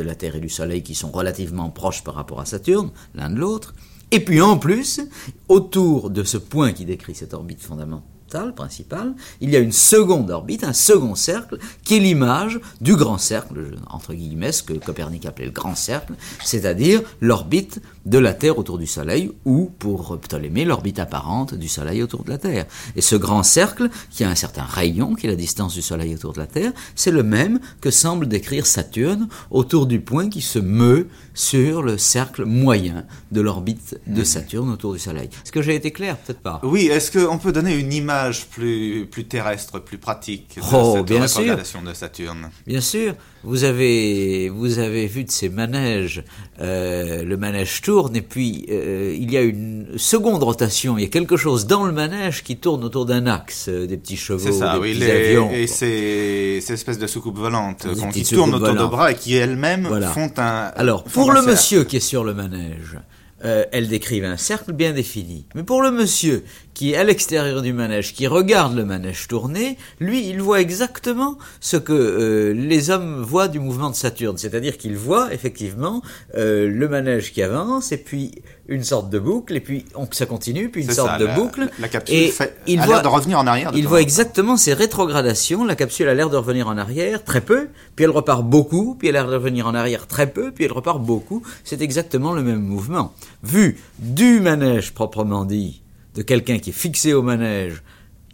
la 0.01 0.15
Terre 0.15 0.37
et 0.37 0.41
du 0.41 0.49
Soleil 0.49 0.83
qui 0.83 0.95
sont 0.95 1.11
relativement 1.11 1.71
proches 1.71 2.05
par 2.05 2.15
rapport 2.15 2.41
à 2.41 2.47
Saturne, 2.47 2.91
l'un 3.15 3.31
de 3.31 3.37
l'autre, 3.37 3.75
et 4.13 4.21
puis 4.21 4.41
en 4.41 4.57
plus, 4.57 5.01
autour 5.49 6.11
de 6.11 6.23
ce 6.23 6.37
point 6.37 6.73
qui 6.73 6.85
décrit 6.85 7.15
cette 7.15 7.35
orbite 7.35 7.61
fondamentale, 7.61 8.16
principale, 8.55 9.15
il 9.41 9.51
y 9.51 9.57
a 9.57 9.61
une 9.61 9.73
seconde 9.73 10.31
orbite, 10.31 10.65
un 10.65 10.73
second 10.73 11.15
cercle, 11.15 11.59
qui 11.85 11.97
est 11.97 12.01
l'image 12.01 12.61
du 12.81 12.97
grand 12.97 13.19
cercle, 13.19 13.77
entre 13.89 14.15
guillemets, 14.15 14.53
ce 14.53 14.63
que 14.63 14.75
Copernic 14.75 15.27
appelait 15.27 15.47
le 15.47 15.53
grand 15.53 15.75
cercle, 15.75 16.15
c'est-à-dire 16.45 17.01
l'orbite 17.21 17.81
de 18.05 18.19
la 18.19 18.35
Terre 18.35 18.59
autour 18.59 18.79
du 18.79 18.87
Soleil, 18.87 19.33
ou, 19.45 19.71
pour 19.79 20.19
Ptolémée, 20.19 20.65
l'orbite 20.65 20.99
apparente 20.99 21.55
du 21.55 21.69
Soleil 21.69 22.03
autour 22.03 22.25
de 22.25 22.31
la 22.31 22.39
Terre. 22.39 22.67
Et 22.95 23.01
ce 23.01 23.17
grand 23.17 23.43
cercle, 23.43 23.89
qui 24.11 24.25
a 24.25 24.29
un 24.29 24.35
certain 24.35 24.65
rayon, 24.65 25.15
qui 25.15 25.27
est 25.27 25.31
la 25.31 25.37
distance 25.37 25.75
du 25.75 25.83
Soleil 25.83 26.15
autour 26.15 26.33
de 26.33 26.39
la 26.39 26.47
Terre, 26.47 26.73
c'est 26.95 27.11
le 27.11 27.23
même 27.23 27.61
que 27.81 27.91
semble 27.91 28.29
décrire 28.29 28.67
Saturne 28.67 29.29
autour 29.51 29.87
du 29.87 30.01
point 30.01 30.29
qui 30.29 30.43
se 30.43 30.59
meut 30.59 31.09
sur 31.35 31.83
le 31.83 31.99
cercle 31.99 32.45
moyen 32.45 33.05
de 33.33 33.41
l'orbite 33.41 33.99
de 34.07 34.23
hmm. 34.23 34.25
Saturne 34.25 34.71
autour 34.71 34.93
du 34.93 34.99
Soleil. 34.99 35.29
Est-ce 35.45 35.53
que 35.53 35.63
j'ai 35.63 35.75
été 35.75 35.91
clair? 35.91 36.17
Peut-être 36.17 36.41
pas. 36.41 36.61
Oui, 36.63 36.87
est-ce 36.87 37.11
qu'on 37.11 37.39
peut 37.39 37.53
donner 37.53 37.77
une 37.77 37.93
image 37.93 38.16
plus, 38.51 39.07
plus 39.11 39.25
terrestre, 39.25 39.79
plus 39.79 39.99
pratique 39.99 40.57
de 40.57 40.63
oh, 40.73 40.95
cette 40.97 41.07
bien 41.07 41.21
de 41.21 41.95
Saturne 41.95 42.51
Bien 42.67 42.81
sûr. 42.81 43.15
Vous 43.45 43.65
avez, 43.65 44.49
vous 44.49 44.81
avez 44.81 45.07
vu 45.07 45.23
de 45.23 45.31
ces 45.31 45.49
manèges, 45.49 46.25
euh, 46.61 47.23
le 47.23 47.37
manège 47.37 47.81
tourne 47.81 48.17
et 48.17 48.23
puis 48.23 48.67
euh, 48.71 49.17
il 49.17 49.31
y 49.31 49.37
a 49.37 49.43
une 49.43 49.87
seconde 49.97 50.43
rotation. 50.43 50.99
Il 50.99 51.03
y 51.03 51.05
a 51.05 51.11
quelque 51.11 51.37
chose 51.37 51.67
dans 51.67 51.85
le 51.85 51.93
manège 51.93 52.43
qui 52.43 52.57
tourne 52.57 52.83
autour 52.83 53.07
d'un 53.07 53.27
axe, 53.27 53.69
euh, 53.69 53.87
des 53.87 53.97
petits 53.97 54.17
chevaux, 54.17 54.53
ça, 54.53 54.75
des 54.75 54.81
oui, 54.81 54.95
petits 54.95 55.11
avions. 55.11 55.51
Et 55.53 55.69
ces, 55.69 56.59
ces 56.61 56.73
espèces 56.73 56.99
de 56.99 57.07
soucoupes 57.07 57.39
volantes 57.39 57.87
qui 58.13 58.25
tournent 58.25 58.55
autour 58.55 58.75
de 58.75 58.87
bras 58.87 59.13
et 59.13 59.15
qui 59.15 59.37
elles-mêmes 59.37 59.89
font 60.13 60.33
un. 60.39 60.73
Alors 60.77 61.05
pour 61.05 61.33
le 61.33 61.43
monsieur 61.43 61.85
qui 61.85 61.99
est 61.99 62.01
sur 62.01 62.25
le 62.25 62.35
manège, 62.35 62.99
euh, 63.45 63.65
elles 63.71 63.89
décrivent 63.89 64.25
un 64.25 64.39
cercle 64.39 64.73
bien 64.73 64.93
défini. 64.93 65.47
Mais 65.55 65.63
pour 65.63 65.83
le 65.83 65.91
monsieur 65.91 66.43
qui 66.77 66.93
est 66.93 66.97
à 66.97 67.05
l'extérieur 67.05 67.63
du 67.63 67.73
manège, 67.73 68.13
qui 68.13 68.27
regarde 68.27 68.77
le 68.77 68.85
manège 68.85 69.29
tourner, 69.29 69.79
lui, 69.99 70.29
il 70.29 70.43
voit 70.43 70.61
exactement 70.61 71.39
ce 71.59 71.79
que 71.79 71.95
euh, 71.95 72.53
les 72.53 72.91
hommes 72.91 73.23
voient 73.23 73.49
du 73.49 73.61
mouvement 73.61 73.89
de 73.89 73.95
Saturne. 73.95 74.37
C'est-à-dire 74.37 74.77
qu'il 74.77 74.95
voit 74.95 75.33
effectivement 75.33 76.03
euh, 76.37 76.69
le 76.69 76.87
manège 76.87 77.33
qui 77.33 77.43
avance, 77.43 77.93
et 77.93 77.97
puis 77.97 78.43
une 78.69 78.85
sorte 78.85 79.09
de 79.09 79.19
boucle, 79.19 79.57
et 79.57 79.61
puis 79.61 79.87
on, 79.95 80.07
ça 80.11 80.27
continue, 80.27 80.69
puis 80.69 80.83
une 80.83 80.91
sorte 80.91 81.19
de 81.19 81.27
boucle. 81.35 81.71
La 81.79 81.89
capsule 81.89 82.15
et 82.15 82.29
fait, 82.29 82.55
il 82.67 82.79
a 82.79 82.85
voit, 82.85 82.97
l'air 82.97 83.05
de 83.05 83.09
revenir 83.09 83.39
en 83.39 83.47
arrière. 83.47 83.73
de 83.73 83.79
il 83.79 83.89
voit 83.89 84.03
exactement 84.03 84.59
ces 84.59 84.75
rétrogradations. 84.75 85.65
La 85.65 85.77
capsule 85.77 86.09
a 86.09 86.15
l'air 86.15 86.29
de 86.29 86.37
revenir 86.37 86.69
en 86.69 86.77
arrière 86.77 87.25
très 87.25 87.41
peu, 87.41 87.69
puis 87.95 88.05
elle 88.05 88.11
repart 88.11 88.45
beaucoup, 88.45 88.97
puis 88.99 89.09
elle 89.09 89.17
a 89.17 89.23
l'air 89.23 89.31
de 89.31 89.37
revenir 89.37 89.67
en 89.67 89.75
arrière 89.75 90.07
très 90.07 90.31
peu, 90.31 90.53
puis 90.53 90.67
elle 90.67 90.73
repart 90.73 91.01
beaucoup. 91.01 91.43
C'est 91.65 91.81
exactement 91.81 92.35
le 92.35 92.43
même 92.43 92.61
mouvement. 92.61 93.15
Vu 93.43 93.81
du 93.99 94.41
manège 94.41 94.93
proprement 94.93 95.47
dit, 95.47 95.81
de 96.17 96.23
quelqu'un 96.23 96.59
qui 96.59 96.71
est 96.71 96.73
fixé 96.73 97.13
au 97.13 97.23
manège, 97.23 97.83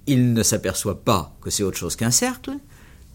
il 0.06 0.32
ne 0.32 0.42
s'aperçoit 0.42 1.04
pas 1.04 1.36
que 1.42 1.50
c'est 1.50 1.64
autre 1.64 1.76
chose 1.76 1.96
qu'un 1.96 2.10
cercle 2.10 2.52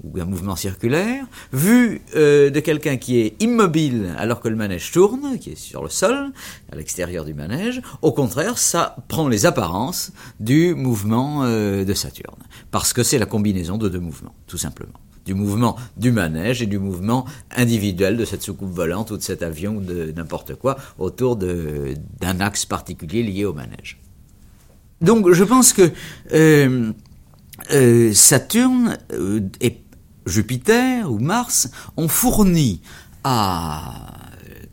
ou 0.04 0.20
un 0.20 0.26
mouvement 0.26 0.56
circulaire, 0.56 1.26
vu 1.52 2.02
euh, 2.16 2.52
de 2.52 2.60
quelqu'un 2.60 2.98
qui 2.98 3.18
est 3.20 3.42
immobile 3.42 4.14
alors 4.20 4.42
que 4.42 4.48
le 4.48 4.56
manège 4.56 4.92
tourne, 4.92 5.40
qui 5.40 5.52
est 5.52 5.56
sur 5.56 5.82
le 5.82 5.90
sol, 5.90 6.32
à 6.72 6.76
l'extérieur 6.76 7.26
du 7.26 7.34
manège, 7.34 7.82
au 8.04 8.12
contraire, 8.12 8.60
ça 8.60 8.98
prend 9.08 9.28
les 9.28 9.48
apparences 9.48 10.12
du 10.40 10.76
mouvement 10.76 11.46
euh, 11.46 11.84
de 11.84 11.94
Saturne, 11.94 12.44
parce 12.70 12.94
que 12.94 13.02
c'est 13.02 13.18
la 13.18 13.26
combinaison 13.26 13.80
de 13.80 13.90
deux 13.90 14.00
mouvements, 14.00 14.36
tout 14.46 14.60
simplement. 14.60 15.00
Du 15.26 15.34
mouvement 15.34 15.78
du 15.98 16.12
manège 16.12 16.62
et 16.62 16.68
du 16.68 16.78
mouvement 16.78 17.26
individuel 17.56 18.18
de 18.18 18.24
cette 18.24 18.44
soucoupe 18.44 18.72
volante 18.72 19.12
ou 19.12 19.18
de 19.18 19.24
cet 19.24 19.42
avion 19.42 19.78
ou 19.78 19.82
de 19.82 20.14
n'importe 20.16 20.56
quoi 20.56 20.78
autour 21.00 21.38
d'un 21.38 22.40
axe 22.40 22.66
particulier 22.66 23.24
lié 23.24 23.44
au 23.44 23.54
manège. 23.54 23.98
Donc 25.02 25.32
je 25.32 25.44
pense 25.44 25.74
que 25.74 25.92
euh, 26.34 26.92
euh, 27.72 28.14
Saturne 28.14 28.98
euh, 29.14 29.42
et 29.62 29.78
Jupiter 30.26 31.12
ou 31.12 31.20
Mars 31.20 31.70
ont 31.96 32.08
fourni 32.08 32.82
à 33.24 34.18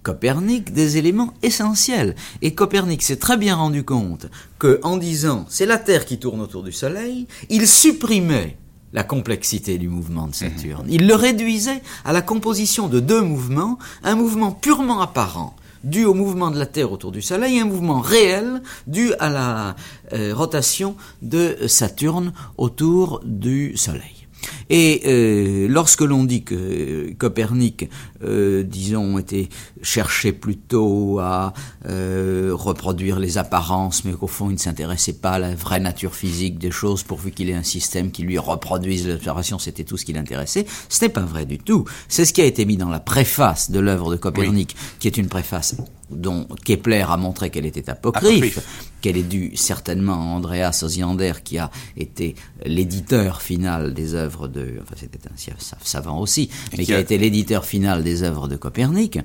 Copernic 0.03 0.73
des 0.73 0.97
éléments 0.97 1.35
essentiels. 1.43 2.15
Et 2.43 2.55
Copernic 2.55 3.03
s'est 3.03 3.17
très 3.17 3.37
bien 3.37 3.57
rendu 3.57 3.85
compte 3.85 4.27
que, 4.59 4.81
en 4.83 4.97
disant 4.97 5.47
c'est 5.49 5.67
la 5.67 5.79
Terre 5.79 6.05
qui 6.05 6.19
tourne 6.19 6.41
autour 6.41 6.63
du 6.63 6.73
Soleil, 6.73 7.27
il 7.51 7.67
supprimait 7.67 8.57
la 8.93 9.03
complexité 9.03 9.77
du 9.77 9.89
mouvement 9.89 10.29
de 10.29 10.35
Saturne. 10.35 10.87
Il 10.89 11.09
le 11.09 11.15
réduisait 11.17 11.83
à 12.05 12.13
la 12.13 12.23
composition 12.23 12.87
de 12.87 13.01
deux 13.01 13.23
mouvements, 13.23 13.79
un 14.05 14.15
mouvement 14.15 14.53
purement 14.53 15.01
apparent 15.01 15.57
dû 15.85 16.05
au 16.05 16.15
mouvement 16.15 16.51
de 16.51 16.59
la 16.59 16.67
Terre 16.67 16.91
autour 16.91 17.13
du 17.13 17.23
Soleil, 17.23 17.59
et 17.59 17.61
un 17.61 17.67
mouvement 17.67 18.01
réel 18.01 18.63
dû 18.87 19.13
à 19.21 19.29
la 19.29 19.77
euh, 20.13 20.35
rotation 20.35 20.97
de 21.23 21.57
Saturne 21.69 22.33
autour 22.57 23.21
du 23.25 23.77
Soleil. 23.77 24.24
Et 24.71 25.03
euh, 25.07 25.69
lorsque 25.69 26.01
l'on 26.01 26.25
dit 26.25 26.45
que 26.45 27.13
Copernic, 27.19 27.89
euh, 28.23 28.63
disons, 28.63 29.19
était 29.19 29.49
cherché 29.83 30.33
plutôt 30.33 31.19
à 31.21 31.53
euh, 31.87 32.51
reproduire 32.53 33.19
les 33.19 33.39
apparences, 33.39 34.05
mais 34.05 34.13
qu'au 34.13 34.27
fond 34.27 34.51
il 34.51 34.55
ne 34.55 34.59
s'intéressait 34.59 35.15
pas 35.15 35.33
à 35.33 35.39
la 35.39 35.55
vraie 35.55 35.81
nature 35.81 36.15
physique 36.15 36.59
des 36.59 36.71
choses, 36.71 37.03
pourvu 37.03 37.31
qu'il 37.31 37.51
ait 37.51 37.55
un 37.55 37.63
système 37.63 38.11
qui 38.11 38.23
lui 38.23 38.39
reproduise 38.39 39.07
l'observation, 39.07 39.59
c'était 39.59 39.85
tout 39.85 39.97
ce 39.97 40.05
qui 40.05 40.13
l'intéressait, 40.13 40.67
ce 40.89 41.05
n'est 41.05 41.11
pas 41.11 41.21
vrai 41.21 41.47
du 41.47 41.59
tout. 41.59 41.85
C'est 42.09 42.25
ce 42.25 42.33
qui 42.33 42.41
a 42.41 42.47
été 42.47 42.65
mis 42.65 42.77
dans 42.77 42.91
la 42.91 43.01
préface 43.01 43.71
de 43.71 43.81
l'œuvre 43.81 44.11
de 44.11 44.17
Copernic, 44.17 44.77
qui 44.99 45.09
est 45.09 45.17
une 45.17 45.29
préface 45.29 45.77
dont 46.11 46.47
Kepler 46.65 47.05
a 47.09 47.17
montré 47.17 47.51
qu'elle 47.51 47.67
était 47.67 47.89
apocryphe, 47.89 48.27
Apocryphe. 48.59 48.91
qu'elle 49.01 49.17
est 49.17 49.23
due 49.23 49.53
certainement 49.57 50.15
à 50.15 50.35
Andreas 50.37 50.81
Osiander, 50.83 51.33
qui 51.43 51.59
a 51.59 51.71
été 51.97 52.35
l'éditeur 52.67 53.41
final 53.43 53.95
des 53.95 54.15
œuvres 54.15 54.49
de, 54.49 54.79
enfin 54.83 54.95
c'était 54.99 55.19
un 55.29 55.37
sa- 55.59 55.79
savant 55.83 56.19
aussi, 56.21 56.51
mais 56.73 56.79
qui 56.79 56.85
qui 56.87 56.95
a 56.95 56.97
a- 56.97 57.01
été 57.01 57.17
l'éditeur 57.19 57.65
final 57.65 58.03
des 58.05 58.23
œuvres 58.23 58.49
de 58.49 58.57
Copernic. 58.57 59.19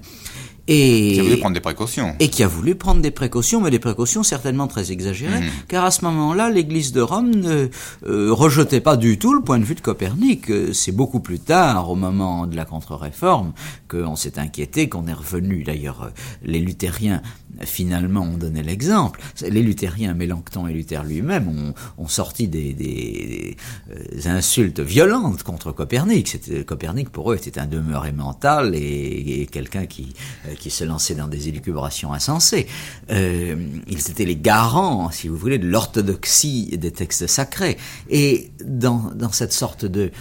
Et, 0.72 1.14
Qui 1.16 1.20
a 1.20 1.24
voulu 1.24 1.38
prendre 1.38 1.54
des 1.56 1.60
précautions. 1.62 2.16
et 2.20 2.30
qui 2.30 2.44
a 2.44 2.48
voulu 2.48 2.76
prendre 2.76 3.02
des 3.02 3.10
précautions, 3.10 3.60
mais 3.60 3.72
des 3.72 3.80
précautions 3.80 4.22
certainement 4.22 4.68
très 4.68 4.92
exagérées, 4.92 5.40
Mhm. 5.42 5.50
car 5.68 5.84
à 5.84 5.90
ce 5.90 6.06
moment-là, 6.06 6.52
l'Église 6.52 6.92
de 6.92 7.02
Rome 7.02 7.32
ne 7.32 7.70
euh, 8.08 8.32
rejetait 8.32 8.80
pas 8.80 8.96
du 8.96 9.18
tout 9.18 9.34
le 9.34 9.42
point 9.42 9.58
de 9.58 9.64
vue 9.64 9.74
de 9.74 9.82
Copernic. 9.82 10.50
Euh, 10.52 10.72
C'est 10.74 10.92
beaucoup 10.92 11.22
plus 11.22 11.40
tard, 11.40 11.90
au 11.90 11.96
moment 11.96 12.46
de 12.46 12.56
la 12.56 12.66
contre-réforme, 12.66 13.54
qu'on 13.90 14.16
s'est 14.16 14.38
inquiété, 14.38 14.88
qu'on 14.90 15.08
est 15.08 15.14
revenu. 15.14 15.64
D'ailleurs, 15.64 16.04
euh, 16.04 16.10
les 16.44 16.60
luthériens, 16.60 17.22
finalement, 17.64 18.22
ont 18.22 18.38
donné 18.38 18.64
l'exemple. 18.64 19.20
Les 19.42 19.62
luthériens, 19.62 20.14
Mélenchon 20.14 20.68
et 20.68 20.74
Luther 20.74 21.04
lui-même, 21.04 21.48
ont, 21.48 21.74
ont 21.98 22.08
sorti 22.08 22.48
des, 22.48 22.74
des- 22.74 23.56
des, 23.56 23.58
euh, 23.92 24.30
insultes 24.30 24.80
violentes 24.80 25.44
contre 25.44 25.72
Copernic. 25.72 26.38
Copernic, 26.66 27.10
pour 27.10 27.32
eux, 27.32 27.36
était 27.36 27.60
un 27.60 27.66
demeuré 27.66 28.12
mental 28.12 28.76
et, 28.76 29.42
et 29.42 29.46
quelqu'un 29.48 29.86
qui, 29.86 30.14
euh, 30.48 30.54
qui 30.56 30.70
se 30.70 30.84
lançait 30.84 31.16
dans 31.16 31.28
des 31.28 31.48
élucubrations 31.50 32.14
insensées. 32.14 32.68
Euh, 33.10 33.56
ils 33.88 34.10
étaient 34.12 34.26
les 34.26 34.38
garants, 34.38 35.12
si 35.12 35.28
vous 35.28 35.38
voulez, 35.38 35.58
de 35.58 35.68
l'orthodoxie 35.68 36.78
des 36.78 36.92
textes 36.92 37.28
sacrés. 37.28 37.78
Et 38.10 38.52
dans, 38.64 39.12
dans 39.16 39.32
cette 39.32 39.54
sorte 39.54 39.86
de, 39.86 40.12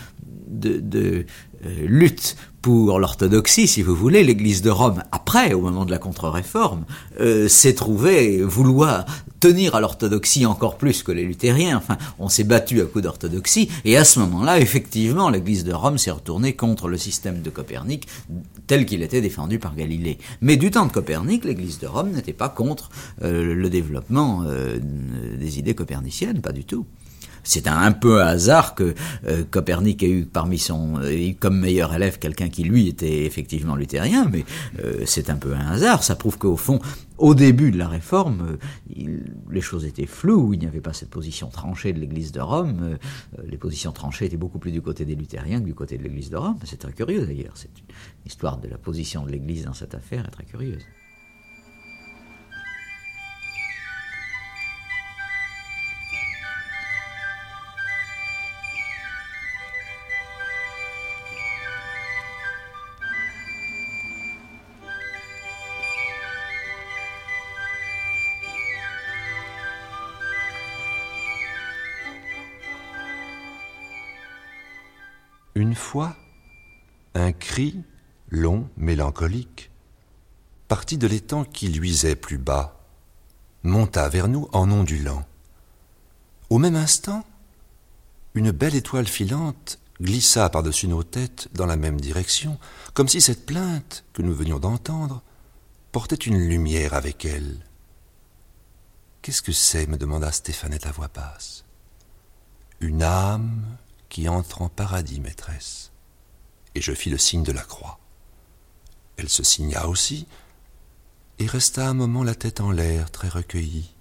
de, 0.48 0.78
de 0.80 1.26
euh, 1.66 1.86
lutte 1.86 2.36
pour 2.62 2.98
l'orthodoxie, 2.98 3.68
si 3.68 3.82
vous 3.82 3.94
voulez, 3.94 4.24
l'Église 4.24 4.62
de 4.62 4.70
Rome, 4.70 5.02
après, 5.12 5.52
au 5.52 5.60
moment 5.60 5.84
de 5.84 5.90
la 5.90 5.98
contre-réforme, 5.98 6.84
euh, 7.20 7.48
s'est 7.48 7.74
trouvée 7.74 8.42
vouloir 8.42 9.06
tenir 9.40 9.74
à 9.74 9.80
l'orthodoxie 9.80 10.46
encore 10.46 10.76
plus 10.76 11.02
que 11.02 11.12
les 11.12 11.24
luthériens. 11.24 11.76
Enfin, 11.76 11.96
on 12.18 12.28
s'est 12.28 12.44
battu 12.44 12.80
à 12.80 12.84
coup 12.84 13.00
d'orthodoxie, 13.00 13.68
et 13.84 13.96
à 13.96 14.04
ce 14.04 14.18
moment-là, 14.20 14.58
effectivement, 14.58 15.30
l'Église 15.30 15.64
de 15.64 15.72
Rome 15.72 15.98
s'est 15.98 16.10
retournée 16.10 16.54
contre 16.54 16.88
le 16.88 16.98
système 16.98 17.42
de 17.42 17.50
Copernic 17.50 18.08
tel 18.66 18.84
qu'il 18.84 19.02
était 19.02 19.20
défendu 19.20 19.58
par 19.58 19.74
Galilée. 19.74 20.18
Mais 20.40 20.56
du 20.56 20.70
temps 20.70 20.86
de 20.86 20.92
Copernic, 20.92 21.44
l'Église 21.44 21.78
de 21.78 21.86
Rome 21.86 22.10
n'était 22.10 22.32
pas 22.32 22.48
contre 22.48 22.90
euh, 23.22 23.54
le 23.54 23.70
développement 23.70 24.42
euh, 24.46 24.78
des 25.38 25.58
idées 25.58 25.74
coperniciennes, 25.74 26.40
pas 26.40 26.52
du 26.52 26.64
tout. 26.64 26.86
C'est 27.48 27.66
un, 27.66 27.92
peu 27.92 28.20
un 28.20 28.26
hasard 28.26 28.74
que 28.74 28.94
euh, 29.26 29.42
Copernic 29.50 30.02
ait 30.02 30.10
eu 30.10 30.26
parmi 30.26 30.58
son 30.58 31.00
comme 31.40 31.58
meilleur 31.58 31.94
élève 31.94 32.18
quelqu'un 32.18 32.50
qui 32.50 32.62
lui 32.62 32.88
était 32.88 33.24
effectivement 33.24 33.74
luthérien, 33.74 34.28
mais 34.30 34.44
euh, 34.84 35.04
c'est 35.06 35.30
un 35.30 35.36
peu 35.36 35.54
un 35.54 35.68
hasard. 35.68 36.02
Ça 36.02 36.14
prouve 36.14 36.36
qu'au 36.36 36.58
fond, 36.58 36.78
au 37.16 37.34
début 37.34 37.70
de 37.70 37.78
la 37.78 37.88
réforme, 37.88 38.58
euh, 38.94 39.20
les 39.50 39.62
choses 39.62 39.86
étaient 39.86 40.04
floues. 40.04 40.52
Il 40.52 40.60
n'y 40.60 40.66
avait 40.66 40.82
pas 40.82 40.92
cette 40.92 41.08
position 41.08 41.48
tranchée 41.48 41.94
de 41.94 42.00
l'Église 42.00 42.32
de 42.32 42.40
Rome. 42.40 42.98
Les 43.42 43.56
positions 43.56 43.92
tranchées 43.92 44.26
étaient 44.26 44.36
beaucoup 44.36 44.58
plus 44.58 44.72
du 44.72 44.82
côté 44.82 45.06
des 45.06 45.14
luthériens 45.14 45.60
que 45.60 45.64
du 45.64 45.74
côté 45.74 45.96
de 45.96 46.02
l'Église 46.02 46.28
de 46.28 46.36
Rome. 46.36 46.58
C'est 46.64 46.78
très 46.78 46.92
curieux 46.92 47.24
d'ailleurs. 47.24 47.54
C'est 47.54 47.70
une 47.78 47.94
histoire 48.26 48.58
de 48.58 48.68
la 48.68 48.76
position 48.76 49.24
de 49.24 49.30
l'Église 49.30 49.64
dans 49.64 49.72
cette 49.72 49.94
affaire 49.94 50.26
est 50.26 50.30
très 50.30 50.44
curieuse. 50.44 50.82
Une 75.58 75.74
fois, 75.74 76.14
un 77.16 77.32
cri, 77.32 77.82
long, 78.28 78.70
mélancolique, 78.76 79.72
parti 80.68 80.98
de 80.98 81.08
l'étang 81.08 81.42
qui 81.42 81.66
luisait 81.66 82.14
plus 82.14 82.38
bas, 82.38 82.80
monta 83.64 84.08
vers 84.08 84.28
nous 84.28 84.48
en 84.52 84.70
ondulant. 84.70 85.26
Au 86.48 86.58
même 86.58 86.76
instant, 86.76 87.26
une 88.34 88.52
belle 88.52 88.76
étoile 88.76 89.08
filante 89.08 89.80
glissa 90.00 90.48
par-dessus 90.48 90.86
nos 90.86 91.02
têtes 91.02 91.48
dans 91.54 91.66
la 91.66 91.76
même 91.76 92.00
direction, 92.00 92.56
comme 92.94 93.08
si 93.08 93.20
cette 93.20 93.44
plainte 93.44 94.04
que 94.12 94.22
nous 94.22 94.36
venions 94.36 94.60
d'entendre 94.60 95.22
portait 95.90 96.14
une 96.14 96.38
lumière 96.38 96.94
avec 96.94 97.24
elle. 97.24 97.66
Qu'est-ce 99.22 99.42
que 99.42 99.50
c'est? 99.50 99.88
me 99.88 99.96
demanda 99.96 100.30
Stéphanette 100.30 100.86
à 100.86 100.92
voix 100.92 101.10
basse. 101.12 101.64
Une 102.78 103.02
âme 103.02 103.76
qui 104.08 104.28
entre 104.28 104.62
en 104.62 104.68
paradis, 104.68 105.20
maîtresse. 105.20 105.92
Et 106.74 106.80
je 106.80 106.92
fis 106.92 107.10
le 107.10 107.18
signe 107.18 107.42
de 107.42 107.52
la 107.52 107.62
croix. 107.62 107.98
Elle 109.16 109.28
se 109.28 109.42
signa 109.42 109.88
aussi, 109.88 110.26
et 111.38 111.46
resta 111.46 111.88
un 111.88 111.94
moment 111.94 112.24
la 112.24 112.34
tête 112.34 112.60
en 112.60 112.70
l'air, 112.70 113.10
très 113.10 113.28
recueillie. 113.28 113.94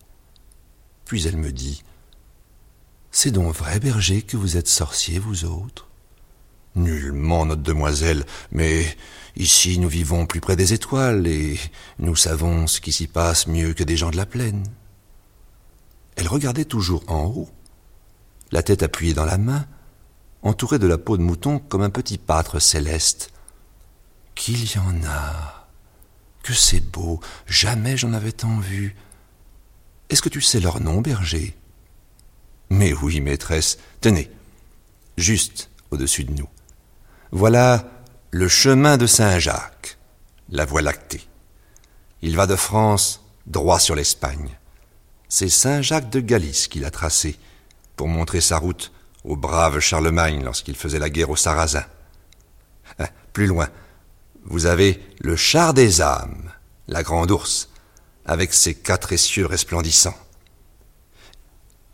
Puis 1.06 1.28
elle 1.28 1.38
me 1.38 1.52
dit 1.52 1.84
C'est 3.12 3.32
donc 3.32 3.56
vrai, 3.56 3.80
berger, 3.80 4.22
que 4.22 4.38
vous 4.38 4.58
êtes 4.58 4.68
sorcier, 4.68 5.20
vous 5.20 5.46
autres? 5.46 5.88
Nullement, 6.76 7.46
notre 7.46 7.64
demoiselle, 7.64 8.26
mais 8.52 8.86
ici 9.36 9.80
nous 9.80 9.90
vivons 9.90 10.28
plus 10.28 10.42
près 10.42 10.56
des 10.56 10.74
étoiles, 10.74 11.26
et 11.26 11.60
nous 12.00 12.16
savons 12.16 12.68
ce 12.68 12.82
qui 12.82 12.92
s'y 12.92 13.08
passe 13.08 13.48
mieux 13.48 13.74
que 13.74 13.84
des 13.84 13.98
gens 13.98 14.12
de 14.12 14.18
la 14.18 14.26
plaine. 14.26 14.64
Elle 16.16 16.28
regardait 16.28 16.66
toujours 16.66 17.04
en 17.08 17.26
haut, 17.26 17.50
la 18.52 18.64
tête 18.64 18.84
appuyée 18.84 19.14
dans 19.14 19.26
la 19.26 19.38
main, 19.38 19.66
entourée 20.48 20.80
de 20.80 20.88
la 20.88 20.98
peau 20.98 21.18
de 21.18 21.22
mouton 21.22 21.60
comme 21.60 21.82
un 21.82 21.90
petit 21.90 22.18
pâtre 22.18 22.60
céleste. 22.60 23.32
Qu'il 24.36 24.72
y 24.72 24.78
en 24.78 25.04
a. 25.06 25.68
Que 26.44 26.54
c'est 26.54 26.80
beau. 26.80 27.20
Jamais 27.46 27.98
j'en 27.98 28.14
avais 28.14 28.32
tant 28.32 28.60
vu. 28.60 28.96
Est-ce 30.10 30.22
que 30.22 30.30
tu 30.30 30.42
sais 30.42 30.60
leur 30.60 30.80
nom, 30.80 31.02
berger? 31.02 31.58
Mais 32.70 32.94
oui, 32.94 33.20
maîtresse. 33.20 33.78
Tenez, 34.02 34.32
juste 35.18 35.70
au-dessus 35.92 36.24
de 36.24 36.34
nous. 36.34 36.50
Voilà 37.32 37.86
le 38.32 38.48
chemin 38.48 38.98
de 38.98 39.06
Saint-Jacques, 39.06 39.98
la 40.50 40.66
voie 40.66 40.82
lactée. 40.82 41.28
Il 42.22 42.36
va 42.36 42.48
de 42.48 42.56
France 42.56 43.22
droit 43.46 43.80
sur 43.80 43.96
l'Espagne. 43.96 44.58
C'est 45.30 45.50
Saint-Jacques 45.50 46.10
de 46.10 46.20
Galice 46.20 46.68
qui 46.68 46.80
l'a 46.80 46.92
tracé 46.92 47.38
pour 47.96 48.08
montrer 48.08 48.42
sa 48.42 48.58
route 48.58 48.92
au 49.28 49.36
brave 49.36 49.80
Charlemagne 49.80 50.42
lorsqu'il 50.44 50.76
faisait 50.76 51.00
la 51.00 51.10
guerre 51.10 51.30
aux 51.30 51.36
Sarrasins. 51.36 51.86
Ah, 52.98 53.10
plus 53.34 53.46
loin, 53.46 53.68
vous 54.46 54.66
avez 54.66 55.04
le 55.20 55.36
char 55.36 55.74
des 55.74 56.02
âmes, 56.02 56.52
la 56.88 57.04
grande 57.04 57.32
ours, 57.32 57.70
avec 58.26 58.54
ses 58.54 58.74
quatre 58.74 59.12
essieux 59.12 59.46
resplendissants. 59.46 60.18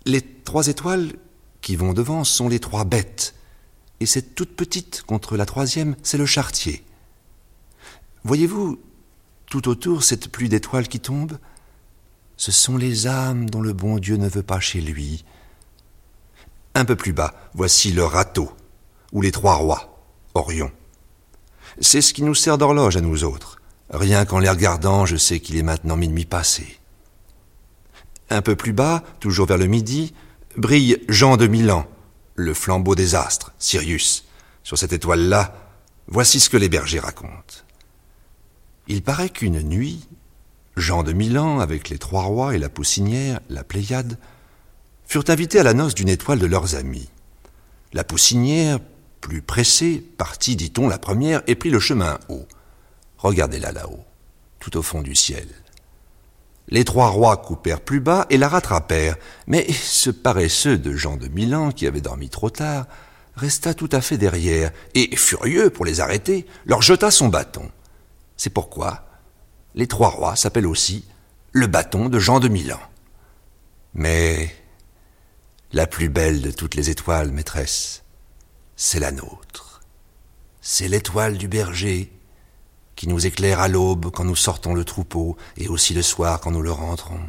Les 0.06 0.22
trois 0.22 0.68
étoiles 0.68 1.14
qui 1.62 1.76
vont 1.76 1.94
devant 1.94 2.24
sont 2.24 2.48
les 2.48 2.60
trois 2.60 2.86
bêtes, 2.86 3.34
et 4.00 4.06
cette 4.06 4.36
toute 4.36 4.56
petite 4.56 5.02
contre 5.02 5.36
la 5.36 5.46
troisième, 5.46 5.96
c'est 6.04 6.18
le 6.18 6.26
chartier. 6.26 6.84
Voyez-vous, 8.24 8.80
tout 9.48 9.68
autour, 9.70 10.04
cette 10.04 10.32
pluie 10.32 10.50
d'étoiles 10.50 10.88
qui 10.88 11.00
tombe 11.00 11.40
Ce 12.38 12.52
sont 12.52 12.78
les 12.78 13.08
âmes 13.08 13.50
dont 13.50 13.62
le 13.62 13.74
bon 13.74 13.98
Dieu 13.98 14.18
ne 14.18 14.30
veut 14.30 14.44
pas 14.44 14.60
chez 14.60 14.82
lui. 14.82 15.26
Un 16.76 16.86
peu 16.86 16.96
plus 16.96 17.14
bas, 17.14 17.34
voici 17.54 17.92
le 17.92 18.04
râteau, 18.04 18.52
ou 19.12 19.22
les 19.22 19.32
trois 19.32 19.56
rois, 19.56 20.00
Orion. 20.34 20.72
C'est 21.80 22.02
ce 22.02 22.14
qui 22.14 22.24
nous 22.24 22.36
sert 22.36 22.58
d'horloge 22.58 22.98
à 22.98 23.02
nous 23.02 23.24
autres. 23.24 23.62
Rien 23.90 24.26
qu'en 24.26 24.40
les 24.40 24.50
regardant, 24.50 25.06
je 25.06 25.18
sais 25.18 25.40
qu'il 25.40 25.58
est 25.58 25.64
maintenant 25.64 25.96
minuit 25.96 26.26
passé. 26.26 26.80
Un 28.30 28.42
peu 28.42 28.56
plus 28.56 28.74
bas, 28.74 29.04
toujours 29.20 29.46
vers 29.46 29.58
le 29.58 29.68
midi, 29.68 30.14
brille 30.58 31.04
Jean 31.10 31.38
de 31.38 31.46
Milan, 31.46 31.86
le 32.36 32.54
flambeau 32.54 32.96
des 32.96 33.14
astres, 33.14 33.54
Sirius. 33.60 34.26
Sur 34.64 34.78
cette 34.78 34.94
étoile-là, 34.94 35.54
voici 36.08 36.40
ce 36.40 36.50
que 36.50 36.58
les 36.58 36.70
bergers 36.70 37.00
racontent. 37.00 37.64
Il 38.88 39.04
paraît 39.04 39.30
qu'une 39.30 39.62
nuit, 39.62 40.08
Jean 40.76 41.04
de 41.04 41.14
Milan, 41.14 41.60
avec 41.60 41.90
les 41.90 42.00
trois 42.00 42.24
rois 42.24 42.56
et 42.56 42.60
la 42.60 42.70
poussinière, 42.70 43.40
la 43.50 43.64
Pléiade, 43.64 44.18
furent 45.06 45.30
invités 45.30 45.60
à 45.60 45.64
la 45.64 45.74
noce 45.74 45.96
d'une 45.96 46.10
étoile 46.10 46.40
de 46.40 46.46
leurs 46.46 46.76
amis. 46.76 47.10
La 47.94 48.04
poussinière, 48.04 48.80
plus 49.22 49.42
pressée, 49.42 50.04
partit, 50.18 50.56
dit-on, 50.56 50.90
la 50.90 50.98
première 50.98 51.42
et 51.48 51.56
prit 51.56 51.70
le 51.70 51.80
chemin 51.80 52.20
haut. 52.30 52.48
Regardez-la 53.18 53.72
là-haut, 53.72 54.04
tout 54.60 54.76
au 54.78 54.82
fond 54.82 55.02
du 55.02 55.16
ciel. 55.16 55.48
Les 56.68 56.86
trois 56.86 57.10
rois 57.10 57.38
coupèrent 57.38 57.82
plus 57.82 58.00
bas 58.00 58.26
et 58.30 58.38
la 58.38 58.48
rattrapèrent, 58.48 59.18
mais 59.48 59.72
ce 59.72 60.10
paresseux 60.10 60.78
de 60.78 60.94
Jean 60.94 61.18
de 61.18 61.28
Milan, 61.28 61.72
qui 61.72 61.88
avait 61.88 62.02
dormi 62.02 62.30
trop 62.30 62.50
tard, 62.50 62.88
resta 63.36 63.74
tout 63.74 63.90
à 63.92 64.02
fait 64.02 64.18
derrière, 64.18 64.72
et, 64.94 65.16
furieux 65.16 65.70
pour 65.70 65.86
les 65.86 66.00
arrêter, 66.00 66.46
leur 66.66 66.82
jeta 66.82 67.12
son 67.12 67.30
bâton. 67.30 67.70
C'est 68.38 68.50
pourquoi 68.50 69.06
les 69.76 69.88
trois 69.88 70.10
rois 70.10 70.36
s'appellent 70.36 70.68
aussi 70.68 71.06
le 71.52 71.68
bâton 71.68 72.10
de 72.10 72.20
Jean 72.20 72.40
de 72.40 72.48
Milan. 72.48 72.80
Mais 73.94 74.54
la 75.74 75.88
plus 75.88 76.10
belle 76.10 76.42
de 76.42 76.52
toutes 76.52 76.76
les 76.76 76.92
étoiles, 76.92 77.32
maîtresse, 77.32 78.04
c'est 78.76 79.00
la 79.00 79.12
nôtre. 79.12 79.82
C'est 80.62 80.88
l'étoile 80.88 81.38
du 81.38 81.48
berger 81.48 82.12
qui 82.96 83.08
nous 83.08 83.26
éclaire 83.26 83.60
à 83.60 83.68
l'aube 83.68 84.12
quand 84.12 84.24
nous 84.24 84.36
sortons 84.36 84.76
le 84.76 84.86
troupeau 84.86 85.36
et 85.58 85.68
aussi 85.68 85.96
le 85.96 86.04
soir 86.04 86.40
quand 86.40 86.52
nous 86.52 86.62
le 86.62 86.72
rentrons. 86.72 87.20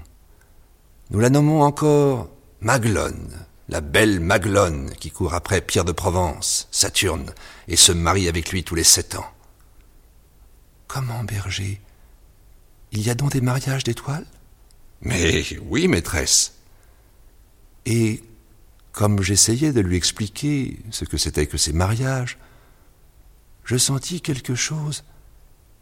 Nous 1.10 1.20
la 1.20 1.30
nommons 1.30 1.62
encore 1.62 2.28
Maglone, 2.60 3.46
la 3.68 3.80
belle 3.80 4.20
Maglone 4.20 4.90
qui 5.00 5.10
court 5.10 5.34
après 5.34 5.62
Pierre 5.62 5.86
de 5.86 5.92
Provence, 5.92 6.68
Saturne, 6.70 7.32
et 7.66 7.76
se 7.76 7.92
marie 7.92 8.28
avec 8.28 8.50
lui 8.50 8.62
tous 8.62 8.74
les 8.74 8.84
sept 8.84 9.14
ans. 9.14 9.26
Comment, 10.86 11.24
berger 11.24 11.80
Il 12.92 13.02
y 13.02 13.10
a 13.10 13.14
donc 13.14 13.32
des 13.32 13.40
mariages 13.40 13.84
d'étoiles? 13.84 14.26
Mais 15.00 15.44
oui, 15.66 15.88
maîtresse. 15.88 16.54
Et 17.86 18.22
comme 18.94 19.22
j'essayais 19.22 19.72
de 19.72 19.80
lui 19.80 19.96
expliquer 19.96 20.78
ce 20.90 21.04
que 21.04 21.16
c'était 21.16 21.48
que 21.48 21.58
ces 21.58 21.72
mariages, 21.72 22.38
je 23.64 23.76
sentis 23.76 24.20
quelque 24.20 24.54
chose 24.54 25.02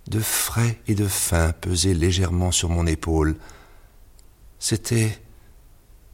de 0.08 0.18
frais 0.18 0.80
et 0.88 0.94
de 0.94 1.06
fin 1.06 1.52
peser 1.52 1.92
légèrement 1.92 2.50
sur 2.50 2.70
mon 2.70 2.86
épaule. 2.86 3.36
C'était 4.58 5.20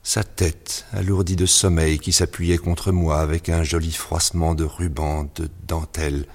sa 0.02 0.24
tête 0.24 0.86
alourdie 0.92 1.36
de 1.36 1.46
sommeil 1.46 2.00
qui 2.00 2.12
s'appuyait 2.12 2.58
contre 2.58 2.90
moi 2.90 3.20
avec 3.20 3.48
un 3.48 3.62
joli 3.62 3.92
froissement 3.92 4.56
de 4.56 4.64
rubans, 4.64 5.30
de 5.36 5.48
dentelles 5.68 6.26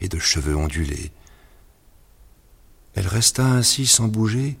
et 0.00 0.08
de 0.08 0.18
cheveux 0.18 0.56
ondulés. 0.56 1.12
Elle 2.94 3.08
resta 3.08 3.44
ainsi 3.44 3.86
sans 3.86 4.08
bouger 4.08 4.56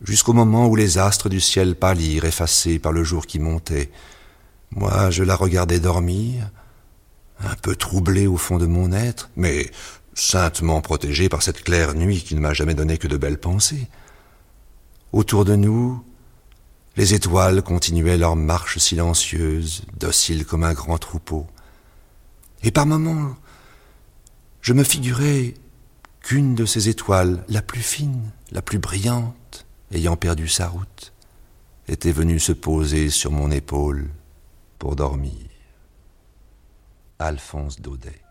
jusqu'au 0.00 0.32
moment 0.32 0.66
où 0.66 0.74
les 0.74 0.98
astres 0.98 1.28
du 1.28 1.40
ciel 1.40 1.76
pâlirent, 1.76 2.24
effacés 2.24 2.80
par 2.80 2.90
le 2.90 3.04
jour 3.04 3.26
qui 3.26 3.38
montait. 3.38 3.92
Moi, 4.70 5.10
je 5.10 5.22
la 5.22 5.34
regardais 5.34 5.80
dormir, 5.80 6.50
un 7.40 7.54
peu 7.62 7.74
troublé 7.76 8.26
au 8.26 8.36
fond 8.36 8.58
de 8.58 8.66
mon 8.66 8.92
être, 8.92 9.30
mais 9.36 9.70
saintement 10.14 10.80
protégé 10.80 11.28
par 11.28 11.42
cette 11.42 11.62
claire 11.62 11.94
nuit 11.94 12.22
qui 12.22 12.34
ne 12.34 12.40
m'a 12.40 12.52
jamais 12.52 12.74
donné 12.74 12.98
que 12.98 13.08
de 13.08 13.16
belles 13.16 13.38
pensées. 13.38 13.88
Autour 15.12 15.44
de 15.44 15.54
nous, 15.54 16.02
les 16.96 17.14
étoiles 17.14 17.62
continuaient 17.62 18.18
leur 18.18 18.36
marche 18.36 18.78
silencieuse, 18.78 19.84
docile 19.96 20.44
comme 20.44 20.64
un 20.64 20.74
grand 20.74 20.98
troupeau. 20.98 21.46
Et 22.62 22.72
par 22.72 22.86
moments, 22.86 23.36
je 24.60 24.72
me 24.72 24.82
figurais 24.82 25.54
qu'une 26.20 26.56
de 26.56 26.66
ces 26.66 26.88
étoiles, 26.88 27.44
la 27.48 27.62
plus 27.62 27.80
fine, 27.80 28.30
la 28.50 28.60
plus 28.60 28.78
brillante, 28.78 29.66
ayant 29.92 30.16
perdu 30.16 30.48
sa 30.48 30.68
route, 30.68 31.12
était 31.86 32.12
venue 32.12 32.40
se 32.40 32.52
poser 32.52 33.08
sur 33.08 33.30
mon 33.30 33.50
épaule 33.50 34.08
pour 34.78 34.96
dormir. 34.96 35.48
Alphonse 37.18 37.80
Daudet. 37.80 38.27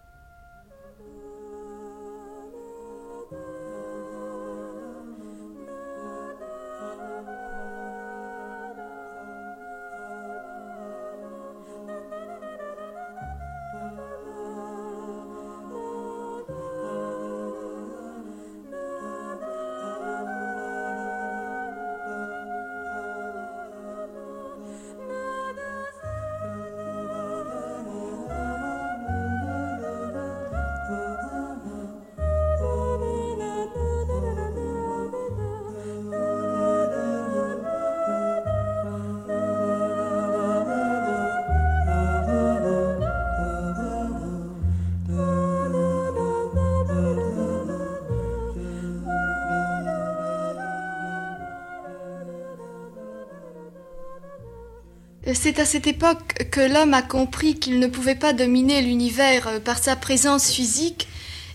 C'est 55.58 55.64
à 55.64 55.66
cette 55.66 55.88
époque 55.88 56.52
que 56.52 56.62
l'homme 56.62 56.94
a 56.94 57.02
compris 57.02 57.56
qu'il 57.56 57.80
ne 57.80 57.88
pouvait 57.88 58.14
pas 58.14 58.32
dominer 58.32 58.84
l'univers 58.84 59.48
euh, 59.48 59.60
par 59.60 59.80
sa 59.80 59.96
présence 59.96 60.52
physique 60.52 61.08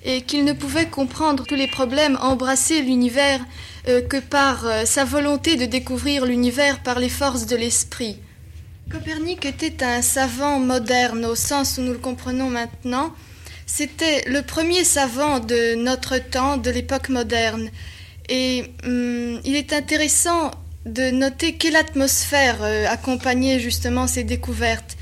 et 0.04 0.22
qu'il 0.22 0.44
ne 0.44 0.52
pouvait 0.52 0.88
comprendre 0.88 1.44
tous 1.46 1.54
les 1.54 1.68
problèmes, 1.68 2.18
embrasser 2.20 2.82
l'univers 2.82 3.38
euh, 3.86 4.02
que 4.02 4.16
par 4.16 4.66
euh, 4.66 4.84
sa 4.86 5.04
volonté 5.04 5.54
de 5.54 5.66
découvrir 5.66 6.26
l'univers 6.26 6.82
par 6.82 6.98
les 6.98 7.08
forces 7.08 7.46
de 7.46 7.54
l'esprit. 7.54 8.16
Copernic 8.90 9.44
était 9.44 9.84
un 9.84 10.02
savant 10.02 10.58
moderne 10.58 11.24
au 11.24 11.36
sens 11.36 11.78
où 11.78 11.82
nous 11.82 11.92
le 11.92 11.98
comprenons 11.98 12.50
maintenant. 12.50 13.14
C'était 13.66 14.24
le 14.26 14.42
premier 14.42 14.82
savant 14.82 15.38
de 15.38 15.76
notre 15.76 16.18
temps, 16.18 16.56
de 16.56 16.70
l'époque 16.72 17.08
moderne. 17.08 17.70
Et 18.28 18.64
hum, 18.84 19.40
il 19.44 19.54
est 19.54 19.72
intéressant 19.72 20.50
de 20.86 21.10
noter 21.10 21.54
quelle 21.54 21.76
atmosphère 21.76 22.58
euh, 22.62 22.86
accompagnait 22.88 23.60
justement 23.60 24.06
ces 24.06 24.24
découvertes. 24.24 24.96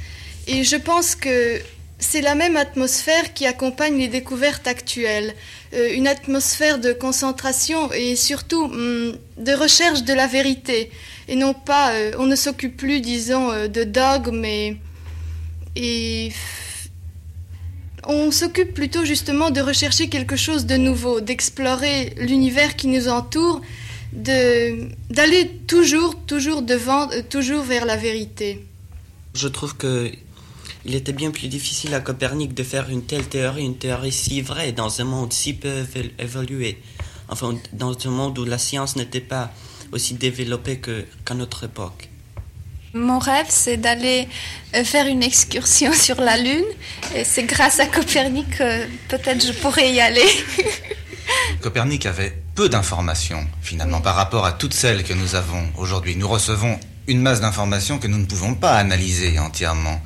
Et 0.46 0.64
je 0.64 0.76
pense 0.76 1.14
que 1.14 1.60
c'est 1.98 2.20
la 2.20 2.34
même 2.34 2.56
atmosphère 2.56 3.34
qui 3.34 3.46
accompagne 3.46 3.98
les 3.98 4.08
découvertes 4.08 4.66
actuelles. 4.66 5.34
Euh, 5.74 5.94
une 5.94 6.06
atmosphère 6.06 6.78
de 6.78 6.92
concentration 6.92 7.92
et 7.92 8.16
surtout 8.16 8.64
hum, 8.64 9.16
de 9.38 9.52
recherche 9.52 10.02
de 10.02 10.12
la 10.12 10.26
vérité. 10.26 10.90
Et 11.28 11.36
non 11.36 11.54
pas, 11.54 11.92
euh, 11.92 12.12
on 12.18 12.26
ne 12.26 12.36
s'occupe 12.36 12.76
plus, 12.76 13.00
disons, 13.00 13.68
de 13.68 13.84
dogmes 13.84 14.44
et, 14.44 14.76
et 15.76 16.32
on 18.06 18.30
s'occupe 18.30 18.74
plutôt 18.74 19.04
justement 19.04 19.50
de 19.50 19.60
rechercher 19.60 20.08
quelque 20.08 20.36
chose 20.36 20.66
de 20.66 20.76
nouveau, 20.76 21.20
d'explorer 21.20 22.14
l'univers 22.18 22.76
qui 22.76 22.88
nous 22.88 23.08
entoure, 23.08 23.60
d'aller 24.12 25.60
toujours, 25.66 26.16
toujours 26.26 26.62
devant, 26.62 27.08
toujours 27.28 27.62
vers 27.62 27.84
la 27.84 27.96
vérité. 27.96 28.64
Je 29.34 29.48
trouve 29.48 29.76
que 29.76 30.10
il 30.84 30.94
était 30.94 31.12
bien 31.12 31.30
plus 31.30 31.48
difficile 31.48 31.92
à 31.94 32.00
Copernic 32.00 32.54
de 32.54 32.62
faire 32.62 32.88
une 32.88 33.04
telle 33.04 33.26
théorie, 33.26 33.64
une 33.64 33.76
théorie 33.76 34.12
si 34.12 34.40
vraie, 34.40 34.72
dans 34.72 35.00
un 35.00 35.04
monde 35.04 35.32
si 35.32 35.52
peu 35.52 35.84
évolué. 36.18 36.78
Enfin, 37.28 37.54
dans 37.72 37.94
un 38.06 38.10
monde 38.10 38.38
où 38.38 38.44
la 38.44 38.58
science 38.58 38.96
n'était 38.96 39.20
pas 39.20 39.52
aussi 39.92 40.14
développée 40.14 40.80
qu'à 40.80 41.34
notre 41.34 41.64
époque. 41.64 42.08
Mon 42.92 43.20
rêve, 43.20 43.46
c'est 43.48 43.76
d'aller 43.76 44.26
euh, 44.74 44.82
faire 44.82 45.06
une 45.06 45.22
excursion 45.22 45.92
sur 46.06 46.20
la 46.20 46.36
Lune. 46.36 46.64
Et 47.14 47.24
c'est 47.24 47.44
grâce 47.44 47.78
à 47.78 47.86
Copernic 47.86 48.58
que 48.58 48.86
peut-être 49.08 49.46
je 49.46 49.52
pourrais 49.52 49.92
y 49.92 50.00
aller. 50.00 50.26
Copernic 51.60 52.06
avait 52.06 52.36
peu 52.54 52.68
d'informations, 52.68 53.46
finalement, 53.62 54.00
par 54.00 54.14
rapport 54.16 54.44
à 54.44 54.52
toutes 54.52 54.74
celles 54.74 55.04
que 55.04 55.12
nous 55.12 55.34
avons 55.34 55.64
aujourd'hui. 55.76 56.16
Nous 56.16 56.28
recevons 56.28 56.78
une 57.06 57.20
masse 57.20 57.40
d'informations 57.40 57.98
que 57.98 58.06
nous 58.06 58.18
ne 58.18 58.26
pouvons 58.26 58.54
pas 58.54 58.74
analyser 58.74 59.38
entièrement. 59.38 60.00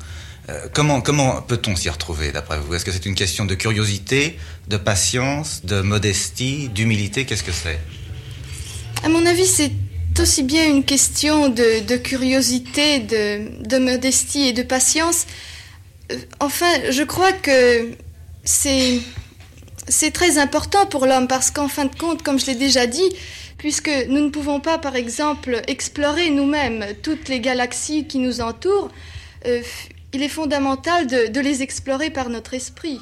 Euh, 0.49 0.67
comment 0.73 1.01
comment 1.01 1.41
peut-on 1.41 1.75
s'y 1.75 1.89
retrouver, 1.89 2.31
d'après 2.31 2.59
vous? 2.59 2.73
Est-ce 2.75 2.85
que 2.85 2.91
c'est 2.91 3.05
une 3.05 3.15
question 3.15 3.45
de 3.45 3.55
curiosité, 3.55 4.37
de 4.67 4.77
patience, 4.77 5.65
de 5.65 5.81
modestie, 5.81 6.69
d'humilité? 6.69 7.25
Qu'est-ce 7.25 7.43
que 7.43 7.51
c'est? 7.51 7.79
À 9.03 9.09
mon 9.09 9.25
avis, 9.25 9.45
c'est 9.45 9.71
aussi 10.19 10.43
bien 10.43 10.69
une 10.69 10.83
question 10.83 11.49
de, 11.49 11.97
curiosité, 11.97 12.99
de, 12.99 13.67
de, 13.67 13.77
modestie 13.77 14.47
et 14.47 14.53
de 14.53 14.63
patience. 14.63 15.25
Euh, 16.11 16.17
enfin, 16.39 16.71
je 16.91 17.03
crois 17.03 17.33
que 17.33 17.91
c'est 18.43 19.01
c'est 19.87 20.11
très 20.11 20.37
important 20.37 20.85
pour 20.85 21.05
l'homme 21.05 21.27
parce 21.27 21.51
qu'en 21.51 21.67
fin 21.67 21.85
de 21.85 21.95
compte, 21.95 22.23
comme 22.23 22.39
je 22.39 22.47
l'ai 22.47 22.55
déjà 22.55 22.87
dit, 22.87 23.09
puisque 23.57 23.91
nous 24.09 24.21
ne 24.21 24.29
pouvons 24.29 24.59
pas, 24.59 24.77
par 24.77 24.95
exemple, 24.95 25.61
explorer 25.67 26.29
nous-mêmes 26.29 26.85
toutes 27.03 27.29
les 27.29 27.39
galaxies 27.39 28.05
qui 28.07 28.19
nous 28.19 28.41
entourent, 28.41 28.89
euh, 29.45 29.61
il 30.13 30.23
est 30.23 30.29
fondamental 30.29 31.07
de, 31.07 31.39
les 31.39 31.61
explorer 31.61 32.09
par 32.09 32.29
notre 32.29 32.53
esprit. 32.53 32.99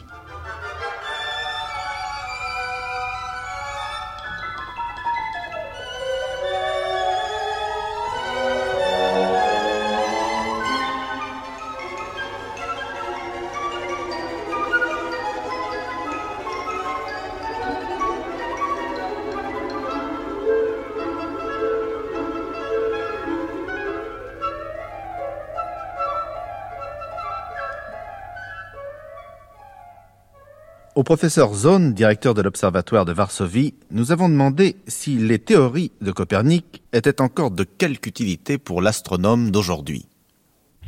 Au 31.04 31.12
professeur 31.16 31.54
Zone, 31.54 31.94
directeur 31.94 32.34
de 32.34 32.42
l'Observatoire 32.42 33.04
de 33.04 33.12
Varsovie, 33.12 33.74
nous 33.92 34.14
avons 34.14 34.30
demandé 34.30 34.78
si 34.88 35.18
les 35.18 35.38
théories 35.38 35.92
de 36.00 36.14
Copernic 36.14 36.82
étaient 36.94 37.20
encore 37.20 37.52
de 37.52 37.66
quelque 37.66 38.08
utilité 38.08 38.58
pour 38.58 38.82
l'astronome 38.82 39.52
d'aujourd'hui. 39.52 40.06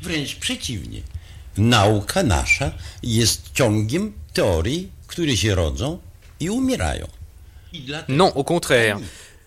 Wręcz 0.02 0.40
przeciwnie. 0.40 1.02
Nauka 1.58 2.24
nasza 2.24 2.72
jest 3.04 3.52
ciągiem 3.54 4.14
teorii, 4.34 4.90
które 5.08 5.36
się 5.38 5.56
rodzą 5.56 6.00
i 6.40 6.50
umierają. 6.50 7.08
Non, 8.08 8.32
au 8.36 8.46
contraire. 8.46 8.98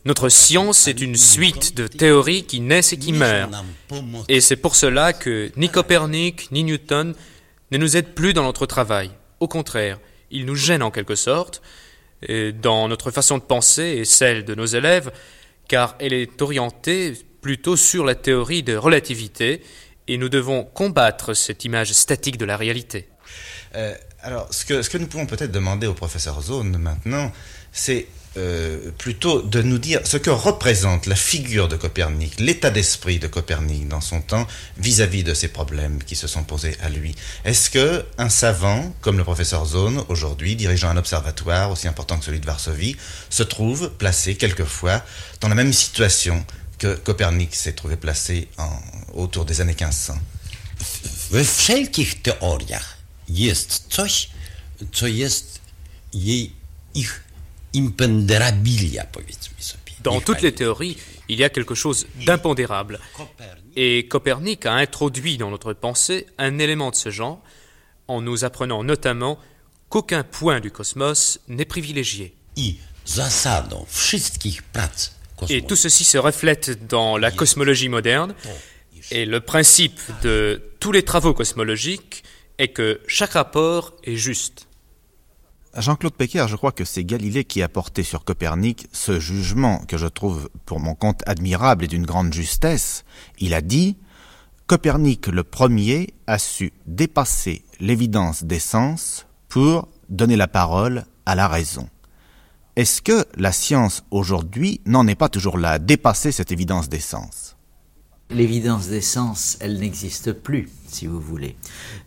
Notre 0.04 0.28
science 0.28 0.86
est 0.86 1.00
une 1.00 1.16
suite 1.16 1.74
de 1.76 1.86
théories 1.86 2.44
qui 2.44 2.60
naissent 2.60 2.92
et 2.92 2.98
qui 2.98 3.14
meurent. 3.14 3.64
Et 4.28 4.42
c'est 4.42 4.60
pour 4.60 4.76
cela 4.76 5.14
que 5.14 5.50
ni 5.56 5.70
Copernic 5.70 6.52
ni 6.52 6.62
Newton 6.62 7.14
ne 7.70 7.78
nous 7.78 7.96
aident 7.96 8.14
plus 8.14 8.34
dans 8.34 8.44
notre 8.44 8.66
travail. 8.66 9.10
Au 9.40 9.48
contraire, 9.48 9.98
il 10.30 10.44
nous 10.46 10.54
gêne 10.54 10.82
en 10.82 10.90
quelque 10.90 11.14
sorte, 11.14 11.62
dans 12.62 12.88
notre 12.88 13.10
façon 13.10 13.38
de 13.38 13.42
penser 13.42 13.82
et 13.82 14.04
celle 14.04 14.44
de 14.44 14.54
nos 14.54 14.66
élèves, 14.66 15.12
car 15.68 15.94
elle 16.00 16.12
est 16.12 16.42
orientée 16.42 17.14
plutôt 17.40 17.76
sur 17.76 18.04
la 18.04 18.14
théorie 18.14 18.62
de 18.62 18.74
relativité, 18.74 19.62
et 20.08 20.16
nous 20.16 20.28
devons 20.28 20.64
combattre 20.64 21.34
cette 21.34 21.64
image 21.64 21.92
statique 21.92 22.38
de 22.38 22.44
la 22.44 22.56
réalité. 22.56 23.08
Euh, 23.74 23.94
alors, 24.20 24.52
ce 24.52 24.64
que, 24.64 24.82
ce 24.82 24.90
que 24.90 24.98
nous 24.98 25.06
pouvons 25.06 25.26
peut-être 25.26 25.52
demander 25.52 25.86
au 25.86 25.94
professeur 25.94 26.40
Zone 26.40 26.78
maintenant, 26.78 27.30
c'est 27.72 28.06
euh, 28.38 28.90
plutôt 28.96 29.42
de 29.42 29.60
nous 29.62 29.78
dire 29.78 30.00
ce 30.04 30.16
que 30.16 30.30
représente 30.30 31.06
la 31.06 31.16
figure 31.16 31.68
de 31.68 31.76
Copernic, 31.76 32.38
l'état 32.38 32.70
d'esprit 32.70 33.18
de 33.18 33.26
Copernic 33.26 33.88
dans 33.88 34.00
son 34.00 34.20
temps 34.20 34.46
vis-à-vis 34.78 35.24
de 35.24 35.34
ces 35.34 35.48
problèmes 35.48 36.02
qui 36.02 36.16
se 36.16 36.26
sont 36.26 36.44
posés 36.44 36.76
à 36.80 36.88
lui. 36.88 37.14
Est-ce 37.44 37.68
que 37.68 38.04
un 38.16 38.28
savant 38.28 38.94
comme 39.00 39.18
le 39.18 39.24
professeur 39.24 39.66
Zone 39.66 40.04
aujourd'hui 40.08 40.56
dirigeant 40.56 40.88
un 40.88 40.96
observatoire 40.96 41.70
aussi 41.72 41.88
important 41.88 42.18
que 42.18 42.24
celui 42.24 42.40
de 42.40 42.46
Varsovie 42.46 42.96
se 43.28 43.42
trouve 43.42 43.90
placé 43.90 44.36
quelquefois 44.36 45.02
dans 45.40 45.48
la 45.48 45.54
même 45.54 45.72
situation 45.72 46.44
que 46.78 46.94
Copernic 46.94 47.54
s'est 47.54 47.72
trouvé 47.72 47.96
placé 47.96 48.48
en, 48.56 48.70
autour 49.14 49.44
des 49.44 49.60
années 49.60 49.74
1500 49.78 50.14
We 51.30 51.44
wszelkich 51.44 52.22
teoriach 52.22 52.96
jest 53.28 53.84
coś, 53.88 54.28
co 54.92 55.06
jest 55.06 55.60
jej 56.14 56.52
ich 56.94 57.24
dans 60.02 60.20
toutes 60.20 60.42
les 60.42 60.52
théories, 60.52 60.96
il 61.28 61.38
y 61.38 61.44
a 61.44 61.50
quelque 61.50 61.74
chose 61.74 62.06
d'impondérable. 62.24 63.00
Et 63.76 64.06
Copernic 64.08 64.66
a 64.66 64.74
introduit 64.74 65.38
dans 65.38 65.50
notre 65.50 65.72
pensée 65.72 66.26
un 66.38 66.58
élément 66.58 66.90
de 66.90 66.96
ce 66.96 67.10
genre, 67.10 67.42
en 68.06 68.22
nous 68.22 68.44
apprenant 68.44 68.82
notamment 68.84 69.38
qu'aucun 69.88 70.22
point 70.22 70.60
du 70.60 70.70
cosmos 70.70 71.40
n'est 71.48 71.64
privilégié. 71.64 72.34
Et 75.48 75.62
tout 75.62 75.76
ceci 75.76 76.04
se 76.04 76.18
reflète 76.18 76.86
dans 76.86 77.16
la 77.16 77.30
cosmologie 77.30 77.88
moderne. 77.88 78.34
Et 79.10 79.24
le 79.24 79.40
principe 79.40 80.00
de 80.22 80.62
tous 80.80 80.92
les 80.92 81.02
travaux 81.02 81.32
cosmologiques 81.32 82.24
est 82.58 82.68
que 82.68 83.00
chaque 83.06 83.32
rapport 83.32 83.94
est 84.04 84.16
juste. 84.16 84.67
Jean-Claude 85.80 86.14
Pecker, 86.14 86.46
je 86.48 86.56
crois 86.56 86.72
que 86.72 86.84
c'est 86.84 87.04
Galilée 87.04 87.44
qui 87.44 87.62
a 87.62 87.68
porté 87.68 88.02
sur 88.02 88.24
Copernic 88.24 88.88
ce 88.92 89.20
jugement 89.20 89.78
que 89.86 89.96
je 89.96 90.06
trouve 90.06 90.50
pour 90.66 90.80
mon 90.80 90.94
compte 90.94 91.22
admirable 91.26 91.84
et 91.84 91.88
d'une 91.88 92.06
grande 92.06 92.32
justesse. 92.32 93.04
Il 93.38 93.54
a 93.54 93.60
dit 93.60 93.96
Copernic 94.66 95.28
le 95.28 95.44
premier 95.44 96.14
a 96.26 96.38
su 96.38 96.72
dépasser 96.86 97.64
l'évidence 97.78 98.42
des 98.42 98.58
sens 98.58 99.26
pour 99.48 99.88
donner 100.08 100.36
la 100.36 100.48
parole 100.48 101.04
à 101.26 101.34
la 101.34 101.46
raison. 101.46 101.88
Est-ce 102.74 103.00
que 103.00 103.26
la 103.36 103.52
science 103.52 104.04
aujourd'hui 104.10 104.80
n'en 104.84 105.06
est 105.06 105.14
pas 105.14 105.28
toujours 105.28 105.58
là, 105.58 105.78
dépasser 105.78 106.32
cette 106.32 106.50
évidence 106.50 106.88
des 106.88 107.00
sens? 107.00 107.56
L'évidence 108.30 108.88
des 108.88 109.00
sens, 109.00 109.56
elle 109.60 109.78
n'existe 109.78 110.32
plus 110.32 110.68
si 110.88 111.06
vous 111.06 111.20
voulez. 111.20 111.56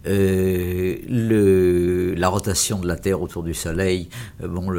Euh, 0.08 0.98
la 2.16 2.30
rotation 2.30 2.80
de 2.80 2.88
la 2.88 2.96
Terre 2.96 3.22
autour 3.22 3.44
du 3.44 3.54
Soleil, 3.54 4.10
euh, 4.44 4.48
bon, 4.48 4.72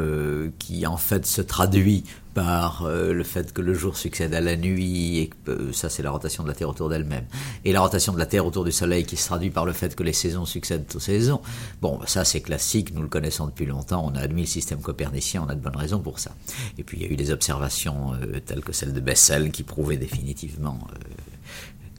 qui 0.59 0.85
en 0.85 0.97
fait 0.97 1.25
se 1.25 1.41
traduit 1.41 2.03
par 2.33 2.85
euh, 2.85 3.13
le 3.13 3.23
fait 3.23 3.53
que 3.53 3.61
le 3.61 3.75
jour 3.75 3.95
succède 3.95 4.33
à 4.33 4.41
la 4.41 4.55
nuit, 4.55 5.19
et 5.19 5.29
ça 5.71 5.89
c'est 5.89 6.01
la 6.01 6.09
rotation 6.09 6.41
de 6.43 6.47
la 6.47 6.55
Terre 6.55 6.69
autour 6.69 6.89
d'elle-même, 6.89 7.25
et 7.63 7.71
la 7.71 7.81
rotation 7.81 8.11
de 8.11 8.17
la 8.17 8.25
Terre 8.25 8.45
autour 8.45 8.63
du 8.63 8.71
Soleil 8.71 9.05
qui 9.05 9.17
se 9.17 9.27
traduit 9.27 9.51
par 9.51 9.65
le 9.65 9.71
fait 9.71 9.95
que 9.95 10.03
les 10.03 10.13
saisons 10.13 10.45
succèdent 10.45 10.85
aux 10.95 10.99
saisons. 10.99 11.41
Bon, 11.81 11.99
ça 12.07 12.25
c'est 12.25 12.41
classique, 12.41 12.93
nous 12.93 13.03
le 13.03 13.07
connaissons 13.07 13.45
depuis 13.45 13.67
longtemps, 13.67 14.03
on 14.05 14.15
a 14.15 14.21
admis 14.21 14.41
le 14.41 14.47
système 14.47 14.81
copernicien, 14.81 15.43
on 15.45 15.49
a 15.49 15.55
de 15.55 15.61
bonnes 15.61 15.77
raisons 15.77 15.99
pour 15.99 16.19
ça. 16.19 16.31
Et 16.77 16.83
puis 16.83 16.97
il 16.97 17.03
y 17.03 17.05
a 17.05 17.11
eu 17.11 17.15
des 17.15 17.31
observations 17.31 18.13
telles 18.45 18.63
que 18.63 18.73
celle 18.73 18.93
de 18.93 18.99
Bessel 18.99 19.51
qui 19.51 19.63
prouvaient 19.63 19.97
définitivement 19.97 20.79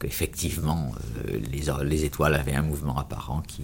qu'effectivement 0.01 0.93
euh, 1.29 1.39
les, 1.51 1.65
les, 1.85 2.05
étoiles 2.05 2.35
avaient 2.35 2.55
un 2.55 2.63
mouvement 2.63 2.99
apparent 2.99 3.43
qui 3.47 3.63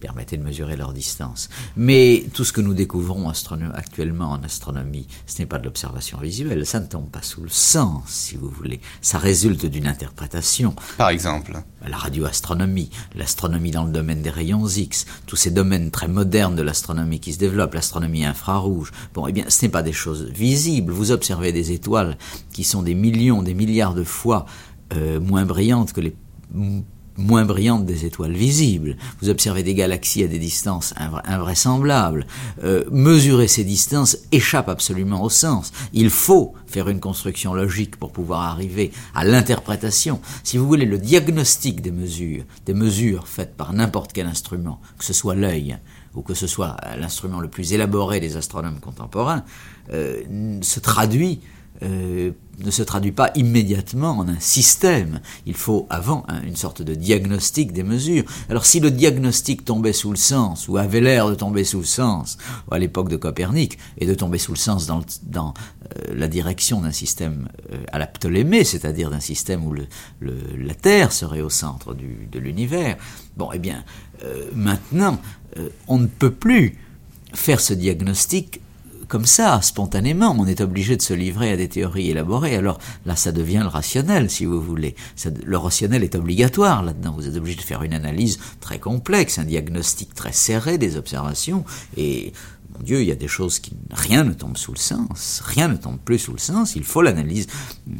permettait 0.00 0.36
de 0.36 0.42
mesurer 0.42 0.76
leur 0.76 0.92
distance. 0.92 1.48
Mais 1.76 2.24
tout 2.32 2.44
ce 2.44 2.52
que 2.52 2.60
nous 2.60 2.74
découvrons 2.74 3.28
actuellement 3.74 4.30
en 4.30 4.42
astronomie, 4.42 5.06
ce 5.26 5.38
n'est 5.38 5.46
pas 5.46 5.58
de 5.58 5.64
l'observation 5.64 6.18
visuelle, 6.18 6.66
ça 6.66 6.80
ne 6.80 6.86
tombe 6.86 7.08
pas 7.08 7.22
sous 7.22 7.42
le 7.42 7.48
sens, 7.48 8.04
si 8.06 8.36
vous 8.36 8.48
voulez. 8.48 8.80
Ça 9.02 9.18
résulte 9.18 9.66
d'une 9.66 9.86
interprétation. 9.86 10.74
Par 10.96 11.10
exemple 11.10 11.62
La 11.86 11.96
radioastronomie, 11.96 12.90
l'astronomie 13.14 13.70
dans 13.70 13.84
le 13.84 13.92
domaine 13.92 14.22
des 14.22 14.30
rayons 14.30 14.66
X, 14.66 15.06
tous 15.26 15.36
ces 15.36 15.50
domaines 15.50 15.90
très 15.90 16.08
modernes 16.08 16.56
de 16.56 16.62
l'astronomie 16.62 17.20
qui 17.20 17.34
se 17.34 17.38
développent, 17.38 17.74
l'astronomie 17.74 18.24
infrarouge. 18.24 18.90
Bon, 19.14 19.26
eh 19.26 19.32
bien, 19.32 19.44
ce 19.48 19.64
n'est 19.64 19.70
pas 19.70 19.82
des 19.82 19.92
choses 19.92 20.24
visibles. 20.30 20.92
Vous 20.92 21.12
observez 21.12 21.52
des 21.52 21.72
étoiles 21.72 22.16
qui 22.52 22.64
sont 22.64 22.82
des 22.82 22.94
millions, 22.94 23.42
des 23.42 23.54
milliards 23.54 23.94
de 23.94 24.04
fois 24.04 24.46
euh, 24.94 25.20
moins 25.20 25.44
brillantes 25.44 25.92
que 25.92 26.00
les 26.00 26.14
moins 27.20 27.44
brillantes 27.44 27.84
des 27.84 28.06
étoiles 28.06 28.32
visibles. 28.32 28.96
Vous 29.20 29.28
observez 29.28 29.62
des 29.62 29.74
galaxies 29.74 30.24
à 30.24 30.26
des 30.26 30.38
distances 30.38 30.94
invraisemblables. 31.24 32.26
Euh, 32.64 32.84
mesurer 32.90 33.48
ces 33.48 33.64
distances 33.64 34.18
échappe 34.32 34.68
absolument 34.68 35.22
au 35.22 35.28
sens. 35.28 35.72
Il 35.92 36.10
faut 36.10 36.54
faire 36.66 36.88
une 36.88 37.00
construction 37.00 37.54
logique 37.54 37.96
pour 37.96 38.12
pouvoir 38.12 38.42
arriver 38.42 38.90
à 39.14 39.24
l'interprétation. 39.24 40.20
Si 40.42 40.56
vous 40.56 40.66
voulez, 40.66 40.86
le 40.86 40.98
diagnostic 40.98 41.82
des 41.82 41.92
mesures, 41.92 42.44
des 42.66 42.74
mesures 42.74 43.28
faites 43.28 43.56
par 43.56 43.72
n'importe 43.72 44.12
quel 44.12 44.26
instrument, 44.26 44.80
que 44.98 45.04
ce 45.04 45.12
soit 45.12 45.34
l'œil 45.34 45.78
ou 46.14 46.22
que 46.22 46.34
ce 46.34 46.48
soit 46.48 46.76
l'instrument 46.98 47.40
le 47.40 47.48
plus 47.48 47.72
élaboré 47.72 48.18
des 48.18 48.36
astronomes 48.36 48.80
contemporains, 48.80 49.44
euh, 49.92 50.58
se 50.60 50.80
traduit 50.80 51.40
euh, 51.82 52.32
ne 52.64 52.70
se 52.70 52.82
traduit 52.82 53.12
pas 53.12 53.30
immédiatement 53.34 54.18
en 54.18 54.28
un 54.28 54.38
système. 54.38 55.20
Il 55.46 55.54
faut 55.54 55.86
avant 55.90 56.24
une 56.44 56.56
sorte 56.56 56.82
de 56.82 56.94
diagnostic 56.94 57.72
des 57.72 57.82
mesures. 57.82 58.24
Alors 58.48 58.66
si 58.66 58.80
le 58.80 58.90
diagnostic 58.90 59.64
tombait 59.64 59.92
sous 59.92 60.10
le 60.10 60.16
sens, 60.16 60.68
ou 60.68 60.76
avait 60.76 61.00
l'air 61.00 61.28
de 61.28 61.34
tomber 61.34 61.64
sous 61.64 61.78
le 61.78 61.84
sens, 61.84 62.38
à 62.70 62.78
l'époque 62.78 63.08
de 63.08 63.16
Copernic, 63.16 63.78
et 63.98 64.06
de 64.06 64.14
tomber 64.14 64.38
sous 64.38 64.52
le 64.52 64.58
sens 64.58 64.86
dans, 64.86 65.00
euh, 65.00 66.14
la 66.14 66.28
direction 66.28 66.80
d'un 66.80 66.92
système 66.92 67.48
euh, 67.72 67.78
à 67.92 67.98
la 67.98 68.06
Ptolémée, 68.06 68.64
c'est-à-dire 68.64 69.10
d'un 69.10 69.20
système 69.20 69.66
où 69.66 69.74
la 70.20 70.74
Terre 70.74 71.12
serait 71.12 71.40
au 71.40 71.50
centre 71.50 71.94
de 71.94 72.38
l'univers, 72.38 72.96
bon, 73.36 73.50
eh 73.52 73.58
bien, 73.58 73.84
maintenant, 74.54 75.18
on 75.88 75.98
ne 75.98 76.06
peut 76.06 76.30
plus 76.30 76.78
faire 77.32 77.60
ce 77.60 77.74
diagnostic 77.74 78.60
comme 79.10 79.26
ça, 79.26 79.60
spontanément. 79.60 80.34
On 80.38 80.46
est 80.46 80.60
obligé 80.60 80.96
de 80.96 81.02
se 81.02 81.12
livrer 81.12 81.50
à 81.50 81.56
des 81.56 81.68
théories 81.68 82.10
élaborées. 82.10 82.54
Alors 82.54 82.78
là, 83.04 83.16
ça 83.16 83.32
devient 83.32 83.58
le 83.60 83.66
rationnel, 83.66 84.30
si 84.30 84.44
vous 84.44 84.62
voulez. 84.62 84.94
le 85.44 85.58
rationnel 85.58 86.04
est 86.04 86.14
obligatoire 86.14 86.84
là-dedans. 86.84 87.14
Vous 87.16 87.26
êtes 87.26 87.36
obligé 87.36 87.56
de 87.56 87.62
faire 87.62 87.82
une 87.82 87.92
analyse 87.92 88.38
très 88.60 88.78
complexe, 88.78 89.38
un 89.38 89.44
diagnostic 89.44 90.14
très 90.14 90.32
serré 90.32 90.78
des 90.78 90.96
observations. 90.96 91.64
Et 91.96 92.32
mon 92.80 92.86
Dieu, 92.86 93.02
il 93.02 93.08
y 93.08 93.12
a 93.12 93.16
des 93.16 93.28
choses 93.28 93.58
qui... 93.58 93.72
Rien 93.92 94.24
ne 94.24 94.32
tombe 94.32 94.56
sous 94.56 94.72
le 94.72 94.78
sens, 94.78 95.42
rien 95.44 95.68
ne 95.68 95.76
tombe 95.76 95.98
plus 95.98 96.18
sous 96.18 96.32
le 96.32 96.38
sens, 96.38 96.76
il 96.76 96.84
faut 96.84 97.02
l'analyse 97.02 97.46
euh, 97.88 97.94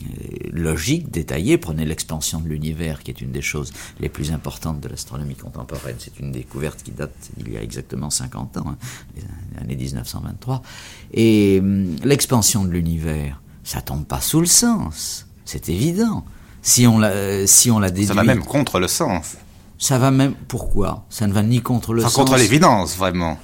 logique, 0.52 1.10
détaillée. 1.10 1.58
Prenez 1.58 1.84
l'expansion 1.84 2.40
de 2.40 2.48
l'univers, 2.48 3.02
qui 3.02 3.10
est 3.10 3.20
une 3.20 3.32
des 3.32 3.42
choses 3.42 3.72
les 3.98 4.08
plus 4.08 4.32
importantes 4.32 4.80
de 4.80 4.88
l'astronomie 4.88 5.34
contemporaine. 5.34 5.96
C'est 5.98 6.18
une 6.18 6.32
découverte 6.32 6.82
qui 6.82 6.92
date 6.92 7.12
d'il 7.36 7.52
y 7.52 7.56
a 7.56 7.62
exactement 7.62 8.10
50 8.10 8.56
ans, 8.56 8.64
hein, 8.68 8.76
les 9.16 9.60
années 9.60 9.76
1923. 9.76 10.62
Et 11.12 11.58
hum, 11.60 11.96
l'expansion 12.02 12.64
de 12.64 12.70
l'univers, 12.70 13.40
ça 13.64 13.82
tombe 13.82 14.06
pas 14.06 14.20
sous 14.20 14.40
le 14.40 14.46
sens, 14.46 15.26
c'est 15.44 15.68
évident. 15.68 16.24
Si 16.62 16.86
on 16.86 16.98
la, 16.98 17.08
euh, 17.08 17.46
si 17.46 17.70
on 17.70 17.78
la 17.78 17.90
déduit... 17.90 18.06
Ça 18.06 18.14
va 18.14 18.24
même 18.24 18.44
contre 18.44 18.80
le 18.80 18.88
sens. 18.88 19.36
Ça 19.78 19.98
va 19.98 20.10
même... 20.10 20.34
Pourquoi? 20.48 21.04
Ça 21.08 21.26
ne 21.26 21.32
va 21.32 21.42
ni 21.42 21.60
contre 21.60 21.94
le 21.94 22.02
sens... 22.02 22.14
contre 22.14 22.36
l'évidence, 22.36 22.96
vraiment. 22.96 23.38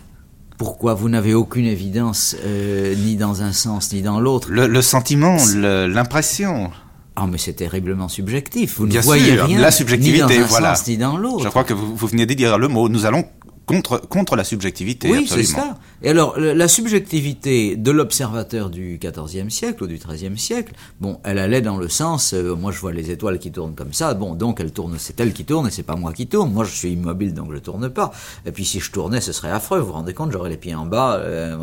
Pourquoi 0.58 0.94
vous 0.94 1.08
n'avez 1.08 1.34
aucune 1.34 1.66
évidence 1.66 2.36
euh, 2.44 2.94
ni 2.94 3.16
dans 3.16 3.42
un 3.42 3.52
sens 3.52 3.92
ni 3.92 4.02
dans 4.02 4.20
l'autre 4.20 4.50
le, 4.50 4.82
sentiment, 4.82 5.36
l'impression. 5.54 6.70
Ah, 7.14 7.26
mais 7.30 7.38
c'est 7.38 7.54
terriblement 7.54 8.08
subjectif. 8.08 8.78
Vous 8.78 8.86
Bien 8.86 9.00
ne 9.00 9.04
voyez 9.04 9.34
sûr, 9.34 9.44
rien 9.46 9.60
la 9.60 9.70
subjectivité, 9.70 10.34
ni 10.34 10.38
dans 10.38 10.44
un 10.44 10.46
voilà. 10.46 10.74
sens 10.74 10.86
ni 10.86 10.98
dans 10.98 11.16
l'autre. 11.16 11.44
Je 11.44 11.48
crois 11.48 11.64
que 11.64 11.74
vous, 11.74 11.94
vous 11.94 12.06
venez 12.06 12.26
de 12.26 12.34
dire 12.34 12.58
le 12.58 12.68
mot. 12.68 12.88
Nous 12.88 13.06
allons 13.06 13.24
contre, 13.66 13.98
contre 13.98 14.36
la 14.36 14.44
subjectivité. 14.44 15.10
Oui, 15.10 15.26
c'est 15.28 15.42
ça. 15.42 15.78
Et 16.02 16.10
alors, 16.10 16.38
la 16.38 16.68
subjectivité 16.68 17.76
de 17.76 17.90
l'observateur 17.90 18.70
du 18.70 18.98
XIVe 19.02 19.50
siècle 19.50 19.84
ou 19.84 19.86
du 19.86 19.98
XIIIe 19.98 20.38
siècle, 20.38 20.72
bon, 21.00 21.18
elle 21.24 21.38
allait 21.38 21.60
dans 21.60 21.76
le 21.76 21.88
sens, 21.88 22.32
euh, 22.32 22.54
moi 22.54 22.70
je 22.70 22.78
vois 22.78 22.92
les 22.92 23.10
étoiles 23.10 23.38
qui 23.38 23.50
tournent 23.50 23.74
comme 23.74 23.92
ça, 23.92 24.14
bon, 24.14 24.34
donc 24.34 24.60
elles 24.60 24.72
tournent, 24.72 24.96
c'est 24.98 25.18
elles 25.18 25.32
qui 25.32 25.44
tournent 25.44 25.66
et 25.66 25.70
c'est 25.70 25.82
pas 25.82 25.96
moi 25.96 26.12
qui 26.12 26.28
tourne. 26.28 26.52
Moi 26.52 26.64
je 26.64 26.70
suis 26.70 26.92
immobile 26.92 27.34
donc 27.34 27.52
je 27.52 27.58
tourne 27.58 27.88
pas. 27.88 28.12
Et 28.46 28.52
puis 28.52 28.64
si 28.64 28.78
je 28.78 28.90
tournais, 28.92 29.20
ce 29.20 29.32
serait 29.32 29.50
affreux. 29.50 29.80
Vous 29.80 29.86
vous 29.86 29.92
rendez 29.92 30.14
compte, 30.14 30.30
j'aurais 30.30 30.50
les 30.50 30.56
pieds 30.56 30.74
en 30.74 30.86
bas, 30.86 31.16
euh, 31.16 31.56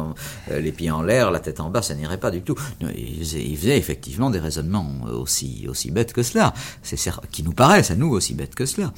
euh, 0.51 0.59
les 0.59 0.71
pieds 0.71 0.91
en 0.91 1.01
l'air, 1.01 1.31
la 1.31 1.39
tête 1.39 1.61
en 1.61 1.69
bas, 1.69 1.81
ça 1.81 1.95
n'irait 1.95 2.19
pas 2.19 2.31
du 2.31 2.41
tout. 2.41 2.55
Ils 2.81 3.57
faisaient, 3.57 3.77
effectivement 3.77 4.29
des 4.29 4.39
raisonnements 4.39 4.91
aussi, 5.13 5.65
aussi 5.69 5.89
bêtes 5.89 6.11
que 6.11 6.23
cela, 6.23 6.53
c'est 6.81 6.97
qui 7.31 7.43
nous 7.43 7.53
paraissent 7.53 7.91
à 7.91 7.95
nous 7.95 8.09
aussi 8.09 8.33
bêtes 8.33 8.55
que 8.55 8.65
cela. 8.65 8.93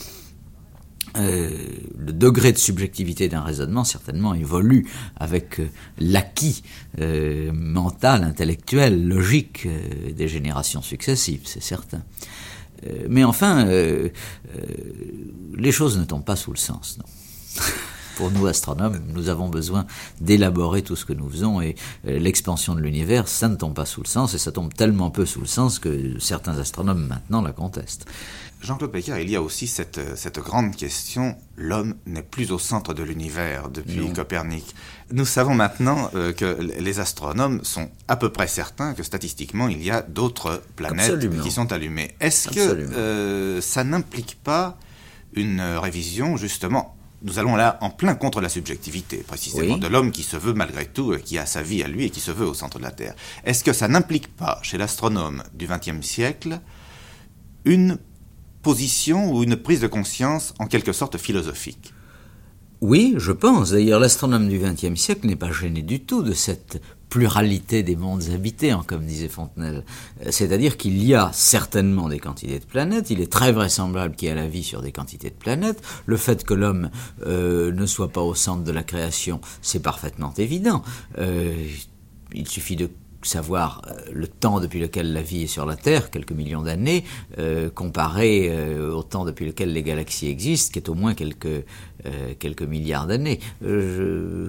Euh, 1.18 1.50
le 1.98 2.14
degré 2.14 2.52
de 2.52 2.58
subjectivité 2.58 3.30
d'un 3.30 3.42
raisonnement 3.42 3.84
certainement 3.84 4.34
évolue 4.34 4.88
avec 5.16 5.60
euh, 5.60 5.70
l'acquis 5.98 6.64
euh, 7.00 7.52
mental, 7.54 8.24
intellectuel, 8.24 9.08
logique 9.08 9.68
des 10.16 10.28
générations 10.28 10.82
successives, 10.82 11.42
c'est 11.46 11.64
certain. 11.64 12.02
mais 13.10 13.24
enfin, 13.24 13.66
les 15.56 15.72
choses 15.72 15.98
ne 15.98 16.04
tombent 16.04 16.26
pas 16.26 16.36
sous 16.36 16.52
le 16.52 16.58
sens, 16.58 16.98
non. 17.00 17.64
Pour 18.16 18.32
nous 18.32 18.48
astronomes, 18.48 19.02
nous 19.14 19.28
avons 19.28 19.50
besoin 19.50 19.86
d'élaborer 20.22 20.84
tout 20.84 20.96
ce 20.96 21.04
que 21.04 21.12
nous 21.12 21.30
faisons 21.30 21.60
et 21.60 21.76
l'expansion 22.06 22.74
de 22.74 22.80
l'univers, 22.80 23.28
ça 23.28 23.50
ne 23.50 23.56
tombe 23.56 23.74
pas 23.74 23.86
sous 23.86 24.02
le 24.02 24.08
sens 24.08 24.34
et 24.34 24.38
ça 24.38 24.54
tombe 24.54 24.74
tellement 24.74 25.12
peu 25.12 25.26
sous 25.26 25.42
le 25.42 25.48
sens 25.48 25.80
que 25.80 26.18
certains 26.20 26.58
astronomes 26.58 27.08
maintenant 27.08 27.42
la 27.42 27.52
contestent. 27.52 28.06
Jean-Claude 28.61 28.91
Becker, 28.91 29.22
il 29.22 29.30
y 29.30 29.36
a 29.36 29.41
aussi 29.41 29.68
cette, 29.68 29.99
cette 30.18 30.40
grande 30.40 30.76
question, 30.76 31.38
l'homme 31.56 31.95
n'est 32.06 32.23
plus 32.23 32.52
au 32.52 32.57
centre 32.57 32.94
de 32.94 33.03
l'univers 33.03 33.69
depuis 33.69 34.07
non. 34.07 34.14
Copernic. 34.14 34.76
Nous 35.11 35.26
savons 35.26 35.53
maintenant 35.53 36.10
euh, 36.15 36.34
que 36.34 36.57
les 36.80 36.99
astronomes 36.99 37.64
sont 37.64 37.90
à 38.07 38.15
peu 38.15 38.32
près 38.32 38.48
certains 38.48 38.94
que 38.94 39.03
statistiquement 39.03 39.68
il 39.68 39.84
y 39.84 39.91
a 39.91 40.02
d'autres 40.02 40.64
planètes 40.76 41.11
Absolument. 41.11 41.44
qui 41.44 41.52
sont 41.52 41.72
allumées. 41.72 42.15
Est-ce 42.19 42.49
que 42.49 42.60
euh, 42.60 43.61
ça 43.61 43.84
n'implique 43.84 44.38
pas 44.44 44.77
une 45.34 45.61
révision 45.61 46.38
justement? 46.38 46.95
Nous 47.22 47.40
allons 47.40 47.56
là 47.56 47.77
en 47.82 47.90
plein 47.90 48.14
contre 48.15 48.41
la 48.41 48.49
subjectivité, 48.49 49.18
précisément, 49.18 49.76
oui. 49.76 49.80
de 49.80 49.88
l'homme 49.88 50.11
qui 50.11 50.23
se 50.23 50.38
veut 50.38 50.53
malgré 50.53 50.86
tout, 50.86 51.11
euh, 51.11 51.18
qui 51.18 51.38
a 51.38 51.45
sa 51.45 51.61
vie 51.61 51.84
à 51.84 51.88
lui 51.88 52.06
et 52.06 52.10
qui 52.10 52.19
se 52.19 52.32
veut 52.32 52.45
au 52.45 52.53
centre 52.53 52.77
de 52.77 52.84
la 52.84 52.91
Terre. 52.91 53.15
Est-ce 53.45 53.64
que 53.64 53.73
ça 53.73 53.88
n'implique 53.88 54.27
pas, 54.36 54.60
chez 54.64 54.77
l'astronome 54.77 55.44
du 55.53 55.68
XXe 55.68 56.06
siècle, 56.06 56.60
une 57.64 57.98
position 58.66 59.32
ou 59.32 59.44
une 59.44 59.58
prise 59.58 59.80
de 59.80 59.86
conscience 59.86 60.56
en 60.58 60.66
quelque 60.66 60.92
sorte 60.92 61.20
philosophique 61.20 61.94
Oui, 62.82 63.14
je 63.18 63.32
pense. 63.32 63.70
D'ailleurs, 63.70 64.00
l'astronome 64.00 64.50
du 64.50 64.58
XXe 64.58 65.00
siècle 65.00 65.28
n'est 65.28 65.36
pas 65.36 65.52
gêné 65.52 65.84
du 65.84 66.00
tout 66.00 66.24
de 66.24 66.34
cette 66.34 66.82
pluralité 67.08 67.84
des 67.84 67.96
mondes 67.96 68.24
habités, 68.34 68.72
hein, 68.72 68.84
comme 68.88 69.06
disait 69.06 69.28
Fontenelle. 69.28 69.86
C'est-à-dire 70.32 70.78
qu'il 70.78 70.98
y 70.98 71.14
a 71.14 71.30
certainement 71.32 72.10
des 72.10 72.18
quantités 72.18 72.58
de 72.58 72.66
planètes, 72.66 73.12
il 73.12 73.22
est 73.22 73.32
très 73.32 73.52
vraisemblable 73.52 74.16
qu'il 74.16 74.30
y 74.30 74.32
a 74.32 74.36
la 74.36 74.48
vie 74.48 74.64
sur 74.64 74.82
des 74.82 74.92
quantités 74.92 75.30
de 75.30 75.36
planètes. 75.36 75.84
Le 76.08 76.18
fait 76.18 76.44
que 76.44 76.56
l'homme 76.56 76.90
euh, 77.28 77.72
ne 77.72 77.86
soit 77.86 78.10
pas 78.10 78.22
au 78.22 78.34
centre 78.34 78.64
de 78.64 78.72
la 78.72 78.82
création, 78.82 79.42
c'est 79.62 79.84
parfaitement 79.84 80.34
évident. 80.40 80.82
Euh, 81.20 81.54
il 82.34 82.48
suffit 82.48 82.76
de 82.76 82.90
savoir 83.26 83.82
euh, 83.88 84.12
le 84.14 84.28
temps 84.28 84.60
depuis 84.60 84.80
lequel 84.80 85.14
la 85.14 85.22
vie 85.22 85.44
est 85.44 85.48
sur 85.48 85.66
la 85.66 85.76
Terre, 85.76 86.10
quelques 86.10 86.32
millions 86.32 86.62
d'années, 86.62 87.04
euh, 87.40 87.70
comparé 87.70 88.48
euh, 88.50 88.94
au 88.94 89.04
temps 89.04 89.26
depuis 89.26 89.46
lequel 89.46 89.74
les 89.74 89.84
galaxies 89.84 90.28
existent, 90.28 90.72
qui 90.74 90.80
est 90.80 90.90
au 90.90 90.94
moins 90.94 91.14
quelques, 91.14 91.66
quelques 92.40 92.62
milliards 92.62 93.08
d'années. 93.08 93.40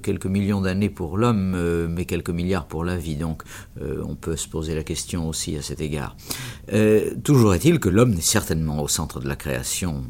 Quelques 0.02 0.26
millions 0.26 0.60
d'années 0.60 0.90
pour 0.90 1.16
l'homme, 1.16 1.88
mais 1.88 2.04
quelques 2.04 2.30
milliards 2.30 2.66
pour 2.66 2.84
la 2.84 2.96
vie. 2.96 3.16
Donc 3.16 3.44
on 3.80 4.14
peut 4.14 4.36
se 4.36 4.46
poser 4.48 4.74
la 4.74 4.82
question 4.82 5.28
aussi 5.28 5.56
à 5.56 5.62
cet 5.62 5.80
égard. 5.80 6.16
toujours 7.24 7.54
est-il 7.54 7.78
que 7.78 7.88
l'homme 7.88 8.12
est 8.12 8.20
certainement 8.20 8.82
au 8.82 8.88
centre 8.88 9.20
de 9.20 9.28
la 9.28 9.36
création 9.36 10.04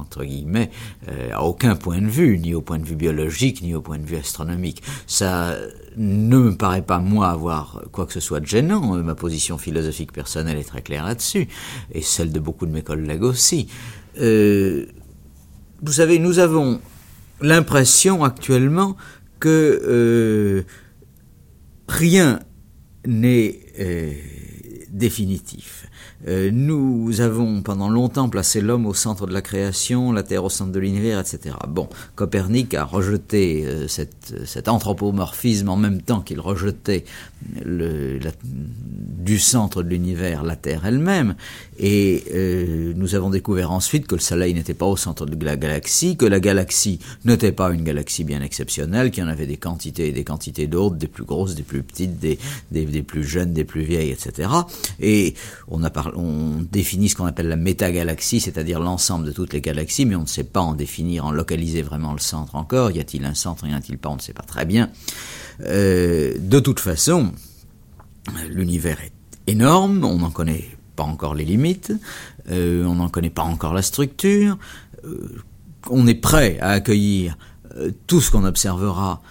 entre 0.00 0.24
guillemets, 0.24 0.70
euh, 1.08 1.30
à 1.32 1.42
aucun 1.44 1.76
point 1.76 2.00
de 2.00 2.08
vue, 2.08 2.38
ni 2.38 2.54
au 2.54 2.60
point 2.60 2.78
de 2.78 2.84
vue 2.84 2.96
biologique, 2.96 3.62
ni 3.62 3.74
au 3.74 3.80
point 3.80 3.98
de 3.98 4.06
vue 4.06 4.16
astronomique. 4.16 4.82
Ça 5.06 5.56
ne 5.96 6.38
me 6.38 6.56
paraît 6.56 6.82
pas, 6.82 6.98
moi, 6.98 7.28
avoir 7.28 7.82
quoi 7.92 8.06
que 8.06 8.12
ce 8.12 8.20
soit 8.20 8.40
de 8.40 8.46
gênant. 8.46 8.96
Ma 9.02 9.14
position 9.14 9.58
philosophique 9.58 10.12
personnelle 10.12 10.58
est 10.58 10.64
très 10.64 10.82
claire 10.82 11.04
là-dessus, 11.04 11.48
et 11.92 12.02
celle 12.02 12.32
de 12.32 12.40
beaucoup 12.40 12.66
de 12.66 12.72
mes 12.72 12.82
collègues 12.82 13.22
aussi. 13.22 13.68
Euh, 14.20 14.86
vous 15.82 15.92
savez, 15.92 16.18
nous 16.18 16.38
avons 16.38 16.80
l'impression 17.40 18.24
actuellement 18.24 18.96
que 19.38 19.80
euh, 19.84 20.62
rien 21.88 22.40
n'est 23.06 23.60
définitif. 24.90 25.89
Euh, 26.28 26.50
nous 26.52 27.20
avons 27.20 27.62
pendant 27.62 27.88
longtemps 27.88 28.28
placé 28.28 28.60
l'homme 28.60 28.86
au 28.86 28.94
centre 28.94 29.26
de 29.26 29.32
la 29.32 29.42
création, 29.42 30.12
la 30.12 30.22
Terre 30.22 30.44
au 30.44 30.50
centre 30.50 30.72
de 30.72 30.78
l'univers, 30.78 31.18
etc. 31.18 31.56
Bon, 31.68 31.88
Copernic 32.14 32.74
a 32.74 32.84
rejeté 32.84 33.64
euh, 33.64 33.88
cette, 33.88 34.34
cet 34.44 34.68
anthropomorphisme 34.68 35.68
en 35.68 35.76
même 35.76 36.02
temps 36.02 36.20
qu'il 36.20 36.40
rejetait 36.40 37.04
du 37.64 39.38
centre 39.38 39.82
de 39.82 39.88
l'univers 39.88 40.42
la 40.42 40.56
Terre 40.56 40.84
elle-même, 40.84 41.34
et 41.78 42.24
euh, 42.34 42.92
nous 42.94 43.14
avons 43.14 43.30
découvert 43.30 43.70
ensuite 43.72 44.06
que 44.06 44.14
le 44.14 44.20
Soleil 44.20 44.52
n'était 44.52 44.74
pas 44.74 44.86
au 44.86 44.96
centre 44.96 45.24
de 45.24 45.44
la 45.44 45.56
galaxie, 45.56 46.16
que 46.16 46.26
la 46.26 46.40
galaxie 46.40 46.98
n'était 47.24 47.52
pas 47.52 47.70
une 47.70 47.82
galaxie 47.82 48.24
bien 48.24 48.42
exceptionnelle, 48.42 49.10
qu'il 49.10 49.24
y 49.24 49.26
en 49.26 49.30
avait 49.30 49.46
des 49.46 49.56
quantités 49.56 50.08
et 50.08 50.12
des 50.12 50.24
quantités 50.24 50.66
d'autres, 50.66 50.96
des 50.96 51.06
plus 51.06 51.24
grosses, 51.24 51.54
des 51.54 51.62
plus 51.62 51.82
petites, 51.82 52.18
des, 52.18 52.38
des, 52.70 52.84
des 52.84 53.02
plus 53.02 53.24
jeunes, 53.24 53.52
des 53.52 53.64
plus 53.64 53.82
vieilles, 53.82 54.10
etc. 54.10 54.48
Et 55.00 55.34
on, 55.68 55.82
a 55.82 55.89
on 56.16 56.62
définit 56.70 57.08
ce 57.08 57.16
qu'on 57.16 57.26
appelle 57.26 57.48
la 57.48 57.56
métagalaxie, 57.56 58.40
c'est-à-dire 58.40 58.80
l'ensemble 58.80 59.26
de 59.26 59.32
toutes 59.32 59.52
les 59.52 59.60
galaxies, 59.60 60.06
mais 60.06 60.16
on 60.16 60.22
ne 60.22 60.26
sait 60.26 60.44
pas 60.44 60.60
en 60.60 60.74
définir, 60.74 61.26
en 61.26 61.32
localiser 61.32 61.82
vraiment 61.82 62.12
le 62.12 62.18
centre 62.18 62.56
encore. 62.56 62.90
Y 62.90 63.00
a-t-il 63.00 63.24
un 63.24 63.34
centre, 63.34 63.66
y 63.66 63.72
a-t-il 63.72 63.98
pas, 63.98 64.08
on 64.08 64.16
ne 64.16 64.20
sait 64.20 64.32
pas 64.32 64.42
très 64.42 64.64
bien. 64.64 64.90
Euh, 65.62 66.34
de 66.38 66.60
toute 66.60 66.80
façon, 66.80 67.32
l'univers 68.48 68.98
est 69.00 69.12
énorme, 69.46 70.04
on 70.04 70.18
n'en 70.18 70.30
connaît 70.30 70.64
pas 70.96 71.04
encore 71.04 71.34
les 71.34 71.44
limites, 71.44 71.92
euh, 72.50 72.84
on 72.84 72.96
n'en 72.96 73.08
connaît 73.08 73.30
pas 73.30 73.42
encore 73.42 73.74
la 73.74 73.82
structure, 73.82 74.58
euh, 75.04 75.42
on 75.88 76.06
est 76.06 76.14
prêt 76.14 76.58
à 76.60 76.70
accueillir 76.70 77.36
tout 78.08 78.20
ce 78.20 78.32
qu'on 78.32 78.44
observera, 78.44 79.22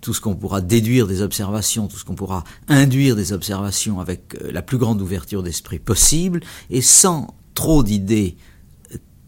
tout 0.00 0.14
ce 0.14 0.20
qu'on 0.20 0.34
pourra 0.34 0.60
déduire 0.60 1.06
des 1.06 1.22
observations, 1.22 1.88
tout 1.88 1.96
ce 1.96 2.04
qu'on 2.04 2.14
pourra 2.14 2.44
induire 2.68 3.16
des 3.16 3.32
observations 3.32 4.00
avec 4.00 4.34
euh, 4.34 4.52
la 4.52 4.62
plus 4.62 4.78
grande 4.78 5.00
ouverture 5.00 5.42
d'esprit 5.42 5.78
possible, 5.78 6.40
et 6.70 6.82
sans 6.82 7.34
trop 7.54 7.82
d'idées 7.82 8.36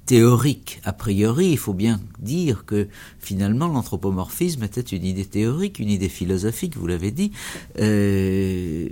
théoriques 0.06 0.80
a 0.84 0.92
priori, 0.92 1.48
il 1.48 1.58
faut 1.58 1.74
bien 1.74 2.00
dire 2.20 2.64
que 2.64 2.88
finalement 3.18 3.66
l'anthropomorphisme 3.66 4.62
était 4.62 4.80
une 4.80 5.04
idée 5.04 5.24
théorique, 5.24 5.80
une 5.80 5.90
idée 5.90 6.08
philosophique, 6.08 6.76
vous 6.76 6.86
l'avez 6.86 7.10
dit, 7.10 7.32
euh, 7.80 8.88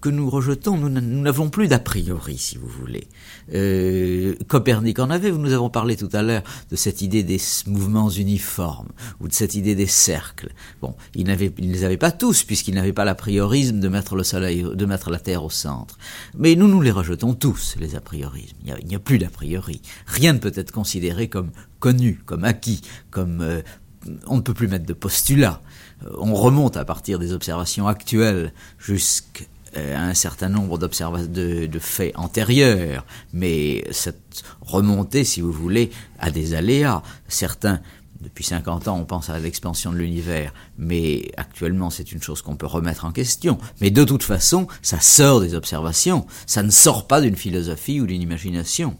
que 0.00 0.08
nous 0.08 0.30
rejetons, 0.30 0.76
nous 0.76 0.88
n'avons 0.88 1.50
plus 1.50 1.66
d'a 1.66 1.78
priori, 1.78 2.38
si 2.38 2.56
vous 2.56 2.68
voulez. 2.68 3.08
Euh, 3.52 4.34
Copernic 4.46 4.98
en 5.00 5.10
avait, 5.10 5.32
nous 5.32 5.52
avons 5.52 5.70
parlé 5.70 5.96
tout 5.96 6.08
à 6.12 6.22
l'heure 6.22 6.42
de 6.70 6.76
cette 6.76 7.02
idée 7.02 7.22
des 7.24 7.40
mouvements 7.66 8.10
uniformes, 8.10 8.90
ou 9.20 9.28
de 9.28 9.32
cette 9.32 9.54
idée 9.54 9.74
des 9.74 9.86
cercles. 9.86 10.52
Bon, 10.80 10.94
il 11.14 11.26
ne 11.26 11.34
les 11.34 11.84
avait 11.84 11.96
pas 11.96 12.12
tous, 12.12 12.44
puisqu'il 12.44 12.74
n'avait 12.74 12.92
pas 12.92 13.04
l'a 13.04 13.14
priorisme 13.14 13.80
de 13.80 13.88
mettre 13.88 14.14
le 14.14 14.22
soleil, 14.22 14.62
de 14.62 14.86
mettre 14.86 15.10
la 15.10 15.18
Terre 15.18 15.44
au 15.44 15.50
centre. 15.50 15.98
Mais 16.36 16.54
nous, 16.54 16.68
nous 16.68 16.80
les 16.80 16.92
rejetons 16.92 17.34
tous, 17.34 17.74
les 17.80 17.96
a 17.96 18.00
priorismes. 18.00 18.56
Il 18.64 18.86
n'y 18.86 18.94
a, 18.94 18.98
a, 18.98 19.00
plus 19.00 19.18
d'a 19.18 19.30
priori. 19.30 19.82
Rien 20.06 20.32
ne 20.32 20.38
peut 20.38 20.52
être 20.54 20.70
considéré 20.70 21.28
comme 21.28 21.50
connu, 21.80 22.20
comme 22.24 22.44
acquis, 22.44 22.82
comme... 23.10 23.40
Euh, 23.40 23.62
on 24.26 24.36
ne 24.36 24.42
peut 24.42 24.54
plus 24.54 24.68
mettre 24.68 24.86
de 24.86 24.92
postulat. 24.92 25.60
Euh, 26.04 26.10
on 26.18 26.34
remonte 26.34 26.76
à 26.76 26.84
partir 26.84 27.18
des 27.18 27.32
observations 27.32 27.88
actuelles 27.88 28.52
jusqu'à 28.78 29.44
un 29.76 30.14
certain 30.14 30.48
nombre 30.48 30.78
de, 30.78 31.66
de 31.66 31.78
faits 31.78 32.12
antérieurs, 32.16 33.04
mais 33.32 33.84
cette 33.90 34.42
remontée, 34.60 35.24
si 35.24 35.40
vous 35.40 35.52
voulez, 35.52 35.90
a 36.18 36.30
des 36.30 36.54
aléas. 36.54 37.02
Certains, 37.28 37.80
depuis 38.20 38.44
50 38.44 38.88
ans, 38.88 38.98
on 38.98 39.04
pense 39.04 39.30
à 39.30 39.38
l'expansion 39.38 39.92
de 39.92 39.98
l'univers, 39.98 40.52
mais 40.76 41.30
actuellement, 41.36 41.90
c'est 41.90 42.12
une 42.12 42.22
chose 42.22 42.42
qu'on 42.42 42.56
peut 42.56 42.66
remettre 42.66 43.04
en 43.04 43.12
question. 43.12 43.58
Mais 43.80 43.90
de 43.90 44.04
toute 44.04 44.22
façon, 44.22 44.66
ça 44.82 45.00
sort 45.00 45.40
des 45.40 45.54
observations, 45.54 46.26
ça 46.46 46.62
ne 46.62 46.70
sort 46.70 47.06
pas 47.06 47.20
d'une 47.20 47.36
philosophie 47.36 48.00
ou 48.00 48.06
d'une 48.06 48.22
imagination. 48.22 48.96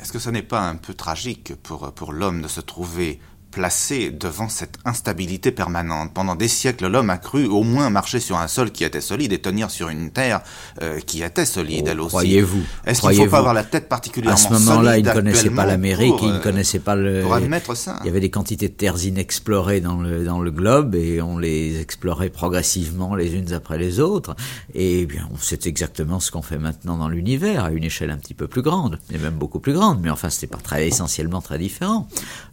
Est-ce 0.00 0.12
que 0.12 0.18
ce 0.18 0.30
n'est 0.30 0.42
pas 0.42 0.68
un 0.68 0.76
peu 0.76 0.94
tragique 0.94 1.54
pour, 1.62 1.92
pour 1.92 2.12
l'homme 2.12 2.42
de 2.42 2.48
se 2.48 2.60
trouver 2.60 3.20
placé 3.58 4.10
devant 4.10 4.48
cette 4.48 4.78
instabilité 4.84 5.50
permanente. 5.50 6.12
Pendant 6.14 6.36
des 6.36 6.46
siècles, 6.46 6.86
l'homme 6.86 7.10
a 7.10 7.18
cru 7.18 7.44
au 7.46 7.64
moins 7.64 7.90
marcher 7.90 8.20
sur 8.20 8.38
un 8.38 8.46
sol 8.46 8.70
qui 8.70 8.84
était 8.84 9.00
solide 9.00 9.32
et 9.32 9.40
tenir 9.40 9.68
sur 9.68 9.88
une 9.88 10.12
terre 10.12 10.42
euh, 10.80 11.00
qui 11.00 11.24
était 11.24 11.44
solide, 11.44 11.86
oh, 11.86 11.90
elle 11.90 12.00
aussi. 12.00 12.10
Croyez-vous 12.10 12.62
Est-ce 12.86 13.00
qu'il 13.00 13.18
ne 13.18 13.24
faut 13.24 13.30
pas 13.30 13.38
avoir 13.38 13.54
la 13.54 13.64
tête 13.64 13.88
particulièrement 13.88 14.36
solide 14.36 14.54
À 14.54 14.58
ce 14.60 14.64
moment-là, 14.66 14.98
il 14.98 15.04
ne 15.04 15.12
connaissait 15.12 15.50
pas 15.50 15.66
l'Amérique, 15.66 16.14
il 16.22 16.28
ne 16.28 16.34
euh, 16.34 16.38
connaissait 16.38 16.78
pas 16.78 16.94
le... 16.94 17.22
Pour 17.22 17.34
admettre 17.34 17.76
ça. 17.76 17.98
Il 18.04 18.06
y 18.06 18.10
avait 18.10 18.20
des 18.20 18.30
quantités 18.30 18.68
de 18.68 18.74
terres 18.74 19.04
inexplorées 19.04 19.80
dans 19.80 19.96
le, 19.96 20.24
dans 20.24 20.38
le 20.38 20.52
globe 20.52 20.94
et 20.94 21.20
on 21.20 21.36
les 21.36 21.80
explorait 21.80 22.30
progressivement 22.30 23.16
les 23.16 23.34
unes 23.34 23.52
après 23.52 23.76
les 23.76 23.98
autres. 23.98 24.36
Et 24.72 25.04
bien, 25.06 25.28
c'est 25.40 25.66
exactement 25.66 26.20
ce 26.20 26.30
qu'on 26.30 26.42
fait 26.42 26.58
maintenant 26.58 26.96
dans 26.96 27.08
l'univers, 27.08 27.64
à 27.64 27.72
une 27.72 27.82
échelle 27.82 28.12
un 28.12 28.18
petit 28.18 28.34
peu 28.34 28.46
plus 28.46 28.62
grande, 28.62 29.00
et 29.12 29.18
même 29.18 29.34
beaucoup 29.34 29.58
plus 29.58 29.72
grande. 29.72 29.98
Mais 30.00 30.10
enfin, 30.10 30.30
c'était 30.30 30.46
pas 30.46 30.62
très 30.62 30.86
essentiellement 30.86 31.40
très 31.40 31.58
différent. 31.58 32.06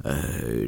Euh, 0.07 0.65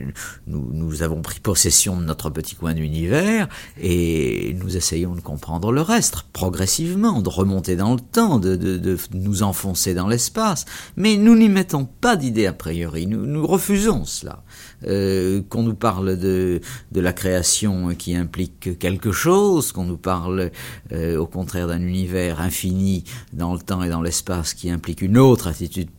nous, 0.47 0.69
nous, 0.73 1.03
avons 1.03 1.21
pris 1.21 1.39
possession 1.39 1.97
de 1.97 2.03
notre 2.03 2.29
petit 2.29 2.55
coin 2.55 2.73
d'univers 2.73 3.47
et 3.79 4.55
nous 4.59 4.77
essayons 4.77 5.15
de 5.15 5.21
comprendre 5.21 5.71
le 5.71 5.81
reste 5.81 6.23
progressivement, 6.33 7.21
de 7.21 7.29
remonter 7.29 7.75
dans 7.75 7.93
le 7.93 7.99
temps, 7.99 8.39
de, 8.39 8.55
de, 8.55 8.77
de 8.77 8.97
nous 9.13 9.43
enfoncer 9.43 9.93
dans 9.93 10.07
l'espace. 10.07 10.65
Mais 10.95 11.17
nous 11.17 11.35
n'y 11.35 11.49
mettons 11.49 11.85
pas 11.85 12.15
d'idée 12.15 12.47
a 12.47 12.53
priori, 12.53 13.07
nous, 13.07 13.25
nous 13.25 13.45
refusons 13.45 14.05
cela. 14.05 14.43
Euh, 14.85 15.41
qu'on 15.49 15.63
nous 15.63 15.73
parle 15.73 16.19
de, 16.19 16.61
la 16.93 17.11
création 17.11 17.95
qui 17.95 18.15
implique 18.15 18.77
quelque 18.77 19.11
chose, 19.11 19.71
qu'on 19.71 19.85
nous 19.85 19.97
parle 19.97 20.51
euh, 20.91 21.17
au 21.17 21.25
contraire 21.25 21.67
d'un 21.67 21.81
univers 21.81 22.41
infini 22.41 23.03
dans 23.33 23.53
le 23.53 23.59
temps 23.59 23.81
et 23.83 23.89
dans 23.89 24.03
l'espace 24.03 24.53
qui 24.53 24.69
implique 24.69 25.01
une 25.01 25.17
autre 25.17 25.47
attitude, 25.47 25.89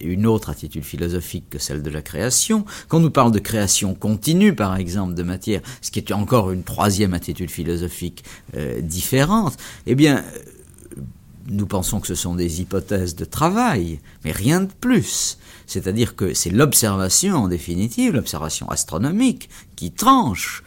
une 0.00 0.26
autre 0.26 0.50
attitude 0.50 0.82
philosophique 0.82 1.44
que 1.50 1.58
celle 1.60 1.82
de 1.82 1.90
la 1.90 2.02
création, 2.02 2.64
qu'on 2.88 2.98
nous 2.98 3.10
parle 3.10 3.30
de 3.30 3.38
création 3.38 3.94
continue 3.94 4.54
par 4.54 4.76
exemple 4.76 5.14
de 5.14 5.22
matière, 5.22 5.60
ce 5.80 5.92
qui 5.92 6.00
est 6.00 6.12
encore 6.12 6.50
une 6.50 6.64
troisième 6.64 7.14
attitude 7.14 7.50
philosophique 7.50 8.24
euh, 8.56 8.80
différente, 8.80 9.56
eh 9.86 9.94
bien 9.94 10.24
nous 11.48 11.66
pensons 11.66 12.00
que 12.00 12.08
ce 12.08 12.14
sont 12.14 12.34
des 12.34 12.60
hypothèses 12.60 13.14
de 13.14 13.24
travail, 13.24 14.00
mais 14.24 14.32
rien 14.32 14.62
de 14.62 14.72
plus. 14.80 15.38
C'est-à-dire 15.66 16.16
que 16.16 16.34
c'est 16.34 16.50
l'observation, 16.50 17.36
en 17.36 17.48
définitive, 17.48 18.12
l'observation 18.14 18.68
astronomique, 18.68 19.48
qui 19.76 19.90
tranche. 19.92 20.62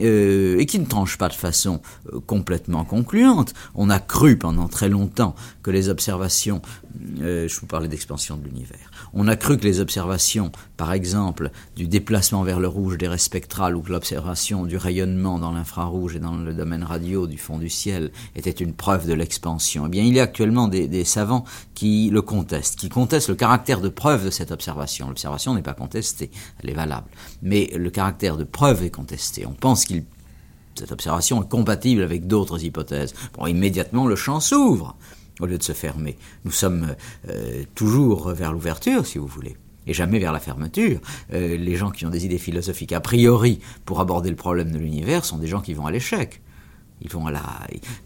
Euh, 0.00 0.58
et 0.58 0.64
qui 0.64 0.78
ne 0.78 0.86
tranche 0.86 1.18
pas 1.18 1.28
de 1.28 1.34
façon 1.34 1.82
euh, 2.12 2.18
complètement 2.26 2.84
concluante. 2.84 3.52
On 3.74 3.90
a 3.90 4.00
cru 4.00 4.38
pendant 4.38 4.66
très 4.66 4.88
longtemps 4.88 5.34
que 5.62 5.70
les 5.70 5.90
observations, 5.90 6.62
euh, 7.20 7.48
je 7.48 7.60
vous 7.60 7.66
parlais 7.66 7.88
d'expansion 7.88 8.36
de 8.36 8.44
l'univers, 8.44 8.90
on 9.12 9.28
a 9.28 9.36
cru 9.36 9.58
que 9.58 9.64
les 9.64 9.80
observations, 9.80 10.52
par 10.76 10.92
exemple, 10.92 11.50
du 11.76 11.86
déplacement 11.86 12.42
vers 12.42 12.60
le 12.60 12.68
rouge 12.68 12.98
des 12.98 13.08
raies 13.08 13.18
spectrales 13.18 13.76
ou 13.76 13.82
que 13.82 13.92
l'observation 13.92 14.64
du 14.64 14.76
rayonnement 14.76 15.38
dans 15.38 15.52
l'infrarouge 15.52 16.16
et 16.16 16.18
dans 16.18 16.36
le 16.36 16.54
domaine 16.54 16.84
radio 16.84 17.26
du 17.26 17.38
fond 17.38 17.58
du 17.58 17.68
ciel 17.68 18.10
était 18.36 18.50
une 18.50 18.72
preuve 18.72 19.06
de 19.06 19.12
l'expansion. 19.12 19.86
Eh 19.86 19.88
bien, 19.88 20.04
il 20.04 20.14
y 20.14 20.20
a 20.20 20.24
actuellement 20.24 20.68
des, 20.68 20.88
des, 20.88 21.04
savants 21.04 21.44
qui 21.74 22.10
le 22.10 22.22
contestent, 22.22 22.76
qui 22.76 22.88
contestent 22.88 23.28
le 23.28 23.34
caractère 23.34 23.80
de 23.80 23.88
preuve 23.88 24.24
de 24.24 24.30
cette 24.30 24.52
observation. 24.52 25.08
L'observation 25.08 25.54
n'est 25.54 25.62
pas 25.62 25.74
contestée, 25.74 26.30
elle 26.62 26.70
est 26.70 26.74
valable. 26.74 27.08
Mais 27.42 27.70
le 27.76 27.90
caractère 27.90 28.36
de 28.36 28.44
preuve 28.44 28.82
est 28.82 28.90
contesté. 28.90 29.46
On 29.46 29.52
pense 29.52 29.84
qu'il 29.84 30.04
cette 30.78 30.92
observation 30.92 31.42
est 31.42 31.48
compatible 31.48 32.02
avec 32.02 32.26
d'autres 32.26 32.64
hypothèses. 32.64 33.14
Bon, 33.34 33.46
immédiatement, 33.46 34.06
le 34.06 34.16
champ 34.16 34.40
s'ouvre 34.40 34.96
au 35.40 35.46
lieu 35.46 35.58
de 35.58 35.62
se 35.62 35.72
fermer. 35.72 36.16
Nous 36.44 36.50
sommes 36.50 36.94
euh, 37.28 37.64
toujours 37.74 38.30
vers 38.30 38.52
l'ouverture, 38.52 39.06
si 39.06 39.18
vous 39.18 39.26
voulez, 39.26 39.56
et 39.86 39.94
jamais 39.94 40.18
vers 40.18 40.32
la 40.32 40.40
fermeture. 40.40 41.00
Euh, 41.32 41.56
les 41.56 41.76
gens 41.76 41.90
qui 41.90 42.06
ont 42.06 42.10
des 42.10 42.24
idées 42.24 42.38
philosophiques 42.38 42.92
a 42.92 43.00
priori 43.00 43.60
pour 43.84 44.00
aborder 44.00 44.30
le 44.30 44.36
problème 44.36 44.70
de 44.70 44.78
l'univers 44.78 45.24
sont 45.24 45.38
des 45.38 45.46
gens 45.46 45.60
qui 45.60 45.74
vont 45.74 45.86
à 45.86 45.90
l'échec. 45.90 46.40
Ils 47.00 47.10
vont 47.10 47.26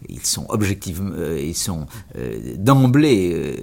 ils 0.09 0.25
sont 0.25 0.47
objectivement, 0.49 1.13
euh, 1.15 1.41
ils 1.41 1.55
sont 1.55 1.87
d'emblée 2.57 3.55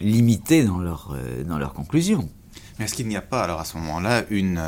limités 0.00 0.62
dans 0.62 0.78
leur 0.78 1.16
dans 1.46 1.58
leurs 1.58 1.72
conclusions. 1.72 2.28
Est-ce 2.78 2.94
qu'il 2.94 3.08
n'y 3.08 3.16
a 3.16 3.22
pas 3.22 3.42
alors 3.42 3.60
à 3.60 3.64
ce 3.64 3.76
moment-là 3.78 4.24
une 4.30 4.60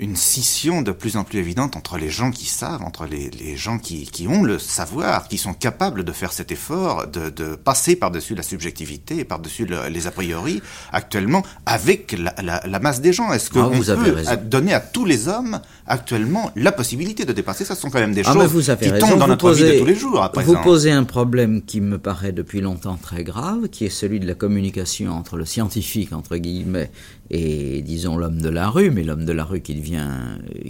une 0.00 0.16
scission 0.16 0.82
de 0.82 0.92
plus 0.92 1.16
en 1.16 1.24
plus 1.24 1.38
évidente 1.38 1.76
entre 1.76 1.98
les 1.98 2.10
gens 2.10 2.30
qui 2.30 2.46
savent, 2.46 2.82
entre 2.82 3.06
les, 3.06 3.30
les 3.30 3.56
gens 3.56 3.78
qui, 3.78 4.04
qui, 4.04 4.28
ont 4.28 4.42
le 4.42 4.58
savoir, 4.58 5.28
qui 5.28 5.38
sont 5.38 5.54
capables 5.54 6.04
de 6.04 6.12
faire 6.12 6.32
cet 6.32 6.52
effort, 6.52 7.06
de, 7.06 7.30
de 7.30 7.56
passer 7.56 7.96
par-dessus 7.96 8.34
la 8.34 8.42
subjectivité, 8.42 9.24
par-dessus 9.24 9.66
le, 9.66 9.88
les 9.88 10.06
a 10.06 10.10
priori, 10.10 10.62
actuellement, 10.92 11.42
avec 11.66 12.16
la, 12.18 12.34
la, 12.42 12.62
la 12.66 12.78
masse 12.78 13.00
des 13.00 13.12
gens. 13.12 13.32
Est-ce 13.32 13.50
qu'on 13.50 13.64
ah, 13.72 13.94
peut 13.94 14.12
raison. 14.12 14.32
donner 14.44 14.72
à 14.72 14.80
tous 14.80 15.04
les 15.04 15.26
hommes, 15.26 15.60
actuellement, 15.86 16.52
la 16.54 16.72
possibilité 16.72 17.24
de 17.24 17.32
dépasser? 17.32 17.64
Ça, 17.64 17.74
ce 17.74 17.80
sont 17.82 17.90
quand 17.90 17.98
même 17.98 18.14
des 18.14 18.22
ah, 18.24 18.32
choses 18.32 18.44
vous 18.46 18.70
avez 18.70 18.86
qui 18.86 18.92
raison. 18.92 19.08
tombent 19.08 19.18
dans 19.18 19.24
vous 19.24 19.30
notre 19.32 19.48
posez, 19.48 19.70
vie 19.70 19.74
de 19.74 19.80
tous 19.80 19.86
les 19.86 19.94
jours, 19.96 20.22
à 20.22 20.30
présent. 20.30 20.52
Vous 20.52 20.62
posez 20.62 20.92
un 20.92 21.04
problème 21.04 21.62
qui 21.62 21.80
me 21.80 21.98
paraît 21.98 22.32
depuis 22.32 22.60
longtemps 22.60 22.96
très 22.96 23.24
grave, 23.24 23.68
qui 23.68 23.84
est 23.84 23.90
celui 23.90 24.20
de 24.20 24.26
la 24.26 24.34
communication 24.34 25.12
entre 25.12 25.36
le 25.36 25.44
scientifique, 25.44 26.12
entre 26.12 26.36
guillemets, 26.36 26.90
et 27.30 27.82
disons 27.82 28.16
l'homme 28.16 28.40
de 28.40 28.48
la 28.48 28.70
rue, 28.70 28.90
mais 28.90 29.04
l'homme 29.04 29.24
de 29.24 29.32
la 29.32 29.44
rue 29.44 29.60
qui 29.60 29.74
devient, 29.74 30.08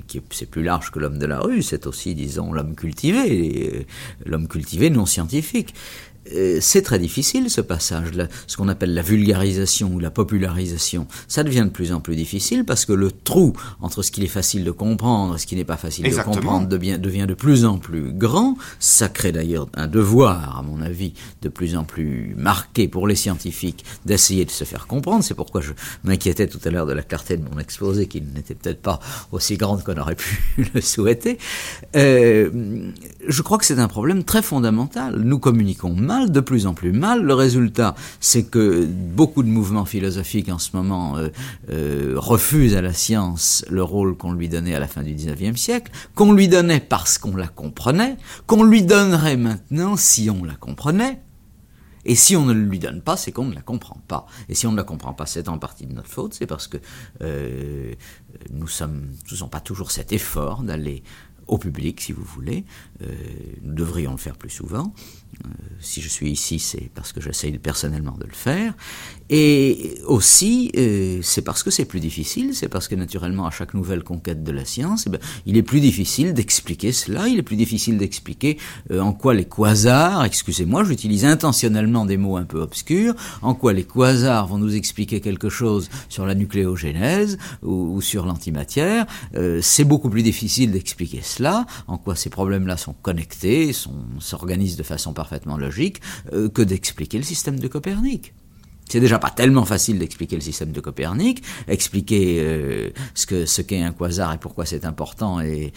qui 0.06 0.20
c'est 0.30 0.50
plus 0.50 0.62
large 0.62 0.90
que 0.90 0.98
l'homme 0.98 1.18
de 1.18 1.26
la 1.26 1.40
rue, 1.40 1.62
c'est 1.62 1.86
aussi 1.86 2.14
disons 2.14 2.52
l'homme 2.52 2.74
cultivé, 2.74 3.86
l'homme 4.26 4.48
cultivé 4.48 4.90
non 4.90 5.06
scientifique. 5.06 5.74
Euh, 6.34 6.58
c'est 6.60 6.82
très 6.82 6.98
difficile 6.98 7.50
ce 7.50 7.60
passage, 7.60 8.12
là, 8.14 8.28
ce 8.46 8.56
qu'on 8.56 8.68
appelle 8.68 8.94
la 8.94 9.02
vulgarisation 9.02 9.92
ou 9.92 9.98
la 9.98 10.10
popularisation. 10.10 11.06
Ça 11.26 11.42
devient 11.42 11.64
de 11.64 11.70
plus 11.70 11.92
en 11.92 12.00
plus 12.00 12.16
difficile 12.16 12.64
parce 12.64 12.84
que 12.84 12.92
le 12.92 13.10
trou 13.10 13.52
entre 13.80 14.02
ce 14.02 14.10
qu'il 14.10 14.24
est 14.24 14.28
facile 14.28 14.64
de 14.64 14.70
comprendre 14.70 15.36
et 15.36 15.38
ce 15.38 15.46
qui 15.46 15.56
n'est 15.56 15.64
pas 15.64 15.76
facile 15.76 16.06
Exactement. 16.06 16.34
de 16.34 16.40
comprendre 16.40 16.68
devient, 16.68 16.98
devient 16.98 17.26
de 17.28 17.34
plus 17.34 17.64
en 17.64 17.78
plus 17.78 18.12
grand. 18.12 18.56
Ça 18.78 19.08
crée 19.08 19.32
d'ailleurs 19.32 19.68
un 19.74 19.86
devoir, 19.86 20.58
à 20.58 20.62
mon 20.62 20.80
avis, 20.82 21.12
de 21.42 21.48
plus 21.48 21.76
en 21.76 21.84
plus 21.84 22.34
marqué 22.36 22.88
pour 22.88 23.06
les 23.06 23.16
scientifiques 23.16 23.84
d'essayer 24.04 24.44
de 24.44 24.50
se 24.50 24.64
faire 24.64 24.86
comprendre. 24.86 25.22
C'est 25.24 25.34
pourquoi 25.34 25.60
je 25.60 25.72
m'inquiétais 26.04 26.46
tout 26.46 26.60
à 26.64 26.70
l'heure 26.70 26.86
de 26.86 26.92
la 26.92 27.02
clarté 27.02 27.36
de 27.36 27.44
mon 27.48 27.58
exposé, 27.58 28.06
qui 28.06 28.20
n'était 28.20 28.54
peut-être 28.54 28.82
pas 28.82 29.00
aussi 29.32 29.56
grande 29.56 29.82
qu'on 29.84 29.96
aurait 29.96 30.14
pu 30.16 30.42
le 30.74 30.80
souhaiter. 30.80 31.38
Euh, 31.96 32.50
je 33.26 33.42
crois 33.42 33.58
que 33.58 33.64
c'est 33.64 33.78
un 33.78 33.88
problème 33.88 34.24
très 34.24 34.42
fondamental. 34.42 35.20
Nous 35.20 35.38
communiquons 35.38 35.94
mal, 35.94 36.17
de 36.26 36.40
plus 36.40 36.66
en 36.66 36.74
plus 36.74 36.92
mal. 36.92 37.22
Le 37.22 37.34
résultat, 37.34 37.94
c'est 38.20 38.44
que 38.44 38.86
beaucoup 38.86 39.42
de 39.42 39.48
mouvements 39.48 39.84
philosophiques 39.84 40.48
en 40.48 40.58
ce 40.58 40.76
moment 40.76 41.16
euh, 41.16 41.28
euh, 41.70 42.14
refusent 42.16 42.76
à 42.76 42.82
la 42.82 42.92
science 42.92 43.64
le 43.70 43.82
rôle 43.82 44.16
qu'on 44.16 44.32
lui 44.32 44.48
donnait 44.48 44.74
à 44.74 44.80
la 44.80 44.88
fin 44.88 45.02
du 45.02 45.14
19e 45.14 45.56
siècle, 45.56 45.92
qu'on 46.14 46.32
lui 46.32 46.48
donnait 46.48 46.80
parce 46.80 47.18
qu'on 47.18 47.36
la 47.36 47.48
comprenait, 47.48 48.16
qu'on 48.46 48.64
lui 48.64 48.82
donnerait 48.82 49.36
maintenant 49.36 49.96
si 49.96 50.30
on 50.30 50.44
la 50.44 50.54
comprenait. 50.54 51.20
Et 52.04 52.14
si 52.14 52.36
on 52.36 52.46
ne 52.46 52.54
le 52.54 52.62
lui 52.62 52.78
donne 52.78 53.02
pas, 53.02 53.16
c'est 53.16 53.32
qu'on 53.32 53.44
ne 53.44 53.54
la 53.54 53.60
comprend 53.60 54.00
pas. 54.08 54.26
Et 54.48 54.54
si 54.54 54.66
on 54.66 54.72
ne 54.72 54.76
la 54.76 54.84
comprend 54.84 55.12
pas, 55.12 55.26
c'est 55.26 55.48
en 55.48 55.58
partie 55.58 55.86
de 55.86 55.92
notre 55.92 56.08
faute, 56.08 56.32
c'est 56.32 56.46
parce 56.46 56.66
que 56.66 56.78
euh, 57.20 57.92
nous 58.50 58.68
sommes, 58.68 59.12
n'avons 59.30 59.48
pas 59.48 59.60
toujours 59.60 59.90
cet 59.90 60.12
effort 60.12 60.62
d'aller 60.62 61.02
au 61.48 61.58
public, 61.58 62.00
si 62.00 62.12
vous 62.12 62.24
voulez. 62.24 62.64
Euh, 63.02 63.14
nous 63.62 63.74
devrions 63.74 64.12
le 64.12 64.18
faire 64.18 64.36
plus 64.36 64.50
souvent. 64.50 64.94
Euh, 65.44 65.48
si 65.80 66.00
je 66.00 66.08
suis 66.08 66.30
ici, 66.30 66.58
c'est 66.58 66.90
parce 66.94 67.12
que 67.12 67.20
j'essaye 67.20 67.56
personnellement 67.58 68.16
de 68.18 68.24
le 68.24 68.32
faire. 68.32 68.74
Et 69.30 70.00
aussi, 70.06 70.72
euh, 70.76 71.20
c'est 71.22 71.42
parce 71.42 71.62
que 71.62 71.70
c'est 71.70 71.84
plus 71.84 72.00
difficile, 72.00 72.54
c'est 72.54 72.68
parce 72.68 72.88
que 72.88 72.94
naturellement, 72.94 73.46
à 73.46 73.50
chaque 73.50 73.74
nouvelle 73.74 74.02
conquête 74.02 74.42
de 74.42 74.50
la 74.50 74.64
science, 74.64 75.04
eh 75.06 75.10
ben, 75.10 75.20
il 75.46 75.56
est 75.56 75.62
plus 75.62 75.80
difficile 75.80 76.32
d'expliquer 76.32 76.92
cela, 76.92 77.28
il 77.28 77.38
est 77.38 77.42
plus 77.42 77.56
difficile 77.56 77.98
d'expliquer 77.98 78.58
euh, 78.90 79.00
en 79.00 79.12
quoi 79.12 79.34
les 79.34 79.44
quasars, 79.44 80.24
excusez-moi, 80.24 80.82
j'utilise 80.82 81.24
intentionnellement 81.24 82.06
des 82.06 82.16
mots 82.16 82.36
un 82.36 82.44
peu 82.44 82.60
obscurs, 82.60 83.14
en 83.42 83.54
quoi 83.54 83.72
les 83.72 83.84
quasars 83.84 84.46
vont 84.48 84.58
nous 84.58 84.74
expliquer 84.74 85.20
quelque 85.20 85.50
chose 85.50 85.90
sur 86.08 86.26
la 86.26 86.34
nucléogénèse 86.34 87.38
ou, 87.62 88.00
sur 88.00 88.24
l'antimatière. 88.24 89.06
C'est 89.60 89.84
beaucoup 89.84 90.08
plus 90.08 90.22
difficile 90.22 90.72
d'expliquer 90.72 91.20
cela, 91.22 91.66
en 91.86 91.98
quoi 91.98 92.16
ces 92.16 92.30
problèmes-là 92.30 92.76
sont 92.76 92.94
connectés, 92.94 93.72
s'organisent 94.18 94.76
de 94.76 94.82
façon 94.82 95.12
parfaitement 95.18 95.58
logique, 95.58 96.00
euh, 96.32 96.48
que 96.48 96.62
d'expliquer 96.62 97.18
le 97.18 97.24
système 97.24 97.58
de 97.58 97.66
Copernic. 97.66 98.34
C'est 98.88 99.00
déjà 99.00 99.18
pas 99.18 99.30
tellement 99.30 99.64
facile 99.64 99.98
d'expliquer 99.98 100.36
le 100.36 100.42
système 100.42 100.72
de 100.72 100.80
Copernic, 100.80 101.42
expliquer 101.66 102.38
euh, 102.40 102.90
ce 103.14 103.26
que 103.26 103.46
ce 103.46 103.62
qu'est 103.62 103.82
un 103.82 103.92
quasar 103.92 104.34
et 104.34 104.38
pourquoi 104.38 104.66
c'est 104.66 104.84
important 104.84 105.40
et, 105.40 105.72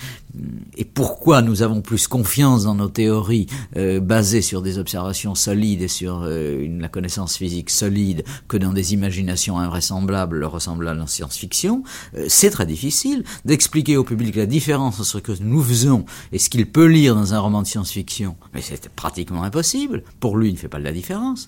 et 0.78 0.86
pourquoi 0.86 1.42
nous 1.42 1.62
avons 1.62 1.82
plus 1.82 2.08
confiance 2.08 2.64
dans 2.64 2.76
nos 2.76 2.88
théories 2.88 3.48
euh, 3.78 4.00
basées 4.00 4.42
sur 4.42 4.62
des 4.62 4.78
observations 4.78 5.36
solides 5.36 5.82
et 5.82 5.88
sur 5.88 6.22
euh, 6.24 6.64
une, 6.64 6.82
la 6.82 6.88
connaissance 6.88 7.38
physique 7.38 7.70
solide 7.70 8.24
que 8.48 8.58
dans 8.58 8.74
des 8.74 8.94
imaginations 8.94 9.60
invraisemblables 9.60 10.44
ressemblables 10.44 11.02
en 11.02 11.08
science-fiction. 11.08 11.84
Euh, 12.16 12.26
c'est 12.28 12.50
très 12.50 12.66
difficile 12.66 13.24
d'expliquer 13.46 13.98
au 13.98 14.04
public 14.04 14.36
la 14.36 14.46
différence 14.46 15.00
entre 15.00 15.06
ce 15.06 15.18
que 15.18 15.32
nous 15.42 15.64
faisons 15.64 16.06
et 16.32 16.40
ce 16.40 16.50
qu'il 16.50 16.66
peut 16.66 16.86
lire 16.86 17.16
dans 17.16 17.34
un 17.34 17.40
roman 17.40 17.62
de 17.62 17.68
science-fiction. 17.68 18.36
Mais 18.54 18.62
c'est 18.62 18.90
pratiquement 18.90 19.44
impossible. 19.44 20.04
Pour 20.20 20.38
lui, 20.38 20.50
il 20.50 20.54
ne 20.54 20.58
fait 20.58 20.68
pas 20.68 20.80
de 20.80 20.84
la 20.84 20.92
différence. 20.92 21.48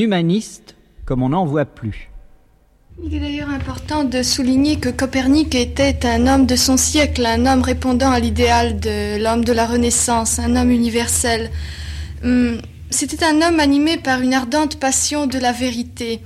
Humaniste 0.00 0.74
comme 1.04 1.22
on 1.22 1.30
n'en 1.30 1.44
voit 1.46 1.64
plus. 1.64 2.08
Il 3.02 3.14
est 3.14 3.20
d'ailleurs 3.20 3.48
important 3.50 4.04
de 4.04 4.22
souligner 4.22 4.76
que 4.78 4.90
Copernic 4.90 5.54
était 5.54 6.04
un 6.06 6.26
homme 6.26 6.46
de 6.46 6.56
son 6.56 6.76
siècle, 6.76 7.24
un 7.24 7.46
homme 7.46 7.62
répondant 7.62 8.10
à 8.10 8.20
l'idéal 8.20 8.78
de 8.78 9.22
l'homme 9.22 9.44
de 9.44 9.52
la 9.52 9.66
Renaissance, 9.66 10.38
un 10.38 10.54
homme 10.56 10.70
universel. 10.70 11.50
Hum, 12.24 12.60
C'était 12.90 13.24
un 13.24 13.40
homme 13.40 13.60
animé 13.60 13.96
par 13.98 14.20
une 14.20 14.34
ardente 14.34 14.76
passion 14.80 15.26
de 15.28 15.38
la 15.38 15.52
vérité. 15.52 16.20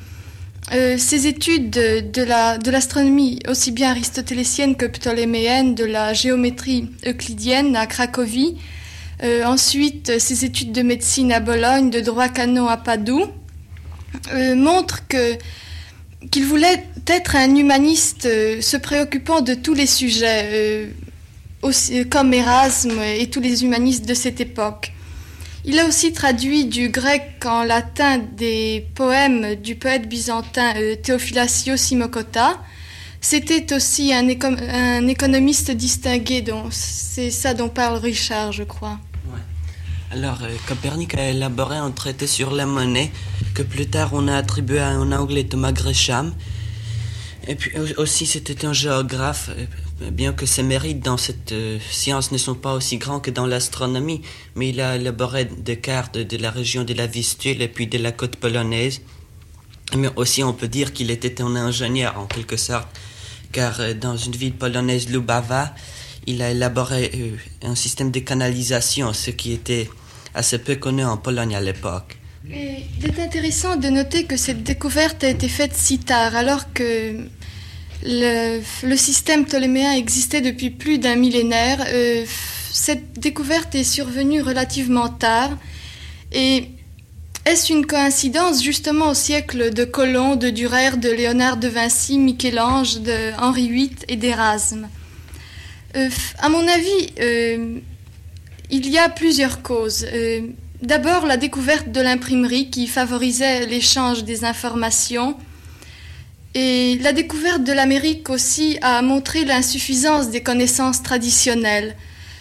Euh, 0.73 0.97
ses 0.97 1.27
études 1.27 1.69
de, 1.71 2.01
de 2.01 2.23
la- 2.23 2.57
de 2.57 2.71
l'astronomie, 2.71 3.39
aussi 3.49 3.71
bien 3.71 3.91
aristotélécienne 3.91 4.75
que 4.75 4.87
ptoléméenne, 4.87 5.75
de 5.75 5.85
la 5.85 6.15
géométrie 6.15 6.89
euclidienne 7.07 7.77
à 7.77 7.87
Cracovie, 7.87 8.57
euh, 9.23 9.45
ensuite 9.45 10.19
ses 10.19 10.47
études 10.47 10.73
de 10.73 10.81
médecine 10.83 11.33
à 11.33 11.41
Bologne, 11.41 11.91
de 11.91 12.01
droit 12.01 12.29
canon 12.29 12.67
à 12.67 12.79
Padoue, 12.79 13.27
euh, 14.33 14.55
montrent 14.55 15.07
que 15.09 15.37
qu'il 16.31 16.47
voulait 16.47 16.87
être 17.07 17.37
un 17.37 17.55
humaniste 17.55 18.25
euh, 18.27 18.61
se 18.63 18.77
préoccupant 18.79 19.43
de 19.43 19.53
tous 19.55 19.75
les 19.75 19.87
sujets, 19.87 20.43
euh, 20.53 20.87
aussi- 21.63 22.09
comme 22.09 22.33
Erasme 22.33 22.99
et 23.03 23.29
tous 23.29 23.41
les 23.41 23.63
humanistes 23.63 24.07
de 24.07 24.15
cette 24.15 24.41
époque. 24.41 24.93
Il 25.67 25.79
a 25.79 25.87
aussi 25.87 26.13
traduit 26.13 26.65
du 26.67 26.89
grec 26.91 27.43
en 27.47 27.63
latin 27.65 28.19
des 28.19 28.87
poèmes 28.95 29.55
du 29.57 29.75
poète 29.77 30.09
byzantin 30.09 30.73
Théophilasios 31.03 31.77
Simokota. 31.79 32.59
C'était 33.21 33.73
aussi 33.75 34.13
un, 34.13 34.29
éco- 34.29 34.49
un 34.71 35.07
économiste 35.09 35.71
distingué, 35.71 36.45
c'est 36.71 37.31
ça 37.31 37.55
dont 37.55 37.71
parle 37.71 37.97
Richard, 37.99 38.53
je 38.53 38.63
crois. 38.65 38.99
Alors, 40.13 40.39
Copernic 40.69 41.15
a 41.17 41.31
élaboré 41.31 41.77
un 41.77 41.91
traité 41.91 42.27
sur 42.27 42.51
la 42.55 42.67
monnaie 42.67 43.11
que 43.55 43.63
plus 43.63 43.87
tard 43.87 44.11
on 44.13 44.29
a 44.29 44.37
attribué 44.37 44.79
à 44.81 44.89
un 44.89 45.13
Anglais, 45.13 45.45
Thomas 45.45 45.73
Gresham. 45.73 46.35
Et 47.47 47.55
puis 47.57 47.73
au- 47.79 48.01
aussi, 48.03 48.27
c'était 48.27 48.65
un 48.65 48.73
géographe, 48.73 49.51
bien 50.11 50.33
que 50.33 50.47
ses 50.47 50.63
mérites 50.63 51.01
dans 51.05 51.19
cette 51.19 51.53
euh, 51.53 51.79
science 51.91 52.33
ne 52.33 52.39
sont 52.39 52.55
pas 52.55 52.73
aussi 52.73 52.97
grands 52.97 53.21
que 53.21 53.31
dans 53.31 53.47
l'astronomie, 53.47 54.23
mais 54.55 54.71
il 54.71 54.81
a 54.81 54.97
élaboré 54.97 55.45
des 55.45 55.77
cartes 55.79 56.17
de 56.17 56.37
la 56.39 56.51
région 56.51 56.85
de 56.85 56.95
la 56.95 57.07
Vistule 57.07 57.61
et 57.61 57.69
puis 57.69 57.87
de 57.87 57.99
la 57.99 58.13
côte 58.13 58.37
polonaise. 58.37 59.03
Mais 59.95 60.09
aussi, 60.17 60.43
on 60.43 60.55
peut 60.55 60.69
dire 60.69 60.93
qu'il 60.95 61.11
était 61.11 61.43
un 61.43 61.55
ingénieur 61.55 62.19
en 62.19 62.27
quelque 62.27 62.57
sorte, 62.57 62.89
car 63.53 63.79
euh, 63.81 63.93
dans 63.93 64.17
une 64.17 64.33
ville 64.35 64.55
polonaise, 64.55 65.11
Lubawa, 65.11 65.75
il 66.27 66.41
a 66.41 66.51
élaboré 66.51 67.11
euh, 67.15 67.37
un 67.69 67.75
système 67.75 68.11
de 68.11 68.21
canalisation, 68.21 69.13
ce 69.13 69.31
qui 69.31 69.53
était 69.53 69.91
assez 70.35 70.59
peu 70.59 70.77
connu 70.77 71.05
en 71.05 71.19
Pologne 71.19 71.55
à 71.55 71.61
l'époque. 71.61 72.17
Il 72.47 73.07
est 73.07 73.23
intéressant 73.23 73.77
de 73.77 73.89
noter 73.89 74.25
que 74.25 74.37
cette 74.37 74.63
découverte 74.63 75.25
a 75.25 75.31
été 75.31 75.49
faite 75.49 75.73
si 75.75 75.99
tard, 75.99 76.37
alors 76.37 76.73
que 76.75 77.17
le, 78.05 78.97
système 78.97 79.47
ptoléméen 79.47 79.93
existait 79.93 80.43
depuis 80.43 80.71
plus 80.71 80.99
d'un 80.99 81.17
millénaire. 81.17 81.85
Euh, 81.89 82.25
cette 82.71 83.19
découverte 83.19 83.75
est 83.75 83.85
survenue 83.85 84.43
relativement 84.43 85.09
tard. 85.09 85.57
Et 86.33 86.69
est-ce 87.47 87.73
une 87.73 87.87
coïncidence 87.87 88.63
justement 88.63 89.11
au 89.11 89.15
siècle 89.15 89.73
de 89.73 89.85
Colomb, 89.85 90.37
de 90.37 90.51
Durer, 90.51 90.99
de 90.99 91.11
Léonard 91.11 91.57
de 91.57 91.69
Vinci, 91.69 92.19
Michel-Ange, 92.19 93.01
de 93.01 93.33
Henri 93.41 93.71
VIII 93.71 93.97
et 94.09 94.17
d'Erasme? 94.17 94.89
Euh, 95.97 96.11
À 96.41 96.51
mon 96.51 96.67
avis, 96.69 97.13
euh, 97.21 97.79
il 98.71 98.91
y 98.91 98.99
a 98.99 99.09
plusieurs 99.09 99.63
causes. 99.63 100.05
D'abord, 100.85 101.25
la 101.25 101.39
découverte 101.39 101.93
de 101.93 102.01
l'imprimerie 102.03 102.69
qui 102.69 102.87
favorisait 102.87 103.65
l'échange 103.65 104.23
des 104.23 104.45
informations. 104.45 105.35
Et 106.55 106.99
la 106.99 107.15
découverte 107.15 107.65
de 107.65 107.73
l'Amérique 107.73 108.29
aussi 108.29 108.77
a 108.83 109.01
montré 109.01 109.47
l'insuffisance 109.47 110.29
des 110.29 110.43
connaissances 110.43 111.03
traditionnelles. 111.03 111.97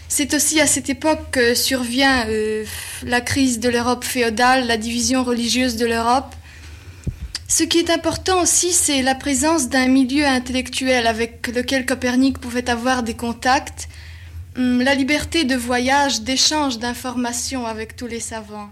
C'est 0.09 0.33
aussi 0.33 0.59
à 0.59 0.67
cette 0.67 0.89
époque 0.89 1.31
que 1.31 1.55
survient 1.55 2.27
euh, 2.27 2.65
la 3.05 3.21
crise 3.21 3.61
de 3.61 3.69
l'Europe 3.69 4.03
féodale, 4.03 4.67
la 4.67 4.75
division 4.75 5.23
religieuse 5.23 5.77
de 5.77 5.85
l'Europe. 5.85 6.35
Ce 7.47 7.63
qui 7.63 7.79
est 7.79 7.91
important 7.91 8.41
aussi, 8.41 8.73
c'est 8.73 9.03
la 9.03 9.15
présence 9.15 9.69
d'un 9.69 9.87
milieu 9.87 10.25
intellectuel 10.25 11.07
avec 11.07 11.47
lequel 11.47 11.85
Copernic 11.85 12.39
pouvait 12.39 12.69
avoir 12.69 13.03
des 13.03 13.13
contacts, 13.13 13.87
la 14.55 14.95
liberté 14.95 15.43
de 15.43 15.55
voyage, 15.55 16.21
d'échange 16.21 16.79
d'informations 16.79 17.65
avec 17.65 17.95
tous 17.95 18.07
les 18.07 18.19
savants. 18.19 18.69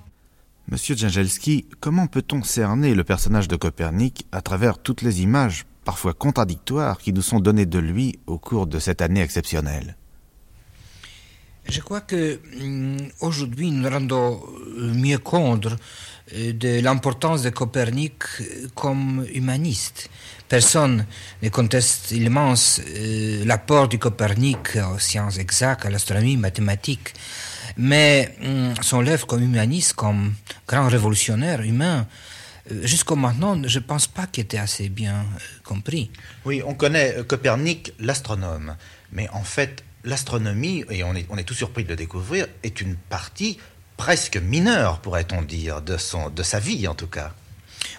Monsieur 0.69 0.95
Djangelski, 0.95 1.65
comment 1.79 2.07
peut-on 2.07 2.43
cerner 2.43 2.95
le 2.95 3.03
personnage 3.03 3.47
de 3.47 3.55
Copernic 3.55 4.25
à 4.31 4.41
travers 4.41 4.77
toutes 4.77 5.01
les 5.01 5.21
images, 5.21 5.65
parfois 5.83 6.13
contradictoires, 6.13 6.99
qui 6.99 7.13
nous 7.13 7.21
sont 7.21 7.39
données 7.39 7.65
de 7.65 7.79
lui 7.79 8.19
au 8.27 8.37
cours 8.37 8.67
de 8.67 8.79
cette 8.79 9.01
année 9.01 9.21
exceptionnelle? 9.21 9.97
Je 11.67 11.79
crois 11.81 12.01
que 12.01 12.39
mm, 12.57 12.97
aujourd'hui 13.21 13.71
nous 13.71 13.89
rendons 13.89 14.41
euh, 14.77 14.93
mieux 14.93 15.19
compte 15.19 15.67
euh, 16.35 16.53
de 16.53 16.81
l'importance 16.81 17.43
de 17.43 17.49
Copernic 17.49 18.23
euh, 18.39 18.67
comme 18.75 19.25
humaniste. 19.33 20.09
Personne 20.47 21.05
ne 21.41 21.49
conteste 21.49 22.11
l'immense 22.11 22.81
l'apport 23.45 23.87
du 23.87 23.97
Copernic 23.97 24.77
aux 24.93 24.99
sciences 24.99 25.37
exactes, 25.37 25.85
à 25.85 25.89
l'astronomie, 25.89 26.35
mathématiques, 26.35 27.13
mais 27.77 28.35
mm, 28.41 28.81
son 28.81 29.07
œuvre 29.07 29.25
comme 29.27 29.43
humaniste, 29.43 29.93
comme 29.93 30.33
grand 30.67 30.89
révolutionnaire 30.89 31.61
humain, 31.61 32.05
jusqu'au 32.83 33.15
maintenant, 33.15 33.61
je 33.65 33.79
ne 33.79 33.83
pense 33.83 34.07
pas 34.07 34.27
qu'il 34.27 34.43
était 34.43 34.57
assez 34.57 34.89
bien 34.89 35.25
compris. 35.63 36.11
Oui, 36.45 36.61
on 36.65 36.73
connaît 36.73 37.15
Copernic, 37.27 37.93
l'astronome, 37.99 38.75
mais 39.13 39.29
en 39.29 39.43
fait, 39.43 39.83
l'astronomie, 40.03 40.83
et 40.89 41.03
on 41.03 41.15
est, 41.15 41.25
on 41.29 41.37
est 41.37 41.43
tout 41.43 41.53
surpris 41.53 41.83
de 41.83 41.89
le 41.89 41.95
découvrir, 41.95 42.47
est 42.63 42.81
une 42.81 42.95
partie 42.95 43.57
presque 43.97 44.37
mineure, 44.37 44.99
pourrait-on 44.99 45.41
dire, 45.43 45.81
de, 45.81 45.97
son, 45.97 46.29
de 46.29 46.43
sa 46.43 46.59
vie 46.59 46.87
en 46.87 46.95
tout 46.95 47.07
cas. 47.07 47.33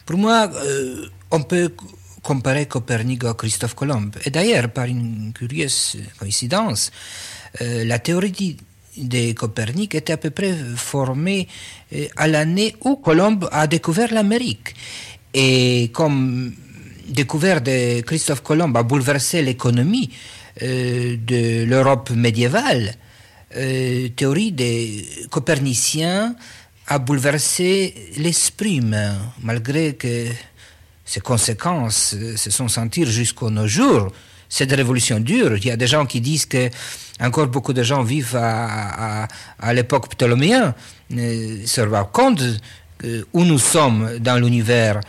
Pour 0.04 0.18
moi, 0.18 0.50
euh, 0.52 1.06
on 1.30 1.42
peut 1.42 1.72
comparer 2.22 2.66
Copernic 2.66 3.24
à 3.24 3.34
Christophe 3.34 3.74
Colomb. 3.74 4.10
Et 4.24 4.30
d'ailleurs, 4.30 4.68
par 4.70 4.86
une 4.86 5.32
curieuse 5.32 5.96
coïncidence, 6.18 6.90
euh, 7.60 7.84
la 7.84 7.98
théorie 7.98 8.56
de 8.96 9.32
Copernic 9.32 9.94
était 9.94 10.12
à 10.12 10.16
peu 10.16 10.30
près 10.30 10.54
formée 10.76 11.48
euh, 11.92 12.06
à 12.16 12.28
l'année 12.28 12.76
où 12.84 12.96
Colomb 12.96 13.40
a 13.50 13.66
découvert 13.66 14.12
l'Amérique. 14.12 14.74
Et 15.34 15.90
comme 15.92 16.54
découverte 17.08 17.64
de 17.64 18.00
Christophe 18.02 18.42
Colomb 18.42 18.74
a 18.74 18.82
bouleversé 18.82 19.42
l'économie, 19.42 20.10
de 20.60 21.64
l'Europe 21.64 22.10
médiévale, 22.10 22.94
euh, 23.56 24.08
théorie 24.16 24.52
des 24.52 25.06
coperniciens 25.30 26.34
a 26.86 26.98
bouleversé 26.98 27.94
l'esprit 28.16 28.76
humain, 28.76 29.14
malgré 29.42 29.94
que 29.94 30.26
ses 31.04 31.20
conséquences 31.20 32.16
se 32.36 32.50
sont 32.50 32.68
senties 32.68 33.04
jusqu'à 33.04 33.50
nos 33.50 33.66
jours. 33.66 34.10
Cette 34.48 34.72
révolution 34.72 35.20
dure. 35.20 35.56
Il 35.56 35.66
y 35.66 35.70
a 35.70 35.76
des 35.76 35.86
gens 35.86 36.06
qui 36.06 36.20
disent 36.20 36.46
que 36.46 36.70
encore 37.20 37.46
beaucoup 37.46 37.72
de 37.72 37.82
gens 37.82 38.02
vivent 38.02 38.36
à, 38.36 39.26
l'époque 39.72 40.08
ptoléméenne, 40.10 40.74
euh, 41.12 41.66
se 41.66 41.80
rendent 41.82 42.12
compte 42.12 42.42
où 43.32 43.44
nous 43.44 43.58
sommes 43.58 44.18
dans 44.18 44.36
l'univers. 44.36 45.00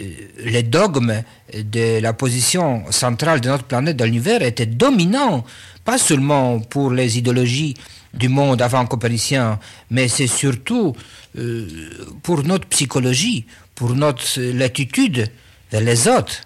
Euh, 0.00 0.28
les 0.38 0.62
dogmes 0.62 1.22
de 1.52 2.00
la 2.00 2.12
position 2.12 2.90
centrale 2.90 3.40
de 3.40 3.48
notre 3.48 3.64
planète 3.64 3.96
dans 3.96 4.04
l'univers 4.04 4.42
étaient 4.42 4.66
dominants, 4.66 5.44
pas 5.84 5.98
seulement 5.98 6.60
pour 6.60 6.90
les 6.90 7.18
idéologies 7.18 7.74
du 8.14 8.28
monde 8.28 8.62
avant 8.62 8.86
copernicien, 8.86 9.58
mais 9.90 10.08
c'est 10.08 10.26
surtout 10.26 10.94
euh, 11.36 11.90
pour 12.22 12.44
notre 12.44 12.66
psychologie, 12.68 13.46
pour 13.74 13.94
notre 13.94 14.40
l'attitude 14.40 15.30
vers 15.70 15.80
les 15.80 16.08
autres. 16.08 16.42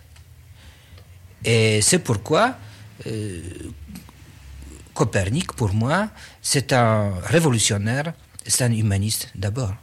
Et 1.45 1.81
c'est 1.83 2.01
pourquoi 2.01 2.57
euh, 3.07 3.41
Copernic, 4.95 5.53
pour 5.53 5.73
moi, 5.73 6.09
c'est 6.43 6.73
un 6.73 7.13
révolutionnaire, 7.23 8.15
c'est 8.45 8.65
un 8.65 8.73
humaniste 8.73 9.29
d'abord. 9.37 9.75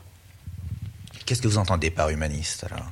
Qu'est-ce 1.26 1.42
que 1.42 1.48
vous 1.48 1.58
entendez 1.58 1.90
par 1.90 2.10
humaniste 2.10 2.66
alors? 2.70 2.92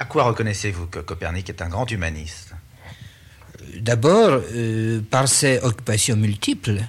À 0.00 0.06
quoi 0.06 0.24
reconnaissez-vous 0.24 0.86
que 0.86 0.98
Copernic 1.00 1.50
est 1.50 1.60
un 1.60 1.68
grand 1.68 1.88
humaniste? 1.90 2.54
D'abord, 3.76 4.40
euh, 4.54 5.02
par 5.10 5.28
ses 5.28 5.58
occupations 5.58 6.16
multiples. 6.16 6.80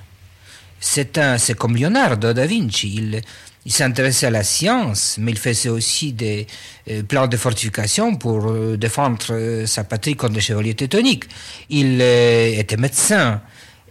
C'est, 0.80 1.20
comme 1.58 1.76
Leonardo 1.76 2.32
da 2.32 2.48
Vinci. 2.48 2.96
Il, 2.96 3.22
il 3.66 3.72
s'intéressait 3.72 4.28
à 4.28 4.30
la 4.30 4.44
science, 4.44 5.18
mais 5.20 5.32
il 5.32 5.38
faisait 5.38 5.70
aussi 5.70 6.14
des 6.14 6.48
euh, 6.90 7.04
plans 7.04 7.28
de 7.28 7.36
fortification 7.36 8.16
pour 8.16 8.50
euh, 8.50 8.78
défendre 8.78 9.66
sa 9.66 9.84
patrie 9.84 10.16
contre 10.16 10.36
les 10.36 10.42
chevaliers 10.42 10.74
teutoniques. 10.74 11.26
Il 11.70 12.02
était 12.02 12.78
médecin. 12.78 13.42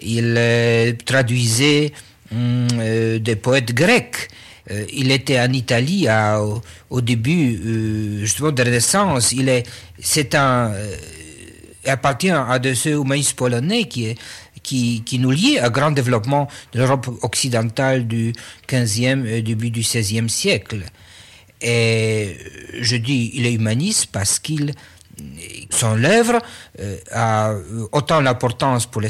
Il 0.01 0.97
traduisait 1.05 1.93
hum, 2.33 2.69
des 3.19 3.37
poètes 3.37 3.75
grecs. 3.75 4.31
Euh, 4.71 4.85
il 4.93 5.11
était 5.11 5.41
en 5.41 5.53
Italie 5.53 6.07
au, 6.91 7.01
début 7.01 7.61
euh, 7.65 8.25
justement 8.25 8.53
de 8.53 8.59
la 8.63 8.65
Renaissance. 8.69 9.33
Il 9.33 9.49
est, 9.49 9.65
c'est 9.99 10.35
un, 10.35 10.73
euh, 10.73 10.97
appartient 11.87 12.31
à 12.31 12.59
de 12.59 12.75
ceux 12.75 12.93
humanistes 12.93 13.35
polonais 13.35 13.85
qui, 13.85 14.15
qui, 14.63 15.03
qui 15.05 15.19
nous 15.19 15.31
lient 15.31 15.61
au 15.65 15.71
grand 15.71 15.91
développement 15.91 16.49
de 16.73 16.79
l'Europe 16.79 17.09
occidentale 17.23 18.07
du 18.07 18.33
15e 18.69 19.27
et 19.27 19.43
début 19.43 19.71
du 19.71 19.81
16e 19.81 20.29
siècle. 20.29 20.85
Et 21.63 22.37
je 22.81 22.97
dis 22.97 23.33
il 23.35 23.47
est 23.47 23.53
humaniste 23.53 24.09
parce 24.13 24.39
qu'il 24.39 24.75
son 25.71 26.03
œuvre 26.05 26.39
a 27.13 27.55
autant 27.93 28.23
d'importance 28.23 28.87
pour 28.87 29.03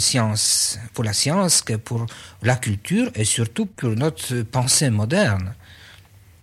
pour 0.94 1.04
la 1.04 1.12
science 1.12 1.62
que 1.62 1.74
pour 1.74 2.06
la 2.42 2.56
culture 2.56 3.10
et 3.14 3.24
surtout 3.24 3.66
pour 3.66 3.90
notre 3.90 4.42
pensée 4.42 4.90
moderne. 4.90 5.54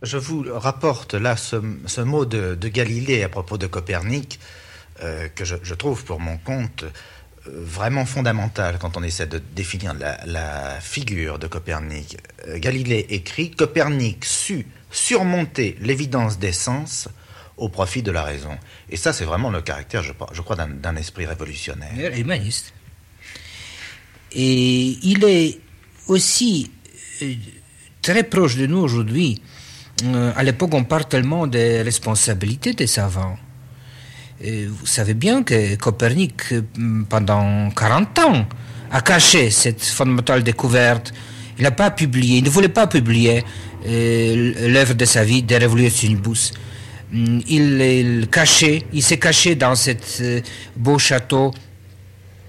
Je 0.04 0.18
vous 0.18 0.46
rapporte 0.54 1.16
là 1.16 1.36
ce, 1.38 2.02
mot 2.02 2.26
de, 2.26 2.56
Galilée 2.68 3.24
à 3.24 3.30
propos 3.30 3.58
de 3.58 3.66
Copernic 3.66 4.40
euh, 5.04 5.28
que 5.30 5.44
je, 5.44 5.74
trouve 5.74 6.04
pour 6.06 6.20
mon 6.20 6.38
compte 6.38 6.84
euh, 6.84 6.90
vraiment 7.46 8.06
fondamental 8.06 8.78
quand 8.80 8.96
on 8.96 9.04
essaie 9.04 9.26
de 9.26 9.40
définir 9.40 9.96
la, 9.96 10.80
figure 10.82 11.40
de 11.40 11.48
Copernic. 11.48 12.18
Euh, 12.48 12.60
Galilée 12.60 13.08
écrit 13.10 13.52
Copernic 13.52 14.24
sut 14.24 14.68
surmonter 14.92 15.78
l'évidence 15.82 16.38
des 16.38 16.52
sens 16.52 17.10
au 17.58 17.70
profit 17.70 18.04
de 18.04 18.12
la 18.12 18.24
raison. 18.24 18.56
Et 18.90 18.98
ça, 18.98 19.14
c'est 19.14 19.26
vraiment 19.26 19.50
le 19.50 19.62
caractère, 19.62 20.04
je, 20.04 20.42
crois, 20.42 20.56
d'un 20.56 20.96
esprit 20.96 21.26
révolutionnaire. 21.26 22.16
Humaniste. 22.16 22.74
Et 24.34 24.98
il 25.04 25.24
est 25.24 25.60
aussi 26.08 26.72
euh, 27.22 27.34
très 28.02 28.24
proche 28.24 28.56
de 28.56 28.68
nous 28.68 28.78
aujourd'hui. 28.78 29.42
Euh, 30.04 30.32
à 30.36 30.44
l'époque, 30.44 30.74
on 30.74 30.84
parle 30.84 31.06
tellement 31.06 31.48
des 31.48 31.82
responsabilités 31.82 32.74
des 32.74 32.88
savants. 32.88 33.38
vous 34.42 34.86
savez 34.86 35.16
bien 35.16 35.44
que 35.44 35.76
Copernic, 35.76 36.54
euh, 36.54 36.62
pendant 37.10 37.72
40 37.72 38.20
ans, 38.20 38.46
a 38.92 39.02
caché 39.02 39.50
cette 39.50 39.84
fondamentale 39.84 40.44
découverte. 40.44 41.14
Il 41.58 41.64
n'a 41.64 41.72
pas 41.72 41.90
publié, 41.90 42.38
il 42.38 42.44
ne 42.44 42.50
voulait 42.50 42.70
pas 42.70 42.86
publier 42.86 43.44
l'œuvre 43.84 44.94
de 44.94 45.06
sa 45.06 45.24
vie, 45.24 45.42
De 45.42 45.56
Revolutionibus. 45.56 46.54
Mm, 47.12 47.40
il, 47.48 48.28
il, 48.94 49.04
s'est 49.04 49.20
caché 49.20 49.56
dans 49.56 49.76
cet 49.76 50.22
beau 50.76 51.00
château 51.00 51.54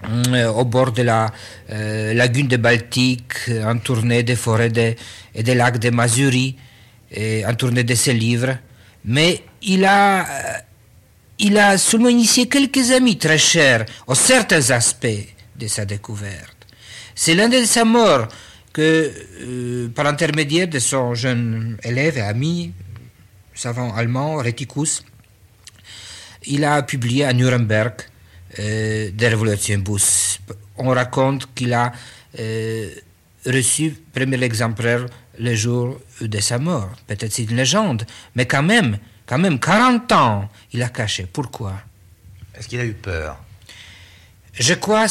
euh, 0.07 0.47
au 0.53 0.65
bord 0.65 0.93
de 0.93 1.03
la 1.03 1.27
euh, 1.71 2.15
lagune 2.15 2.47
de 2.47 2.57
Baltique, 2.57 3.51
entourné 3.65 4.23
des 4.23 4.37
forêts 4.37 4.97
et 5.35 5.43
des 5.43 5.55
lacs 5.55 5.79
de 5.79 5.91
Masuri, 5.91 6.57
et 7.11 7.45
entourné 7.45 7.83
de 7.83 7.95
ses 7.95 8.13
livres. 8.13 8.57
Mais 9.05 9.43
il 9.63 9.85
a, 9.85 10.21
euh, 10.21 10.53
il 11.41 11.59
a 11.59 11.77
seulement 11.79 12.11
initié 12.11 12.47
quelques 12.47 12.93
amis 12.93 13.19
très 13.19 13.39
chers 13.39 13.87
aux 14.07 14.15
certains 14.15 14.71
aspects 14.71 15.07
de 15.57 15.67
sa 15.67 15.85
découverte. 15.85 16.57
C'est 17.17 17.35
l'un 17.35 17.49
de 17.49 17.65
sa 17.65 17.85
mort 17.85 18.29
que, 18.73 19.89
par 19.89 20.05
l'intermédiaire 20.05 20.69
de 20.69 20.79
son 20.79 21.15
jeune 21.15 21.77
élève 21.83 22.19
et 22.19 22.23
ami, 22.23 22.73
savant 23.59 23.93
allemand, 23.93 24.37
Reticus, 24.37 25.03
il 26.47 26.65
a 26.65 26.81
publié 26.83 27.25
à 27.25 27.33
Nuremberg 27.33 27.95
euh, 28.59 29.11
des 29.13 29.29
révolutions 29.29 29.79
Bus. 29.79 30.39
On 30.77 30.91
raconte 30.91 31.53
qu'il 31.55 31.75
a 31.75 31.91
euh, 32.39 32.89
reçu 33.45 33.97
premier 34.15 34.41
exemplaire 34.45 35.07
le 35.41 35.55
jour 35.57 35.99
de 36.21 36.39
sa 36.41 36.59
mort. 36.59 36.91
Peut-être 37.09 37.33
c'est 37.33 37.43
une 37.43 37.57
légende, 37.57 38.07
mais 38.37 38.47
quand 38.47 38.63
même, 38.63 38.99
quand 39.27 39.39
même, 39.39 39.59
40 39.59 40.13
ans, 40.13 40.49
il 40.73 40.81
a 40.83 40.89
caché. 40.89 41.27
Pourquoi? 41.31 41.75
Est-ce 42.55 42.69
qu'il 42.69 42.79
a 42.79 42.85
eu 42.85 42.95
peur? 42.95 43.43
Je 44.53 44.75
crois 44.75 45.07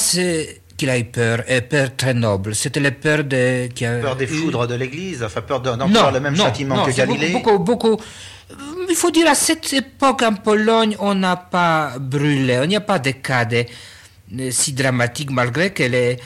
qu'il 0.78 0.90
a 0.90 0.98
eu 0.98 1.06
peur, 1.06 1.44
et 1.50 1.62
peur 1.62 1.96
très 1.98 2.14
noble. 2.14 2.56
C'était 2.56 2.80
la 2.80 2.92
peur 2.92 3.26
de... 3.26 3.68
Qui 3.68 3.86
a 3.86 4.00
peur 4.00 4.16
des 4.16 4.28
foudres 4.28 4.68
de 4.68 4.76
l'Église, 4.76 5.22
enfin 5.22 5.42
peur 5.42 5.60
d'en 5.60 5.76
le 5.76 6.20
même 6.22 6.36
châtiment 6.36 6.86
que 6.86 6.96
Galilée 6.96 7.32
beaucoup, 7.32 7.60
beaucoup, 7.60 7.98
il 8.90 8.96
faut 8.96 9.12
dire 9.12 9.28
à 9.28 9.36
cette 9.36 9.72
époque 9.74 10.22
en 10.22 10.34
Pologne, 10.34 10.96
on 11.00 11.16
n'a 11.16 11.36
pas 11.36 11.98
brûlé, 12.00 12.60
il 12.64 12.70
n'y 12.70 12.76
a 12.76 12.82
pas 12.82 13.00
de 13.00 13.12
cas 13.12 13.48
si 14.52 14.74
dramatiques 14.74 15.32
malgré 15.32 15.72
que 15.72 15.84
les, 15.84 16.18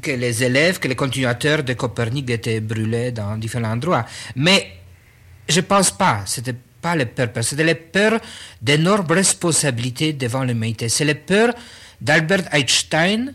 que 0.00 0.10
les 0.10 0.44
élèves, 0.44 0.78
que 0.78 0.88
les 0.88 0.96
continuateurs 0.96 1.62
de 1.62 1.74
Copernic 1.74 2.30
étaient 2.30 2.60
brûlés 2.60 3.12
dans 3.12 3.36
différents 3.36 3.72
endroits. 3.72 4.04
Mais 4.36 4.72
je 5.48 5.60
ne 5.60 5.64
pense 5.64 5.90
pas, 5.90 6.22
c'était 6.26 6.54
pas 6.80 6.96
les 6.96 7.06
peurs, 7.06 7.28
c'était 7.42 7.64
les 7.64 7.76
peurs 7.76 8.18
d'énormes 8.60 9.10
responsabilités 9.10 10.12
devant 10.12 10.44
l'humanité. 10.44 10.88
C'est 10.88 11.04
les 11.04 11.14
peurs 11.14 11.54
d'Albert 12.00 12.52
Einstein, 12.52 13.32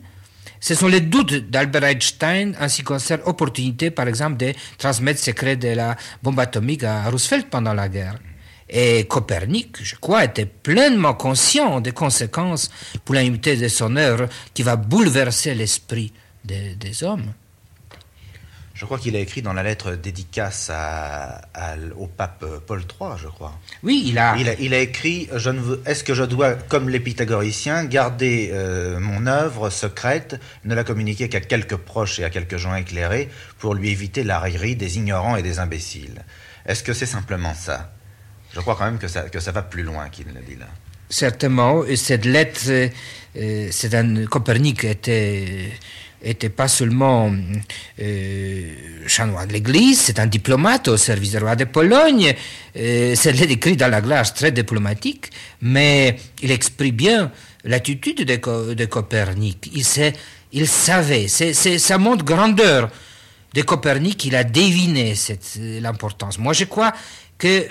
ce 0.60 0.76
sont 0.76 0.88
les 0.88 1.02
doutes 1.02 1.50
d'Albert 1.50 1.84
Einstein 1.84 2.56
en 2.60 2.68
ce 2.70 2.78
qui 2.78 2.84
concerne 2.84 3.22
l'opportunité, 3.26 3.92
par 3.92 4.08
exemple, 4.08 4.38
de 4.38 4.54
transmettre 4.78 5.20
secret 5.20 5.56
de 5.56 5.70
la 5.70 5.96
bombe 6.24 6.40
atomique 6.40 6.84
à 6.84 7.10
Roosevelt 7.10 7.48
pendant 7.50 7.74
la 7.74 7.90
guerre. 7.90 8.16
Et 8.70 9.06
Copernic, 9.06 9.78
je 9.82 9.96
crois, 9.96 10.26
était 10.26 10.46
pleinement 10.46 11.14
conscient 11.14 11.80
des 11.80 11.94
conséquences 11.94 12.70
pour 13.06 13.16
l'unité 13.16 13.56
de 13.56 13.68
son 13.68 13.96
œuvre 13.96 14.28
qui 14.54 14.64
va 14.64 14.76
bouleverser 14.76 15.56
l'esprit 15.56 16.12
des 16.44 17.04
hommes. 17.04 17.34
Je 18.78 18.86
crois 18.86 19.00
qu'il 19.00 19.16
a 19.16 19.20
écrit 19.20 19.42
dans 19.42 19.54
la 19.54 19.64
lettre 19.64 19.94
dédicace 19.94 20.70
au 21.98 22.06
pape 22.06 22.46
Paul 22.68 22.82
III, 22.82 23.10
je 23.20 23.28
crois. 23.28 23.60
Oui, 23.82 24.04
il 24.06 24.20
a. 24.20 24.36
Il 24.38 24.74
a, 24.76 24.80
écrit 24.80 25.28
je 25.34 25.50
ne 25.50 25.60
veux, 25.60 25.82
Est-ce 25.88 26.04
que 26.04 26.14
je 26.14 26.24
dois, 26.24 26.54
comme 26.54 26.88
les 26.88 27.00
pythagoriciens, 27.00 27.86
garder 27.86 28.52
euh, 28.54 29.00
mon 29.00 29.26
œuvre 29.26 29.72
secrète, 29.72 30.40
ne 30.64 30.76
la 30.76 30.84
communiquer 30.84 31.28
qu'à 31.28 31.40
quelques 31.40 31.76
proches 31.76 32.20
et 32.20 32.24
à 32.24 32.30
quelques 32.30 32.58
gens 32.58 32.76
éclairés, 32.76 33.30
pour 33.58 33.74
lui 33.74 33.90
éviter 33.90 34.24
la 34.24 34.38
raillerie 34.38 34.76
des 34.76 34.98
ignorants 34.98 35.36
et 35.38 35.42
des 35.42 35.58
imbéciles? 35.58 36.24
Est-ce 36.68 36.84
que 36.84 36.94
c'est 36.94 37.08
simplement 37.08 37.56
ça? 37.56 37.92
Je 38.54 38.60
crois 38.60 38.76
quand 38.76 38.86
même 38.86 39.00
que 39.00 39.08
ça, 39.08 39.24
que 39.24 39.40
ça 39.40 39.52
va 39.52 39.64
plus 39.64 39.82
loin 39.82 40.10
qu'il 40.10 40.28
ne 40.28 40.40
dit 40.42 40.56
là. 40.56 40.68
Certainement. 41.10 41.84
Et 41.84 41.96
cette 41.96 42.26
lettre, 42.26 42.62
euh, 42.70 43.68
c'est 43.72 43.96
un 43.96 44.28
Copernic 44.28 44.84
était 44.84 45.72
était 46.22 46.50
pas 46.50 46.68
seulement 46.68 47.32
euh, 48.02 48.74
chanoine 49.08 49.48
de 49.48 49.54
l'Église, 49.54 50.02
c'est 50.02 50.20
un 50.20 50.26
diplomate 50.26 50.88
au 50.88 50.98
service 50.98 51.32
du 51.32 51.38
roi 51.38 51.56
de 51.56 51.66
Pologne. 51.66 52.36
Euh, 52.76 53.14
c'est 53.16 53.40
écrit 53.40 53.78
dans 53.78 53.90
la 53.90 54.02
glace 54.02 54.34
très 54.34 54.52
diplomatique, 54.52 55.30
mais 55.62 56.18
il 56.42 56.52
exprime 56.52 56.96
bien 56.96 57.32
l'attitude 57.64 58.26
de, 58.26 58.86
Copernic. 58.86 59.70
Il, 59.74 59.84
sait, 59.84 60.14
il 60.52 60.68
savait, 60.68 61.28
c'est, 61.28 61.54
ça 61.54 61.98
montre 61.98 62.26
grandeur 62.26 62.90
de 63.54 63.62
Copernic, 63.62 64.26
il 64.26 64.36
a 64.36 64.44
deviné 64.44 65.14
l'importance. 65.82 66.38
Moi, 66.38 66.54
je 66.54 66.66
crois 66.66 66.94
que, 67.38 67.68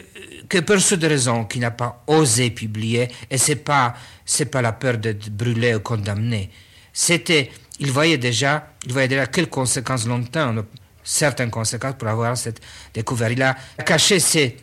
que 0.48 0.58
pour 0.58 0.76
de 0.76 1.06
raison 1.06 1.44
qu'il 1.44 1.60
n'a 1.60 1.70
pas 1.70 2.02
osé 2.06 2.50
publier, 2.50 3.08
et 3.30 3.38
c'est 3.38 3.56
pas, 3.56 3.94
c'est 4.24 4.46
pas 4.46 4.62
la 4.62 4.72
peur 4.72 4.98
d'être 4.98 5.30
brûlé 5.30 5.74
ou 5.74 5.80
condamné, 5.80 6.50
c'était 6.92 7.50
il 7.80 7.90
voyait 7.90 8.18
déjà, 8.18 8.72
il 8.86 8.92
voyait 8.92 9.08
déjà 9.08 9.26
quelles 9.26 9.48
conséquences 9.48 10.06
longtemps, 10.06 10.54
certaines 11.02 11.50
conséquences 11.50 11.94
pour 11.98 12.08
avoir 12.08 12.36
cette 12.36 12.60
découverte. 12.94 13.32
Il 13.32 13.42
a 13.42 13.54
caché 13.84 14.18
cette 14.18 14.56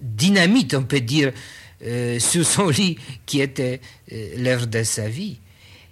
dynamite, 0.00 0.74
on 0.74 0.84
peut 0.84 1.00
dire, 1.00 1.32
euh, 1.84 2.18
sous 2.20 2.44
son 2.44 2.68
lit 2.68 2.98
qui 3.26 3.40
était 3.40 3.80
euh, 4.12 4.34
l'œuvre 4.36 4.66
de 4.66 4.82
sa 4.82 5.08
vie. 5.08 5.38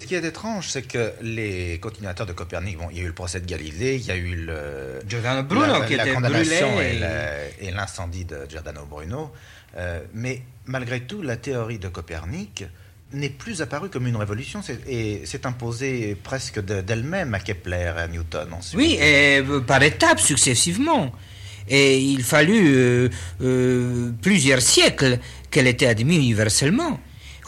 Ce 0.01 0.07
qui 0.07 0.15
est 0.15 0.25
étrange, 0.25 0.69
c'est 0.69 0.83
que 0.83 1.13
les 1.23 1.81
continuateurs 1.81 2.27
de 2.27 2.33
Copernic, 2.33 2.79
bon, 2.79 2.87
il 2.93 2.99
y 2.99 3.01
a 3.01 3.03
eu 3.03 3.09
le 3.09 3.13
procès 3.13 3.41
de 3.41 3.47
Galilée, 3.47 3.97
il 3.97 4.07
y 4.07 4.13
a 4.13 4.17
eu 4.17 4.37
le, 4.37 5.01
Giordano 5.09 5.43
Bruno 5.43 5.67
la, 5.67 5.87
qui 5.87 5.97
la 5.97 6.05
était 6.05 6.15
condamnation 6.15 6.81
et 6.81 7.71
l'incendie 7.73 8.25
de 8.25 8.47
Giordano 8.49 8.87
Bruno. 8.87 9.33
Euh, 9.77 10.01
mais 10.15 10.43
malgré 10.67 11.01
tout, 11.01 11.21
la 11.21 11.37
théorie 11.37 11.81
de 11.81 11.89
Copernic 11.89 12.65
n'est 13.13 13.31
plus 13.31 13.63
apparue 13.63 13.89
comme 13.89 14.07
une 14.07 14.17
révolution 14.17 14.61
et 14.87 15.23
s'est 15.25 15.47
imposée 15.47 16.17
presque 16.23 16.61
d'elle-même 16.61 17.35
à 17.35 17.41
Kepler 17.41 17.93
et 17.97 18.01
à 18.01 18.09
Newton 18.09 18.53
ensuite. 18.53 18.79
Oui, 18.79 18.99
et 19.01 19.39
euh, 19.39 19.61
par 19.61 19.83
étapes, 19.83 20.21
successivement. 20.21 21.13
Et 21.69 21.99
il 21.99 22.23
fallut 22.23 22.75
euh, 22.77 23.09
euh, 23.43 24.11
plusieurs 24.21 24.61
siècles 24.61 25.19
qu'elle 25.51 25.67
était 25.67 25.87
admise 25.87 26.19
universellement. 26.19 27.01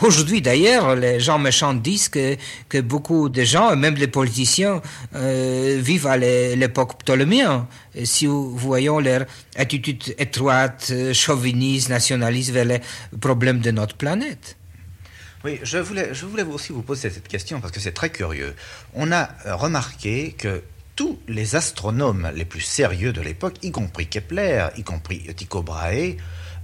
Aujourd'hui, 0.03 0.41
d'ailleurs, 0.41 0.97
les 0.97 1.21
gens 1.21 1.39
méchants 1.39 1.75
disent 1.75 2.09
que, 2.09 2.37
que, 2.71 2.79
beaucoup 2.79 3.29
de 3.29 3.43
gens, 3.43 3.77
même 3.77 3.97
les 3.97 4.07
politiciens, 4.07 4.81
vivent 5.13 6.07
à 6.07 6.17
l'époque 6.17 7.01
ptoléméenne. 7.01 7.67
Si 8.05 8.27
nous 8.27 8.57
voyons 8.57 8.99
leur 8.99 9.27
attitude 9.57 10.15
étroite, 10.17 10.91
chauviniste, 11.13 11.91
nationaliste 11.91 12.51
vers 12.51 12.65
les 12.65 12.81
problèmes 13.21 13.61
de 13.61 13.73
notre 13.73 13.95
planète. 13.95 14.57
Oui, 15.43 15.59
je 15.63 15.79
voulais, 15.79 16.13
je 16.13 16.27
voulais 16.27 16.43
aussi 16.43 16.73
vous 16.73 16.83
poser 16.83 17.09
cette 17.09 17.29
question 17.29 17.61
parce 17.61 17.73
que 17.73 17.81
c'est 17.81 17.93
très 17.93 18.11
curieux. 18.11 18.55
On 18.93 19.11
a 19.11 19.31
euh, 19.47 19.57
remarqué 19.57 20.33
que 20.33 20.63
tous 20.97 21.19
les 21.29 21.57
astronomes 21.57 22.31
les 22.35 22.45
plus 22.45 22.61
sérieux 22.61 23.15
de 23.15 23.23
l'époque, 23.23 23.55
y 23.63 23.71
compris 23.71 24.07
Kepler, 24.07 24.67
y 24.77 24.83
compris 24.83 25.21
Tycho 25.35 25.63
Brahe, 25.63 26.17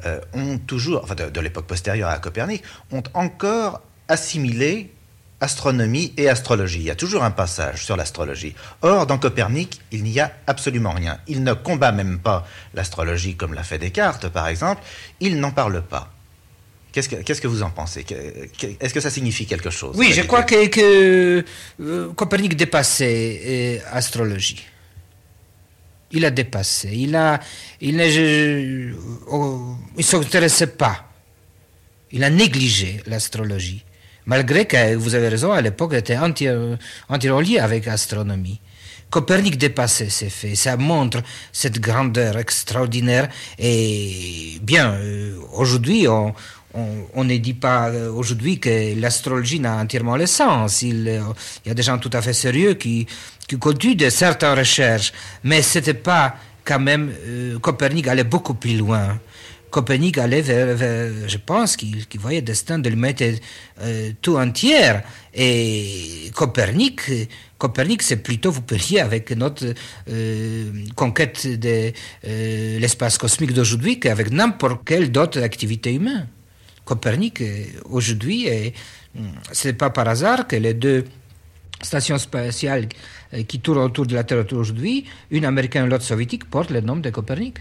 euh, 0.05 0.21
ont 0.35 0.59
toujours, 0.59 1.03
enfin 1.05 1.15
de, 1.15 1.41
l'époque 1.41 1.67
postérieure 1.67 2.11
à 2.11 2.19
Copernic, 2.19 2.63
ont 2.93 3.03
encore 3.15 3.81
assimilé 4.09 4.93
astronomie 5.41 6.13
et 6.19 6.29
astrologie. 6.29 6.81
Il 6.81 6.85
y 6.85 6.91
a 6.91 6.95
toujours 6.95 7.25
un 7.25 7.31
passage 7.31 7.83
sur 7.83 7.97
l'astrologie. 7.97 8.55
Or, 8.83 9.07
dans 9.07 9.17
Copernic, 9.17 9.81
il 9.91 10.03
n'y 10.03 10.21
a 10.21 10.33
absolument 10.47 10.93
rien. 10.93 11.19
Il 11.29 11.43
ne 11.43 11.55
combat 11.55 11.93
même 11.93 12.19
pas 12.19 12.47
l'astrologie 12.75 13.37
comme 13.37 13.55
l'a 13.55 13.63
fait 13.63 13.79
Descartes, 13.79 14.29
par 14.29 14.49
exemple. 14.49 14.83
Il 15.21 15.41
n'en 15.41 15.51
parle 15.51 15.81
pas. 15.81 16.16
Qu'est-ce 17.03 17.41
que, 17.43 17.47
vous 17.47 17.63
en 17.63 17.69
pensez? 17.69 18.07
Est-ce 18.81 18.95
que 18.95 19.01
ça 19.01 19.11
signifie 19.11 19.45
quelque 19.45 19.69
chose? 19.69 19.95
Oui, 19.99 20.13
je 20.15 20.23
crois 20.23 20.45
que, 20.45 21.45
euh, 21.81 22.13
Copernic 22.15 22.57
dépassait 22.57 23.83
l'astrologie. 23.93 24.65
Euh, 24.67 26.13
il 26.13 26.25
a 26.25 26.31
dépassé. 26.31 26.89
Il 26.95 27.15
a, 27.15 27.39
il 27.83 27.97
ne 27.97 28.95
oh, 29.29 29.77
s'intéressait 30.01 30.69
pas. 30.69 31.05
Il 32.13 32.25
a 32.25 32.31
négligé 32.31 33.03
l'astrologie. 33.07 33.85
Malgré 34.25 34.65
que, 34.65 34.95
vous 34.95 35.15
avez 35.15 35.29
raison, 35.29 35.53
à 35.53 35.61
l'époque, 35.61 35.91
il 35.93 35.99
était 35.99 36.17
anti-relié 36.17 37.59
avec 37.59 37.85
l'astronomie. 37.85 38.59
Copernic 39.11 39.59
dépassait 39.59 40.09
ces 40.09 40.31
faits. 40.31 40.57
Ça 40.57 40.79
montre 40.79 41.23
cette 41.53 41.79
grandeur 41.79 42.39
extraordinaire. 42.39 43.29
Et 43.59 44.59
bien, 44.63 44.93
euh, 44.93 45.39
aujourd'hui, 45.53 46.09
on, 46.09 46.35
on, 47.15 47.25
ne 47.25 47.37
dit 47.37 47.55
pas 47.55 47.89
euh, 47.89 48.11
aujourd'hui 48.11 48.59
que 48.59 48.99
l'astrologie 49.01 49.61
n'a 49.61 49.77
entièrement 49.77 50.17
le 50.17 50.27
sens. 50.27 50.83
Euh, 50.83 51.21
il, 51.65 51.69
y 51.69 51.71
a 51.71 51.75
des 51.75 51.83
gens 51.83 51.99
tout 51.99 52.11
à 52.13 52.23
fait 52.23 52.33
sérieux 52.33 52.75
qui, 52.75 53.07
qui 53.49 53.59
continuent 53.59 53.97
de 53.97 54.11
certaines 54.11 54.59
recherches, 54.59 55.13
mais 55.45 55.63
ce 55.63 55.79
n'était 55.79 55.95
pas 55.95 56.37
quand 56.65 56.81
même. 56.81 57.13
Euh, 57.27 57.59
Copernic 57.59 58.09
allait 58.09 58.25
beaucoup 58.25 58.55
plus 58.55 58.77
loin. 58.77 59.19
Copernic 59.71 60.17
allait 60.19 60.43
vers, 60.43 60.77
je 61.29 61.37
pense 61.39 61.77
qu'il 61.77 62.07
voyait 62.15 62.39
le 62.39 62.47
destin 62.47 62.79
de 62.79 62.89
l'humanité 62.89 63.41
tout 64.23 64.39
entière. 64.39 65.03
Et 65.35 66.31
Copernic, 66.35 67.01
Copernic, 67.59 68.03
c'est 68.03 68.23
plutôt, 68.23 68.51
vous 68.53 68.63
payez 68.63 69.01
avec 69.01 69.33
notre 69.33 69.75
conquête 70.95 71.47
de 71.47 71.93
l'espace 72.79 73.19
cosmique 73.19 73.53
d'aujourd'hui 73.53 74.01
qu'avec 74.01 74.31
n'importe 74.31 74.83
quelle 74.87 75.11
autre 75.19 75.43
activité 75.43 75.93
humaine. 75.93 76.29
Copernic 76.87 77.43
aujourd'hui, 77.91 78.49
ce 79.53 79.69
n'est 79.69 79.75
pas 79.75 79.91
par 79.91 80.09
hasard 80.09 80.47
que 80.47 80.57
les 80.57 80.73
deux 80.73 81.05
stations 81.83 82.19
spatiales 82.19 82.89
euh, 83.35 83.43
qui 83.45 83.61
tournent 83.61 83.79
autour 83.79 84.07
de 84.07 84.15
la 84.15 84.25
Terre 84.25 84.45
aujourd'hui, 84.53 85.05
une 85.31 85.45
américaine 85.45 85.87
et 85.87 85.89
l'autre 85.89 86.05
soviétique, 86.05 86.49
portent 86.49 86.71
le 86.71 86.81
nom 86.81 86.97
de 86.97 87.11
Copernic. 87.11 87.59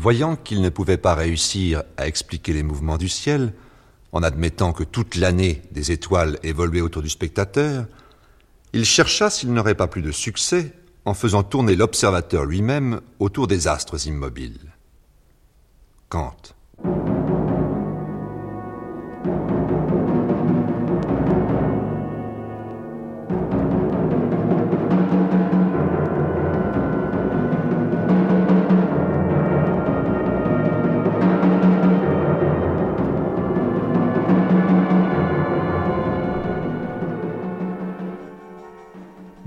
Voyant 0.00 0.34
qu'il 0.34 0.62
ne 0.62 0.70
pouvait 0.70 0.96
pas 0.96 1.14
réussir 1.14 1.82
à 1.98 2.06
expliquer 2.06 2.54
les 2.54 2.62
mouvements 2.62 2.96
du 2.96 3.10
ciel, 3.10 3.52
en 4.12 4.22
admettant 4.22 4.72
que 4.72 4.82
toute 4.82 5.14
l'année 5.14 5.60
des 5.72 5.92
étoiles 5.92 6.38
évoluaient 6.42 6.80
autour 6.80 7.02
du 7.02 7.10
spectateur, 7.10 7.84
il 8.72 8.86
chercha 8.86 9.28
s'il 9.28 9.52
n'aurait 9.52 9.74
pas 9.74 9.88
plus 9.88 10.00
de 10.00 10.10
succès 10.10 10.72
en 11.04 11.12
faisant 11.12 11.42
tourner 11.42 11.76
l'observateur 11.76 12.46
lui-même 12.46 13.02
autour 13.18 13.46
des 13.46 13.68
astres 13.68 14.06
immobiles. 14.06 14.72
Kant. 16.08 16.54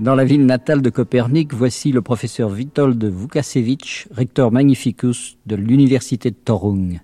Dans 0.04 0.14
la 0.14 0.26
ville 0.26 0.44
natale 0.44 0.82
de 0.82 0.90
Copernic, 0.90 1.54
voici 1.54 1.90
le 1.90 2.02
professeur 2.02 2.50
Witold 2.50 3.02
Vukasevich, 3.02 4.06
recteur 4.10 4.52
magnificus 4.52 5.38
de 5.46 5.56
l'université 5.56 6.30
de 6.30 6.36
Torung. 6.36 7.00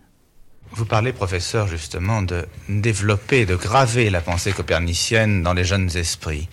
Vous 0.72 0.84
parlez, 0.84 1.14
professeur, 1.14 1.66
justement 1.66 2.20
de 2.20 2.44
développer, 2.68 3.46
de 3.46 3.56
graver 3.56 4.10
la 4.10 4.20
pensée 4.20 4.52
copernicienne 4.52 5.42
dans 5.42 5.54
les 5.54 5.64
jeunes 5.64 5.88
esprits. 5.96 6.50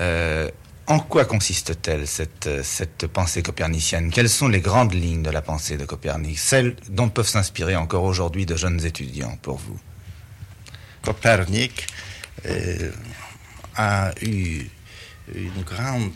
Euh, 0.00 0.48
en 0.86 0.98
quoi 0.98 1.26
consiste-t-elle, 1.26 2.06
cette, 2.06 2.48
cette 2.62 3.06
pensée 3.06 3.42
copernicienne? 3.42 4.10
Quelles 4.10 4.30
sont 4.30 4.48
les 4.48 4.60
grandes 4.60 4.94
lignes 4.94 5.22
de 5.22 5.30
la 5.30 5.42
pensée 5.42 5.76
de 5.76 5.84
Copernic, 5.84 6.38
celles 6.38 6.74
dont 6.88 7.10
peuvent 7.10 7.28
s'inspirer 7.28 7.76
encore 7.76 8.04
aujourd'hui 8.04 8.46
de 8.46 8.56
jeunes 8.56 8.82
étudiants 8.82 9.36
pour 9.42 9.58
vous? 9.58 9.78
Copernic 11.02 11.86
euh, 12.46 12.90
a 13.76 14.12
eu 14.22 14.70
une 15.34 15.62
grande 15.62 16.12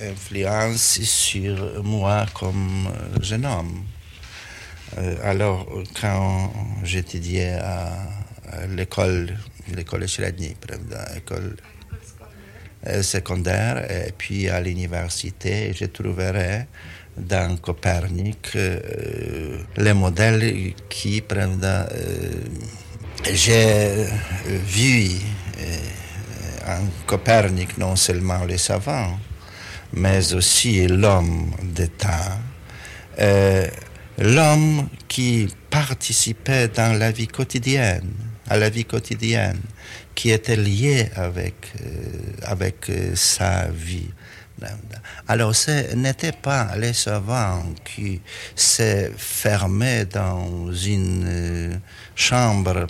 influence 0.00 1.00
sur 1.02 1.82
moi 1.82 2.26
comme 2.34 2.88
euh, 2.88 3.22
jeune 3.22 3.46
homme. 3.46 3.84
Euh, 4.98 5.16
alors, 5.22 5.66
quand 6.00 6.52
j'étudiais 6.82 7.52
à, 7.52 7.92
l'école, 8.68 9.36
l'école 9.74 10.06
Chladni, 10.08 10.56
l'école 11.14 11.56
euh, 12.86 13.02
secondaire, 13.02 13.90
et 13.90 14.12
puis 14.16 14.48
à 14.48 14.60
l'université, 14.60 15.72
je 15.72 15.84
trouverais 15.86 16.66
dans 17.16 17.56
Copernic 17.56 18.56
les 19.76 19.92
modèles 19.92 20.74
qui, 20.88 21.22
j'ai 23.32 24.06
vu 24.46 25.10
en 26.70 27.06
Copernic 27.06 27.78
non 27.78 27.96
seulement 27.96 28.44
les 28.44 28.58
savants, 28.58 29.18
mais 29.92 30.32
aussi 30.34 30.86
l'homme 30.86 31.50
d'État, 31.62 32.38
euh, 33.18 33.66
l'homme 34.18 34.88
qui 35.08 35.48
participait 35.68 36.68
dans 36.68 36.98
la 36.98 37.10
vie 37.10 37.28
quotidienne, 37.28 38.12
à 38.48 38.56
la 38.56 38.70
vie 38.70 38.84
quotidienne, 38.84 39.60
qui 40.14 40.30
était 40.30 40.56
lié 40.56 41.08
avec, 41.16 41.72
euh, 41.82 42.64
euh, 42.90 43.12
sa 43.14 43.68
vie. 43.68 44.10
Alors, 45.28 45.54
ce 45.54 45.94
n'était 45.94 46.32
pas 46.32 46.74
les 46.76 46.92
savants 46.92 47.64
qui 47.84 48.20
se 48.54 49.10
fermaient 49.16 50.04
dans 50.06 50.72
une 50.72 51.24
euh, 51.26 51.74
chambre 52.14 52.86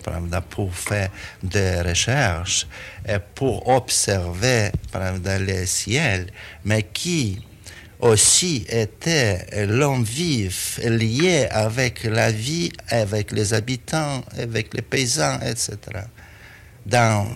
pour 0.49 0.75
faire 0.75 1.11
des 1.43 1.81
recherches 1.83 2.67
et 3.07 3.19
pour 3.35 3.69
observer 3.69 4.71
le 4.95 5.67
ciel, 5.67 6.27
mais 6.65 6.83
qui 6.83 7.41
aussi 8.01 8.65
était 8.69 9.67
l'homme 9.67 10.05
vif, 10.05 10.81
lié 10.83 11.47
avec 11.51 12.05
la 12.05 12.31
vie, 12.31 12.73
avec 12.89 13.33
les 13.33 13.53
habitants, 13.53 14.23
avec 14.39 14.73
les 14.75 14.83
paysans, 14.83 15.39
etc. 15.43 15.77
Dans, 16.87 17.27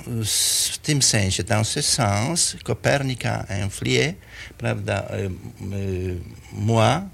dans 1.47 1.65
ce 1.65 1.81
sens, 1.83 2.57
Copernic 2.65 3.27
a 3.27 3.45
influé 3.51 4.16
euh, 4.62 6.19
moi 6.53 7.05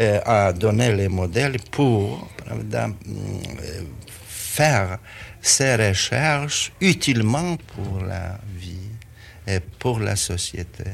euh, 0.00 0.20
a 0.24 0.52
donné 0.52 0.94
les 0.94 1.08
modèles 1.08 1.58
pour 1.70 2.28
euh, 2.50 2.88
faire 4.26 4.98
ces 5.40 5.76
recherches 5.76 6.72
utilement 6.80 7.56
pour 7.56 8.02
la 8.02 8.38
vie 8.56 8.90
et 9.46 9.60
pour 9.60 10.00
la 10.00 10.16
société. 10.16 10.84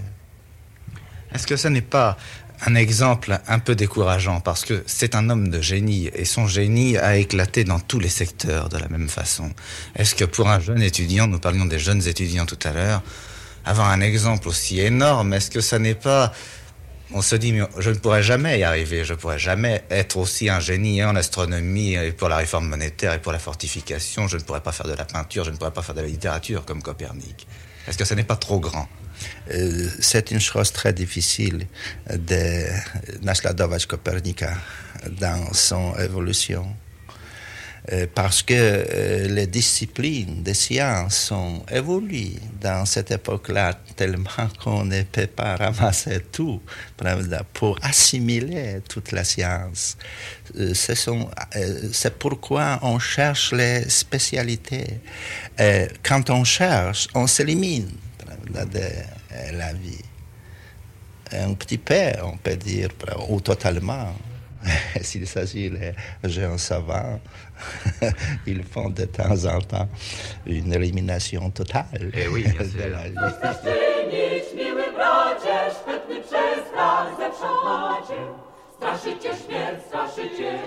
Est-ce 1.32 1.46
que 1.46 1.56
ce 1.56 1.68
n'est 1.68 1.82
pas 1.82 2.16
un 2.64 2.74
exemple 2.74 3.38
un 3.46 3.58
peu 3.58 3.74
décourageant 3.74 4.40
parce 4.40 4.64
que 4.64 4.82
c'est 4.86 5.14
un 5.14 5.28
homme 5.28 5.48
de 5.48 5.60
génie 5.60 6.10
et 6.14 6.24
son 6.24 6.46
génie 6.46 6.96
a 6.96 7.16
éclaté 7.16 7.64
dans 7.64 7.80
tous 7.80 7.98
les 7.98 8.08
secteurs 8.08 8.68
de 8.68 8.78
la 8.78 8.88
même 8.88 9.08
façon. 9.08 9.50
Est-ce 9.94 10.14
que 10.14 10.24
pour 10.24 10.48
un 10.48 10.60
jeune 10.60 10.82
étudiant, 10.82 11.26
nous 11.26 11.38
parlions 11.38 11.66
des 11.66 11.78
jeunes 11.78 12.06
étudiants 12.06 12.46
tout 12.46 12.58
à 12.64 12.72
l'heure, 12.72 13.02
avoir 13.64 13.90
un 13.90 14.00
exemple 14.00 14.48
aussi 14.48 14.80
énorme, 14.80 15.34
est-ce 15.34 15.50
que 15.50 15.60
ça 15.60 15.78
n'est 15.78 15.94
pas 15.94 16.32
on 17.12 17.22
se 17.22 17.36
dit, 17.36 17.54
je 17.78 17.90
ne 17.90 17.94
pourrais 17.94 18.22
jamais 18.22 18.58
y 18.58 18.64
arriver, 18.64 19.04
je 19.04 19.12
ne 19.12 19.18
pourrais 19.18 19.38
jamais 19.38 19.84
être 19.90 20.16
aussi 20.16 20.48
un 20.48 20.58
génie 20.58 21.04
en 21.04 21.14
astronomie 21.14 21.94
et 21.94 22.10
pour 22.10 22.28
la 22.28 22.36
réforme 22.36 22.68
monétaire 22.68 23.12
et 23.12 23.20
pour 23.20 23.32
la 23.32 23.38
fortification, 23.38 24.26
je 24.26 24.36
ne 24.36 24.42
pourrais 24.42 24.60
pas 24.60 24.72
faire 24.72 24.88
de 24.88 24.92
la 24.92 25.04
peinture, 25.04 25.44
je 25.44 25.50
ne 25.50 25.56
pourrais 25.56 25.70
pas 25.70 25.82
faire 25.82 25.94
de 25.94 26.00
la 26.00 26.08
littérature 26.08 26.64
comme 26.64 26.82
Copernic. 26.82 27.46
Est-ce 27.86 27.96
que 27.96 28.04
ce 28.04 28.14
n'est 28.14 28.24
pas 28.24 28.34
trop 28.34 28.58
grand? 28.58 28.88
C'est 30.00 30.30
une 30.30 30.40
chose 30.40 30.72
très 30.72 30.92
difficile 30.92 31.66
de 32.10 32.68
naśladować 33.22 33.86
Copernica 33.86 34.58
dans 35.20 35.54
son 35.54 35.94
évolution. 35.98 36.76
Euh, 37.92 38.06
parce 38.12 38.42
que 38.42 38.54
euh, 38.54 39.28
les 39.28 39.46
disciplines 39.46 40.42
des 40.42 40.54
sciences 40.54 41.16
sont 41.28 41.64
évoluées 41.70 42.34
dans 42.60 42.84
cette 42.84 43.12
époque-là 43.12 43.78
tellement 43.94 44.30
qu'on 44.64 44.84
ne 44.84 45.02
peut 45.02 45.28
pas 45.28 45.54
ramasser 45.54 46.20
tout 46.32 46.60
pour 47.52 47.78
assimiler 47.82 48.80
toute 48.88 49.12
la 49.12 49.22
science. 49.22 49.96
Euh, 50.58 50.74
c'est 50.74 52.18
pourquoi 52.18 52.80
on 52.82 52.98
cherche 52.98 53.52
les 53.52 53.88
spécialités. 53.88 54.98
quand 56.02 56.30
on 56.30 56.42
cherche, 56.42 57.06
on 57.14 57.28
s'élimine 57.28 57.90
de 58.50 59.56
la 59.56 59.72
vie. 59.72 60.02
Un 61.32 61.54
petit 61.54 61.78
peu, 61.78 62.12
on 62.22 62.36
peut 62.36 62.56
dire, 62.56 62.90
ou 63.28 63.40
totalement. 63.40 64.14
S'il 65.02 65.26
s'agit 65.26 65.70
des 65.70 65.92
jeunes 66.24 66.58
savants, 66.58 67.20
ils 68.46 68.64
font 68.64 68.90
de 68.90 69.04
temps 69.04 69.44
en 69.44 69.60
temps 69.60 69.88
une 70.46 70.72
élimination 70.72 71.50
totale 71.50 72.10
eh 72.14 72.28
oui, 72.28 72.44
de 72.78 72.88
la 72.88 73.08
vie. 73.08 73.34
Straszycie 78.76 79.30
śmierć, 79.34 79.82
straszycie. 79.88 80.58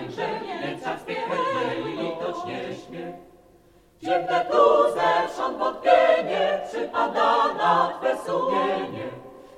Dziwne 4.02 4.46
tu 4.50 4.92
zewsząd 4.94 5.58
wątpienie 5.58 6.60
przypada 6.68 7.54
na 7.54 7.92
Twe 7.98 8.16
sumienie. 8.18 9.08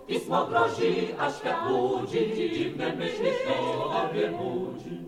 Pismo 0.06 0.44
grozi, 0.44 1.14
a 1.20 1.30
świat 1.30 1.68
ludzi, 1.68 2.32
dziwne 2.34 2.92
myśli 2.92 3.30
sobie 3.44 4.28
budzi. 4.28 5.04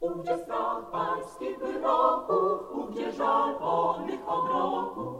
Ówdzie 0.00 0.38
strach 0.38 0.90
pańskich 0.90 1.58
wyroków, 1.58 2.60
ówdzie 2.72 3.12
żal 3.12 3.58
wolnych 3.58 4.28
obroków, 4.28 5.14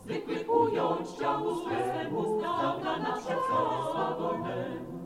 zwykłych 0.00 0.50
ująć 0.50 1.10
ciału 1.10 1.56
swemu, 1.56 2.40
zabra 2.40 2.96
na 2.96 3.12
przecostwa 3.12 4.16
wolnemu. 4.18 4.98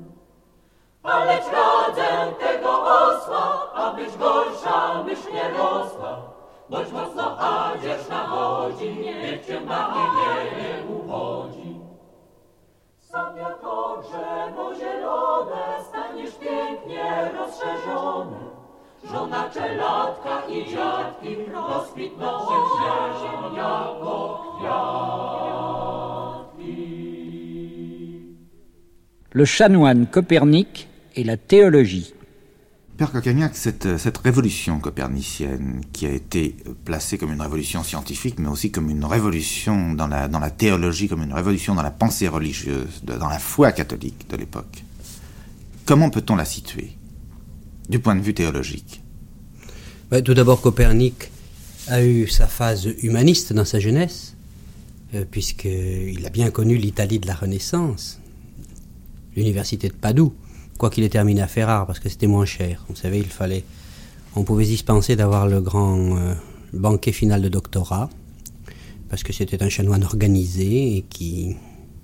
Aleć 1.02 1.44
radzę 1.52 2.32
tego 2.40 2.82
osła, 2.82 3.72
abyś 3.74 4.16
gorsza 4.16 5.02
myśl 5.02 5.32
nie 5.32 5.50
rosła, 5.58 6.31
Le 29.34 29.44
chanoine 29.44 30.06
Copernic 30.06 30.88
et 31.16 31.24
la 31.24 31.36
théologie. 31.36 32.14
Père 33.02 33.10
Coccagnac, 33.10 33.56
cette, 33.56 34.18
révolution 34.18 34.78
copernicienne 34.78 35.80
qui 35.92 36.06
a 36.06 36.10
été 36.12 36.54
placée 36.84 37.18
comme 37.18 37.32
une 37.32 37.40
révolution 37.42 37.82
scientifique, 37.82 38.38
mais 38.38 38.46
aussi 38.46 38.70
comme 38.70 38.90
une 38.90 39.04
révolution 39.04 39.92
dans 39.92 40.06
la, 40.06 40.50
théologie, 40.50 41.08
comme 41.08 41.24
une 41.24 41.32
révolution 41.32 41.74
dans 41.74 41.82
la 41.82 41.90
pensée 41.90 42.28
religieuse, 42.28 43.02
dans 43.02 43.28
la 43.28 43.40
foi 43.40 43.72
catholique 43.72 44.30
de 44.30 44.36
l'époque, 44.36 44.84
comment 45.84 46.10
peut-on 46.10 46.36
la 46.36 46.44
situer 46.44 46.92
du 47.88 47.98
point 47.98 48.14
de 48.14 48.20
vue 48.20 48.34
théologique? 48.34 49.02
Tout 50.24 50.34
d'abord, 50.34 50.60
Copernic 50.60 51.28
a 51.88 52.04
eu 52.04 52.28
sa 52.28 52.46
phase 52.46 52.88
humaniste 53.02 53.52
dans 53.52 53.64
sa 53.64 53.80
jeunesse, 53.80 54.36
euh, 55.14 55.24
puisqu'il 55.28 56.24
a 56.24 56.30
bien 56.30 56.52
connu 56.52 56.76
l'Italie 56.76 57.18
de 57.18 57.26
la 57.26 57.34
Renaissance, 57.34 58.20
l'université 59.34 59.88
de 59.88 59.94
Padoue 59.94 60.32
quoiqu'il 60.78 61.04
ait 61.04 61.08
terminé 61.08 61.42
à 61.42 61.46
Ferrare, 61.46 61.86
parce 61.86 62.00
que 62.00 62.08
c'était 62.08 62.26
moins 62.26 62.44
cher. 62.44 62.84
Vous 62.88 62.96
savez, 62.96 63.18
il 63.18 63.26
fallait. 63.26 63.64
On 64.34 64.44
pouvait 64.44 64.64
dispenser 64.64 65.16
d'avoir 65.16 65.46
le 65.46 65.60
grand 65.60 66.16
euh, 66.16 66.34
banquet 66.72 67.12
final 67.12 67.42
de 67.42 67.48
doctorat, 67.48 68.08
parce 69.08 69.22
que 69.22 69.32
c'était 69.32 69.62
un 69.62 69.68
chanoine 69.68 70.04
organisé 70.04 70.96
et 70.96 71.02
qui. 71.02 71.56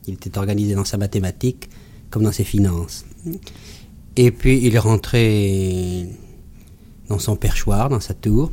Il 0.07 0.15
était 0.15 0.39
organisé 0.39 0.75
dans 0.75 0.87
sa 0.87 0.97
mathématique 0.97 1.69
comme 2.09 2.23
dans 2.23 2.33
ses 2.33 2.45
finances. 2.45 3.05
Et 4.17 4.31
puis 4.31 4.59
il 4.65 4.75
est 4.75 4.79
rentré 4.79 6.09
dans 7.09 7.19
son 7.19 7.37
perchoir, 7.37 7.89
dans 7.89 8.01
sa 8.01 8.15
tour. 8.15 8.51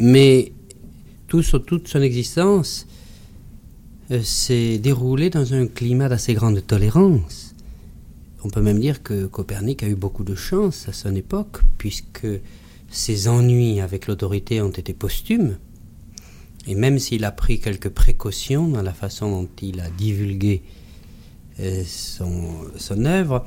Mais 0.00 0.52
tout, 1.28 1.42
toute 1.42 1.88
son 1.88 2.02
existence 2.02 2.86
euh, 4.10 4.22
s'est 4.22 4.78
déroulée 4.78 5.30
dans 5.30 5.54
un 5.54 5.66
climat 5.66 6.08
d'assez 6.08 6.34
grande 6.34 6.66
tolérance 6.66 7.47
on 8.44 8.50
peut 8.50 8.62
même 8.62 8.78
dire 8.78 9.02
que 9.02 9.26
Copernic 9.26 9.82
a 9.82 9.88
eu 9.88 9.94
beaucoup 9.94 10.24
de 10.24 10.34
chance 10.34 10.88
à 10.88 10.92
son 10.92 11.14
époque, 11.14 11.60
puisque 11.76 12.26
ses 12.90 13.28
ennuis 13.28 13.80
avec 13.80 14.06
l'autorité 14.06 14.62
ont 14.62 14.70
été 14.70 14.92
posthumes. 14.92 15.58
Et 16.66 16.74
même 16.74 16.98
s'il 16.98 17.24
a 17.24 17.32
pris 17.32 17.60
quelques 17.60 17.88
précautions 17.88 18.68
dans 18.68 18.82
la 18.82 18.92
façon 18.92 19.30
dont 19.30 19.48
il 19.62 19.80
a 19.80 19.88
divulgué 19.90 20.62
euh, 21.60 21.82
son, 21.86 22.52
son 22.76 23.04
œuvre, 23.04 23.44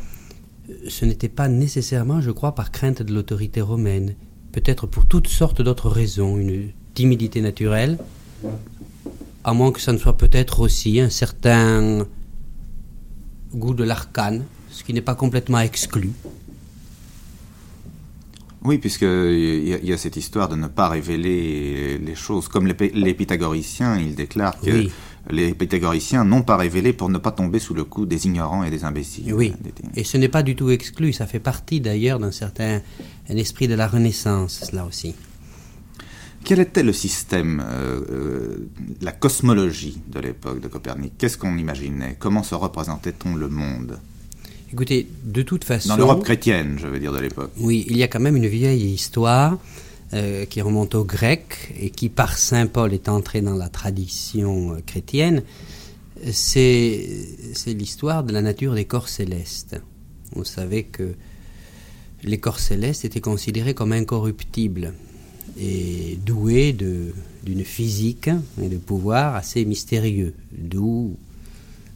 ce 0.88 1.06
n'était 1.06 1.30
pas 1.30 1.48
nécessairement, 1.48 2.22
je 2.22 2.32
crois, 2.32 2.56
par 2.56 2.72
crainte 2.72 3.02
de 3.02 3.14
l'autorité 3.14 3.62
romaine, 3.62 4.16
peut-être 4.52 4.88
pour 4.88 5.06
toutes 5.06 5.28
sortes 5.28 5.62
d'autres 5.62 5.90
raisons, 5.90 6.38
une 6.38 6.72
timidité 6.94 7.42
naturelle, 7.42 7.98
à 9.44 9.54
moins 9.54 9.72
que 9.72 9.82
ça 9.82 9.94
ne 9.94 9.98
soit 9.98 10.18
peut-être 10.18 10.60
aussi 10.60 11.00
un 11.00 11.10
certain 11.10 12.06
goût 13.54 13.74
de 13.74 13.84
l'arcane, 13.84 14.46
ce 14.82 14.84
qui 14.84 14.94
n'est 14.95 15.02
pas 15.02 15.14
complètement 15.14 15.60
exclu. 15.60 16.10
Oui, 18.64 18.80
puisqu'il 18.80 19.64
y, 19.64 19.88
y, 19.88 19.94
a 19.94 19.98
cette 19.98 20.18
histoire 20.18 20.49
de 20.49 20.56
ne 20.56 20.68
pas 20.68 20.90
révéler 20.90 21.99
les 21.99 22.16
choses. 22.16 22.48
Comme 22.48 22.66
les, 22.66 23.14
pythagoriciens, 23.14 23.99
ils 23.99 24.16
déclarent 24.16 24.60
que 24.60 24.88
les 25.30 25.53
pythagoriciens 25.53 26.26
n'ont 26.26 26.41
pas 26.41 26.58
révélé 26.58 26.94
pour 26.94 27.10
ne 27.10 27.20
pas 27.20 27.32
tomber 27.32 27.60
sous 27.60 27.76
le 27.76 27.84
coup 27.84 28.08
des 28.08 28.26
ignorants 28.26 28.64
et 28.64 28.72
des 28.72 28.84
imbéciles. 28.84 29.32
Oui, 29.36 29.53
et 29.95 30.03
ce 30.03 30.18
n'est 30.18 30.30
pas 30.30 30.41
du 30.41 30.56
tout 30.56 30.72
exclu. 30.72 31.14
Ça 31.14 31.28
fait 31.28 31.40
partie 31.40 31.80
d'ailleurs 31.80 32.18
d'un 32.18 32.32
certain 32.32 32.82
un 33.30 33.38
esprit 33.38 33.68
de 33.68 33.76
la 33.76 33.88
Renaissance, 33.88 34.72
là 34.72 34.86
aussi. 34.86 35.14
Quel 36.44 36.60
était 36.60 36.82
le 36.82 36.94
système, 36.94 37.64
euh, 37.64 38.02
euh, 38.10 38.70
la 39.02 39.12
cosmologie 39.12 40.02
de 40.08 40.20
l'époque 40.20 40.60
de 40.60 40.68
Copernic? 40.68 41.14
Qu'est-ce 41.20 41.38
qu'on 41.38 41.56
imaginait? 41.56 42.16
Comment 42.18 42.41
se 42.41 42.56
représentait-on 42.56 43.36
le 43.36 43.48
monde? 43.48 43.99
Écoutez, 44.73 45.07
de 45.23 45.41
toute 45.41 45.64
façon. 45.64 45.89
Dans 45.89 45.98
l'Europe 45.98 46.23
chrétienne, 46.23 46.77
je 46.80 46.88
veux 46.88 46.99
dire, 46.99 47.11
de 47.11 47.19
l'époque. 47.19 47.52
Oui, 47.57 47.85
il 47.89 47.98
y 47.98 48.03
a 48.03 48.07
quand 48.07 48.22
même 48.22 48.38
une 48.38 48.48
vieille 48.48 48.93
histoire 48.93 49.57
euh, 50.14 50.45
qui 50.45 50.61
remonte 50.61 50.95
aux 50.95 51.03
Grecs 51.03 51.73
et 51.80 51.89
qui, 51.89 52.07
par 52.07 52.38
saint 52.38 52.68
Paul, 52.68 52.93
est 52.93 53.10
entrée 53.10 53.41
dans 53.41 53.56
la 53.56 53.68
tradition 53.68 54.73
euh, 54.73 54.77
chrétienne. 54.85 55.43
C'est 56.31 57.18
l'histoire 57.68 58.23
de 58.23 58.31
la 58.31 58.41
nature 58.41 58.76
des 58.76 58.85
corps 58.85 59.10
célestes. 59.10 59.81
Vous 60.35 60.45
savez 60.45 60.84
que 60.84 61.15
les 62.23 62.38
corps 62.38 62.60
célestes 62.60 63.06
étaient 63.06 63.22
considérés 63.22 63.73
comme 63.73 63.91
incorruptibles 63.91 64.93
et 65.60 66.18
doués 66.23 66.73
d'une 66.73 67.65
physique 67.65 68.30
et 68.61 68.69
de 68.69 68.77
pouvoir 68.77 69.35
assez 69.35 69.65
mystérieux, 69.65 70.34
d'où 70.52 71.18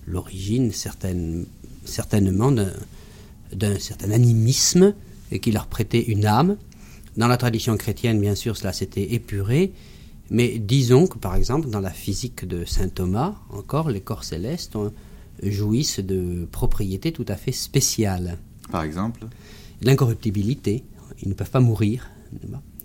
l'origine 0.08 0.72
certaine 0.72 1.46
certainement 1.86 2.52
d'un 2.52 3.80
certain 3.80 4.12
animisme 4.12 4.94
et 5.32 5.40
qui 5.40 5.52
leur 5.52 5.68
prêtait 5.68 6.02
une 6.02 6.26
âme. 6.26 6.58
Dans 7.18 7.28
la 7.28 7.38
tradition 7.38 7.78
chrétienne, 7.78 8.20
bien 8.20 8.36
sûr, 8.36 8.58
cela 8.58 8.74
s'était 8.74 9.14
épuré, 9.14 9.72
mais 10.30 10.58
disons 10.60 11.08
que, 11.08 11.18
par 11.18 11.36
exemple, 11.36 11.70
dans 11.70 11.80
la 11.80 11.92
physique 11.92 12.46
de 12.46 12.66
saint 12.66 12.90
Thomas, 12.90 13.36
encore, 13.52 13.90
les 13.90 14.02
corps 14.02 14.24
célestes 14.24 14.78
jouissent 15.42 16.00
de 16.00 16.48
propriétés 16.52 17.12
tout 17.12 17.26
à 17.28 17.36
fait 17.36 17.52
spéciales. 17.52 18.38
Par 18.72 18.84
exemple? 18.84 19.28
L'incorruptibilité. 19.82 20.84
Ils 21.22 21.30
ne 21.30 21.34
peuvent 21.34 21.52
pas 21.52 21.60
mourir, 21.60 22.10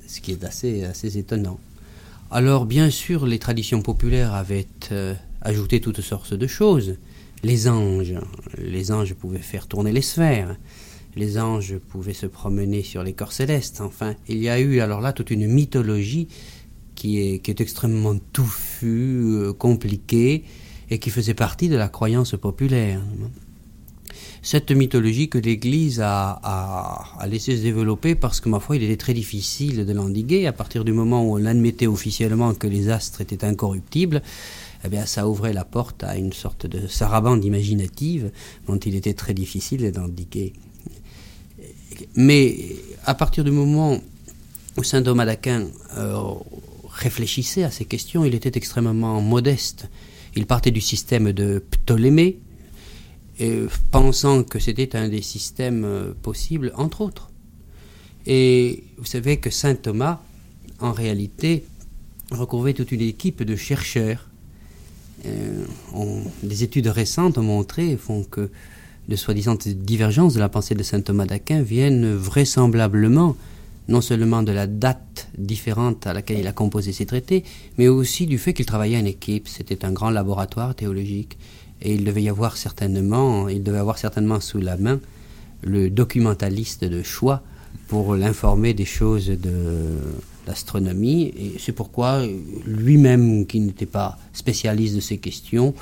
ce 0.07 0.21
qui 0.21 0.33
est 0.33 0.45
assez, 0.45 0.85
assez 0.85 1.19
étonnant. 1.19 1.59
Alors, 2.31 2.67
bien 2.67 2.91
sûr, 2.91 3.27
les 3.27 3.41
traditions 3.41 3.83
populaires 3.83 4.35
avaient 4.35 4.69
euh, 4.93 5.15
ajouté 5.41 5.81
toutes 5.81 6.01
sortes 6.01 6.35
de 6.35 6.47
choses 6.47 6.97
les 7.43 7.69
anges. 7.69 8.15
Les 8.59 8.93
anges 8.93 9.15
pouvaient 9.15 9.39
faire 9.39 9.67
tourner 9.67 9.93
les 9.93 10.03
sphères. 10.03 10.57
Les 11.17 11.39
anges 11.39 11.79
pouvaient 11.79 12.15
se 12.15 12.27
promener 12.27 12.83
sur 12.83 13.03
les 13.03 13.13
corps 13.13 13.33
célestes. 13.33 13.81
Enfin, 13.81 14.15
il 14.29 14.39
y 14.39 14.49
a 14.49 14.61
eu 14.61 14.81
alors 14.81 15.01
là 15.01 15.13
toute 15.13 15.31
une 15.31 15.47
mythologie 15.49 16.29
qui 16.95 17.19
est, 17.19 17.61
extrêmement 17.61 18.15
touffue, 18.33 19.25
euh, 19.25 19.53
compliquée, 19.55 20.45
et 20.91 20.99
qui 20.99 21.09
faisait 21.09 21.33
partie 21.33 21.71
de 21.71 21.77
la 21.77 21.89
croyance 21.89 22.33
populaire. 22.33 23.01
Cette 24.43 24.71
mythologie 24.71 25.31
que 25.31 25.39
l'Église 25.39 26.01
a, 26.01 26.39
a, 26.43 27.05
a, 27.19 27.27
laissé 27.27 27.57
se 27.57 27.63
développer 27.63 28.15
parce 28.15 28.41
que, 28.41 28.51
ma 28.51 28.61
foi, 28.61 28.77
il 28.77 28.83
était 28.83 28.99
très 28.99 29.15
difficile 29.15 29.87
de 29.87 29.93
l'endiguer 29.95 30.47
à 30.47 30.53
partir 30.53 30.85
du 30.85 30.93
moment 30.93 31.25
où 31.25 31.39
on 31.39 31.47
admettait 31.47 31.87
officiellement 31.87 32.53
que 32.53 32.67
les 32.67 32.91
astres 32.91 33.23
étaient 33.23 33.45
incorruptibles 33.45 34.21
eh 34.85 34.89
bien, 34.89 35.07
ça 35.07 35.29
ouvrait 35.29 35.53
la 35.53 35.65
porte 35.65 36.05
à 36.05 36.17
une 36.17 36.33
sorte 36.33 36.67
de 36.67 36.87
sarabande 36.87 37.45
imaginative 37.45 38.31
dont 38.67 38.79
il 38.79 38.95
était 38.95 39.15
très 39.15 39.35
difficile 39.35 39.91
d'indiquer. 39.93 40.55
Mais 42.15 42.77
à 43.05 43.15
partir 43.15 43.45
du 43.45 43.51
moment 43.51 43.99
où 44.77 44.83
saint 44.83 45.03
Thomas 45.03 45.27
d'Aquin 45.27 45.67
euh, 45.97 46.23
réfléchissait 46.89 47.65
à 47.65 47.71
ces 47.71 47.85
questions, 47.85 48.25
il 48.25 48.35
était 48.35 48.57
extrêmement 48.57 49.21
modeste. 49.21 49.89
Il 50.35 50.47
partait 50.47 50.71
du 50.71 50.81
système 50.81 51.33
de 51.33 51.63
Ptolémée, 51.71 52.39
et 53.39 53.67
pensant 53.91 54.45
que 54.45 54.59
c'était 54.59 54.97
un 54.97 55.09
des 55.09 55.23
systèmes 55.23 55.85
euh, 55.85 56.13
possibles, 56.23 56.73
entre 56.77 57.01
autres. 57.01 57.31
Et 58.27 58.85
vous 58.99 59.07
savez 59.07 59.39
que 59.39 59.51
saint 59.51 59.75
Thomas, 59.75 60.21
en 60.79 60.93
réalité, 60.93 61.65
recouvrait 62.31 62.75
toute 62.75 62.93
une 62.93 63.01
équipe 63.01 63.43
de 63.43 63.57
chercheurs 63.57 64.30
euh, 65.27 65.65
des 66.43 66.65
études 66.65 66.87
récentes 66.87 67.39
ont 67.39 67.43
montré 67.43 67.97
font 67.97 68.25
que 68.25 68.51
de 69.09 69.17
soi-disant 69.17 69.57
divergences 69.67 70.35
de 70.35 70.41
la 70.41 70.49
pensée 70.49 70.75
de 70.75 70.83
saint 70.83 71.01
Thomas 71.01 71.27
d'Aquin 71.27 71.63
viennent 71.63 72.15
vraisemblablement 72.15 73.37
non 73.89 74.01
seulement 74.01 74.43
de 74.43 74.53
la 74.53 74.67
date 74.67 75.29
différente 75.37 76.07
à 76.07 76.13
laquelle 76.13 76.39
il 76.39 76.47
a 76.47 76.53
composé 76.53 76.93
ses 76.93 77.07
traités, 77.07 77.43
mais 77.77 77.89
aussi 77.89 78.27
du 78.27 78.39
fait 78.39 78.55
qu'il 78.55 78.67
travaillait 78.67 78.99
en 78.99 79.05
équipe. 79.05 79.49
C'était 79.49 79.85
un 79.85 79.91
grand 79.91 80.11
laboratoire 80.11 80.77
théologique 80.77 81.37
et 81.83 81.95
il 81.95 82.05
devait 82.05 82.23
y 82.23 82.29
avoir 82.29 82.57
certainement, 82.57 83.49
il 83.49 83.65
devait 83.65 83.79
avoir 83.79 83.99
certainement 83.99 84.39
sous 84.41 84.59
la 84.59 84.77
main 84.77 85.01
le 85.63 85.91
documentaliste 85.91 86.85
de 86.85 87.03
choix 87.03 87.43
pour 87.89 88.15
l'informer 88.15 88.75
des 88.75 88.85
choses 88.85 89.27
de 89.27 89.99
l'astronomie, 90.51 91.33
et 91.37 91.55
c'est 91.59 91.73
pourquoi 91.73 92.27
lui-même, 92.67 93.47
qui 93.47 93.61
n'était 93.61 93.87
pas 93.87 94.19
spécialiste 94.33 94.95
de 94.97 95.01
ces 95.01 95.19
questions, 95.19 95.75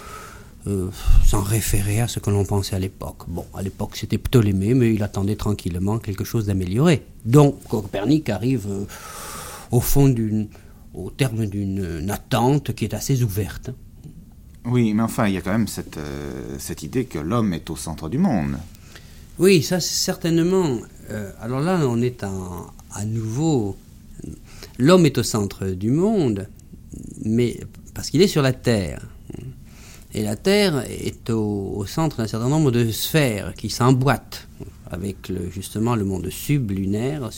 euh, 0.66 0.90
s'en 1.24 1.40
référait 1.40 2.00
à 2.00 2.08
ce 2.08 2.18
que 2.18 2.30
l'on 2.30 2.44
pensait 2.44 2.76
à 2.76 2.78
l'époque. 2.78 3.22
Bon, 3.28 3.46
à 3.54 3.62
l'époque 3.62 3.96
c'était 3.96 4.18
Ptolémée, 4.18 4.74
mais 4.74 4.92
il 4.92 5.02
attendait 5.02 5.36
tranquillement 5.36 5.98
quelque 5.98 6.24
chose 6.24 6.46
d'amélioré. 6.46 7.06
Donc 7.24 7.62
Copernic 7.68 8.28
arrive 8.28 8.66
euh, 8.68 8.84
au 9.70 9.80
fond 9.80 10.08
d'une, 10.08 10.48
au 10.94 11.10
terme 11.10 11.46
d'une 11.46 12.10
attente 12.10 12.74
qui 12.74 12.84
est 12.84 12.92
assez 12.92 13.22
ouverte. 13.22 13.70
Oui, 14.66 14.92
mais 14.92 15.02
enfin, 15.02 15.28
il 15.28 15.34
y 15.34 15.36
a 15.38 15.40
quand 15.40 15.52
même 15.52 15.68
cette, 15.68 15.96
euh, 15.96 16.56
cette 16.58 16.82
idée 16.82 17.04
que 17.06 17.18
l'homme 17.18 17.54
est 17.54 17.70
au 17.70 17.76
centre 17.76 18.10
du 18.10 18.18
monde. 18.18 18.58
Oui, 19.38 19.62
ça 19.62 19.80
c'est 19.80 20.04
certainement. 20.04 20.80
alors 21.40 21.60
là, 21.60 21.80
on 21.84 22.02
est 22.02 22.24
à 22.24 23.04
nouveau 23.06 23.76
L'homme 24.78 25.06
est 25.06 25.18
au 25.18 25.22
centre 25.22 25.66
du 25.66 25.90
monde, 25.90 26.48
mais 27.24 27.60
parce 27.94 28.10
qu'il 28.10 28.22
est 28.22 28.28
sur 28.28 28.42
la 28.42 28.52
Terre. 28.52 29.02
Et 30.14 30.22
la 30.22 30.36
Terre 30.36 30.84
est 30.88 31.30
au, 31.30 31.84
centre 31.86 32.18
d'un 32.18 32.26
certain 32.26 32.48
nombre 32.48 32.70
de 32.70 32.90
sphères 32.90 33.54
qui 33.54 33.70
s'emboîtent. 33.70 34.46
avec 34.90 35.30
justement 35.50 35.96
le 35.96 36.04
monde 36.04 36.30
sublunaire, 36.30 37.28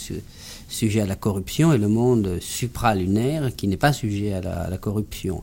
sujet 0.68 1.00
à 1.00 1.06
la 1.06 1.16
corruption, 1.16 1.72
et 1.72 1.78
le 1.78 1.88
monde 1.88 2.38
supralunaire 2.40 3.54
qui 3.56 3.66
n'est 3.66 3.76
pas 3.76 3.92
sujet 3.92 4.34
à 4.34 4.68
la, 4.68 4.78
corruption. 4.78 5.42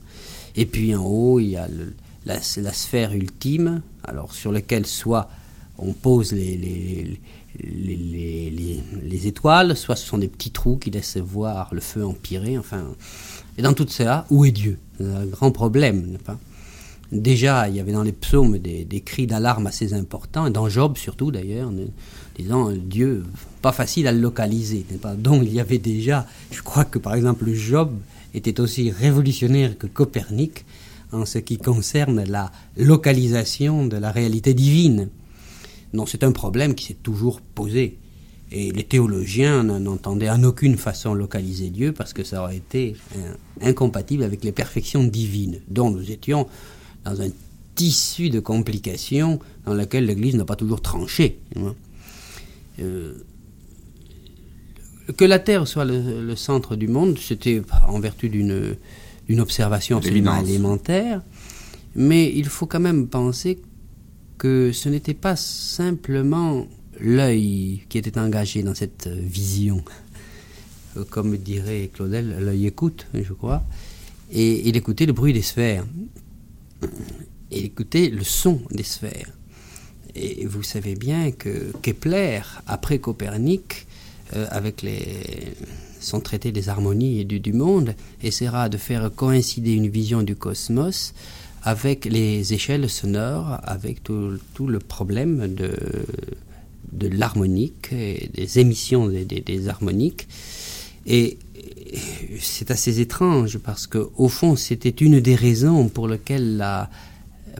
Et 0.56 0.65
puis 0.65 0.95
en 0.95 1.03
haut, 1.03 1.40
il 1.40 1.49
y 1.49 1.57
a 1.57 1.68
la, 2.26 2.40
sphère 2.40 3.14
ultime, 3.14 3.82
alors 4.03 4.34
sur 4.34 4.52
laquelle 4.52 4.86
soit 4.86 5.30
on 5.78 5.94
pose 5.94 6.32
les, 6.32 7.19
les, 7.63 9.27
étoiles, 9.27 9.75
soit 9.75 9.95
ce 9.95 10.05
sont 10.05 10.17
des 10.17 10.27
petits 10.27 10.51
trous 10.51 10.77
qui 10.77 10.91
laissent 10.91 11.17
voir 11.17 11.73
le 11.73 11.81
feu 11.81 12.05
empirer, 12.05 12.57
enfin. 12.57 12.84
Et 13.57 13.61
dans 13.61 13.73
tout 13.73 13.88
ça, 13.88 14.25
où 14.29 14.45
est 14.45 14.51
Dieu? 14.51 14.77
Un 14.99 15.25
grand 15.25 15.51
problème, 15.51 16.05
n'est-ce 16.07 16.23
pas? 16.23 16.39
Déjà, 17.11 17.69
il 17.69 17.75
y 17.75 17.79
avait 17.79 17.93
dans 17.93 18.03
les 18.03 18.11
psaumes 18.11 18.57
des, 18.57 19.01
cris 19.05 19.27
d'alarme 19.27 19.67
assez 19.67 19.93
importants, 19.93 20.45
et 20.45 20.51
dans 20.51 20.67
Job 20.67 20.97
surtout 20.97 21.31
d'ailleurs, 21.31 21.71
disant 22.38 22.71
Dieu, 22.71 23.23
pas 23.61 23.71
facile 23.71 24.07
à 24.07 24.11
localiser. 24.11 24.85
Pas? 25.01 25.15
Donc 25.15 25.43
il 25.43 25.53
y 25.53 25.59
avait 25.59 25.77
déjà, 25.77 26.27
je 26.51 26.61
crois 26.61 26.84
que 26.85 26.99
par 26.99 27.15
exemple 27.15 27.49
Job 27.53 27.91
était 28.34 28.59
aussi 28.59 28.91
révolutionnaire 28.91 29.77
que 29.77 29.88
Copernic 29.88 30.65
en 31.13 31.25
ce 31.25 31.38
qui 31.38 31.57
concerne 31.57 32.23
la 32.25 32.51
localisation 32.75 33.85
de 33.85 33.95
la 33.95 34.11
réalité 34.11 34.53
divine. 34.53 35.07
Non, 35.93 36.05
c'est 36.05 36.23
un 36.23 36.31
problème 36.31 36.76
qui 36.76 36.85
s'est 36.85 36.97
toujours 37.01 37.41
posé. 37.41 37.97
Et 38.51 38.72
les 38.72 38.84
théologiens 38.84 39.64
n'entendaient 39.64 40.30
en 40.30 40.43
aucune 40.43 40.77
façon 40.77 41.14
localiser 41.14 41.69
Dieu 41.69 41.91
parce 41.91 42.14
que 42.14 42.23
ça 42.23 42.41
aurait 42.43 42.57
été 42.57 42.95
euh, 43.18 43.34
incompatible 43.61 44.23
avec 44.23 44.43
les 44.43 44.53
perfections 44.53 45.03
divines 45.03 45.59
dont 45.68 45.89
nous 45.89 46.11
étions 46.11 46.47
dans 47.03 47.22
un 47.22 47.30
tissu 47.76 48.30
de 48.30 48.39
complications 48.39 49.39
dans 49.65 49.73
lequel 49.73 50.05
l'Église 50.05 50.35
n'a 50.35 50.45
pas 50.45 50.55
toujours 50.55 50.81
tranché. 50.81 51.39
Euh, 52.80 53.14
que 55.15 55.26
la 55.26 55.39
Terre 55.39 55.68
soit 55.68 55.85
le, 55.85 56.35
centre 56.35 56.76
du 56.76 56.88
monde, 56.88 57.18
c'était 57.18 57.61
en 57.88 57.99
vertu 57.99 58.30
d'une 58.30 59.39
observation 59.39 59.97
absolument 59.97 60.41
élémentaire, 60.41 61.22
mais 61.95 62.31
il 62.34 62.45
faut 62.45 62.65
quand 62.65 62.80
même 62.80 63.07
penser 63.07 63.59
que 64.38 64.72
ce 64.72 64.89
n'était 64.89 65.14
pas 65.14 65.35
simplement 65.35 66.68
l'œil 66.99 67.84
qui 67.89 67.97
était 67.97 68.18
engagé 68.19 68.64
dans 68.64 68.76
cette 68.76 69.07
vision. 69.07 69.84
Comme 71.09 71.38
dirait 71.38 71.89
Claudel, 71.93 72.38
l'œil 72.39 72.68
écoute, 72.68 73.07
je 73.14 73.34
crois, 73.34 73.64
et 74.31 74.68
il 74.68 74.76
écoutait 74.76 75.05
le 75.05 75.14
bruit 75.14 75.34
des 75.34 75.41
sphères 75.41 75.85
et 77.51 77.65
écouter 77.65 78.09
le 78.09 78.23
son 78.23 78.61
des 78.72 78.84
sphères. 78.84 79.31
Et 80.15 80.45
vous 80.45 80.64
savez 80.64 80.95
bien 80.95 81.31
que 81.31 81.72
Kepler, 81.81 82.41
après 82.65 82.99
Copernic, 82.99 83.85
euh, 84.35 84.47
avec 84.49 84.81
les, 84.81 85.53
son 85.99 86.19
traité 86.19 86.51
des 86.51 86.69
harmonies 86.69 87.19
et 87.19 87.26
du, 87.26 87.53
monde, 87.53 87.95
essaiera 88.23 88.69
de 88.69 88.77
faire 88.77 89.11
coïncider 89.15 89.73
une 89.73 89.88
vision 89.88 90.23
du 90.23 90.35
cosmos 90.35 91.14
avec 91.63 92.05
les 92.05 92.53
échelles 92.53 92.89
sonores, 92.89 93.59
avec 93.63 94.03
tout, 94.03 94.38
le 94.67 94.79
problème 94.79 95.53
de, 95.53 95.71
de 96.91 97.07
l'harmonique 97.07 97.89
des 97.91 98.59
émissions 98.59 99.07
des, 99.07 99.69
harmoniques. 99.69 100.27
Et 101.05 101.38
c'est 102.39 102.71
assez 102.71 102.99
étrange 102.99 103.57
parce 103.59 103.88
que 103.88 104.09
au 104.17 104.27
fond 104.27 104.55
c'était 104.55 104.89
une 104.89 105.19
des 105.19 105.35
raisons 105.35 105.88
pour 105.88 106.07
la, 106.07 106.89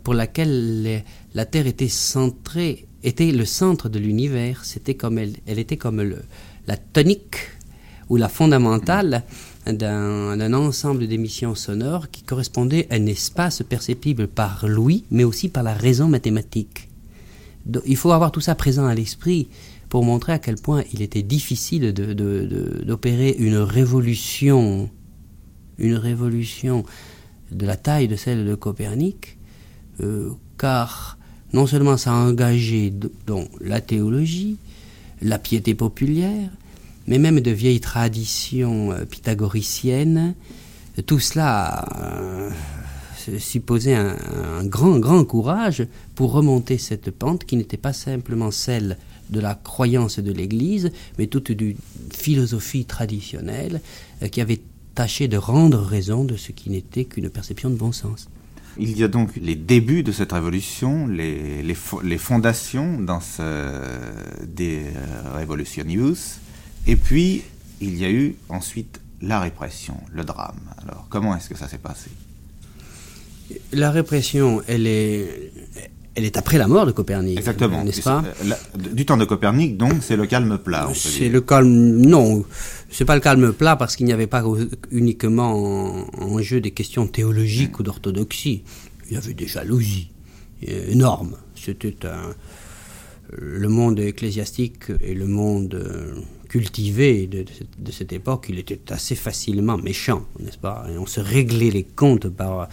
pour 0.04 0.14
laquelle 0.14 1.04
la 1.34 1.46
Terre 1.46 1.68
était 1.68 1.88
centrée, 1.88 2.88
était 3.04 3.32
le 3.32 3.46
centre 3.46 3.90
de 3.90 4.00
l'univers. 4.00 4.66
C'était 4.66 4.96
comme 4.96 5.18
elle, 5.18 5.36
elle 5.46 5.60
était 5.60 5.78
comme 5.78 6.02
le, 6.02 6.24
la 6.68 6.78
tonique 6.78 7.38
ou 8.10 8.18
la 8.18 8.30
fondamentale 8.30 9.24
d'un 9.74 10.54
ensemble 10.54 11.08
d'émissions 11.08 11.56
sonores 11.56 12.10
qui 12.10 12.24
correspondait 12.24 12.88
à 12.90 12.96
un 12.96 13.06
espace 13.06 13.64
perceptible 13.64 14.28
par 14.28 14.68
l'ouïe, 14.68 15.04
mais 15.12 15.24
aussi 15.24 15.50
par 15.50 15.64
la 15.64 15.74
raison 15.74 16.08
mathématique. 16.08 16.90
il 17.86 17.98
faut 17.98 18.12
avoir 18.12 18.32
tout 18.32 18.42
ça 18.42 18.56
présent 18.56 18.86
à 18.86 18.96
l'esprit 18.96 19.50
pour 19.90 20.04
montrer 20.04 20.34
à 20.34 20.40
quel 20.40 20.56
point 20.56 20.84
il 20.94 21.02
était 21.02 21.22
difficile 21.22 21.94
d'opérer 21.94 23.34
de, 23.34 23.42
une 23.42 23.58
révolution, 23.58 24.90
une 25.78 25.96
révolution 25.96 26.84
de 27.52 27.66
la 27.66 27.78
taille 27.78 28.08
de 28.08 28.16
celle 28.16 28.46
de 28.46 28.56
Copernic, 28.56 29.38
euh, 30.02 30.32
car 30.58 31.18
non 31.54 31.66
seulement 31.66 31.98
ça 31.98 32.12
a 32.12 32.16
engagé 32.16 32.92
donc, 33.26 33.50
la 33.62 33.80
théologie, 33.80 34.58
la 35.22 35.40
piété 35.40 35.74
populaire, 35.74 36.50
mais 37.08 37.18
même 37.18 37.40
de 37.40 37.52
vieilles 37.52 37.80
traditions 37.80 38.92
euh, 38.92 39.06
pythagoriciennes, 39.06 40.36
tout 41.06 41.20
cela 41.20 41.86
euh, 42.02 42.50
supposait 43.40 43.96
un, 43.96 44.16
un, 44.60 44.66
grand, 44.66 45.00
grand 45.00 45.24
courage 45.26 45.86
pour 46.16 46.32
remonter 46.32 46.78
cette 46.78 47.12
pente 47.12 47.46
qui 47.46 47.56
n'était 47.56 47.78
pas 47.78 47.94
simplement 47.94 48.52
celle 48.52 48.98
de 49.30 49.40
la 49.40 49.56
croyance 49.56 50.20
de 50.20 50.32
l'Église, 50.32 50.92
mais 51.18 51.28
toute 51.28 51.50
une 51.50 51.76
philosophie 52.12 52.86
traditionnelle 52.86 53.82
euh, 54.24 54.28
qui 54.28 54.42
avait 54.42 54.62
tâché 54.96 55.28
de 55.28 55.38
rendre 55.38 55.80
raison 55.80 56.24
de 56.24 56.36
ce 56.36 56.52
qui 56.52 56.70
n'était 56.70 57.06
qu'une 57.06 57.30
perception 57.30 57.70
de 57.70 57.76
bon 57.76 57.92
sens. 57.92 58.30
Il 58.80 58.98
y 58.98 59.04
a 59.04 59.08
donc 59.08 59.32
les 59.42 59.56
débuts 59.56 60.04
de 60.04 60.12
cette 60.12 60.32
révolution, 60.32 61.08
les, 61.08 61.74
fondations 62.18 63.00
dans 63.00 63.20
ce, 63.20 63.42
des 64.46 64.84
euh, 64.96 65.34
et 66.88 66.96
puis 66.96 67.44
il 67.82 67.98
y 67.98 68.06
a 68.06 68.10
eu 68.10 68.36
ensuite 68.50 69.00
la 69.22 69.40
répression, 69.40 69.98
le 70.14 70.24
drame. 70.24 70.60
Alors 70.82 71.08
comment 71.10 71.36
est-ce 71.36 71.50
que 71.50 71.58
ça 71.58 71.68
s'est 71.68 71.78
passé? 71.78 72.10
La 73.72 73.92
répression, 73.92 74.62
elle 74.68 74.88
est, 74.88 75.52
elle 76.16 76.26
est 76.26 76.38
après 76.38 76.58
la 76.58 76.68
mort 76.68 76.86
de 76.86 76.92
Copernic. 76.92 77.38
Exactement. 77.38 77.84
N'est-ce 77.84 78.02
pas? 78.02 78.24
Du 78.76 79.06
temps 79.06 79.18
de 79.18 79.26
Copernic, 79.26 79.78
donc, 79.78 79.94
c'est 80.02 80.16
le 80.16 80.26
calme 80.26 80.58
plat. 80.58 80.90
C'est 80.94 81.30
le 81.30 81.42
calme. 81.42 82.02
Non, 82.02 82.44
c'est 82.90 83.06
pas 83.06 83.16
le 83.16 83.22
calme 83.22 83.54
plat 83.54 83.76
parce 83.76 83.96
qu'il 83.96 84.06
n'y 84.06 84.14
avait 84.14 84.28
pas 84.28 84.44
uniquement 84.92 86.08
en, 86.20 86.42
jeu 86.42 86.60
des 86.60 86.72
questions 86.72 87.08
théologiques 87.08 87.80
ou 87.80 87.84
d'orthodoxie. 87.84 88.64
Il 89.10 89.14
y 89.14 89.18
avait 89.18 89.34
des 89.34 89.48
jalousies 89.48 90.12
énormes. 90.62 91.36
C'était 91.56 92.06
un. 92.06 92.34
Le 93.34 93.68
monde 93.68 94.00
ecclésiastique 94.00 94.86
et 95.02 95.14
le 95.14 95.28
monde 95.28 95.74
euh, 95.76 96.16
cultivé 96.48 97.28
de, 97.28 97.46
de, 97.78 97.92
cette 97.92 98.14
époque, 98.14 98.48
il 98.50 98.60
était 98.60 98.92
assez 98.92 99.16
facilement 99.16 99.78
méchant, 99.78 100.26
n'est-ce 100.40 100.58
pas? 100.58 100.86
On 100.98 101.06
se 101.06 101.20
réglait 101.20 101.72
les 101.72 101.84
comptes 101.84 102.30
par 102.30 102.68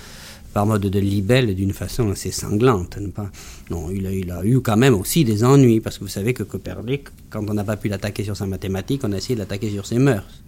par 0.55 0.67
mode 0.67 0.83
de 0.83 1.01
libelle 1.01 1.53
d'une 1.55 1.73
façon 1.73 2.11
assez 2.13 2.31
sanglante. 2.31 2.97
Pas? 3.13 3.31
Non, 3.71 3.91
il 3.91 4.07
a, 4.07 4.13
il 4.13 4.31
a, 4.31 4.45
eu 4.45 4.61
quand 4.61 4.77
même 4.77 4.95
aussi 4.95 5.25
des 5.25 5.43
ennuis, 5.43 5.81
parce 5.81 5.99
que 5.99 6.05
vous 6.05 6.11
savez 6.11 6.33
que 6.33 6.45
Copernic, 6.45 7.09
quand 7.29 7.45
on 7.51 7.55
n'a 7.55 7.65
pas 7.65 7.77
pu 7.77 7.89
l'attaquer 7.89 8.23
sur 8.23 8.37
sa 8.37 8.47
mathématique, 8.47 9.03
on 9.05 9.13
a 9.13 9.17
essayé 9.17 9.35
de 9.35 9.41
l'attaquer 9.41 9.69
sur 9.71 9.85
ses 9.85 9.99
mœurs. 9.99 10.43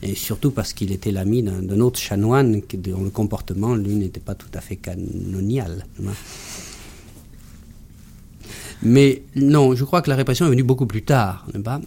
Et 0.00 0.14
surtout 0.14 0.52
parce 0.52 0.72
qu'il 0.72 0.92
était 0.92 1.10
l'ami 1.10 1.42
d'un 1.42 1.80
autre 1.80 1.98
chanoine 1.98 2.62
dont 2.72 3.02
le 3.02 3.10
comportement, 3.10 3.74
lui, 3.74 3.96
n'était 3.96 4.20
pas 4.20 4.36
tout 4.36 4.50
à 4.54 4.60
fait 4.60 4.76
canonial. 4.76 5.84
Mais 8.80 9.22
non, 9.34 9.74
je 9.74 9.84
crois 9.84 10.02
que 10.02 10.10
la 10.10 10.14
répression 10.14 10.46
est 10.46 10.50
venue 10.50 10.62
beaucoup 10.62 10.86
plus 10.86 11.02
tard. 11.02 11.44
Pas? 11.64 11.80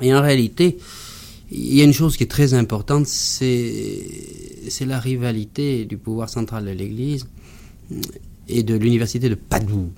Et 0.00 0.14
en 0.14 0.20
réalité, 0.20 0.78
il 1.50 1.74
y 1.74 1.80
a 1.80 1.84
une 1.84 1.94
chose 1.94 2.16
qui 2.16 2.24
est 2.24 2.30
très 2.30 2.52
importante, 2.54 3.06
c'est 3.06 4.04
la 4.86 5.00
rivalité 5.00 5.86
du 5.86 5.96
pouvoir 5.96 6.28
central 6.28 6.66
de 6.66 6.70
l'Église 6.70 7.26
et 8.48 8.62
de 8.62 8.74
l'université 8.76 9.28
de 9.28 9.34
Padoue. 9.34 9.90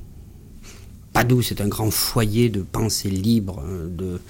Padoue, 1.12 1.42
c'est 1.42 1.60
un 1.60 1.66
grand 1.66 1.90
foyer 1.90 2.50
de 2.50 2.62
pensée 2.62 3.10
libre, 3.10 3.64
de, 3.88 4.20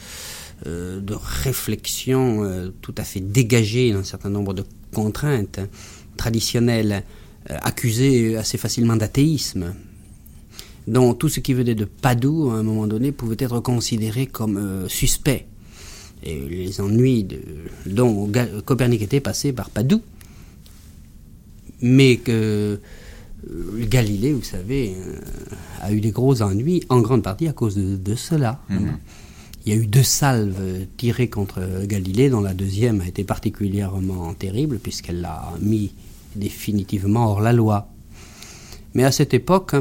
euh, 0.66 1.00
de 1.00 1.14
réflexion 1.14 2.42
euh, 2.44 2.70
tout 2.80 2.94
à 2.96 3.04
fait 3.04 3.20
dégagée 3.20 3.92
d'un 3.92 4.02
certain 4.02 4.30
nombre 4.30 4.54
de 4.54 4.64
contraintes 4.94 5.60
traditionnelles, 6.16 7.04
euh, 7.50 7.58
accusées 7.60 8.38
assez 8.38 8.56
facilement 8.56 8.96
d'athéisme. 8.96 9.74
Donc 10.86 11.18
tout 11.18 11.28
ce 11.28 11.40
qui 11.40 11.52
venait 11.52 11.74
de 11.74 11.84
Padoue, 11.84 12.50
à 12.50 12.54
un 12.54 12.62
moment 12.62 12.86
donné, 12.86 13.12
pouvait 13.12 13.36
être 13.38 13.60
considéré 13.60 14.26
comme 14.26 14.88
suspect 14.88 15.49
et 16.22 16.38
les 16.48 16.80
ennuis 16.80 17.24
de, 17.24 17.40
dont 17.86 18.30
Copernic 18.64 19.02
était 19.02 19.20
passé 19.20 19.52
par 19.52 19.70
Padoue, 19.70 20.02
mais 21.80 22.16
que 22.18 22.78
euh, 23.50 23.86
Galilée, 23.86 24.32
vous 24.32 24.42
savez, 24.42 24.94
euh, 24.96 25.18
a 25.80 25.92
eu 25.92 26.00
des 26.00 26.10
gros 26.10 26.42
ennuis, 26.42 26.84
en 26.88 27.00
grande 27.00 27.22
partie 27.22 27.48
à 27.48 27.52
cause 27.52 27.76
de, 27.76 28.14
cela. 28.14 28.60
Mhm. 28.68 28.98
Il 29.66 29.74
y 29.74 29.76
a 29.76 29.78
eu 29.78 29.86
deux 29.86 30.02
salves 30.02 30.86
tirées 30.96 31.28
contre 31.28 31.60
Galilée, 31.84 32.30
dont 32.30 32.40
la 32.40 32.54
deuxième 32.54 33.00
a 33.02 33.06
été 33.06 33.24
particulièrement 33.24 34.32
terrible, 34.34 34.78
puisqu'elle 34.78 35.20
l'a 35.20 35.52
mis 35.60 35.92
définitivement 36.34 37.26
hors 37.30 37.40
la 37.40 37.52
loi. 37.52 37.88
Mais 38.94 39.04
à 39.04 39.12
cette 39.12 39.34
époque, 39.34 39.74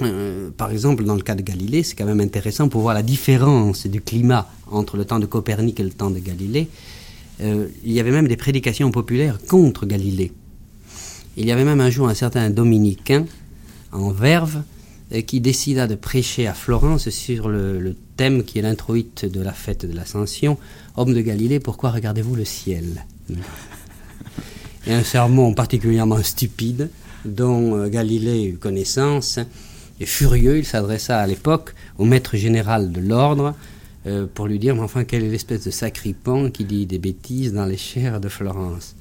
euh, 0.00 0.50
par 0.56 0.70
exemple, 0.70 1.04
dans 1.04 1.14
le 1.14 1.22
cas 1.22 1.34
de 1.34 1.42
Galilée, 1.42 1.82
c'est 1.82 1.94
quand 1.94 2.06
même 2.06 2.20
intéressant 2.20 2.68
pour 2.68 2.80
voir 2.80 2.94
la 2.94 3.02
différence 3.02 3.86
du 3.86 4.00
climat 4.00 4.48
entre 4.70 4.96
le 4.96 5.04
temps 5.04 5.18
de 5.18 5.26
Copernic 5.26 5.80
et 5.80 5.82
le 5.82 5.90
temps 5.90 6.10
de 6.10 6.18
Galilée. 6.18 6.68
Euh, 7.40 7.68
il 7.84 7.92
y 7.92 8.00
avait 8.00 8.10
même 8.10 8.28
des 8.28 8.36
prédications 8.36 8.90
populaires 8.90 9.38
contre 9.46 9.86
Galilée. 9.86 10.32
Il 11.36 11.46
y 11.46 11.52
avait 11.52 11.64
même 11.64 11.80
un 11.80 11.90
jour 11.90 12.08
un 12.08 12.14
certain 12.14 12.50
dominicain 12.50 13.26
en 13.90 14.10
verve 14.10 14.62
euh, 15.12 15.20
qui 15.20 15.40
décida 15.40 15.86
de 15.86 15.94
prêcher 15.94 16.46
à 16.46 16.54
Florence 16.54 17.10
sur 17.10 17.48
le, 17.48 17.94
thème 18.16 18.44
qui 18.44 18.58
est 18.58 18.62
l'introïte 18.62 19.24
de 19.24 19.40
la 19.40 19.52
fête 19.52 19.84
de 19.86 19.94
l'Ascension. 19.94 20.58
Homme 20.96 21.14
de 21.14 21.20
Galilée, 21.20 21.60
pourquoi 21.60 21.90
regardez-vous 21.90 22.34
le 22.34 22.44
ciel? 22.44 23.04
Et 24.86 24.92
un 24.92 25.02
sermon 25.02 25.54
particulièrement 25.54 26.22
stupide 26.22 26.90
dont 27.24 27.86
Galilée 27.86 28.44
eut 28.44 28.56
connaissance. 28.56 29.38
Et 30.00 30.06
furieux, 30.06 30.58
il 30.58 30.64
s'adressa 30.64 31.18
à 31.18 31.26
l'époque 31.26 31.74
au 31.98 32.04
maître 32.04 32.36
général 32.36 32.92
de 32.92 33.00
l'ordre 33.00 33.54
euh, 34.06 34.26
pour 34.32 34.46
lui 34.46 34.58
dire 34.58 34.74
Mais 34.74 34.82
enfin, 34.82 35.04
quelle 35.04 35.24
est 35.24 35.30
l'espèce 35.30 35.64
de 35.64 35.70
sacripant 35.70 36.50
qui 36.50 36.64
dit 36.64 36.86
des 36.86 36.98
bêtises 36.98 37.52
dans 37.52 37.66
les 37.66 37.76
chairs 37.76 38.20
de 38.20 38.28
Florence? 38.28 38.96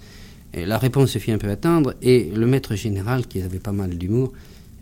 La 0.54 0.78
réponse 0.78 1.12
se 1.12 1.18
fit 1.18 1.32
un 1.32 1.38
peu 1.38 1.50
attendre, 1.50 1.94
et 2.02 2.30
le 2.36 2.46
maître 2.46 2.76
général, 2.76 3.26
qui 3.26 3.42
avait 3.42 3.60
pas 3.60 3.72
mal 3.72 3.98
d'humour, 3.98 4.34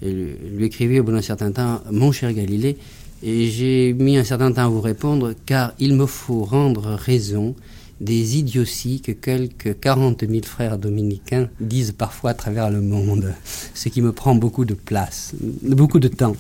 euh, 0.04 0.34
lui 0.52 0.66
écrivit 0.66 1.00
au 1.00 1.04
bout 1.04 1.12
d'un 1.12 1.22
certain 1.22 1.52
temps 1.52 1.82
Mon 1.92 2.12
cher 2.12 2.34
Galilée, 2.34 2.78
j'ai 3.22 3.94
mis 3.94 4.18
un 4.18 4.24
certain 4.24 4.52
temps 4.52 4.66
à 4.66 4.70
vous 4.70 4.82
répondre, 4.82 5.34
car 5.46 5.74
il 5.80 5.94
me 5.94 6.06
faut 6.06 6.44
rendre 6.44 6.96
raison 6.96 7.56
des 8.00 8.38
idioties 8.38 9.02
que 9.02 9.12
quelques 9.12 9.80
40 9.80 10.26
000 10.28 10.44
frères 10.44 10.78
dominicains 10.78 11.50
disent 11.60 11.92
parfois 11.92 12.32
à 12.32 12.34
travers 12.34 12.70
le 12.70 12.82
monde, 12.82 13.34
ce 13.74 13.90
qui 13.90 14.02
me 14.02 14.12
prend 14.12 14.36
beaucoup 14.36 14.66
de 14.66 14.74
place, 14.74 15.34
beaucoup 15.64 16.00
de 16.00 16.08
temps. 16.08 16.36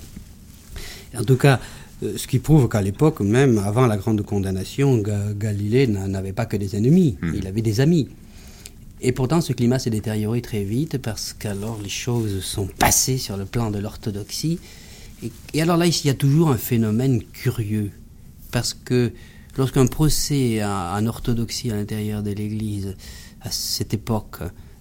En 1.18 1.24
tout 1.24 1.36
cas, 1.36 1.60
euh, 2.04 2.14
ce 2.18 2.28
qui 2.28 2.40
prouve 2.40 2.70
qu'à 2.70 2.82
l'époque, 2.82 3.20
même 3.20 3.58
avant 3.58 3.88
la 3.88 3.98
grande 3.98 4.22
condamnation, 4.22 4.98
Ga 4.98 5.34
Galilée 5.34 5.88
n'avait 5.88 6.34
pas 6.34 6.46
que 6.46 6.56
des 6.56 6.76
ennemis, 6.76 7.18
mmh. 7.22 7.32
il 7.36 7.48
avait 7.48 7.62
des 7.62 7.82
amis. 7.82 8.08
Et 9.02 9.12
pourtant, 9.12 9.42
ce 9.42 9.54
climat 9.54 9.80
s'est 9.80 9.90
détérioré 9.90 10.42
très 10.42 10.64
vite 10.64 10.98
parce 10.98 11.34
qu'alors 11.34 11.80
les 11.82 11.90
choses 11.90 12.44
sont 12.44 12.68
passées 12.68 13.18
sur 13.18 13.38
le 13.38 13.46
plan 13.46 13.72
de 13.72 13.80
l'orthodoxie. 13.80 14.60
Et, 15.24 15.32
et, 15.54 15.62
alors 15.62 15.78
là, 15.78 15.88
il 15.88 16.06
y 16.06 16.10
a 16.10 16.14
toujours 16.14 16.50
un 16.52 16.58
phénomène 16.58 17.22
curieux. 17.34 17.92
Parce 18.52 18.74
que 18.74 19.12
lorsqu'un 19.60 19.86
procès 19.88 20.64
en 20.64 21.06
orthodoxie 21.06 21.70
à 21.70 21.76
l'intérieur 21.76 22.24
de 22.24 22.32
l'Église, 22.32 22.96
à 23.42 23.52
cette 23.52 23.94
époque, 23.94 24.38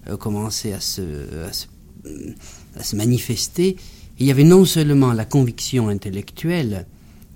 euh, 0.07 0.17
commençait 0.17 0.73
à 0.73 0.79
se, 0.79 1.01
manifester, 2.93 3.75
il 4.19 4.25
y 4.25 4.31
avait 4.31 4.45
non 4.45 4.65
seulement 4.65 5.13
la 5.13 5.25
conviction 5.25 5.89
intellectuelle, 5.89 6.85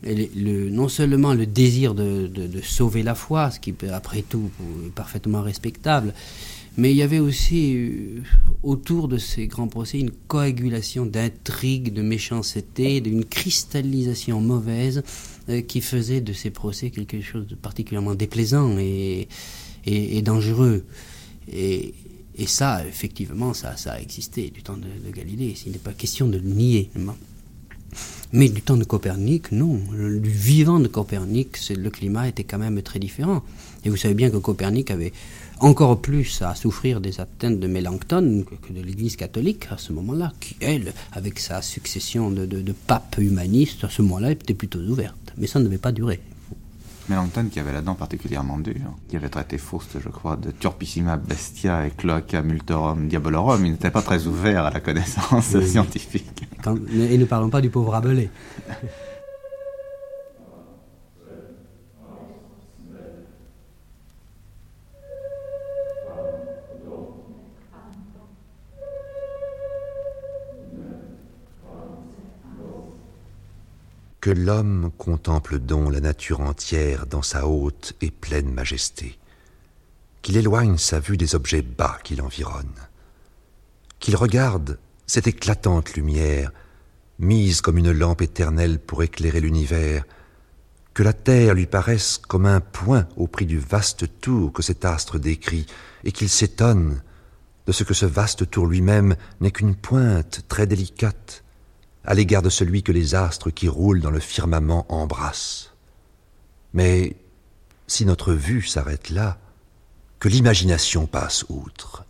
le, 0.04 0.28
le, 0.36 0.70
non 0.70 0.88
seulement 0.88 1.34
le 1.34 1.46
désir 1.46 1.94
de, 1.94 2.30
sauver 2.64 3.04
la 3.04 3.14
foi, 3.14 3.52
ce 3.52 3.60
qui 3.60 3.74
après 3.92 4.22
tout 4.22 4.50
est 4.86 4.92
parfaitement 4.92 5.42
respectable, 5.42 6.14
mais 6.78 6.92
il 6.92 6.98
y 6.98 7.04
avait 7.04 7.20
aussi 7.20 7.76
euh, 7.76 8.22
autour 8.64 9.08
de 9.08 9.18
ces 9.18 9.48
grands 9.48 9.68
procès 9.68 10.00
une 10.00 10.12
coagulation 10.12 11.06
d'intrigues, 11.06 11.94
de 11.94 12.02
méchanceté, 12.02 13.02
d'une 13.02 13.26
cristallisation 13.26 14.40
mauvaise 14.40 15.04
qui 15.68 15.82
faisait 15.82 16.22
de 16.22 16.34
ces 16.34 16.50
procès 16.50 16.90
quelque 16.90 17.22
chose 17.22 17.48
de 17.48 17.56
particulièrement 17.56 18.16
déplaisant 18.16 18.78
et, 18.78 19.28
et, 19.86 20.22
dangereux. 20.22 20.86
Et, 21.52 21.94
et, 22.38 22.48
ça, 22.48 22.86
effectivement, 22.88 23.54
ça, 23.54 23.76
ça 23.78 23.94
a 23.94 24.00
existé 24.00 24.50
du 24.50 24.64
temps 24.64 24.78
de, 24.78 25.12
Galilée. 25.12 25.56
Il 25.66 25.74
n'est 25.74 25.78
pas 25.78 25.94
question 25.94 26.28
de 26.28 26.38
le 26.38 26.50
nier. 26.50 26.90
Mais 28.32 28.50
du 28.50 28.62
temps 28.64 28.78
de 28.78 28.84
Copernic, 28.84 29.52
non. 29.52 29.80
Du 30.20 30.30
vivant 30.30 30.80
de 30.80 30.88
Copernic, 30.88 31.58
le 31.70 31.90
climat 31.90 32.28
était 32.28 32.44
quand 32.44 32.58
même 32.58 32.82
très 32.82 33.00
différent. 33.00 33.44
Et 33.86 33.90
vous 33.90 33.98
savez 33.98 34.16
bien 34.16 34.32
que 34.32 34.38
Copernic 34.38 34.90
avait 34.90 35.14
encore 35.60 36.02
plus 36.02 36.42
à 36.42 36.56
souffrir 36.56 37.00
des 37.00 37.20
atteintes 37.20 37.60
de 37.60 37.68
Mélenchon 37.68 38.44
que 38.62 38.74
de 38.74 38.82
l'Église 38.82 39.16
catholique 39.16 39.68
à 39.70 39.78
ce 39.78 39.94
moment-là, 39.94 40.34
qui, 40.40 40.56
elle, 40.60 40.94
avec 41.12 41.40
sa 41.40 41.62
succession 41.62 42.32
de, 42.32 42.46
de 42.46 42.72
papes 42.72 43.18
humanistes, 43.20 43.84
à 43.84 43.90
ce 43.90 44.02
moment-là, 44.02 44.32
était 44.32 44.54
plutôt 44.56 44.80
ouverte. 44.80 45.23
Mais 45.38 45.48
ça 45.48 45.60
ne 45.60 45.66
devait 45.66 45.78
pas 45.78 45.92
durer. 45.92 46.22
Mélenchon 47.10 47.50
qui 47.52 47.60
avait 47.60 47.74
la 47.74 47.82
dent 47.82 47.96
particulièrement 47.96 48.58
dure, 48.58 48.96
qui 49.10 49.18
avait 49.18 49.30
traité 49.30 49.58
Faust, 49.58 49.98
je 50.00 50.10
crois, 50.10 50.38
de 50.38 50.52
turpissima 50.52 51.18
bestia 51.18 51.86
et 51.86 51.92
cloaca 51.92 52.42
multorum 52.42 53.08
diabolorum, 53.10 53.66
il 53.66 53.74
n'était 53.74 53.92
pas 53.92 54.02
très 54.02 54.26
ouvert 54.26 54.66
à 54.66 54.72
la 54.72 54.80
connaissance 54.80 55.52
oui. 55.54 55.68
scientifique. 55.68 56.48
Quand, 56.64 56.78
et 56.94 57.18
ne 57.18 57.26
parlons 57.26 57.50
pas 57.50 57.62
du 57.62 57.70
pauvre 57.70 57.92
Rabelais. 57.92 58.30
que 74.24 74.30
l'homme 74.30 74.90
contemple 74.98 75.60
donc 75.60 75.92
la 75.92 76.00
nature 76.00 76.40
entière 76.40 77.08
dans 77.08 77.22
sa 77.22 77.46
haute 77.46 77.94
et 78.00 78.10
pleine 78.10 78.54
majesté, 78.54 79.20
qu'il 80.22 80.38
éloigne 80.38 80.78
sa 80.78 81.02
vue 81.02 81.18
des 81.18 81.36
objets 81.36 81.62
bas 81.62 81.98
qui 82.06 82.16
l'environnent, 82.16 82.88
qu'il 84.00 84.16
regarde 84.16 84.80
cette 85.08 85.28
éclatante 85.28 85.96
lumière 85.96 86.54
mise 87.20 87.60
comme 87.60 87.78
une 87.78 87.92
lampe 87.92 88.22
éternelle 88.22 88.80
pour 88.80 89.04
éclairer 89.04 89.42
l'univers, 89.42 90.06
que 90.94 91.04
la 91.04 91.12
terre 91.12 91.54
lui 91.54 91.66
paraisse 91.66 92.18
comme 92.18 92.46
un 92.46 92.62
point 92.62 93.10
au 93.18 93.28
prix 93.28 93.46
du 93.46 93.60
vaste 93.60 94.06
tour 94.22 94.54
que 94.54 94.64
cet 94.64 94.86
astre 94.86 95.20
décrit, 95.20 95.66
et 96.06 96.14
qu'il 96.14 96.30
s'étonne 96.30 97.02
de 97.68 97.74
ce 97.74 97.84
que 97.84 97.94
ce 97.94 98.06
vaste 98.06 98.50
tour 98.50 98.68
lui-même 98.68 99.18
n'est 99.42 99.52
qu'une 99.52 99.76
pointe 99.76 100.46
très 100.48 100.66
délicate, 100.66 101.43
à 102.06 102.14
l'égard 102.14 102.42
de 102.42 102.50
celui 102.50 102.84
que 102.84 102.92
les 102.92 103.16
astres 103.16 103.50
qui 103.50 103.68
roulent 103.68 104.02
dans 104.02 104.12
le 104.12 104.20
firmament 104.20 104.86
embrassent. 104.90 105.74
Mais 106.74 107.16
si 107.88 108.06
notre 108.06 108.34
vue 108.34 108.64
s'arrête 108.64 109.10
là, 109.10 109.38
que 110.20 110.30
l'imagination 110.30 111.06
passe 111.06 111.46
outre, 111.50 112.06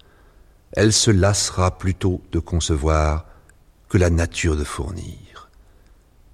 elle 0.71 0.93
se 0.93 1.11
lassera 1.11 1.77
plutôt 1.77 2.21
de 2.31 2.39
concevoir 2.39 3.25
que 3.89 3.97
la 3.97 4.09
nature 4.09 4.55
de 4.55 4.63
fournir. 4.63 5.49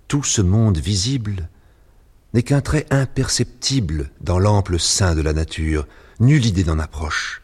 Tout 0.07 0.23
ce 0.23 0.41
monde 0.41 0.77
visible 0.77 1.49
n'est 2.33 2.43
qu'un 2.43 2.61
trait 2.61 2.85
imperceptible 2.89 4.11
dans 4.21 4.39
l'ample 4.39 4.79
sein 4.79 5.15
de 5.15 5.21
la 5.21 5.33
nature, 5.33 5.87
nulle 6.19 6.45
idée 6.45 6.63
n'en 6.63 6.79
approche. 6.79 7.41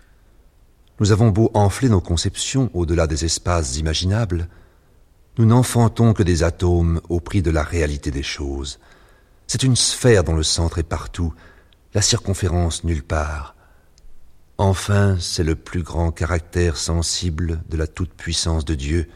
Nous 0.99 1.11
avons 1.11 1.29
beau 1.29 1.51
enfler 1.53 1.89
nos 1.89 2.01
conceptions 2.01 2.69
au-delà 2.73 3.07
des 3.07 3.25
espaces 3.25 3.77
imaginables, 3.77 4.47
nous 5.37 5.45
n'enfantons 5.45 6.13
que 6.13 6.23
des 6.23 6.43
atomes 6.43 7.01
au 7.09 7.19
prix 7.19 7.41
de 7.41 7.51
la 7.51 7.63
réalité 7.63 8.11
des 8.11 8.23
choses. 8.23 8.79
C'est 9.47 9.63
une 9.63 9.75
sphère 9.75 10.23
dont 10.23 10.35
le 10.35 10.43
centre 10.43 10.79
est 10.79 10.83
partout, 10.83 11.33
la 11.93 12.01
circonférence 12.01 12.83
nulle 12.83 13.03
part. 13.03 13.55
Enfin, 14.57 15.17
c'est 15.19 15.43
le 15.43 15.55
plus 15.55 15.83
grand 15.83 16.11
caractère 16.11 16.77
sensible 16.77 17.61
de 17.69 17.77
la 17.77 17.87
toute-puissance 17.87 18.63
de 18.63 18.75
Dieu 18.75 19.09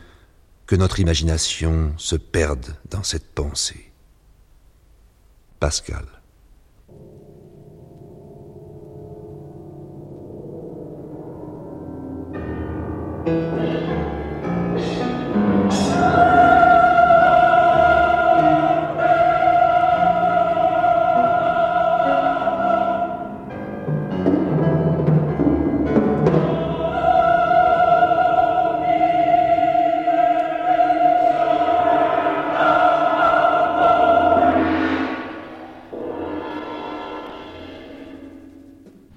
que 0.65 0.75
notre 0.75 0.99
imagination 0.99 1.93
se 1.97 2.15
perde 2.15 2.75
dans 2.89 3.03
cette 3.03 3.33
pensée. 3.33 3.91
Pascal. 5.59 6.05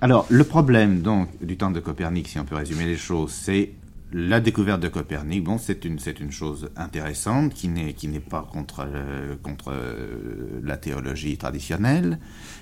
Alors, 0.03 0.27
le 0.31 0.43
problème 0.43 1.01
donc 1.01 1.29
du 1.41 1.57
temps 1.57 1.71
de 1.71 1.79
Copernic, 1.79 2.27
si 2.27 2.37
on 2.41 2.45
peut 2.45 2.57
résumer 2.57 2.87
les 2.87 2.97
choses, 2.97 3.31
c'est 3.31 3.71
la 4.13 4.41
découverte 4.41 4.81
de 4.81 4.89
Copernic, 4.89 5.45
bon, 5.45 5.57
c'est 5.59 5.85
une, 5.85 5.99
une 6.21 6.33
chose 6.33 6.69
intéressante 6.77 7.55
qui 7.55 7.69
n'est, 7.69 7.95
qui 7.95 8.09
n'est 8.09 8.21
pas 8.21 8.47
contre, 8.53 8.87
euh, 8.87 9.37
contre 9.43 9.73
euh, 9.73 10.61
la 10.63 10.77
théologie 10.77 11.39
traditionnelle. 11.39 12.19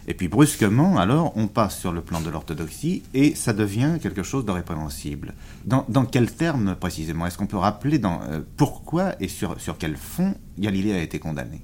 Et 0.07 0.15
puis 0.15 0.29
brusquement, 0.29 0.99
alors, 0.99 1.33
on 1.37 1.49
passe 1.49 1.79
sur 1.79 1.93
le 1.93 2.03
plan 2.03 2.21
de 2.21 2.31
l'orthodoxie 2.31 3.03
et 3.15 3.35
ça 3.35 3.53
devient 3.53 3.99
quelque 4.01 4.23
chose 4.23 4.45
de 4.45 4.53
répréhensible. 4.53 5.35
Dans, 5.65 5.85
dans 5.89 6.05
quels 6.05 6.31
termes 6.31 6.77
précisément? 6.77 7.27
Est-ce 7.27 7.37
qu'on 7.37 7.49
peut 7.49 7.57
rappeler 7.57 7.99
dans, 7.99 8.21
euh, 8.23 8.41
pourquoi 8.57 9.21
et 9.21 9.29
sur, 9.29 9.61
sur 9.61 9.77
quel 9.77 9.97
fond 9.97 10.35
Galilée 10.59 10.93
a 10.93 11.03
été 11.03 11.19
condamné 11.19 11.63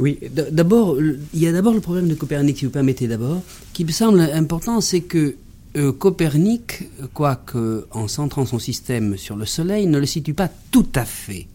oui, 0.00 0.18
d'abord, 0.50 1.00
il 1.00 1.20
y 1.34 1.46
a 1.46 1.52
d'abord 1.52 1.72
le 1.72 1.80
problème 1.80 2.08
de 2.08 2.16
Copernic, 2.16 2.58
si 2.58 2.64
vous 2.64 2.72
permettez 2.72 3.06
d'abord, 3.06 3.40
qui 3.72 3.84
me 3.84 3.92
semble 3.92 4.18
important, 4.18 4.80
c'est 4.80 5.02
que 5.02 5.36
euh, 5.76 5.92
Copernic, 5.92 6.84
quoique 7.12 7.86
en 7.90 8.08
centrant 8.08 8.46
son 8.46 8.58
système 8.58 9.16
sur 9.16 9.36
le 9.36 9.46
Soleil, 9.46 9.86
ne 9.86 9.98
le 9.98 10.06
situe 10.06 10.34
pas 10.34 10.48
tout 10.70 10.86
à 10.94 11.04
fait 11.04 11.48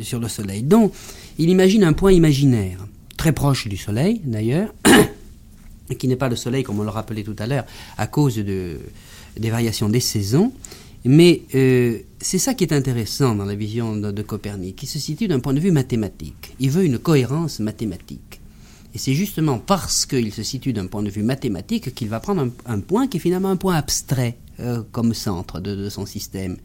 sur 0.00 0.20
le 0.20 0.28
Soleil. 0.28 0.62
Donc, 0.62 0.92
il 1.38 1.48
imagine 1.48 1.84
un 1.84 1.92
point 1.92 2.12
imaginaire, 2.12 2.86
très 3.16 3.32
proche 3.32 3.68
du 3.68 3.76
Soleil 3.76 4.20
d'ailleurs, 4.24 4.74
qui 5.98 6.08
n'est 6.08 6.16
pas 6.16 6.28
le 6.28 6.36
Soleil 6.36 6.62
comme 6.62 6.80
on 6.80 6.84
le 6.84 6.90
rappelait 6.90 7.22
tout 7.22 7.36
à 7.38 7.46
l'heure, 7.46 7.64
à 7.98 8.06
cause 8.06 8.36
de, 8.36 8.78
des 9.38 9.50
variations 9.50 9.88
des 9.88 10.00
saisons, 10.00 10.52
mais 11.04 11.42
euh, 11.54 11.98
c'est 12.18 12.38
ça 12.38 12.54
qui 12.54 12.64
est 12.64 12.72
intéressant 12.72 13.34
dans 13.34 13.44
la 13.44 13.54
vision 13.54 13.94
de, 13.94 14.22
Copernic, 14.22 14.76
qui 14.76 14.86
se 14.86 14.98
situe 14.98 15.28
d'un 15.28 15.40
point 15.40 15.52
de 15.52 15.60
vue 15.60 15.70
mathématique. 15.70 16.54
Il 16.60 16.70
veut 16.70 16.84
une 16.84 16.98
cohérence 16.98 17.60
mathématique. 17.60 18.40
Et 18.94 18.98
c'est 18.98 19.14
justement 19.14 19.58
parce 19.58 20.06
qu'il 20.06 20.32
se 20.32 20.44
situe 20.44 20.72
d'un 20.72 20.86
point 20.86 21.02
de 21.02 21.10
vue 21.10 21.24
mathématique 21.24 21.94
qu'il 21.94 22.08
va 22.08 22.20
prendre 22.20 22.48
un, 22.66 22.80
point 22.80 23.08
qui 23.08 23.16
est 23.16 23.20
finalement 23.20 23.50
un 23.50 23.56
point 23.56 23.74
abstrait 23.74 24.36
euh, 24.60 24.82
comme 24.92 25.14
centre 25.14 25.58
de, 25.60 25.88
son 25.88 26.06
système. 26.06 26.56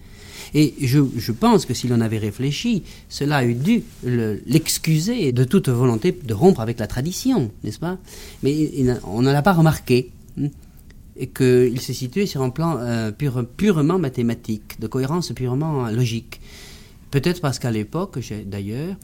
Et 0.53 0.75
je, 0.79 1.31
pense 1.31 1.65
que 1.65 1.73
si 1.73 1.87
l'on 1.87 2.01
avait 2.01 2.19
réfléchi, 2.19 2.83
cela 3.09 3.43
eût 3.43 3.55
dû 3.55 3.83
l'excuser 4.03 5.31
de 5.31 5.43
toute 5.43 5.69
volonté 5.69 6.11
de 6.11 6.33
rompre 6.33 6.61
avec 6.61 6.79
la 6.79 6.87
tradition, 6.87 7.51
n'est-ce 7.63 7.79
pas? 7.79 7.97
Mais 8.43 8.69
on 9.05 9.21
ne 9.21 9.31
l'a 9.31 9.41
pas 9.41 9.53
remarqué 9.53 10.11
et 11.17 11.27
qu'il 11.27 11.81
se 11.81 11.93
situait 11.93 12.27
sur 12.27 12.41
un 12.43 12.49
plan 12.51 12.77
euh, 12.79 13.11
purement 13.11 13.99
mathématique, 13.99 14.79
de 14.79 14.87
cohérence 14.87 15.31
purement 15.33 15.89
logique. 15.89 16.39
Peut-être 17.11 17.41
parce 17.41 17.57
qu'à 17.57 17.71
l'époque, 17.71 18.19
d'ailleurs, 18.45 18.95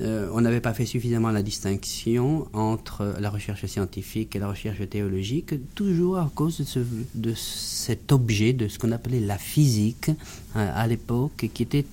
euh, 0.00 0.28
on 0.32 0.40
n'avait 0.40 0.60
pas 0.60 0.74
fait 0.74 0.86
suffisamment 0.86 1.30
la 1.30 1.42
distinction 1.42 2.48
entre 2.52 3.14
la 3.20 3.30
recherche 3.30 3.64
scientifique 3.66 4.34
et 4.34 4.40
la 4.40 4.48
recherche 4.48 4.88
théologique, 4.88 5.54
toujours 5.74 6.18
à 6.18 6.30
cause 6.34 6.58
de, 6.58 6.64
ce, 6.64 6.80
de 7.14 7.32
cet 7.34 8.10
objet, 8.10 8.52
de 8.52 8.66
ce 8.66 8.78
qu'on 8.78 8.90
appelait 8.90 9.20
la 9.20 9.38
physique 9.38 10.10
hein, 10.54 10.66
à 10.74 10.86
l'époque, 10.88 11.48
qui, 11.54 11.62
était, 11.62 11.86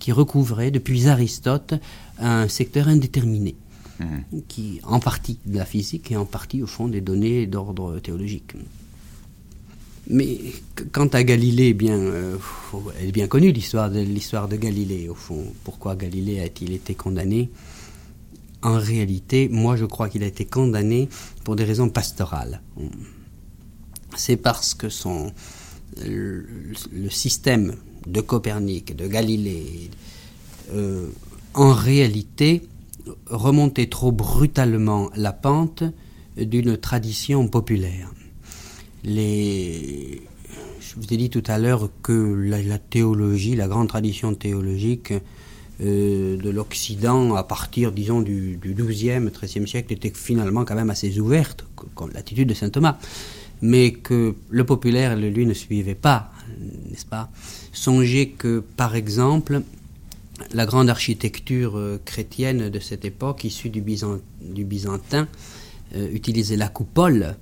qui 0.00 0.10
recouvrait 0.10 0.72
depuis 0.72 1.06
Aristote 1.06 1.74
un 2.18 2.48
secteur 2.48 2.88
indéterminé. 2.88 3.54
Mmh. 4.00 4.40
Qui, 4.46 4.80
en 4.84 5.00
partie 5.00 5.38
de 5.44 5.58
la 5.58 5.64
physique 5.64 6.12
et 6.12 6.16
en 6.16 6.24
partie, 6.24 6.62
au 6.62 6.68
fond, 6.68 6.86
des 6.86 7.00
données 7.00 7.48
d'ordre 7.48 7.98
théologique. 7.98 8.54
Mais 10.10 10.38
quant 10.92 11.08
à 11.08 11.22
Galilée, 11.22 11.74
bien, 11.74 11.98
euh, 11.98 12.38
elle 12.98 13.08
est 13.08 13.12
bien 13.12 13.26
connue 13.26 13.52
l'histoire 13.52 13.90
de 13.90 14.00
de 14.00 14.56
Galilée 14.56 15.08
au 15.08 15.14
fond. 15.14 15.44
Pourquoi 15.64 15.96
Galilée 15.96 16.40
a-t-il 16.40 16.72
été 16.72 16.94
condamné? 16.94 17.50
En 18.62 18.78
réalité, 18.78 19.50
moi 19.50 19.76
je 19.76 19.84
crois 19.84 20.08
qu'il 20.08 20.22
a 20.22 20.26
été 20.26 20.46
condamné 20.46 21.10
pour 21.44 21.56
des 21.56 21.64
raisons 21.64 21.90
pastorales. 21.90 22.62
C'est 24.16 24.38
parce 24.38 24.72
que 24.74 24.88
son 24.88 25.30
le, 26.04 26.46
système 27.10 27.76
de 28.06 28.20
Copernic, 28.22 28.96
de 28.96 29.06
Galilée, 29.06 29.90
euh, 30.72 31.08
en 31.52 31.72
réalité 31.72 32.62
remontait 33.26 33.88
trop 33.88 34.12
brutalement 34.12 35.10
la 35.16 35.32
pente 35.32 35.84
d'une 36.36 36.78
tradition 36.78 37.46
populaire 37.48 38.10
Je 39.08 40.94
vous 40.96 41.14
ai 41.14 41.16
dit 41.16 41.30
tout 41.30 41.42
à 41.46 41.58
l'heure 41.58 41.88
que 42.02 42.12
la, 42.12 42.78
théologie, 42.78 43.56
la 43.56 43.66
grande 43.66 43.88
tradition 43.88 44.34
théologique 44.34 45.14
euh, 45.80 46.36
de 46.36 46.50
l'Occident, 46.50 47.34
à 47.34 47.42
partir, 47.42 47.92
disons, 47.92 48.20
du, 48.20 48.56
du 48.56 48.74
12e, 48.74 49.30
13e 49.30 49.66
siècle, 49.66 49.94
était 49.94 50.12
finalement 50.14 50.64
quand 50.66 50.74
même 50.74 50.90
assez 50.90 51.18
ouverte, 51.20 51.64
comme 51.94 52.10
l'attitude 52.12 52.48
de 52.48 52.54
saint 52.54 52.68
Thomas. 52.68 52.98
Mais 53.62 53.92
que 53.92 54.34
le 54.50 54.64
populaire, 54.64 55.16
lui, 55.16 55.46
ne 55.46 55.54
suivait 55.54 55.94
pas, 55.94 56.30
n'est-ce 56.90 57.06
pas? 57.06 57.30
Songez 57.72 58.30
que, 58.30 58.62
par 58.76 58.94
exemple, 58.94 59.62
la 60.52 60.66
grande 60.66 60.90
architecture 60.90 61.78
euh, 61.78 61.98
chrétienne 62.04 62.68
de 62.68 62.78
cette 62.78 63.04
époque, 63.04 63.44
issue 63.44 63.70
du, 63.70 63.82
du 64.42 64.64
byzantin, 64.64 65.28
euh, 65.96 66.08
utilisait 66.12 66.56
la 66.56 66.68
coupole 66.68 67.36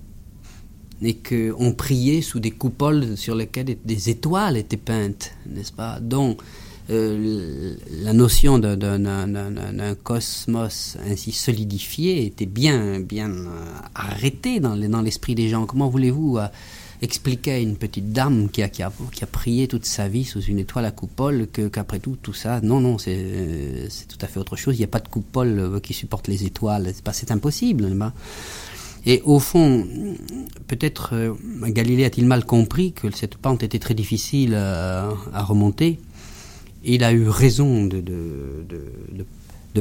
et 1.02 1.14
qu'on 1.16 1.72
priait 1.72 2.22
sous 2.22 2.40
des 2.40 2.50
coupoles 2.50 3.16
sur 3.16 3.34
lesquelles 3.34 3.76
des 3.84 4.10
étoiles 4.10 4.56
étaient 4.56 4.76
peintes, 4.76 5.32
n'est-ce 5.46 5.72
pas? 5.72 6.00
Donc, 6.00 6.40
euh, 6.88 7.74
la 8.02 8.12
notion 8.12 8.60
d'un 8.60 9.94
cosmos 10.02 10.96
ainsi 11.10 11.32
solidifié 11.32 12.24
était 12.26 12.46
bien, 12.46 13.00
bien 13.00 13.30
euh, 13.30 13.44
arrêtée 13.94 14.60
dans 14.60 15.02
l'esprit 15.02 15.34
des 15.34 15.48
gens. 15.48 15.66
Comment 15.66 15.88
voulez-vous 15.88 16.38
euh, 16.38 16.46
expliquer 17.02 17.52
à 17.52 17.58
une 17.58 17.76
petite 17.76 18.12
dame 18.12 18.48
qui 18.50 18.62
a, 18.62 18.90
prié 19.32 19.66
toute 19.66 19.84
sa 19.84 20.06
vie 20.06 20.24
sous 20.24 20.42
une 20.42 20.60
étoile 20.60 20.84
à 20.84 20.92
coupole 20.92 21.48
qu'après 21.72 21.98
tout, 21.98 22.16
tout 22.22 22.32
ça, 22.32 22.60
non, 22.60 22.80
non, 22.80 22.98
c'est 22.98 23.88
tout 24.08 24.18
à 24.20 24.28
fait 24.28 24.38
autre 24.38 24.54
chose. 24.54 24.76
Il 24.76 24.78
n'y 24.78 24.84
a 24.84 24.88
pas 24.88 25.00
de 25.00 25.08
coupole 25.08 25.80
qui 25.82 25.92
supporte 25.92 26.28
les 26.28 26.44
étoiles. 26.44 26.92
C'est 27.12 27.32
impossible. 27.32 27.92
Et 29.06 29.22
au 29.24 29.38
fond, 29.38 29.86
peut-être 30.66 31.14
euh, 31.14 31.34
Galilée 31.62 32.04
a-t-il 32.04 32.26
mal 32.26 32.44
compris 32.44 32.92
que 32.92 33.08
cette 33.14 33.36
pente 33.36 33.62
était 33.62 33.78
très 33.78 33.94
difficile 33.94 34.54
à, 34.54 35.14
remonter. 35.44 36.00
il 36.84 37.04
a 37.04 37.12
eu 37.12 37.28
raison 37.28 37.86
de, 37.86 38.02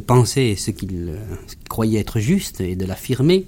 penser 0.05 0.55
ce 0.55 0.69
qu'il 0.71 1.17
croyait 1.69 1.99
être 1.99 2.19
juste 2.19 2.61
et 2.61 2.75
de 2.75 2.85
l'affirmer. 2.85 3.47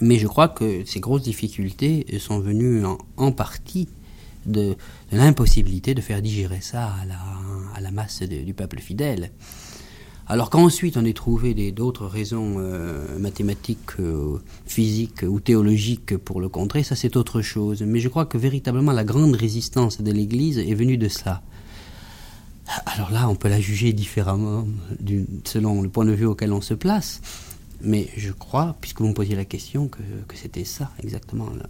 Mais 0.00 0.18
je 0.18 0.26
crois 0.26 0.48
que 0.48 0.84
ces 0.84 0.98
grosses 0.98 1.22
difficultés 1.22 2.06
sont 2.18 2.40
venues 2.40 2.82
en, 3.16 3.32
partie 3.32 3.88
de, 4.46 4.76
l'impossibilité 5.12 5.94
de 5.94 6.00
faire 6.00 6.22
digérer 6.22 6.60
ça 6.60 6.86
à 6.86 7.76
à 7.76 7.80
la 7.80 7.90
masse 7.92 8.22
du 8.22 8.54
peuple 8.54 8.80
fidèle. 8.80 9.30
Alors 10.30 10.50
qu'ensuite 10.50 10.98
on 10.98 11.06
ait 11.06 11.14
trouvé 11.14 11.54
d'autres 11.72 12.06
raisons 12.06 12.56
euh, 12.58 13.18
mathématiques, 13.18 13.98
euh, 13.98 14.38
physiques 14.66 15.24
ou 15.26 15.40
théologiques 15.40 16.18
pour 16.18 16.42
le 16.42 16.50
contrer, 16.50 16.82
ça 16.82 16.94
c'est 16.96 17.16
autre 17.16 17.40
chose. 17.40 17.82
Mais 17.82 17.98
je 17.98 18.08
crois 18.08 18.26
que 18.26 18.36
véritablement 18.36 18.92
la 18.92 19.04
grande 19.04 19.34
résistance 19.34 20.02
de 20.02 20.12
l'Église 20.12 20.58
est 20.58 20.74
venue 20.74 20.98
de 20.98 21.08
cela. 21.08 21.42
Alors 22.84 23.10
là, 23.10 23.30
on 23.30 23.34
peut 23.34 23.48
la 23.48 23.60
juger 23.60 23.94
différemment 23.94 24.66
selon 25.44 25.80
le 25.80 25.88
point 25.88 26.04
de 26.04 26.12
vue 26.12 26.26
auquel 26.26 26.52
on 26.52 26.60
se 26.60 26.74
place. 26.74 27.22
Mais 27.80 28.10
je 28.16 28.30
crois, 28.30 28.76
puisque 28.82 29.00
vous 29.00 29.08
me 29.08 29.14
posiez 29.14 29.34
la 29.36 29.46
question, 29.46 29.88
que, 29.88 30.02
c'était 30.34 30.64
ça 30.64 30.90
exactement 31.02 31.48
le, 31.48 31.62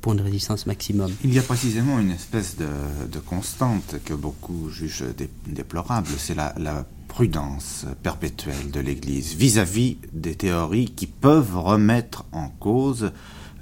point 0.00 0.14
de 0.14 0.22
résistance 0.22 0.66
maximum. 0.66 1.12
Il 1.24 1.32
y 1.32 1.38
a 1.38 1.42
précisément 1.42 1.98
une 1.98 2.10
espèce 2.10 2.56
de, 2.56 3.18
constante 3.20 3.96
que 4.04 4.14
beaucoup 4.14 4.68
jugent 4.68 5.14
déplorable, 5.46 6.08
c'est 6.18 6.34
la, 6.34 6.54
la 6.58 6.86
prudence 7.12 7.84
perpétuelle 8.02 8.70
de 8.70 8.80
l'Église 8.80 9.34
vis-à-vis 9.34 9.98
des 10.14 10.34
théories 10.34 10.86
qui 10.86 11.06
peuvent 11.06 11.58
remettre 11.58 12.24
en 12.32 12.48
cause 12.48 13.12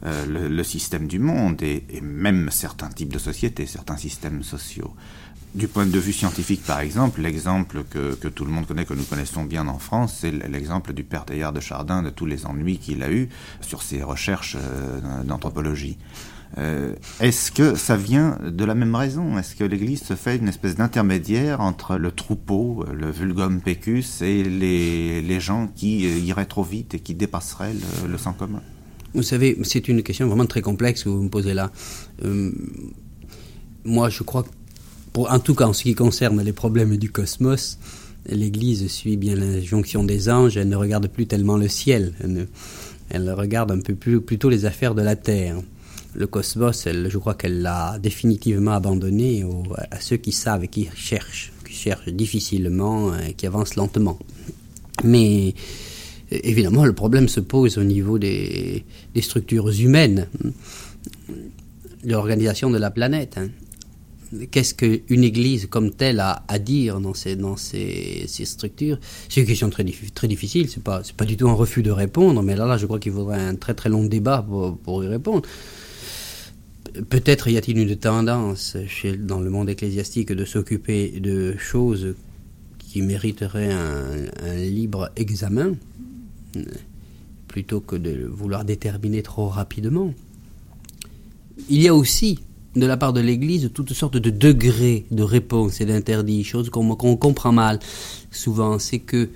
euh, 0.06 0.48
le, 0.48 0.62
système 0.62 1.08
du 1.08 1.18
monde 1.18 1.60
et, 1.60 1.82
même 2.00 2.48
certains 2.52 2.90
types 2.90 3.12
de 3.12 3.18
sociétés, 3.18 3.66
certains 3.66 3.96
systèmes 3.96 4.44
sociaux. 4.44 4.94
Du 5.56 5.66
point 5.66 5.84
de 5.84 5.98
vue 5.98 6.12
scientifique, 6.12 6.62
par 6.62 6.78
exemple, 6.78 7.22
l'exemple 7.22 7.82
que, 7.90 8.14
tout 8.28 8.44
le 8.44 8.52
monde 8.52 8.68
connaît, 8.68 8.84
que 8.84 8.94
nous 8.94 9.02
connaissons 9.02 9.42
bien 9.42 9.66
en 9.66 9.80
France, 9.80 10.18
c'est 10.20 10.30
l'exemple 10.30 10.92
du 10.92 11.02
père 11.02 11.24
Teilhard 11.24 11.52
de 11.52 11.58
Chardin, 11.58 12.04
de 12.04 12.10
tous 12.10 12.26
les 12.26 12.46
ennuis 12.46 12.78
qu'il 12.78 13.02
a 13.02 13.10
eus 13.10 13.30
sur 13.62 13.82
ses 13.82 14.04
recherches 14.04 14.56
euh, 14.60 15.24
d'anthropologie. 15.24 15.98
Euh, 16.58 16.94
est-ce 17.20 17.52
que 17.52 17.76
ça 17.76 17.96
vient 17.96 18.38
de 18.44 18.64
la 18.64 18.74
même 18.74 18.94
raison? 18.94 19.38
Est-ce 19.38 19.54
que 19.54 19.64
l'Église 19.64 20.02
se 20.02 20.14
fait 20.14 20.36
une 20.36 20.48
espèce 20.48 20.74
d'intermédiaire 20.74 21.60
entre 21.60 21.96
le 21.96 22.10
troupeau, 22.10 22.84
le 22.92 23.10
vulgum 23.10 23.60
pecus, 23.60 24.22
et 24.22 24.42
les, 24.42 25.40
gens 25.40 25.68
qui 25.74 26.06
euh, 26.06 26.18
iraient 26.18 26.46
trop 26.46 26.64
vite 26.64 26.94
et 26.94 26.98
qui 26.98 27.14
dépasseraient 27.14 27.74
le, 28.08 28.18
sang 28.18 28.32
commun? 28.32 28.62
Vous 29.14 29.22
savez, 29.22 29.58
c'est 29.62 29.88
une 29.88 30.02
question 30.02 30.26
vraiment 30.26 30.46
très 30.46 30.60
complexe 30.60 31.04
que 31.04 31.08
vous 31.08 31.22
me 31.22 31.28
posez 31.28 31.54
là. 31.54 31.70
Euh, 32.24 32.50
moi, 33.84 34.08
je 34.08 34.22
crois, 34.22 34.44
en 35.16 35.38
tout 35.38 35.54
cas 35.54 35.66
en 35.66 35.72
ce 35.72 35.84
qui 35.84 35.94
concerne 35.94 36.42
les 36.42 36.52
problèmes 36.52 36.96
du 36.96 37.10
cosmos, 37.10 37.78
l'Église 38.26 38.88
suit 38.88 39.16
bien 39.16 39.36
l'injonction 39.36 40.04
des 40.04 40.28
anges, 40.28 40.56
elle 40.56 40.68
ne 40.68 40.76
regarde 40.76 41.08
plus 41.08 41.26
tellement 41.26 41.56
le 41.56 41.68
ciel, 41.68 42.12
elle, 43.08 43.30
regarde 43.32 43.70
un 43.70 43.80
peu 43.80 43.94
plus, 43.94 44.20
plutôt 44.20 44.50
les 44.50 44.64
affaires 44.66 44.94
de 44.94 45.02
la 45.02 45.16
terre. 45.16 45.56
Le 46.14 46.26
cosmos, 46.26 46.86
je 46.86 47.18
crois 47.18 47.34
qu'elle 47.34 47.62
l'a 47.62 47.98
définitivement 47.98 48.72
abandonné 48.72 49.44
à 49.90 50.00
ceux 50.00 50.16
qui 50.16 50.32
savent 50.32 50.64
et 50.64 50.68
qui 50.68 50.88
cherchent, 50.94 51.52
qui 51.66 51.74
cherchent 51.74 52.08
difficilement 52.08 53.16
et 53.18 53.34
qui 53.34 53.46
avancent 53.46 53.76
lentement. 53.76 54.18
Mais 55.04 55.54
évidemment, 56.30 56.84
le 56.84 56.92
problème 56.92 57.28
se 57.28 57.40
pose 57.40 57.78
au 57.78 57.84
niveau 57.84 58.18
des, 58.18 58.84
structures 59.20 59.68
humaines, 59.68 60.26
de 62.04 62.12
l'organisation 62.12 62.70
de 62.70 62.78
la 62.78 62.90
planète. 62.90 63.38
Hein. 63.38 63.48
Qu'est-ce 64.52 64.74
qu'une 64.74 65.24
église 65.24 65.66
comme 65.66 65.90
telle 65.90 66.20
a 66.20 66.44
à 66.46 66.58
dire 66.60 67.00
dans 67.00 67.14
ces, 67.14 67.36
structures? 68.44 68.98
C'est 69.28 69.40
une 69.40 69.46
question 69.46 69.70
très, 69.70 69.84
difficile, 69.84 70.68
ce 70.68 70.76
n'est 70.76 70.82
pas, 70.82 71.02
du 71.24 71.36
tout 71.36 71.48
un 71.48 71.54
refus 71.54 71.82
de 71.82 71.90
répondre, 71.90 72.42
mais 72.42 72.54
là, 72.54 72.76
je 72.76 72.86
crois 72.86 73.00
qu'il 73.00 73.12
faudrait 73.12 73.40
un 73.40 73.56
très 73.56 73.74
très 73.74 73.88
long 73.88 74.04
débat 74.04 74.46
pour 74.84 75.04
y 75.04 75.08
répondre. 75.08 75.42
Peut-être 77.08 77.48
y 77.48 77.56
a-t-il 77.56 77.78
une 77.78 77.96
tendance 77.96 78.76
chez, 78.86 79.16
dans 79.16 79.40
le 79.40 79.50
monde 79.50 79.68
ecclésiastique 79.68 80.32
de 80.32 80.44
s'occuper 80.44 81.20
de 81.20 81.56
choses 81.58 82.14
qui 82.78 83.02
mériteraient 83.02 83.72
un, 83.72 84.54
libre 84.56 85.10
examen, 85.16 85.74
plutôt 87.46 87.80
que 87.80 87.94
de 87.94 88.26
vouloir 88.26 88.64
déterminer 88.64 89.22
trop 89.22 89.46
rapidement. 89.46 90.12
Il 91.68 91.80
y 91.80 91.88
a 91.88 91.94
aussi, 91.94 92.40
de 92.74 92.86
la 92.86 92.96
part 92.96 93.12
de 93.12 93.20
l'Église, 93.20 93.70
toutes 93.72 93.92
sortes 93.92 94.16
de 94.16 94.30
degrés 94.30 95.06
de 95.12 95.22
réponse 95.22 95.80
et 95.80 95.86
d'interdits, 95.86 96.42
choses 96.42 96.70
qu'on 96.70 96.96
comprend 96.96 97.52
mal 97.52 97.78
souvent. 98.32 98.80
C'est 98.80 98.98
que 98.98 99.28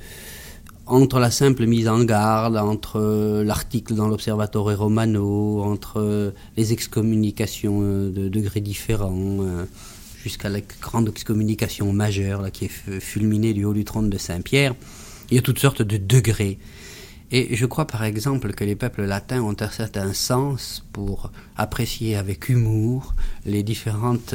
entre 0.86 1.18
la 1.18 1.30
simple 1.30 1.66
mise 1.66 1.88
en 1.88 2.04
garde, 2.04 2.56
entre 2.56 3.00
euh, 3.00 3.44
l'article 3.44 3.94
dans 3.94 4.08
l'Observatore 4.08 4.76
Romano, 4.76 5.62
entre 5.62 6.00
euh, 6.00 6.30
les 6.56 6.72
excommunications 6.72 7.80
euh, 7.82 8.10
de 8.10 8.28
degrés 8.28 8.60
différents, 8.60 9.38
jusqu'à 10.22 10.48
la 10.48 10.60
grande 10.80 11.08
excommunication 11.08 11.92
majeure 11.92 12.50
qui 12.50 12.66
est 12.66 13.00
fulminée 13.00 13.54
du 13.54 13.64
haut 13.64 13.74
du 13.74 13.84
trône 13.84 14.10
de 14.10 14.18
Saint-Pierre, 14.18 14.74
il 15.30 15.36
y 15.36 15.38
a 15.38 15.42
toutes 15.42 15.58
sortes 15.58 15.82
de 15.82 15.96
degrés. 15.96 16.58
Et 17.30 17.56
je 17.56 17.66
crois 17.66 17.86
par 17.86 18.04
exemple 18.04 18.52
que 18.52 18.64
les 18.64 18.76
peuples 18.76 19.04
latins 19.04 19.42
ont 19.42 19.56
un 19.58 19.70
certain 19.70 20.12
sens 20.12 20.84
pour 20.92 21.32
apprécier 21.56 22.16
avec 22.16 22.48
humour 22.48 23.14
les 23.44 23.62
différentes, 23.62 24.34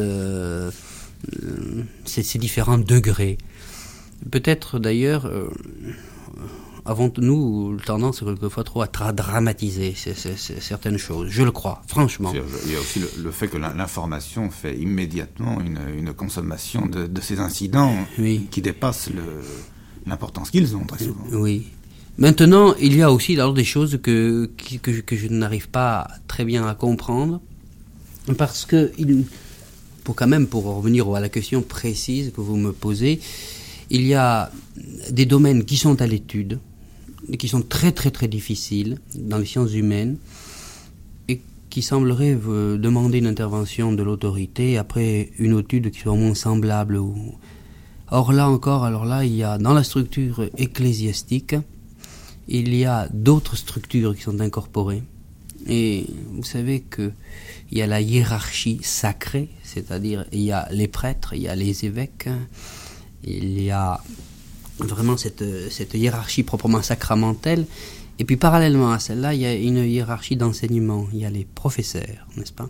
ces, 2.06 2.40
différents 2.40 2.78
degrés. 2.78 3.38
Peut-être 4.30 4.80
d'ailleurs 4.80 5.32
avons 6.90 7.12
nous 7.18 7.78
tendance 7.86 8.22
quelquefois 8.22 8.64
trop 8.64 8.82
à 8.82 9.12
dramatiser 9.12 9.94
certaines 9.96 10.98
choses. 10.98 11.30
Je 11.30 11.44
le 11.44 11.52
crois, 11.52 11.84
franchement. 11.88 12.34
Il 12.66 12.72
y 12.72 12.76
a 12.76 12.80
aussi 12.80 13.00
le, 13.22 13.32
fait 13.32 13.48
que 13.48 13.58
l'information 13.58 14.50
fait 14.50 14.76
immédiatement 14.76 15.60
une, 15.62 16.14
consommation 16.14 16.88
de, 16.88 17.22
ces 17.22 17.40
incidents 17.40 17.96
qui 18.50 18.62
dépassent 18.62 19.10
l'importance 20.08 20.50
qu'ils 20.50 20.76
ont 20.76 20.86
très 20.86 21.06
souvent. 21.06 21.24
Oui. 21.32 21.68
Maintenant, 22.18 22.74
il 22.82 22.96
y 22.98 23.02
a 23.02 23.12
aussi 23.12 23.36
alors 23.36 23.54
des 23.54 23.64
choses 23.64 24.00
que, 24.02 24.50
que, 24.82 24.90
que 24.92 25.16
je 25.16 25.28
n'arrive 25.28 25.70
pas 25.70 26.08
très 26.28 26.44
bien 26.44 26.68
à 26.68 26.76
comprendre, 26.76 27.40
parce 28.38 28.66
que, 28.66 28.92
il, 28.98 29.24
pour 30.04 30.16
quand 30.16 30.28
même, 30.28 30.48
pour 30.48 30.66
revenir 30.66 31.08
à 31.16 31.20
la 31.20 31.30
question 31.30 31.62
précise 31.62 32.34
que 32.36 32.42
vous 32.42 32.58
me 32.58 32.74
posez, 32.74 33.22
il 33.90 34.06
y 34.06 34.16
a 34.16 34.52
des 35.12 35.26
domaines 35.26 35.64
qui 35.64 35.78
sont 35.78 36.02
à 36.02 36.08
l'étude, 36.08 36.60
qui 37.38 37.48
sont 37.48 37.62
très 37.62 37.92
très 37.92 38.12
très 38.12 38.28
difficiles 38.28 38.98
dans 39.16 39.38
les 39.38 39.46
sciences 39.46 39.74
humaines 39.74 40.18
et 41.28 41.42
qui 41.70 41.82
sembleraient 41.82 42.38
euh, 42.48 42.78
demander 42.78 43.20
une 43.20 43.28
intervention 43.28 43.94
de 43.94 44.04
l'autorité 44.04 44.78
après 44.78 45.32
une 45.38 45.60
étude 45.60 45.92
qui 45.92 46.00
soit 46.00 46.14
au 46.14 46.18
moins 46.18 46.34
semblable. 46.34 47.00
Or 48.12 48.34
là 48.34 48.50
encore, 48.50 48.86
alors 48.86 49.06
là, 49.06 49.24
il 49.24 49.36
y 49.36 49.44
a 49.44 49.58
dans 49.58 49.74
la 49.74 49.84
structure 49.84 50.50
ecclésiastique, 50.58 51.56
il 52.48 52.74
y 52.74 52.86
a 52.86 53.08
d'autres 53.14 53.56
structures 53.56 54.16
qui 54.16 54.24
sont 54.24 54.40
incorporées. 54.40 55.04
Et 55.68 56.08
vous 56.32 56.44
savez 56.44 56.80
que 56.80 57.12
il 57.72 57.78
y 57.78 57.82
a 57.84 57.88
la 57.88 58.02
hiérarchie 58.02 58.80
sacrée, 58.82 59.50
c'est-à-dire 59.64 60.26
il 60.32 60.42
y 60.42 60.52
a 60.52 60.68
les 60.72 60.88
prêtres, 60.88 61.34
il 61.34 61.44
y 61.44 61.48
a 61.48 61.56
les 61.56 61.86
évêques, 61.86 62.30
il 63.24 63.62
y 63.62 63.70
a 63.70 64.02
vraiment 64.86 65.18
cette, 65.18 65.44
cette 65.70 65.94
hiérarchie 65.94 66.44
proprement 66.44 66.82
sacramentelle. 66.82 67.66
Et 68.20 68.26
puis 68.26 68.36
parallèlement 68.36 68.92
à 68.92 69.00
celle-là, 69.00 69.34
il 69.34 69.42
y 69.42 69.46
a 69.46 69.54
une 69.54 69.78
hiérarchie 69.78 70.36
d'enseignement. 70.36 71.08
Il 71.14 71.20
y 71.20 71.26
a 71.26 71.30
les 71.30 71.46
professeurs, 71.46 72.28
n'est-ce 72.36 72.52
pas? 72.52 72.70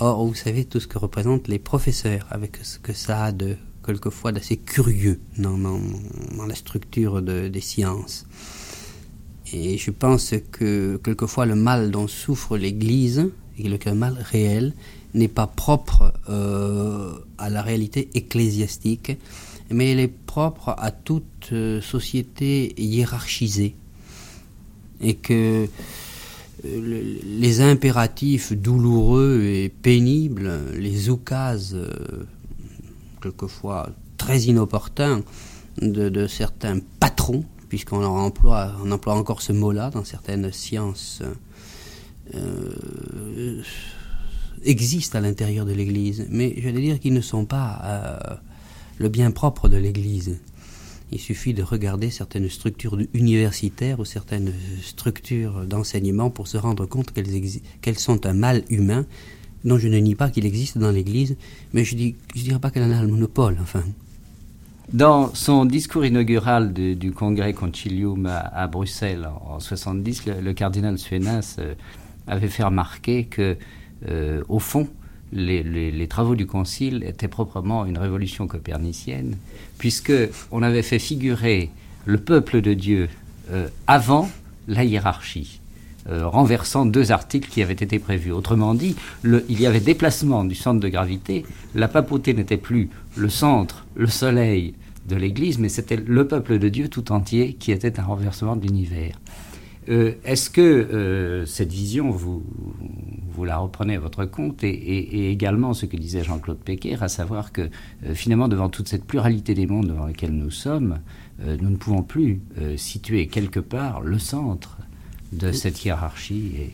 Or, 0.00 0.26
vous 0.26 0.34
savez 0.34 0.64
tout 0.64 0.80
ce 0.80 0.86
que 0.86 0.98
représentent 0.98 1.48
les 1.48 1.58
professeurs, 1.58 2.26
avec 2.30 2.58
ce 2.62 2.78
que 2.78 2.92
ça 2.92 3.24
a 3.24 3.32
de 3.32 3.56
quelquefois 3.84 4.32
d'assez 4.32 4.56
curieux 4.56 5.20
dans, 5.38 5.58
dans, 5.58 6.46
la 6.46 6.54
structure 6.54 7.22
de, 7.22 7.48
des 7.48 7.60
sciences. 7.60 8.26
Et 9.52 9.78
je 9.78 9.90
pense 9.90 10.34
que 10.50 10.98
quelquefois 11.04 11.46
le 11.46 11.54
mal 11.54 11.90
dont 11.90 12.08
souffre 12.08 12.56
l'Église, 12.56 13.30
et 13.58 13.68
le 13.68 13.94
mal 13.94 14.18
réel, 14.18 14.74
n'est 15.12 15.28
pas 15.28 15.46
propre 15.46 16.12
euh, 16.28 17.12
à 17.38 17.50
la 17.50 17.62
réalité 17.62 18.08
ecclésiastique, 18.14 19.12
mais 19.70 19.92
elle 19.92 20.00
est 20.00 20.08
propre 20.34 20.74
à 20.78 20.90
toute 20.90 21.50
euh, 21.52 21.80
société 21.80 22.74
hiérarchisée. 22.76 23.76
Et 25.00 25.14
que 25.14 25.68
euh, 26.64 27.14
les 27.24 27.60
impératifs 27.60 28.52
douloureux 28.52 29.42
et 29.44 29.68
pénibles, 29.68 30.50
les 30.76 31.08
oukases, 31.08 31.76
euh, 31.76 32.26
quelquefois 33.22 33.90
très 34.16 34.40
inopportuns, 34.40 35.22
de, 35.80 36.26
certains 36.26 36.80
patrons, 36.98 37.44
puisqu'on 37.68 38.02
emploie, 38.04 38.72
emploie 38.90 39.14
encore 39.14 39.40
ce 39.40 39.52
mot-là 39.52 39.90
dans 39.90 40.04
certaines 40.04 40.50
sciences, 40.52 41.22
existent 44.64 45.18
à 45.18 45.20
l'intérieur 45.20 45.64
de 45.64 45.72
l'Église. 45.72 46.26
Mais 46.28 46.54
je 46.56 46.68
vais 46.68 46.80
dire 46.80 46.98
qu'ils 46.98 47.14
ne 47.14 47.20
sont 47.20 47.44
pas 47.44 48.40
le 48.98 49.08
bien 49.08 49.30
propre 49.30 49.68
de 49.68 49.76
l'Église. 49.76 50.38
Il 51.12 51.20
suffit 51.20 51.54
de 51.54 51.62
regarder 51.62 52.10
certaines 52.10 52.48
structures 52.48 52.98
universitaires 53.12 54.00
ou 54.00 54.04
certaines 54.04 54.52
structures 54.82 55.64
d'enseignement 55.66 56.30
pour 56.30 56.48
se 56.48 56.56
rendre 56.56 56.86
compte 56.86 57.12
qu'elles, 57.12 57.98
sont 57.98 58.26
un 58.26 58.32
mal 58.32 58.64
humain 58.68 59.06
dont 59.64 59.78
je 59.78 59.88
ne 59.88 59.98
nie 59.98 60.14
pas 60.14 60.30
qu'il 60.30 60.44
existe 60.44 60.78
dans 60.78 60.90
l'Église, 60.90 61.36
mais 61.72 61.84
je 61.84 61.94
ne 61.94 62.12
dirais 62.34 62.58
pas 62.58 62.70
qu'elle 62.70 62.82
en 62.82 62.90
a 62.90 63.00
le 63.02 63.08
monopole, 63.08 63.58
enfin. 63.62 63.84
Dans 64.92 65.34
son 65.34 65.64
discours 65.64 66.04
inaugural 66.04 66.72
du 66.72 67.12
congrès 67.12 67.54
Concilium 67.54 68.26
à, 68.26 68.66
Bruxelles 68.66 69.28
en 69.46 69.58
70, 69.58 70.26
le, 70.42 70.52
cardinal 70.52 70.98
Suenas 70.98 71.56
euh, 71.58 71.74
avait 72.26 72.48
fait 72.48 72.64
remarquer 72.64 73.24
que, 73.24 73.56
euh, 74.08 74.42
au 74.48 74.58
fond, 74.58 74.88
les, 75.34 76.06
travaux 76.08 76.34
du 76.34 76.46
Concile 76.46 77.04
étaient 77.06 77.28
proprement 77.28 77.84
une 77.86 77.98
révolution 77.98 78.46
copernicienne, 78.46 79.36
puisque 79.78 80.12
on 80.50 80.62
avait 80.62 80.82
fait 80.82 80.98
figurer 80.98 81.70
le 82.04 82.18
peuple 82.18 82.60
de 82.60 82.74
Dieu 82.74 83.08
euh, 83.50 83.68
avant 83.86 84.30
la 84.68 84.84
hiérarchie. 84.84 85.60
Euh, 86.06 86.28
renversant 86.28 86.84
deux 86.84 87.12
articles 87.12 87.48
qui 87.48 87.62
avaient 87.62 87.72
été 87.72 87.98
prévus. 87.98 88.30
Autrement 88.30 88.74
dit, 88.74 88.94
il 89.24 89.58
y 89.58 89.66
avait 89.66 89.80
déplacement 89.80 90.44
du 90.44 90.54
centre 90.54 90.78
de 90.78 90.88
gravité. 90.88 91.46
La 91.74 91.88
papauté 91.88 92.34
n'était 92.34 92.58
plus 92.58 92.90
le 93.16 93.30
centre, 93.30 93.86
le 93.94 94.06
soleil 94.06 94.74
de 95.08 95.16
l'Église, 95.16 95.58
mais 95.58 95.70
c'était 95.70 95.96
le 95.96 96.28
peuple 96.28 96.58
de 96.58 96.68
Dieu 96.68 96.88
tout 96.88 97.10
entier 97.10 97.54
qui 97.54 97.72
était 97.72 97.98
un 97.98 98.02
renversement 98.02 98.54
de 98.54 98.66
l'univers. 98.66 99.18
Euh, 99.88 100.14
est-ce 100.24 100.50
que 100.50 100.60
euh, 100.60 101.46
cette 101.46 101.72
vision, 101.72 102.10
vous, 102.10 102.42
vous 103.32 103.44
la 103.44 103.58
reprenez 103.58 103.96
à 103.96 104.00
votre 104.00 104.24
compte 104.24 104.64
et, 104.64 105.30
également 105.30 105.74
ce 105.74 105.86
que 105.86 105.96
disait 105.96 106.24
Jean-Claude 106.24 106.58
Péquer, 106.58 106.96
à 107.00 107.08
savoir 107.08 107.52
que 107.52 107.62
euh, 107.62 108.14
finalement, 108.14 108.48
devant 108.48 108.68
toute 108.68 108.88
cette 108.88 109.04
pluralité 109.04 109.54
des 109.54 109.66
mondes 109.66 109.88
dans 109.88 110.06
lesquels 110.06 110.32
nous 110.32 110.50
sommes, 110.50 110.98
nous 111.44 111.68
ne 111.68 111.74
pouvons 111.74 112.02
plus 112.02 112.40
situer 112.76 113.26
quelque 113.26 113.58
part 113.58 114.02
le 114.02 114.20
centre 114.20 114.78
de 115.32 115.50
cette 115.50 115.84
hiérarchie 115.84 116.70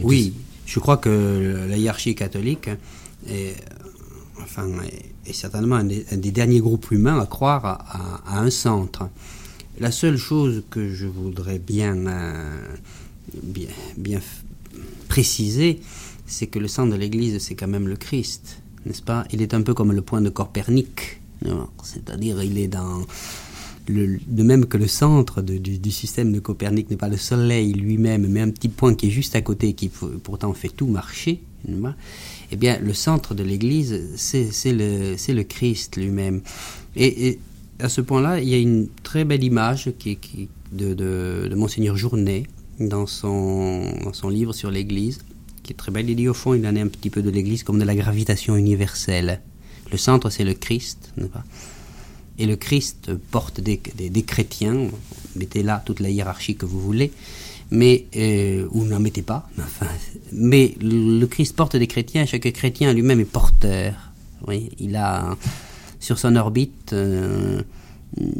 Oui, 0.00 0.32
je 0.64 0.80
crois 0.80 0.96
que 0.96 1.66
la 1.68 1.76
hiérarchie 1.76 2.14
catholique 2.14 2.70
est, 3.28 3.54
enfin, 4.42 4.66
est 5.26 5.32
certainement 5.34 5.76
un 5.76 5.84
des, 5.84 6.32
derniers 6.32 6.60
groupes 6.60 6.90
humains 6.90 7.20
à 7.20 7.26
croire 7.26 7.84
à 8.26 8.40
un 8.40 8.48
centre. 8.48 9.10
La 9.80 9.92
seule 9.92 10.16
chose 10.16 10.64
que 10.70 10.92
je 10.92 11.06
voudrais 11.06 11.60
bien, 11.60 11.96
euh, 12.06 12.60
bien, 13.42 13.68
bien 13.96 14.20
préciser, 15.08 15.78
c'est 16.26 16.48
que 16.48 16.58
le 16.58 16.66
sang 16.66 16.86
de 16.86 16.96
l'Église, 16.96 17.38
c'est 17.38 17.54
quand 17.54 17.68
même 17.68 17.86
le 17.86 17.96
Christ, 17.96 18.60
n'est-ce 18.86 19.02
pas? 19.02 19.24
Il 19.32 19.40
est 19.40 19.54
un 19.54 19.62
peu 19.62 19.74
comme 19.74 19.92
le 19.92 20.02
point 20.02 20.20
de 20.20 20.30
Copernic, 20.30 21.20
c'est-à-dire 21.82 22.42
il 22.42 22.58
est 22.58 22.68
dans... 22.68 23.02
Le, 23.86 24.18
de 24.26 24.42
même 24.42 24.66
que 24.66 24.76
le 24.76 24.86
centre 24.86 25.40
du, 25.40 25.90
système 25.90 26.30
de 26.30 26.40
Copernic 26.40 26.90
n'est 26.90 26.98
pas 26.98 27.08
le 27.08 27.16
Soleil 27.16 27.72
lui-même, 27.72 28.26
mais 28.28 28.42
un 28.42 28.50
petit 28.50 28.68
point 28.68 28.94
qui 28.94 29.06
est 29.06 29.10
juste 29.10 29.34
à 29.34 29.40
côté, 29.40 29.72
qui 29.72 29.90
pourtant 30.22 30.52
fait 30.52 30.68
tout 30.68 30.88
marcher, 30.88 31.40
Eh 32.50 32.56
bien, 32.56 32.78
le 32.80 32.92
centre 32.92 33.34
de 33.34 33.42
l'Église, 33.42 34.10
c'est 34.16 34.72
le, 34.72 35.42
Christ 35.42 35.96
lui-même. 35.96 36.42
À 37.80 37.88
ce 37.88 38.00
point-là, 38.00 38.40
il 38.40 38.48
y 38.48 38.54
a 38.54 38.58
une 38.58 38.88
très 39.02 39.24
belle 39.24 39.44
image 39.44 39.92
qui, 39.98 40.18
de, 40.72 40.94
de, 40.94 41.54
Monseigneur 41.54 41.96
Journet 41.96 42.44
dans 42.80 43.06
son, 43.06 44.12
son 44.12 44.28
livre 44.28 44.52
sur 44.52 44.70
l'Église, 44.70 45.18
qui 45.62 45.72
est 45.72 45.76
très 45.76 45.92
belle. 45.92 46.08
Il 46.10 46.16
dit 46.16 46.28
au 46.28 46.34
fond, 46.34 46.54
il 46.54 46.66
en 46.66 46.74
est 46.74 46.80
un 46.80 46.88
petit 46.88 47.10
peu 47.10 47.22
de 47.22 47.30
l'Église 47.30 47.62
comme 47.62 47.78
de 47.78 47.84
la 47.84 47.94
gravitation 47.94 48.56
universelle. 48.56 49.40
Le 49.90 49.96
centre, 49.96 50.30
c'est 50.30 50.44
le 50.44 50.54
Christ, 50.54 51.14
et 52.38 52.46
le 52.46 52.56
Christ 52.56 53.14
porte 53.30 53.60
des, 53.60 53.80
des, 53.96 54.22
chrétiens, 54.22 54.88
mettez 55.34 55.62
là 55.62 55.82
toute 55.84 56.00
la 56.00 56.10
hiérarchie 56.10 56.56
que 56.56 56.66
vous 56.66 56.80
voulez, 56.80 57.10
mais 57.70 58.06
euh, 58.16 58.66
ou 58.70 58.84
n'en 58.84 59.00
mettez 59.00 59.22
pas, 59.22 59.48
enfin, 59.58 59.86
mais 60.32 60.74
le, 60.80 61.24
Christ 61.26 61.56
porte 61.56 61.76
des 61.76 61.86
chrétiens, 61.86 62.26
chaque 62.26 62.50
chrétien 62.52 62.92
lui-même 62.92 63.20
est 63.20 63.24
porteur. 63.24 63.94
Oui, 64.46 64.70
il 64.78 64.94
a 64.94 65.36
sur 66.00 66.18
son 66.18 66.36
orbite, 66.36 66.92
euh, 66.92 67.62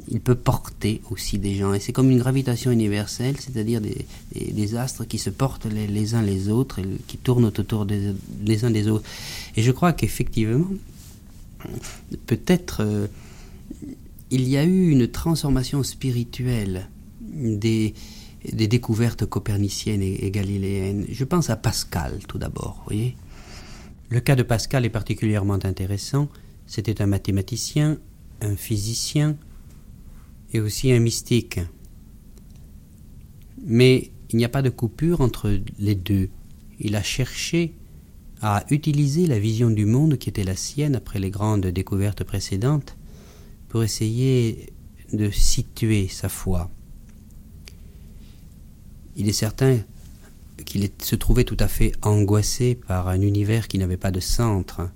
il 0.08 0.20
peut 0.20 0.34
porter 0.34 1.02
aussi 1.10 1.38
des 1.38 1.54
gens, 1.54 1.74
et 1.74 1.80
c'est 1.80 1.92
comme 1.92 2.10
une 2.10 2.18
gravitation 2.18 2.70
universelle, 2.70 3.36
c'est-à-dire 3.38 3.80
des, 3.80 4.74
astres 4.76 5.04
qui 5.04 5.18
se 5.18 5.30
portent 5.30 5.66
les, 5.66 6.14
uns 6.14 6.22
les 6.22 6.48
autres, 6.48 6.78
et 6.78 6.86
qui 7.06 7.16
tournent 7.16 7.44
autour 7.44 7.84
des, 7.84 8.14
les 8.44 8.64
uns 8.64 8.70
des 8.70 8.88
autres. 8.88 9.04
Et 9.56 9.62
je 9.62 9.70
crois 9.70 9.92
qu'effectivement, 9.92 10.66
peut-être 12.26 12.82
euh, 12.82 13.06
il 14.30 14.48
y 14.48 14.56
a 14.56 14.64
eu 14.64 14.90
une 14.90 15.08
transformation 15.08 15.82
spirituelle 15.82 16.88
des, 17.20 17.94
découvertes 18.52 19.26
coperniciennes 19.26 20.02
et, 20.02 20.30
galiléennes. 20.30 21.06
Je 21.10 21.24
pense 21.24 21.50
à 21.50 21.56
Pascal 21.56 22.18
tout 22.26 22.38
d'abord, 22.38 22.82
voyez. 22.86 23.16
Le 24.10 24.20
cas 24.20 24.36
de 24.36 24.42
Pascal 24.42 24.86
est 24.86 24.90
particulièrement 24.90 25.58
intéressant. 25.64 26.28
C'était 26.68 27.00
un 27.00 27.06
mathématicien, 27.06 27.98
un 28.42 28.54
physicien 28.54 29.36
et 30.52 30.60
aussi 30.60 30.92
un 30.92 31.00
mystique. 31.00 31.60
Mais 33.64 34.10
il 34.30 34.36
n'y 34.36 34.44
a 34.44 34.50
pas 34.50 34.60
de 34.60 34.68
coupure 34.68 35.22
entre 35.22 35.58
les 35.78 35.94
deux. 35.94 36.28
Il 36.78 36.94
a 36.94 37.02
cherché 37.02 37.72
à 38.42 38.64
utiliser 38.70 39.26
la 39.26 39.38
vision 39.38 39.70
du 39.70 39.86
monde 39.86 40.18
qui 40.18 40.28
était 40.28 40.44
la 40.44 40.56
sienne 40.56 40.94
après 40.94 41.18
les 41.18 41.30
grandes 41.30 41.66
découvertes 41.66 42.22
précédentes 42.22 42.96
pour 43.70 43.82
essayer 43.82 44.72
de 45.12 45.30
situer 45.30 46.06
sa 46.08 46.28
foi. 46.28 46.70
Il 49.16 49.26
est 49.26 49.32
certain 49.32 49.78
qu'il 50.66 50.88
se 51.02 51.16
trouvait 51.16 51.44
tout 51.44 51.56
à 51.58 51.66
fait 51.66 51.92
angoissé 52.02 52.74
par 52.74 53.08
un 53.08 53.22
univers 53.22 53.68
qui 53.68 53.78
n'avait 53.78 53.96
pas 53.96 54.10
de 54.10 54.20
centre, 54.20 54.90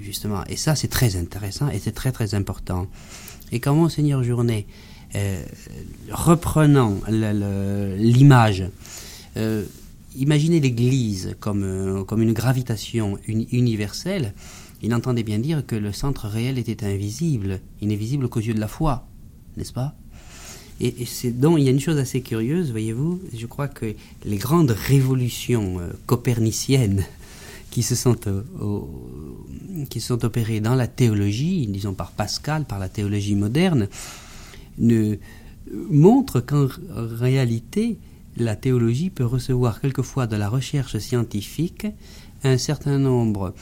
justement. 0.00 0.44
Et 0.48 0.56
ça, 0.56 0.74
c'est 0.74 0.88
très 0.88 1.16
intéressant 1.16 1.68
et 1.68 1.78
c'est 1.78 1.92
très 1.92 2.12
très 2.12 2.34
important. 2.34 2.86
Et 3.50 3.60
quand 3.60 3.74
Monseigneur 3.74 4.22
Journet, 4.22 4.66
euh, 5.14 5.42
reprenant 6.10 6.98
l'image, 7.08 8.64
euh, 9.36 9.64
imaginez 10.16 10.60
l'Église 10.60 11.36
comme, 11.38 11.64
euh, 11.64 12.16
une 12.16 12.32
gravitation 12.32 13.18
universelle, 13.26 14.32
il 14.82 14.94
entendait 14.94 15.22
bien 15.22 15.38
dire 15.38 15.64
que 15.66 15.76
le 15.76 15.92
centre 15.92 16.26
réel 16.26 16.58
était 16.58 16.84
invisible, 16.84 17.60
il 17.80 17.88
n'est 17.88 17.96
visible 17.96 18.28
qu'aux 18.28 18.40
yeux 18.40 18.54
de 18.54 18.60
la 18.60 18.68
foi, 18.68 19.06
n'est-ce 19.56 19.72
pas? 19.72 19.94
Et, 20.80 21.04
c'est 21.04 21.30
donc 21.30 21.58
il 21.58 21.64
y 21.64 21.68
a 21.68 21.70
une 21.70 21.78
chose 21.78 21.98
assez 21.98 22.22
curieuse, 22.22 22.70
voyez-vous, 22.70 23.20
je 23.36 23.46
crois 23.46 23.68
que 23.68 23.94
les 24.24 24.38
grandes 24.38 24.70
révolutions 24.70 25.78
coperniciennes 26.06 27.04
qui 27.72 27.82
se 27.82 27.94
sont 27.94 28.16
euh, 28.26 28.42
qui 29.88 30.00
sont 30.00 30.24
opérées 30.24 30.60
dans 30.60 30.74
la 30.74 30.86
théologie, 30.86 31.66
disons 31.66 31.94
par 31.94 32.10
Pascal, 32.12 32.64
par 32.64 32.78
la 32.78 32.88
théologie 32.88 33.34
moderne, 33.34 33.88
ne 34.78 35.16
montrent 35.90 36.40
qu'en 36.40 36.68
réalité 36.94 37.98
la 38.36 38.56
théologie 38.56 39.10
peut 39.10 39.24
recevoir 39.24 39.80
quelquefois 39.80 40.26
de 40.26 40.36
la 40.36 40.48
recherche 40.48 40.98
scientifique 40.98 41.86
un 42.44 42.58
certain 42.58 42.98
nombre 42.98 43.54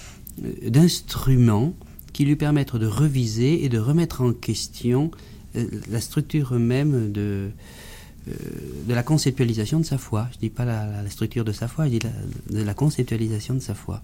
euh, 0.44 0.70
d'instruments 0.70 1.74
qui 2.12 2.24
lui 2.24 2.36
permettent 2.36 2.76
de 2.76 2.86
reviser 2.86 3.64
et 3.64 3.68
de 3.68 3.78
remettre 3.78 4.22
en 4.22 4.32
question 4.32 5.10
euh, 5.56 5.66
la 5.90 6.00
structure 6.00 6.52
même 6.52 7.12
de, 7.12 7.50
euh, 8.28 8.32
de 8.86 8.94
la 8.94 9.02
conceptualisation 9.02 9.80
de 9.80 9.84
sa 9.84 9.98
foi. 9.98 10.28
Je 10.32 10.36
ne 10.36 10.40
dis 10.40 10.50
pas 10.50 10.64
la, 10.64 11.08
structure 11.10 11.44
de 11.44 11.52
sa 11.52 11.68
foi, 11.68 11.86
je 11.86 11.90
dis 11.90 11.98
de 11.98 12.62
la 12.62 12.74
conceptualisation 12.74 13.54
de 13.54 13.60
sa 13.60 13.74
foi. 13.74 14.02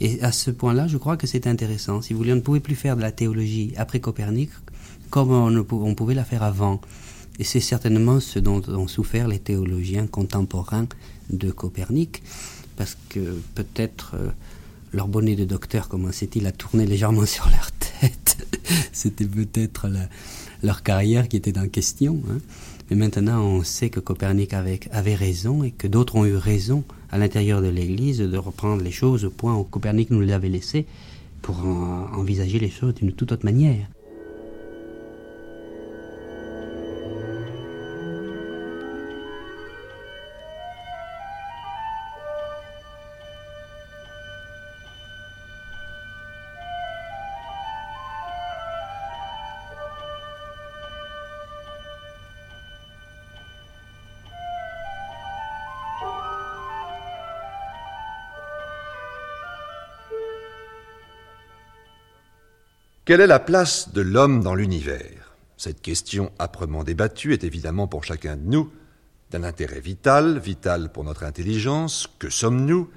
Et 0.00 0.22
à 0.22 0.32
ce 0.32 0.50
point-là, 0.50 0.86
je 0.86 0.96
crois 0.96 1.16
que 1.16 1.26
c'est 1.26 1.46
intéressant. 1.46 2.02
Si 2.02 2.12
vous 2.12 2.18
voulez, 2.18 2.32
on 2.32 2.36
ne 2.36 2.40
pouvait 2.40 2.60
plus 2.60 2.76
faire 2.76 2.96
de 2.96 3.02
la 3.02 3.12
théologie 3.12 3.72
après 3.76 4.00
Copernic 4.00 4.50
comme 5.10 5.32
on, 5.32 5.94
pouvait 5.94 6.14
la 6.14 6.24
faire 6.24 6.42
avant. 6.42 6.80
Et 7.38 7.44
c'est 7.44 7.60
certainement 7.60 8.20
ce 8.20 8.38
dont 8.38 8.62
ont 8.68 8.88
souffert 8.88 9.28
les 9.28 9.38
théologiens 9.38 10.06
contemporains 10.06 10.86
de 11.30 11.50
Copernic, 11.50 12.22
parce 12.76 12.96
que 13.08 13.40
peut-être 13.54 14.16
leur 14.92 15.08
bonnet 15.08 15.36
de 15.36 15.44
docteur 15.44 15.88
commençait-il 15.88 16.46
à 16.46 16.52
tourner 16.52 16.86
légèrement 16.86 17.26
sur 17.26 17.48
leur 17.48 17.70
tête. 17.72 18.46
C'était 18.92 19.24
peut-être 19.26 19.86
leur 20.62 20.82
carrière 20.82 21.28
qui 21.28 21.36
était 21.36 21.58
en 21.58 21.68
question. 21.68 22.20
Hein. 22.30 22.38
Mais 22.90 22.96
maintenant, 22.96 23.42
on 23.42 23.62
sait 23.64 23.90
que 23.90 24.00
Copernic 24.00 24.52
avait 24.52 25.14
raison 25.14 25.62
et 25.62 25.70
que 25.70 25.86
d'autres 25.86 26.16
ont 26.16 26.24
eu 26.24 26.36
raison 26.36 26.84
à 27.10 27.18
l'intérieur 27.18 27.62
de 27.62 27.68
l'Église 27.68 28.18
de 28.18 28.36
reprendre 28.36 28.82
les 28.82 28.90
choses 28.90 29.24
au 29.24 29.30
point 29.30 29.56
où 29.56 29.64
Copernic 29.64 30.10
nous 30.10 30.20
l'avait 30.20 30.48
laissé 30.48 30.86
pour 31.42 31.64
envisager 31.64 32.58
les 32.58 32.70
choses 32.70 32.94
d'une 32.94 33.12
toute 33.12 33.32
autre 33.32 33.44
manière. 33.44 33.86
Quelle 63.08 63.22
est 63.22 63.26
la 63.26 63.40
place 63.40 63.94
de 63.94 64.02
l'homme 64.02 64.42
dans 64.42 64.54
l'univers? 64.54 65.34
Cette 65.56 65.80
question 65.80 66.30
âprement 66.38 66.84
débattue 66.84 67.32
est 67.32 67.42
évidemment 67.42 67.86
pour 67.86 68.04
chacun 68.04 68.36
de 68.36 68.42
nous 68.44 68.70
d'un 69.30 69.44
intérêt 69.44 69.80
vital, 69.80 70.38
vital 70.38 70.92
pour 70.92 71.04
notre 71.04 71.22
intelligence, 71.22 72.10
que 72.18 72.28
sommes-nous? 72.28 72.90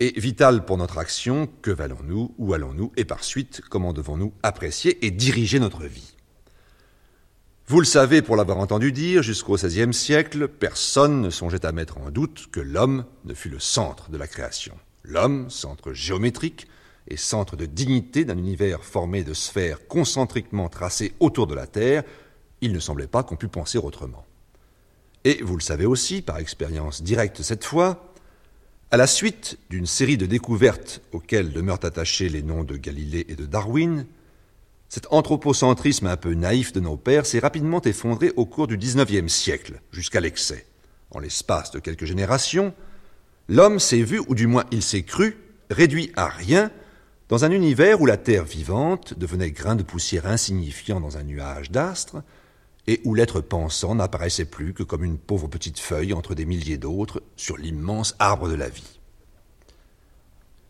Et 0.00 0.18
vital 0.18 0.64
pour 0.64 0.78
notre 0.78 0.96
action, 0.96 1.46
que 1.60 1.70
valons-nous, 1.70 2.34
où 2.38 2.54
allons-nous, 2.54 2.90
et 2.96 3.04
par 3.04 3.22
suite, 3.22 3.60
comment 3.68 3.92
devons-nous 3.92 4.32
apprécier 4.42 5.04
et 5.04 5.10
diriger 5.10 5.60
notre 5.60 5.84
vie? 5.84 6.16
Vous 7.66 7.80
le 7.80 7.84
savez 7.84 8.22
pour 8.22 8.36
l'avoir 8.36 8.56
entendu 8.56 8.92
dire, 8.92 9.22
jusqu'au 9.22 9.56
XVIe 9.56 9.92
siècle, 9.92 10.48
personne 10.48 11.20
ne 11.20 11.28
songeait 11.28 11.66
à 11.66 11.72
mettre 11.72 11.98
en 11.98 12.10
doute 12.10 12.46
que 12.50 12.60
l'homme 12.60 13.04
ne 13.26 13.34
fût 13.34 13.50
le 13.50 13.60
centre 13.60 14.08
de 14.08 14.16
la 14.16 14.26
création. 14.26 14.74
L'homme, 15.02 15.50
centre 15.50 15.92
géométrique, 15.92 16.66
et 17.08 17.16
centre 17.16 17.56
de 17.56 17.66
dignité 17.66 18.24
d'un 18.24 18.38
univers 18.38 18.84
formé 18.84 19.24
de 19.24 19.34
sphères 19.34 19.86
concentriquement 19.88 20.68
tracées 20.68 21.12
autour 21.20 21.46
de 21.46 21.54
la 21.54 21.66
Terre, 21.66 22.02
il 22.60 22.72
ne 22.72 22.80
semblait 22.80 23.06
pas 23.06 23.22
qu'on 23.22 23.36
pût 23.36 23.48
penser 23.48 23.78
autrement. 23.78 24.24
Et 25.24 25.42
vous 25.42 25.56
le 25.56 25.62
savez 25.62 25.86
aussi, 25.86 26.22
par 26.22 26.38
expérience 26.38 27.02
directe 27.02 27.42
cette 27.42 27.64
fois, 27.64 28.12
à 28.90 28.96
la 28.96 29.06
suite 29.06 29.58
d'une 29.70 29.86
série 29.86 30.16
de 30.16 30.26
découvertes 30.26 31.00
auxquelles 31.12 31.52
demeurent 31.52 31.84
attachés 31.84 32.28
les 32.28 32.42
noms 32.42 32.64
de 32.64 32.76
Galilée 32.76 33.26
et 33.28 33.34
de 33.34 33.46
Darwin, 33.46 34.06
cet 34.88 35.08
anthropocentrisme 35.10 36.06
un 36.06 36.16
peu 36.16 36.34
naïf 36.34 36.72
de 36.72 36.80
nos 36.80 36.96
pères 36.96 37.26
s'est 37.26 37.40
rapidement 37.40 37.82
effondré 37.82 38.32
au 38.36 38.46
cours 38.46 38.66
du 38.66 38.76
XIXe 38.76 39.32
siècle, 39.32 39.80
jusqu'à 39.90 40.20
l'excès. 40.20 40.66
En 41.10 41.18
l'espace 41.18 41.70
de 41.72 41.80
quelques 41.80 42.04
générations, 42.04 42.74
l'homme 43.48 43.80
s'est 43.80 44.02
vu, 44.02 44.20
ou 44.28 44.34
du 44.34 44.46
moins 44.46 44.64
il 44.70 44.82
s'est 44.82 45.02
cru, 45.02 45.38
réduit 45.70 46.12
à 46.14 46.28
rien 46.28 46.70
dans 47.28 47.44
un 47.44 47.50
univers 47.50 48.00
où 48.00 48.06
la 48.06 48.16
Terre 48.16 48.44
vivante 48.44 49.18
devenait 49.18 49.50
grain 49.50 49.76
de 49.76 49.82
poussière 49.82 50.26
insignifiant 50.26 51.00
dans 51.00 51.16
un 51.16 51.22
nuage 51.22 51.70
d'astres, 51.70 52.22
et 52.86 53.00
où 53.04 53.14
l'être 53.14 53.40
pensant 53.40 53.94
n'apparaissait 53.94 54.44
plus 54.44 54.74
que 54.74 54.82
comme 54.82 55.04
une 55.04 55.16
pauvre 55.16 55.48
petite 55.48 55.78
feuille 55.78 56.12
entre 56.12 56.34
des 56.34 56.44
milliers 56.44 56.76
d'autres 56.76 57.22
sur 57.36 57.56
l'immense 57.56 58.14
arbre 58.18 58.48
de 58.48 58.54
la 58.54 58.68
vie. 58.68 59.00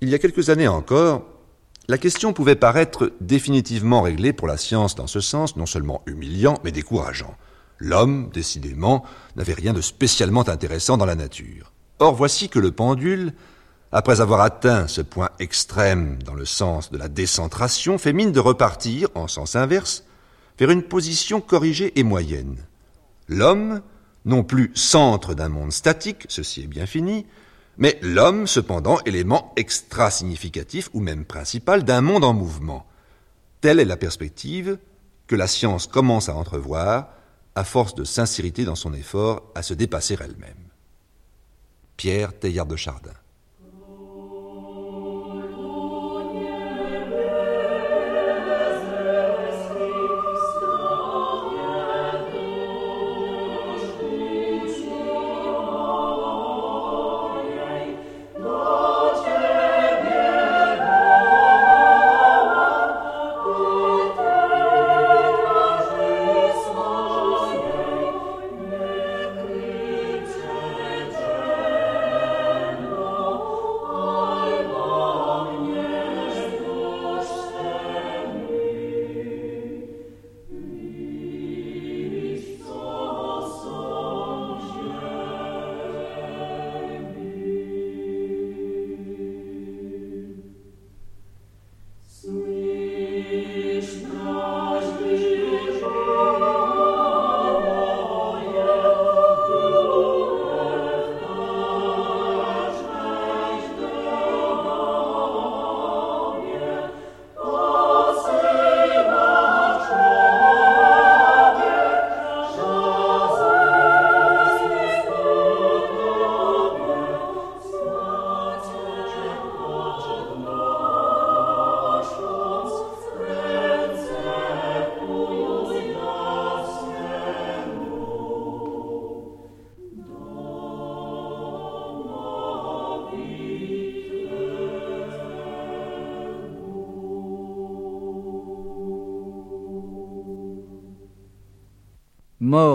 Il 0.00 0.08
y 0.08 0.14
a 0.14 0.18
quelques 0.18 0.48
années 0.48 0.68
encore, 0.68 1.26
la 1.88 1.98
question 1.98 2.32
pouvait 2.32 2.56
paraître 2.56 3.12
définitivement 3.20 4.02
réglée 4.02 4.32
pour 4.32 4.46
la 4.46 4.56
science 4.56 4.94
dans 4.94 5.06
ce 5.06 5.20
sens 5.20 5.56
non 5.56 5.66
seulement 5.66 6.02
humiliant, 6.06 6.58
mais 6.64 6.72
décourageant. 6.72 7.34
L'homme, 7.78 8.30
décidément, 8.32 9.04
n'avait 9.36 9.52
rien 9.52 9.72
de 9.72 9.80
spécialement 9.80 10.48
intéressant 10.48 10.96
dans 10.96 11.06
la 11.06 11.16
nature. 11.16 11.72
Or 11.98 12.14
voici 12.14 12.48
que 12.48 12.58
le 12.58 12.70
pendule 12.70 13.34
après 13.94 14.20
avoir 14.20 14.40
atteint 14.40 14.88
ce 14.88 15.00
point 15.00 15.30
extrême 15.38 16.20
dans 16.24 16.34
le 16.34 16.44
sens 16.44 16.90
de 16.90 16.98
la 16.98 17.08
décentration, 17.08 17.96
fait 17.96 18.12
mine 18.12 18.32
de 18.32 18.40
repartir, 18.40 19.08
en 19.14 19.28
sens 19.28 19.54
inverse, 19.54 20.02
vers 20.58 20.70
une 20.70 20.82
position 20.82 21.40
corrigée 21.40 21.96
et 21.98 22.02
moyenne. 22.02 22.66
L'homme, 23.28 23.82
non 24.24 24.42
plus 24.42 24.72
centre 24.74 25.34
d'un 25.34 25.48
monde 25.48 25.72
statique, 25.72 26.26
ceci 26.28 26.64
est 26.64 26.66
bien 26.66 26.86
fini, 26.86 27.24
mais 27.78 27.96
l'homme, 28.02 28.48
cependant, 28.48 28.98
élément 29.06 29.52
extra-significatif 29.54 30.90
ou 30.92 30.98
même 30.98 31.24
principal 31.24 31.84
d'un 31.84 32.00
monde 32.00 32.24
en 32.24 32.34
mouvement. 32.34 32.86
Telle 33.60 33.78
est 33.78 33.84
la 33.84 33.96
perspective 33.96 34.76
que 35.28 35.36
la 35.36 35.46
science 35.46 35.86
commence 35.86 36.28
à 36.28 36.34
entrevoir 36.34 37.10
à 37.54 37.62
force 37.62 37.94
de 37.94 38.02
sincérité 38.02 38.64
dans 38.64 38.74
son 38.74 38.92
effort 38.92 39.52
à 39.54 39.62
se 39.62 39.72
dépasser 39.72 40.16
elle-même. 40.20 40.68
Pierre 41.96 42.36
Teilhard 42.36 42.66
de 42.66 42.74
Chardin. 42.74 43.12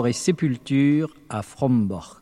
Et 0.06 0.12
sépulture 0.12 1.14
à 1.28 1.42
Frombork. 1.42 2.19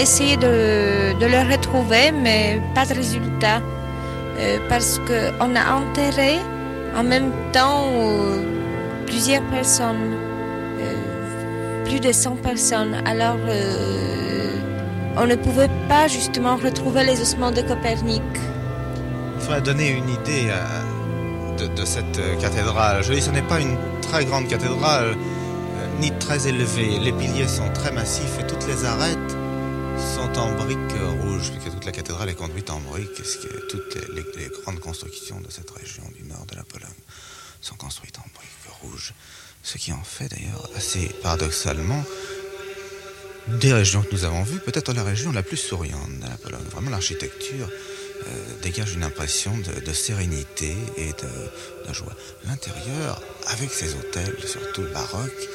A 0.00 0.02
essayé 0.02 0.36
de, 0.38 1.12
de 1.20 1.26
le 1.26 1.52
retrouver, 1.52 2.10
mais 2.10 2.58
pas 2.74 2.86
de 2.86 2.94
résultat. 2.94 3.60
Euh, 4.38 4.58
parce 4.70 4.98
qu'on 5.06 5.54
a 5.54 5.74
enterré 5.74 6.38
en 6.96 7.02
même 7.02 7.30
temps 7.52 7.84
euh, 7.92 8.40
plusieurs 9.04 9.42
personnes, 9.50 10.14
euh, 10.80 11.84
plus 11.84 12.00
de 12.00 12.12
100 12.12 12.36
personnes. 12.36 12.94
Alors, 13.04 13.36
on 15.18 15.26
ne 15.26 15.34
pouvait 15.34 15.70
pas 15.86 16.08
justement 16.08 16.56
retrouver 16.56 17.04
les 17.04 17.20
ossements 17.20 17.50
de 17.50 17.60
Copernic. 17.60 18.22
Il 19.36 19.42
faudrait 19.42 19.60
donner 19.60 19.90
une 19.90 20.08
idée 20.08 20.48
de, 21.58 21.66
de 21.66 21.84
cette 21.84 22.20
cathédrale. 22.40 23.02
Je 23.02 23.12
dis, 23.12 23.20
ce 23.20 23.30
n'est 23.30 23.42
pas 23.42 23.60
une 23.60 23.76
très 24.00 24.24
grande 24.24 24.48
cathédrale, 24.48 25.14
ni 26.00 26.10
très 26.12 26.48
élevée. 26.48 26.98
Les 27.00 27.12
piliers 27.12 27.48
sont 27.48 27.68
très 27.74 27.92
massifs 27.92 28.38
et 28.40 28.46
toutes 28.46 28.66
les 28.66 28.86
arêtes 28.86 29.39
en 30.36 30.52
briques 30.54 30.78
rouges, 31.22 31.50
puisque 31.50 31.70
toute 31.70 31.84
la 31.84 31.92
cathédrale 31.92 32.28
est 32.28 32.34
conduite 32.34 32.70
en 32.70 32.80
briques, 32.80 33.24
ce 33.24 33.38
qui 33.38 33.48
toutes 33.68 33.96
les, 34.14 34.48
grandes 34.62 34.80
constructions 34.80 35.40
de 35.40 35.50
cette 35.50 35.70
région 35.70 36.02
du 36.16 36.24
nord 36.24 36.46
de 36.46 36.56
la 36.56 36.62
Pologne 36.62 36.88
sont 37.60 37.74
construites 37.74 38.18
en 38.18 38.24
briques 38.34 38.80
rouges? 38.82 39.14
Ce 39.62 39.78
qui 39.78 39.92
en 39.92 40.02
fait 40.02 40.28
d'ailleurs 40.28 40.68
assez 40.76 41.08
paradoxalement 41.22 42.04
des 43.48 43.72
régions 43.72 44.02
que 44.02 44.12
nous 44.12 44.24
avons 44.24 44.42
vues, 44.42 44.60
peut-être 44.60 44.92
la 44.92 45.02
région 45.02 45.32
la 45.32 45.42
plus 45.42 45.56
souriante 45.56 46.18
de 46.20 46.26
la 46.26 46.36
Pologne. 46.36 46.64
Vraiment, 46.70 46.90
l'architecture 46.90 47.68
euh, 47.68 48.60
dégage 48.62 48.94
une 48.94 49.02
impression 49.02 49.52
de, 49.58 49.92
sérénité 49.92 50.74
et 50.96 51.12
de, 51.12 51.88
de 51.88 51.94
joie. 51.94 52.14
L'intérieur, 52.46 53.20
avec 53.46 53.70
ses 53.70 53.94
hôtels, 53.94 54.36
surtout 54.46 54.84
baroques, 54.92 55.48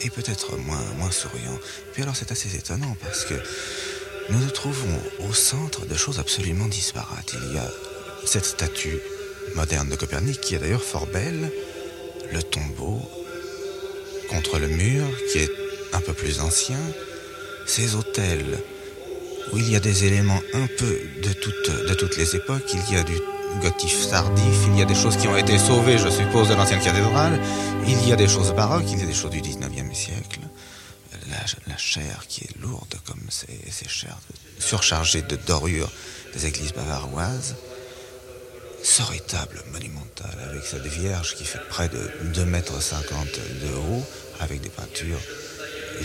est 0.00 0.10
peut-être 0.10 0.56
moins, 0.56 0.84
moins 0.98 1.10
souriant. 1.10 1.58
Puis 1.92 2.02
alors, 2.02 2.16
c'est 2.16 2.32
assez 2.32 2.54
étonnant 2.56 2.96
parce 3.02 3.24
que 3.24 3.34
nous 4.30 4.38
nous 4.38 4.50
trouvons 4.50 5.00
au 5.28 5.32
centre 5.34 5.86
de 5.86 5.94
choses 5.94 6.18
absolument 6.18 6.66
disparates. 6.66 7.34
Il 7.42 7.54
y 7.54 7.58
a 7.58 7.70
cette 8.24 8.46
statue 8.46 8.98
moderne 9.54 9.88
de 9.88 9.96
Copernic 9.96 10.40
qui 10.40 10.54
est 10.54 10.58
d'ailleurs 10.58 10.82
fort 10.82 11.06
belle, 11.06 11.52
le 12.32 12.42
tombeau 12.42 13.02
contre 14.30 14.58
le 14.58 14.68
mur 14.68 15.04
qui 15.30 15.38
est 15.38 15.50
un 15.92 16.00
peu 16.00 16.12
plus 16.12 16.40
ancien, 16.40 16.80
ces 17.66 17.94
hôtels 17.94 18.58
où 19.52 19.58
il 19.58 19.70
y 19.70 19.76
a 19.76 19.80
des 19.80 20.04
éléments 20.04 20.40
un 20.54 20.66
peu 20.66 20.98
de, 21.22 21.32
toutes 21.32 21.70
de 21.86 21.94
toutes 21.94 22.16
les 22.16 22.34
époques. 22.34 22.72
Il 22.72 22.94
y 22.94 22.96
a 22.96 23.02
du 23.02 23.14
gotif 23.60 24.10
tardif, 24.10 24.58
il 24.68 24.78
y 24.78 24.82
a 24.82 24.84
des 24.84 24.94
choses 24.94 25.16
qui 25.16 25.28
ont 25.28 25.36
été 25.36 25.58
sauvées, 25.58 25.98
je 25.98 26.08
suppose, 26.08 26.48
de 26.48 26.54
l'ancienne 26.54 26.80
cathédrale. 26.80 27.40
Il 27.86 28.08
y 28.08 28.12
a 28.12 28.16
des 28.16 28.28
choses 28.28 28.52
baroques, 28.54 28.84
il 28.90 28.98
y 28.98 29.02
a 29.02 29.06
des 29.06 29.14
choses 29.14 29.30
du 29.30 29.40
19e 29.40 29.94
siècle. 29.94 30.40
La, 31.66 31.76
chair 31.76 32.26
qui 32.28 32.44
est 32.44 32.60
lourde 32.60 32.94
comme 33.06 33.22
ces, 33.28 33.58
ces 33.70 33.88
chairs 33.88 34.18
surchargées 34.58 35.22
de 35.22 35.36
dorures 35.36 35.90
des 36.34 36.46
églises 36.46 36.72
bavaroises. 36.72 37.56
Ce 38.82 39.02
rétable 39.02 39.62
monumental 39.72 40.36
avec 40.50 40.64
cette 40.64 40.86
vierge 40.86 41.34
qui 41.34 41.44
fait 41.44 41.66
près 41.68 41.88
de 41.88 42.10
2,50 42.34 42.44
mètres 42.44 42.72
de 42.74 43.74
haut, 43.74 44.04
avec 44.40 44.60
des 44.60 44.68
peintures 44.68 45.20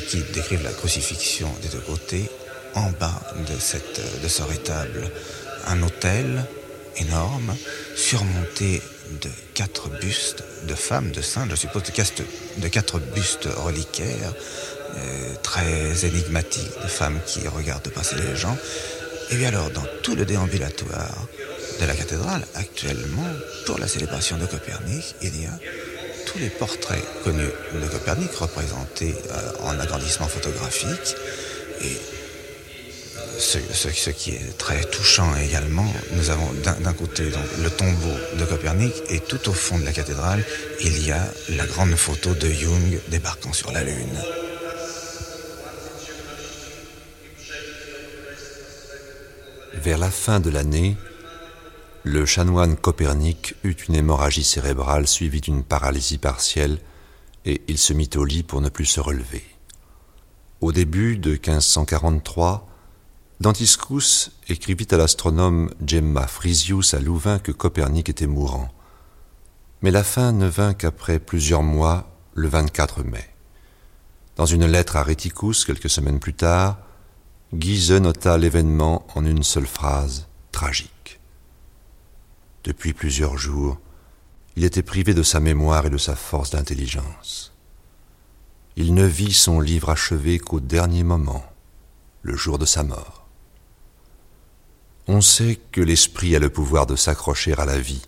qui 0.07 0.21
décrivent 0.33 0.63
la 0.63 0.71
crucifixion 0.71 1.53
des 1.61 1.67
deux 1.69 1.81
côtés. 1.81 2.29
En 2.75 2.91
bas 2.91 3.21
de, 3.47 3.59
cette, 3.59 4.21
de 4.21 4.27
ce 4.27 4.43
rétable, 4.43 5.11
un 5.67 5.81
autel 5.81 6.45
énorme, 6.99 7.55
surmonté 7.95 8.81
de 9.21 9.29
quatre 9.53 9.89
bustes 9.99 10.43
de 10.67 10.75
femmes, 10.75 11.11
de 11.11 11.21
saintes, 11.21 11.49
je 11.51 11.55
suppose, 11.55 11.83
de 11.83 12.67
quatre, 12.67 12.99
bustes 13.13 13.47
reliquaires, 13.57 14.33
euh, 14.95 15.33
très 15.41 16.05
énigmatiques, 16.05 16.81
de 16.83 16.87
femmes 16.87 17.19
qui 17.25 17.47
regardent 17.47 17.89
passer 17.89 18.15
les 18.15 18.35
gens. 18.35 18.57
Et 19.31 19.35
bien 19.35 19.49
alors, 19.49 19.69
dans 19.71 19.85
tout 20.03 20.15
le 20.15 20.25
déambulatoire 20.25 21.27
de 21.79 21.85
la 21.85 21.95
cathédrale, 21.95 22.45
actuellement, 22.55 23.27
pour 23.65 23.79
la 23.79 23.87
célébration 23.87 24.37
de 24.37 24.45
Copernic, 24.45 25.15
il 25.21 25.41
y 25.41 25.45
a 25.45 25.59
tous 26.25 26.39
les 26.39 26.49
portraits 26.49 27.03
connus 27.23 27.51
de 27.73 27.87
Copernic 27.87 28.31
représentés 28.33 29.15
euh, 29.31 29.51
en 29.63 29.79
agrandissement 29.79 30.27
photographique. 30.27 31.15
Ce, 33.39 34.09
qui 34.09 34.31
est 34.31 34.57
très 34.57 34.83
touchant 34.85 35.35
également, 35.37 35.85
nous 36.13 36.29
avons 36.29 36.51
d'un 36.63 36.93
côté 36.93 37.31
le 37.63 37.69
tombeau 37.69 38.13
de 38.37 38.45
Copernic 38.45 38.93
et 39.09 39.19
tout 39.19 39.49
au 39.49 39.53
fond 39.53 39.79
de 39.79 39.85
la 39.85 39.93
cathédrale, 39.93 40.43
il 40.81 41.05
y 41.05 41.11
a 41.11 41.25
la 41.49 41.65
grande 41.65 41.95
photo 41.95 42.33
de 42.33 42.49
Jung 42.49 42.99
débarquant 43.09 43.53
sur 43.53 43.71
la 43.71 43.83
Lune. 43.83 44.19
Vers 49.73 49.97
la 49.97 50.11
fin 50.11 50.39
de 50.39 50.49
l'année, 50.49 50.97
le 52.03 52.25
chanoine 52.25 52.75
Copernic 52.75 53.55
eut 53.63 53.75
une 53.87 53.95
hémorragie 53.95 54.43
cérébrale 54.43 55.07
suivie 55.07 55.41
d'une 55.41 55.63
paralysie 55.63 56.17
partielle 56.17 56.79
et 57.45 57.61
il 57.67 57.77
se 57.77 57.93
mit 57.93 58.09
au 58.15 58.25
lit 58.25 58.43
pour 58.43 58.61
ne 58.61 58.69
plus 58.69 58.85
se 58.85 58.99
relever. 58.99 59.43
Au 60.61 60.73
début 60.73 61.17
de 61.17 61.31
1543, 61.31 62.68
Dantiscus 63.41 64.31
écrivit 64.49 64.87
à 64.91 64.97
l'astronome 64.97 65.71
Gemma 65.85 66.27
Frisius 66.27 66.93
à 66.93 66.99
Louvain 66.99 67.39
que 67.39 67.53
Copernic 67.53 68.09
était 68.09 68.27
mourant. 68.27 68.67
Mais 69.81 69.91
la 69.91 70.03
fin 70.03 70.33
ne 70.33 70.45
vint 70.45 70.73
qu'après 70.73 71.19
plusieurs 71.19 71.63
mois, 71.63 72.11
le 72.33 72.49
24 72.49 73.03
mai. 73.03 73.29
Dans 74.35 74.45
une 74.45 74.65
lettre 74.65 74.97
à 74.97 75.03
Réticus, 75.03 75.63
quelques 75.63 75.89
semaines 75.89 76.19
plus 76.19 76.33
tard, 76.33 76.79
Guise 77.53 77.93
nota 77.93 78.37
l'événement 78.37 79.07
en 79.15 79.25
une 79.25 79.43
seule 79.43 79.67
phrase 79.67 80.27
tragique. 80.51 81.21
Depuis 82.65 82.91
plusieurs 82.91 83.37
jours, 83.37 83.79
il 84.57 84.65
était 84.65 84.83
privé 84.83 85.13
de 85.13 85.23
sa 85.23 85.39
mémoire 85.39 85.85
et 85.85 85.89
de 85.89 85.97
sa 85.97 86.17
force 86.17 86.49
d'intelligence. 86.49 87.53
Il 88.75 88.93
ne 88.93 89.05
vit 89.05 89.33
son 89.33 89.61
livre 89.61 89.91
achevé 89.91 90.39
qu'au 90.39 90.59
dernier 90.59 91.03
moment, 91.03 91.45
le 92.21 92.35
jour 92.35 92.59
de 92.59 92.65
sa 92.65 92.83
mort. 92.83 93.18
On 95.11 95.21
sait 95.21 95.57
que 95.71 95.81
l'esprit 95.81 96.35
a 96.35 96.39
le 96.39 96.51
pouvoir 96.51 96.85
de 96.85 96.95
s'accrocher 96.95 97.55
à 97.57 97.65
la 97.65 97.79
vie, 97.79 98.03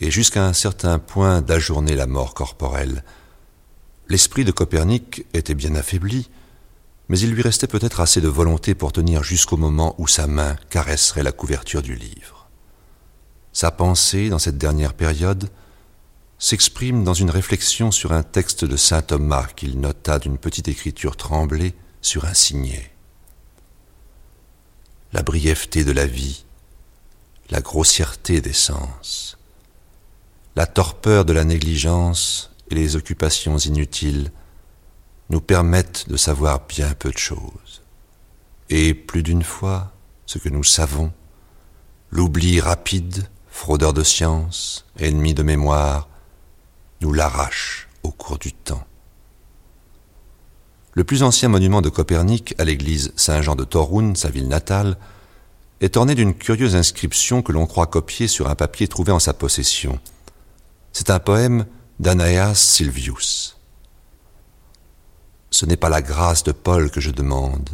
et 0.00 0.10
jusqu'à 0.10 0.44
un 0.44 0.52
certain 0.52 0.98
point 0.98 1.42
d'ajourner 1.42 1.94
la 1.94 2.08
mort 2.08 2.34
corporelle. 2.34 3.04
L'esprit 4.08 4.44
de 4.44 4.50
Copernic 4.50 5.26
était 5.32 5.54
bien 5.54 5.76
affaibli, 5.76 6.28
mais 7.08 7.20
il 7.20 7.30
lui 7.30 7.40
restait 7.40 7.68
peut-être 7.68 8.00
assez 8.00 8.20
de 8.20 8.26
volonté 8.26 8.74
pour 8.74 8.90
tenir 8.90 9.22
jusqu'au 9.22 9.56
moment 9.56 9.94
où 9.98 10.08
sa 10.08 10.26
main 10.26 10.56
caresserait 10.70 11.22
la 11.22 11.30
couverture 11.30 11.82
du 11.82 11.94
livre. 11.94 12.48
Sa 13.52 13.70
pensée, 13.70 14.28
dans 14.28 14.40
cette 14.40 14.58
dernière 14.58 14.94
période, 14.94 15.48
s'exprime 16.40 17.04
dans 17.04 17.14
une 17.14 17.30
réflexion 17.30 17.92
sur 17.92 18.10
un 18.10 18.24
texte 18.24 18.64
de 18.64 18.76
saint 18.76 19.02
Thomas 19.02 19.46
qu'il 19.54 19.78
nota 19.78 20.18
d'une 20.18 20.38
petite 20.38 20.66
écriture 20.66 21.16
tremblée 21.16 21.74
sur 22.02 22.24
un 22.24 22.34
signet. 22.34 22.90
La 25.12 25.22
brièveté 25.22 25.84
de 25.84 25.92
la 25.92 26.06
vie, 26.06 26.44
la 27.50 27.60
grossièreté 27.60 28.42
des 28.42 28.52
sens, 28.52 29.38
la 30.54 30.66
torpeur 30.66 31.24
de 31.24 31.32
la 31.32 31.44
négligence 31.44 32.50
et 32.70 32.74
les 32.74 32.96
occupations 32.96 33.56
inutiles 33.56 34.32
nous 35.30 35.40
permettent 35.40 36.08
de 36.08 36.16
savoir 36.16 36.66
bien 36.66 36.92
peu 36.94 37.10
de 37.10 37.18
choses. 37.18 37.82
Et 38.70 38.92
plus 38.92 39.22
d'une 39.22 39.44
fois, 39.44 39.92
ce 40.26 40.38
que 40.38 40.48
nous 40.48 40.64
savons, 40.64 41.12
l'oubli 42.10 42.60
rapide 42.60 43.28
fraudeur 43.48 43.92
de 43.92 44.02
science, 44.02 44.84
ennemi 44.98 45.32
de 45.32 45.42
mémoire, 45.42 46.08
nous 47.00 47.12
l'arrache 47.12 47.88
au 48.02 48.10
cours 48.10 48.38
du 48.38 48.52
temps. 48.52 48.87
Le 50.98 51.04
plus 51.04 51.22
ancien 51.22 51.48
monument 51.48 51.80
de 51.80 51.90
Copernic, 51.90 52.56
à 52.58 52.64
l'église 52.64 53.12
Saint-Jean 53.14 53.54
de 53.54 53.62
Torun, 53.62 54.16
sa 54.16 54.30
ville 54.30 54.48
natale, 54.48 54.96
est 55.80 55.96
orné 55.96 56.16
d'une 56.16 56.34
curieuse 56.34 56.74
inscription 56.74 57.40
que 57.40 57.52
l'on 57.52 57.66
croit 57.66 57.86
copier 57.86 58.26
sur 58.26 58.50
un 58.50 58.56
papier 58.56 58.88
trouvé 58.88 59.12
en 59.12 59.20
sa 59.20 59.32
possession. 59.32 60.00
C'est 60.92 61.10
un 61.10 61.20
poème 61.20 61.66
d'Anaeas 62.00 62.56
Silvius. 62.56 63.58
Ce 65.52 65.66
n'est 65.66 65.76
pas 65.76 65.88
la 65.88 66.02
grâce 66.02 66.42
de 66.42 66.50
Paul 66.50 66.90
que 66.90 67.00
je 67.00 67.12
demande, 67.12 67.70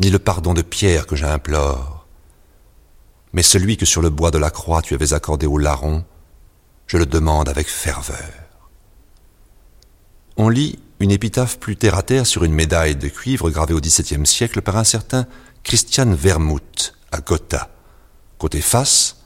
ni 0.00 0.10
le 0.10 0.18
pardon 0.18 0.54
de 0.54 0.62
Pierre 0.62 1.06
que 1.06 1.14
j'implore, 1.14 2.04
mais 3.32 3.44
celui 3.44 3.76
que 3.76 3.86
sur 3.86 4.02
le 4.02 4.10
bois 4.10 4.32
de 4.32 4.38
la 4.38 4.50
croix 4.50 4.82
tu 4.82 4.94
avais 4.94 5.12
accordé 5.12 5.46
au 5.46 5.56
larron, 5.56 6.02
je 6.88 6.96
le 6.96 7.06
demande 7.06 7.48
avec 7.48 7.68
ferveur. 7.68 8.32
On 10.36 10.48
lit 10.48 10.80
une 11.00 11.10
épitaphe 11.10 11.58
plus 11.58 11.76
terre 11.76 11.96
à 11.96 12.02
terre 12.02 12.26
sur 12.26 12.44
une 12.44 12.52
médaille 12.52 12.96
de 12.96 13.08
cuivre 13.08 13.50
gravée 13.50 13.74
au 13.74 13.80
XVIIe 13.80 14.26
siècle 14.26 14.62
par 14.62 14.76
un 14.76 14.84
certain 14.84 15.26
Christian 15.62 16.12
Vermouth 16.12 16.94
à 17.10 17.20
Gotha. 17.20 17.70
Côté 18.38 18.60
face, 18.60 19.16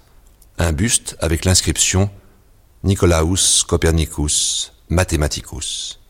un 0.59 0.73
buste 0.73 1.17
avec 1.21 1.45
l'inscription 1.45 2.11
Nicolaus 2.85 3.65
Copernicus 3.65 4.73
Mathematicus. 4.89 6.01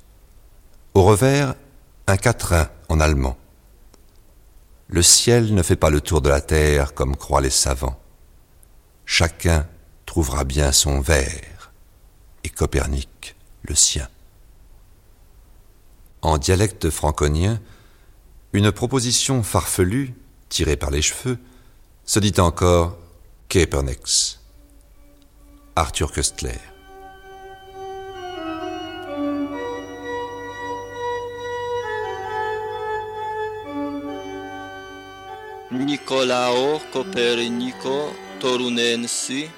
Au 0.94 1.02
revers, 1.02 1.54
un 2.06 2.16
quatrain 2.16 2.68
en 2.88 3.00
allemand. 3.00 3.36
Le 4.88 5.02
ciel 5.02 5.54
ne 5.54 5.62
fait 5.62 5.76
pas 5.76 5.90
le 5.90 6.00
tour 6.00 6.22
de 6.22 6.28
la 6.28 6.40
terre 6.40 6.94
comme 6.94 7.16
croient 7.16 7.40
les 7.40 7.50
savants. 7.50 8.00
Chacun 9.04 9.66
trouvera 10.06 10.44
bien 10.44 10.72
son 10.72 11.00
verre, 11.00 11.72
et 12.44 12.48
Copernic 12.48 13.36
le 13.62 13.74
sien. 13.74 14.08
En 16.22 16.38
dialecte 16.38 16.90
franconien, 16.90 17.60
une 18.52 18.72
proposition 18.72 19.42
farfelue, 19.42 20.14
tirée 20.48 20.76
par 20.76 20.90
les 20.90 21.02
cheveux, 21.02 21.38
se 22.04 22.18
dit 22.18 22.34
encore 22.38 22.96
Kepernex. 23.48 24.40
Arthur 25.76 26.10
Köstler. 26.10 26.58
Nicolao 35.70 36.80
Copernico 36.92 38.10
Torunensi, 38.40 39.48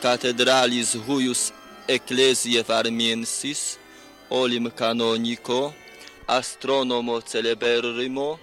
Cathedralis 0.00 0.96
huius 1.06 1.52
Ecclesiae 1.86 2.62
Varmiensis, 2.62 3.78
olim 4.30 4.70
canonico, 4.70 5.72
astronomo 6.38 7.20
celeberrimo, 7.20 8.38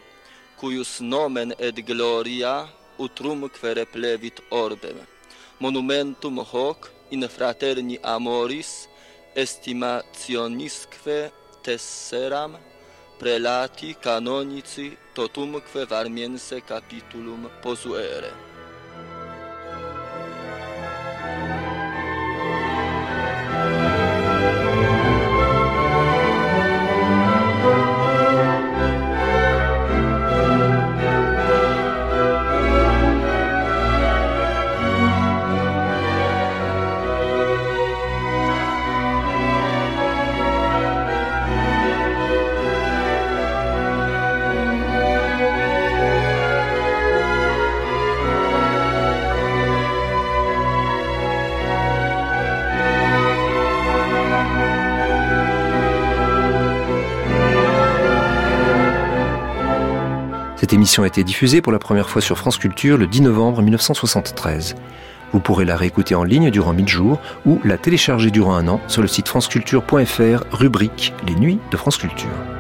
cuius 0.60 1.00
nomen 1.02 1.54
et 1.58 1.76
gloria 1.90 2.68
utrumque 3.00 3.74
replevit 3.80 4.42
orbem. 4.52 4.98
Monumentum 5.60 6.40
hoc 6.52 6.90
in 7.12 7.28
fraterni 7.36 7.98
amoris 8.04 8.88
estimationisque 9.36 11.32
tesseram 11.64 12.58
prelati 13.20 13.96
canonici 14.06 14.98
totumque 15.14 15.86
varmiense 15.86 16.62
capitulum 16.62 17.50
posuere. 17.62 18.47
Cette 60.68 60.74
émission 60.74 61.04
a 61.04 61.08
été 61.08 61.24
diffusée 61.24 61.62
pour 61.62 61.72
la 61.72 61.80
première 61.80 62.10
fois 62.10 62.22
sur 62.22 62.38
France 62.38 62.58
Culture 62.58 62.98
le 62.98 63.08
10 63.08 63.22
novembre 63.22 63.62
1973. 63.62 64.76
Vous 65.32 65.40
pourrez 65.40 65.64
la 65.64 65.78
réécouter 65.78 66.14
en 66.14 66.26
ligne 66.26 66.52
durant 66.52 66.74
1000 66.74 66.90
jours 66.90 67.22
ou 67.46 67.62
la 67.64 67.78
télécharger 67.78 68.32
durant 68.32 68.54
un 68.54 68.68
an 68.68 68.82
sur 68.90 69.02
le 69.02 69.08
site 69.08 69.30
franceculture.fr, 69.30 70.44
rubrique 70.52 71.14
Les 71.26 71.36
Nuits 71.36 71.60
de 71.72 71.78
France 71.78 71.96
Culture. 71.96 72.57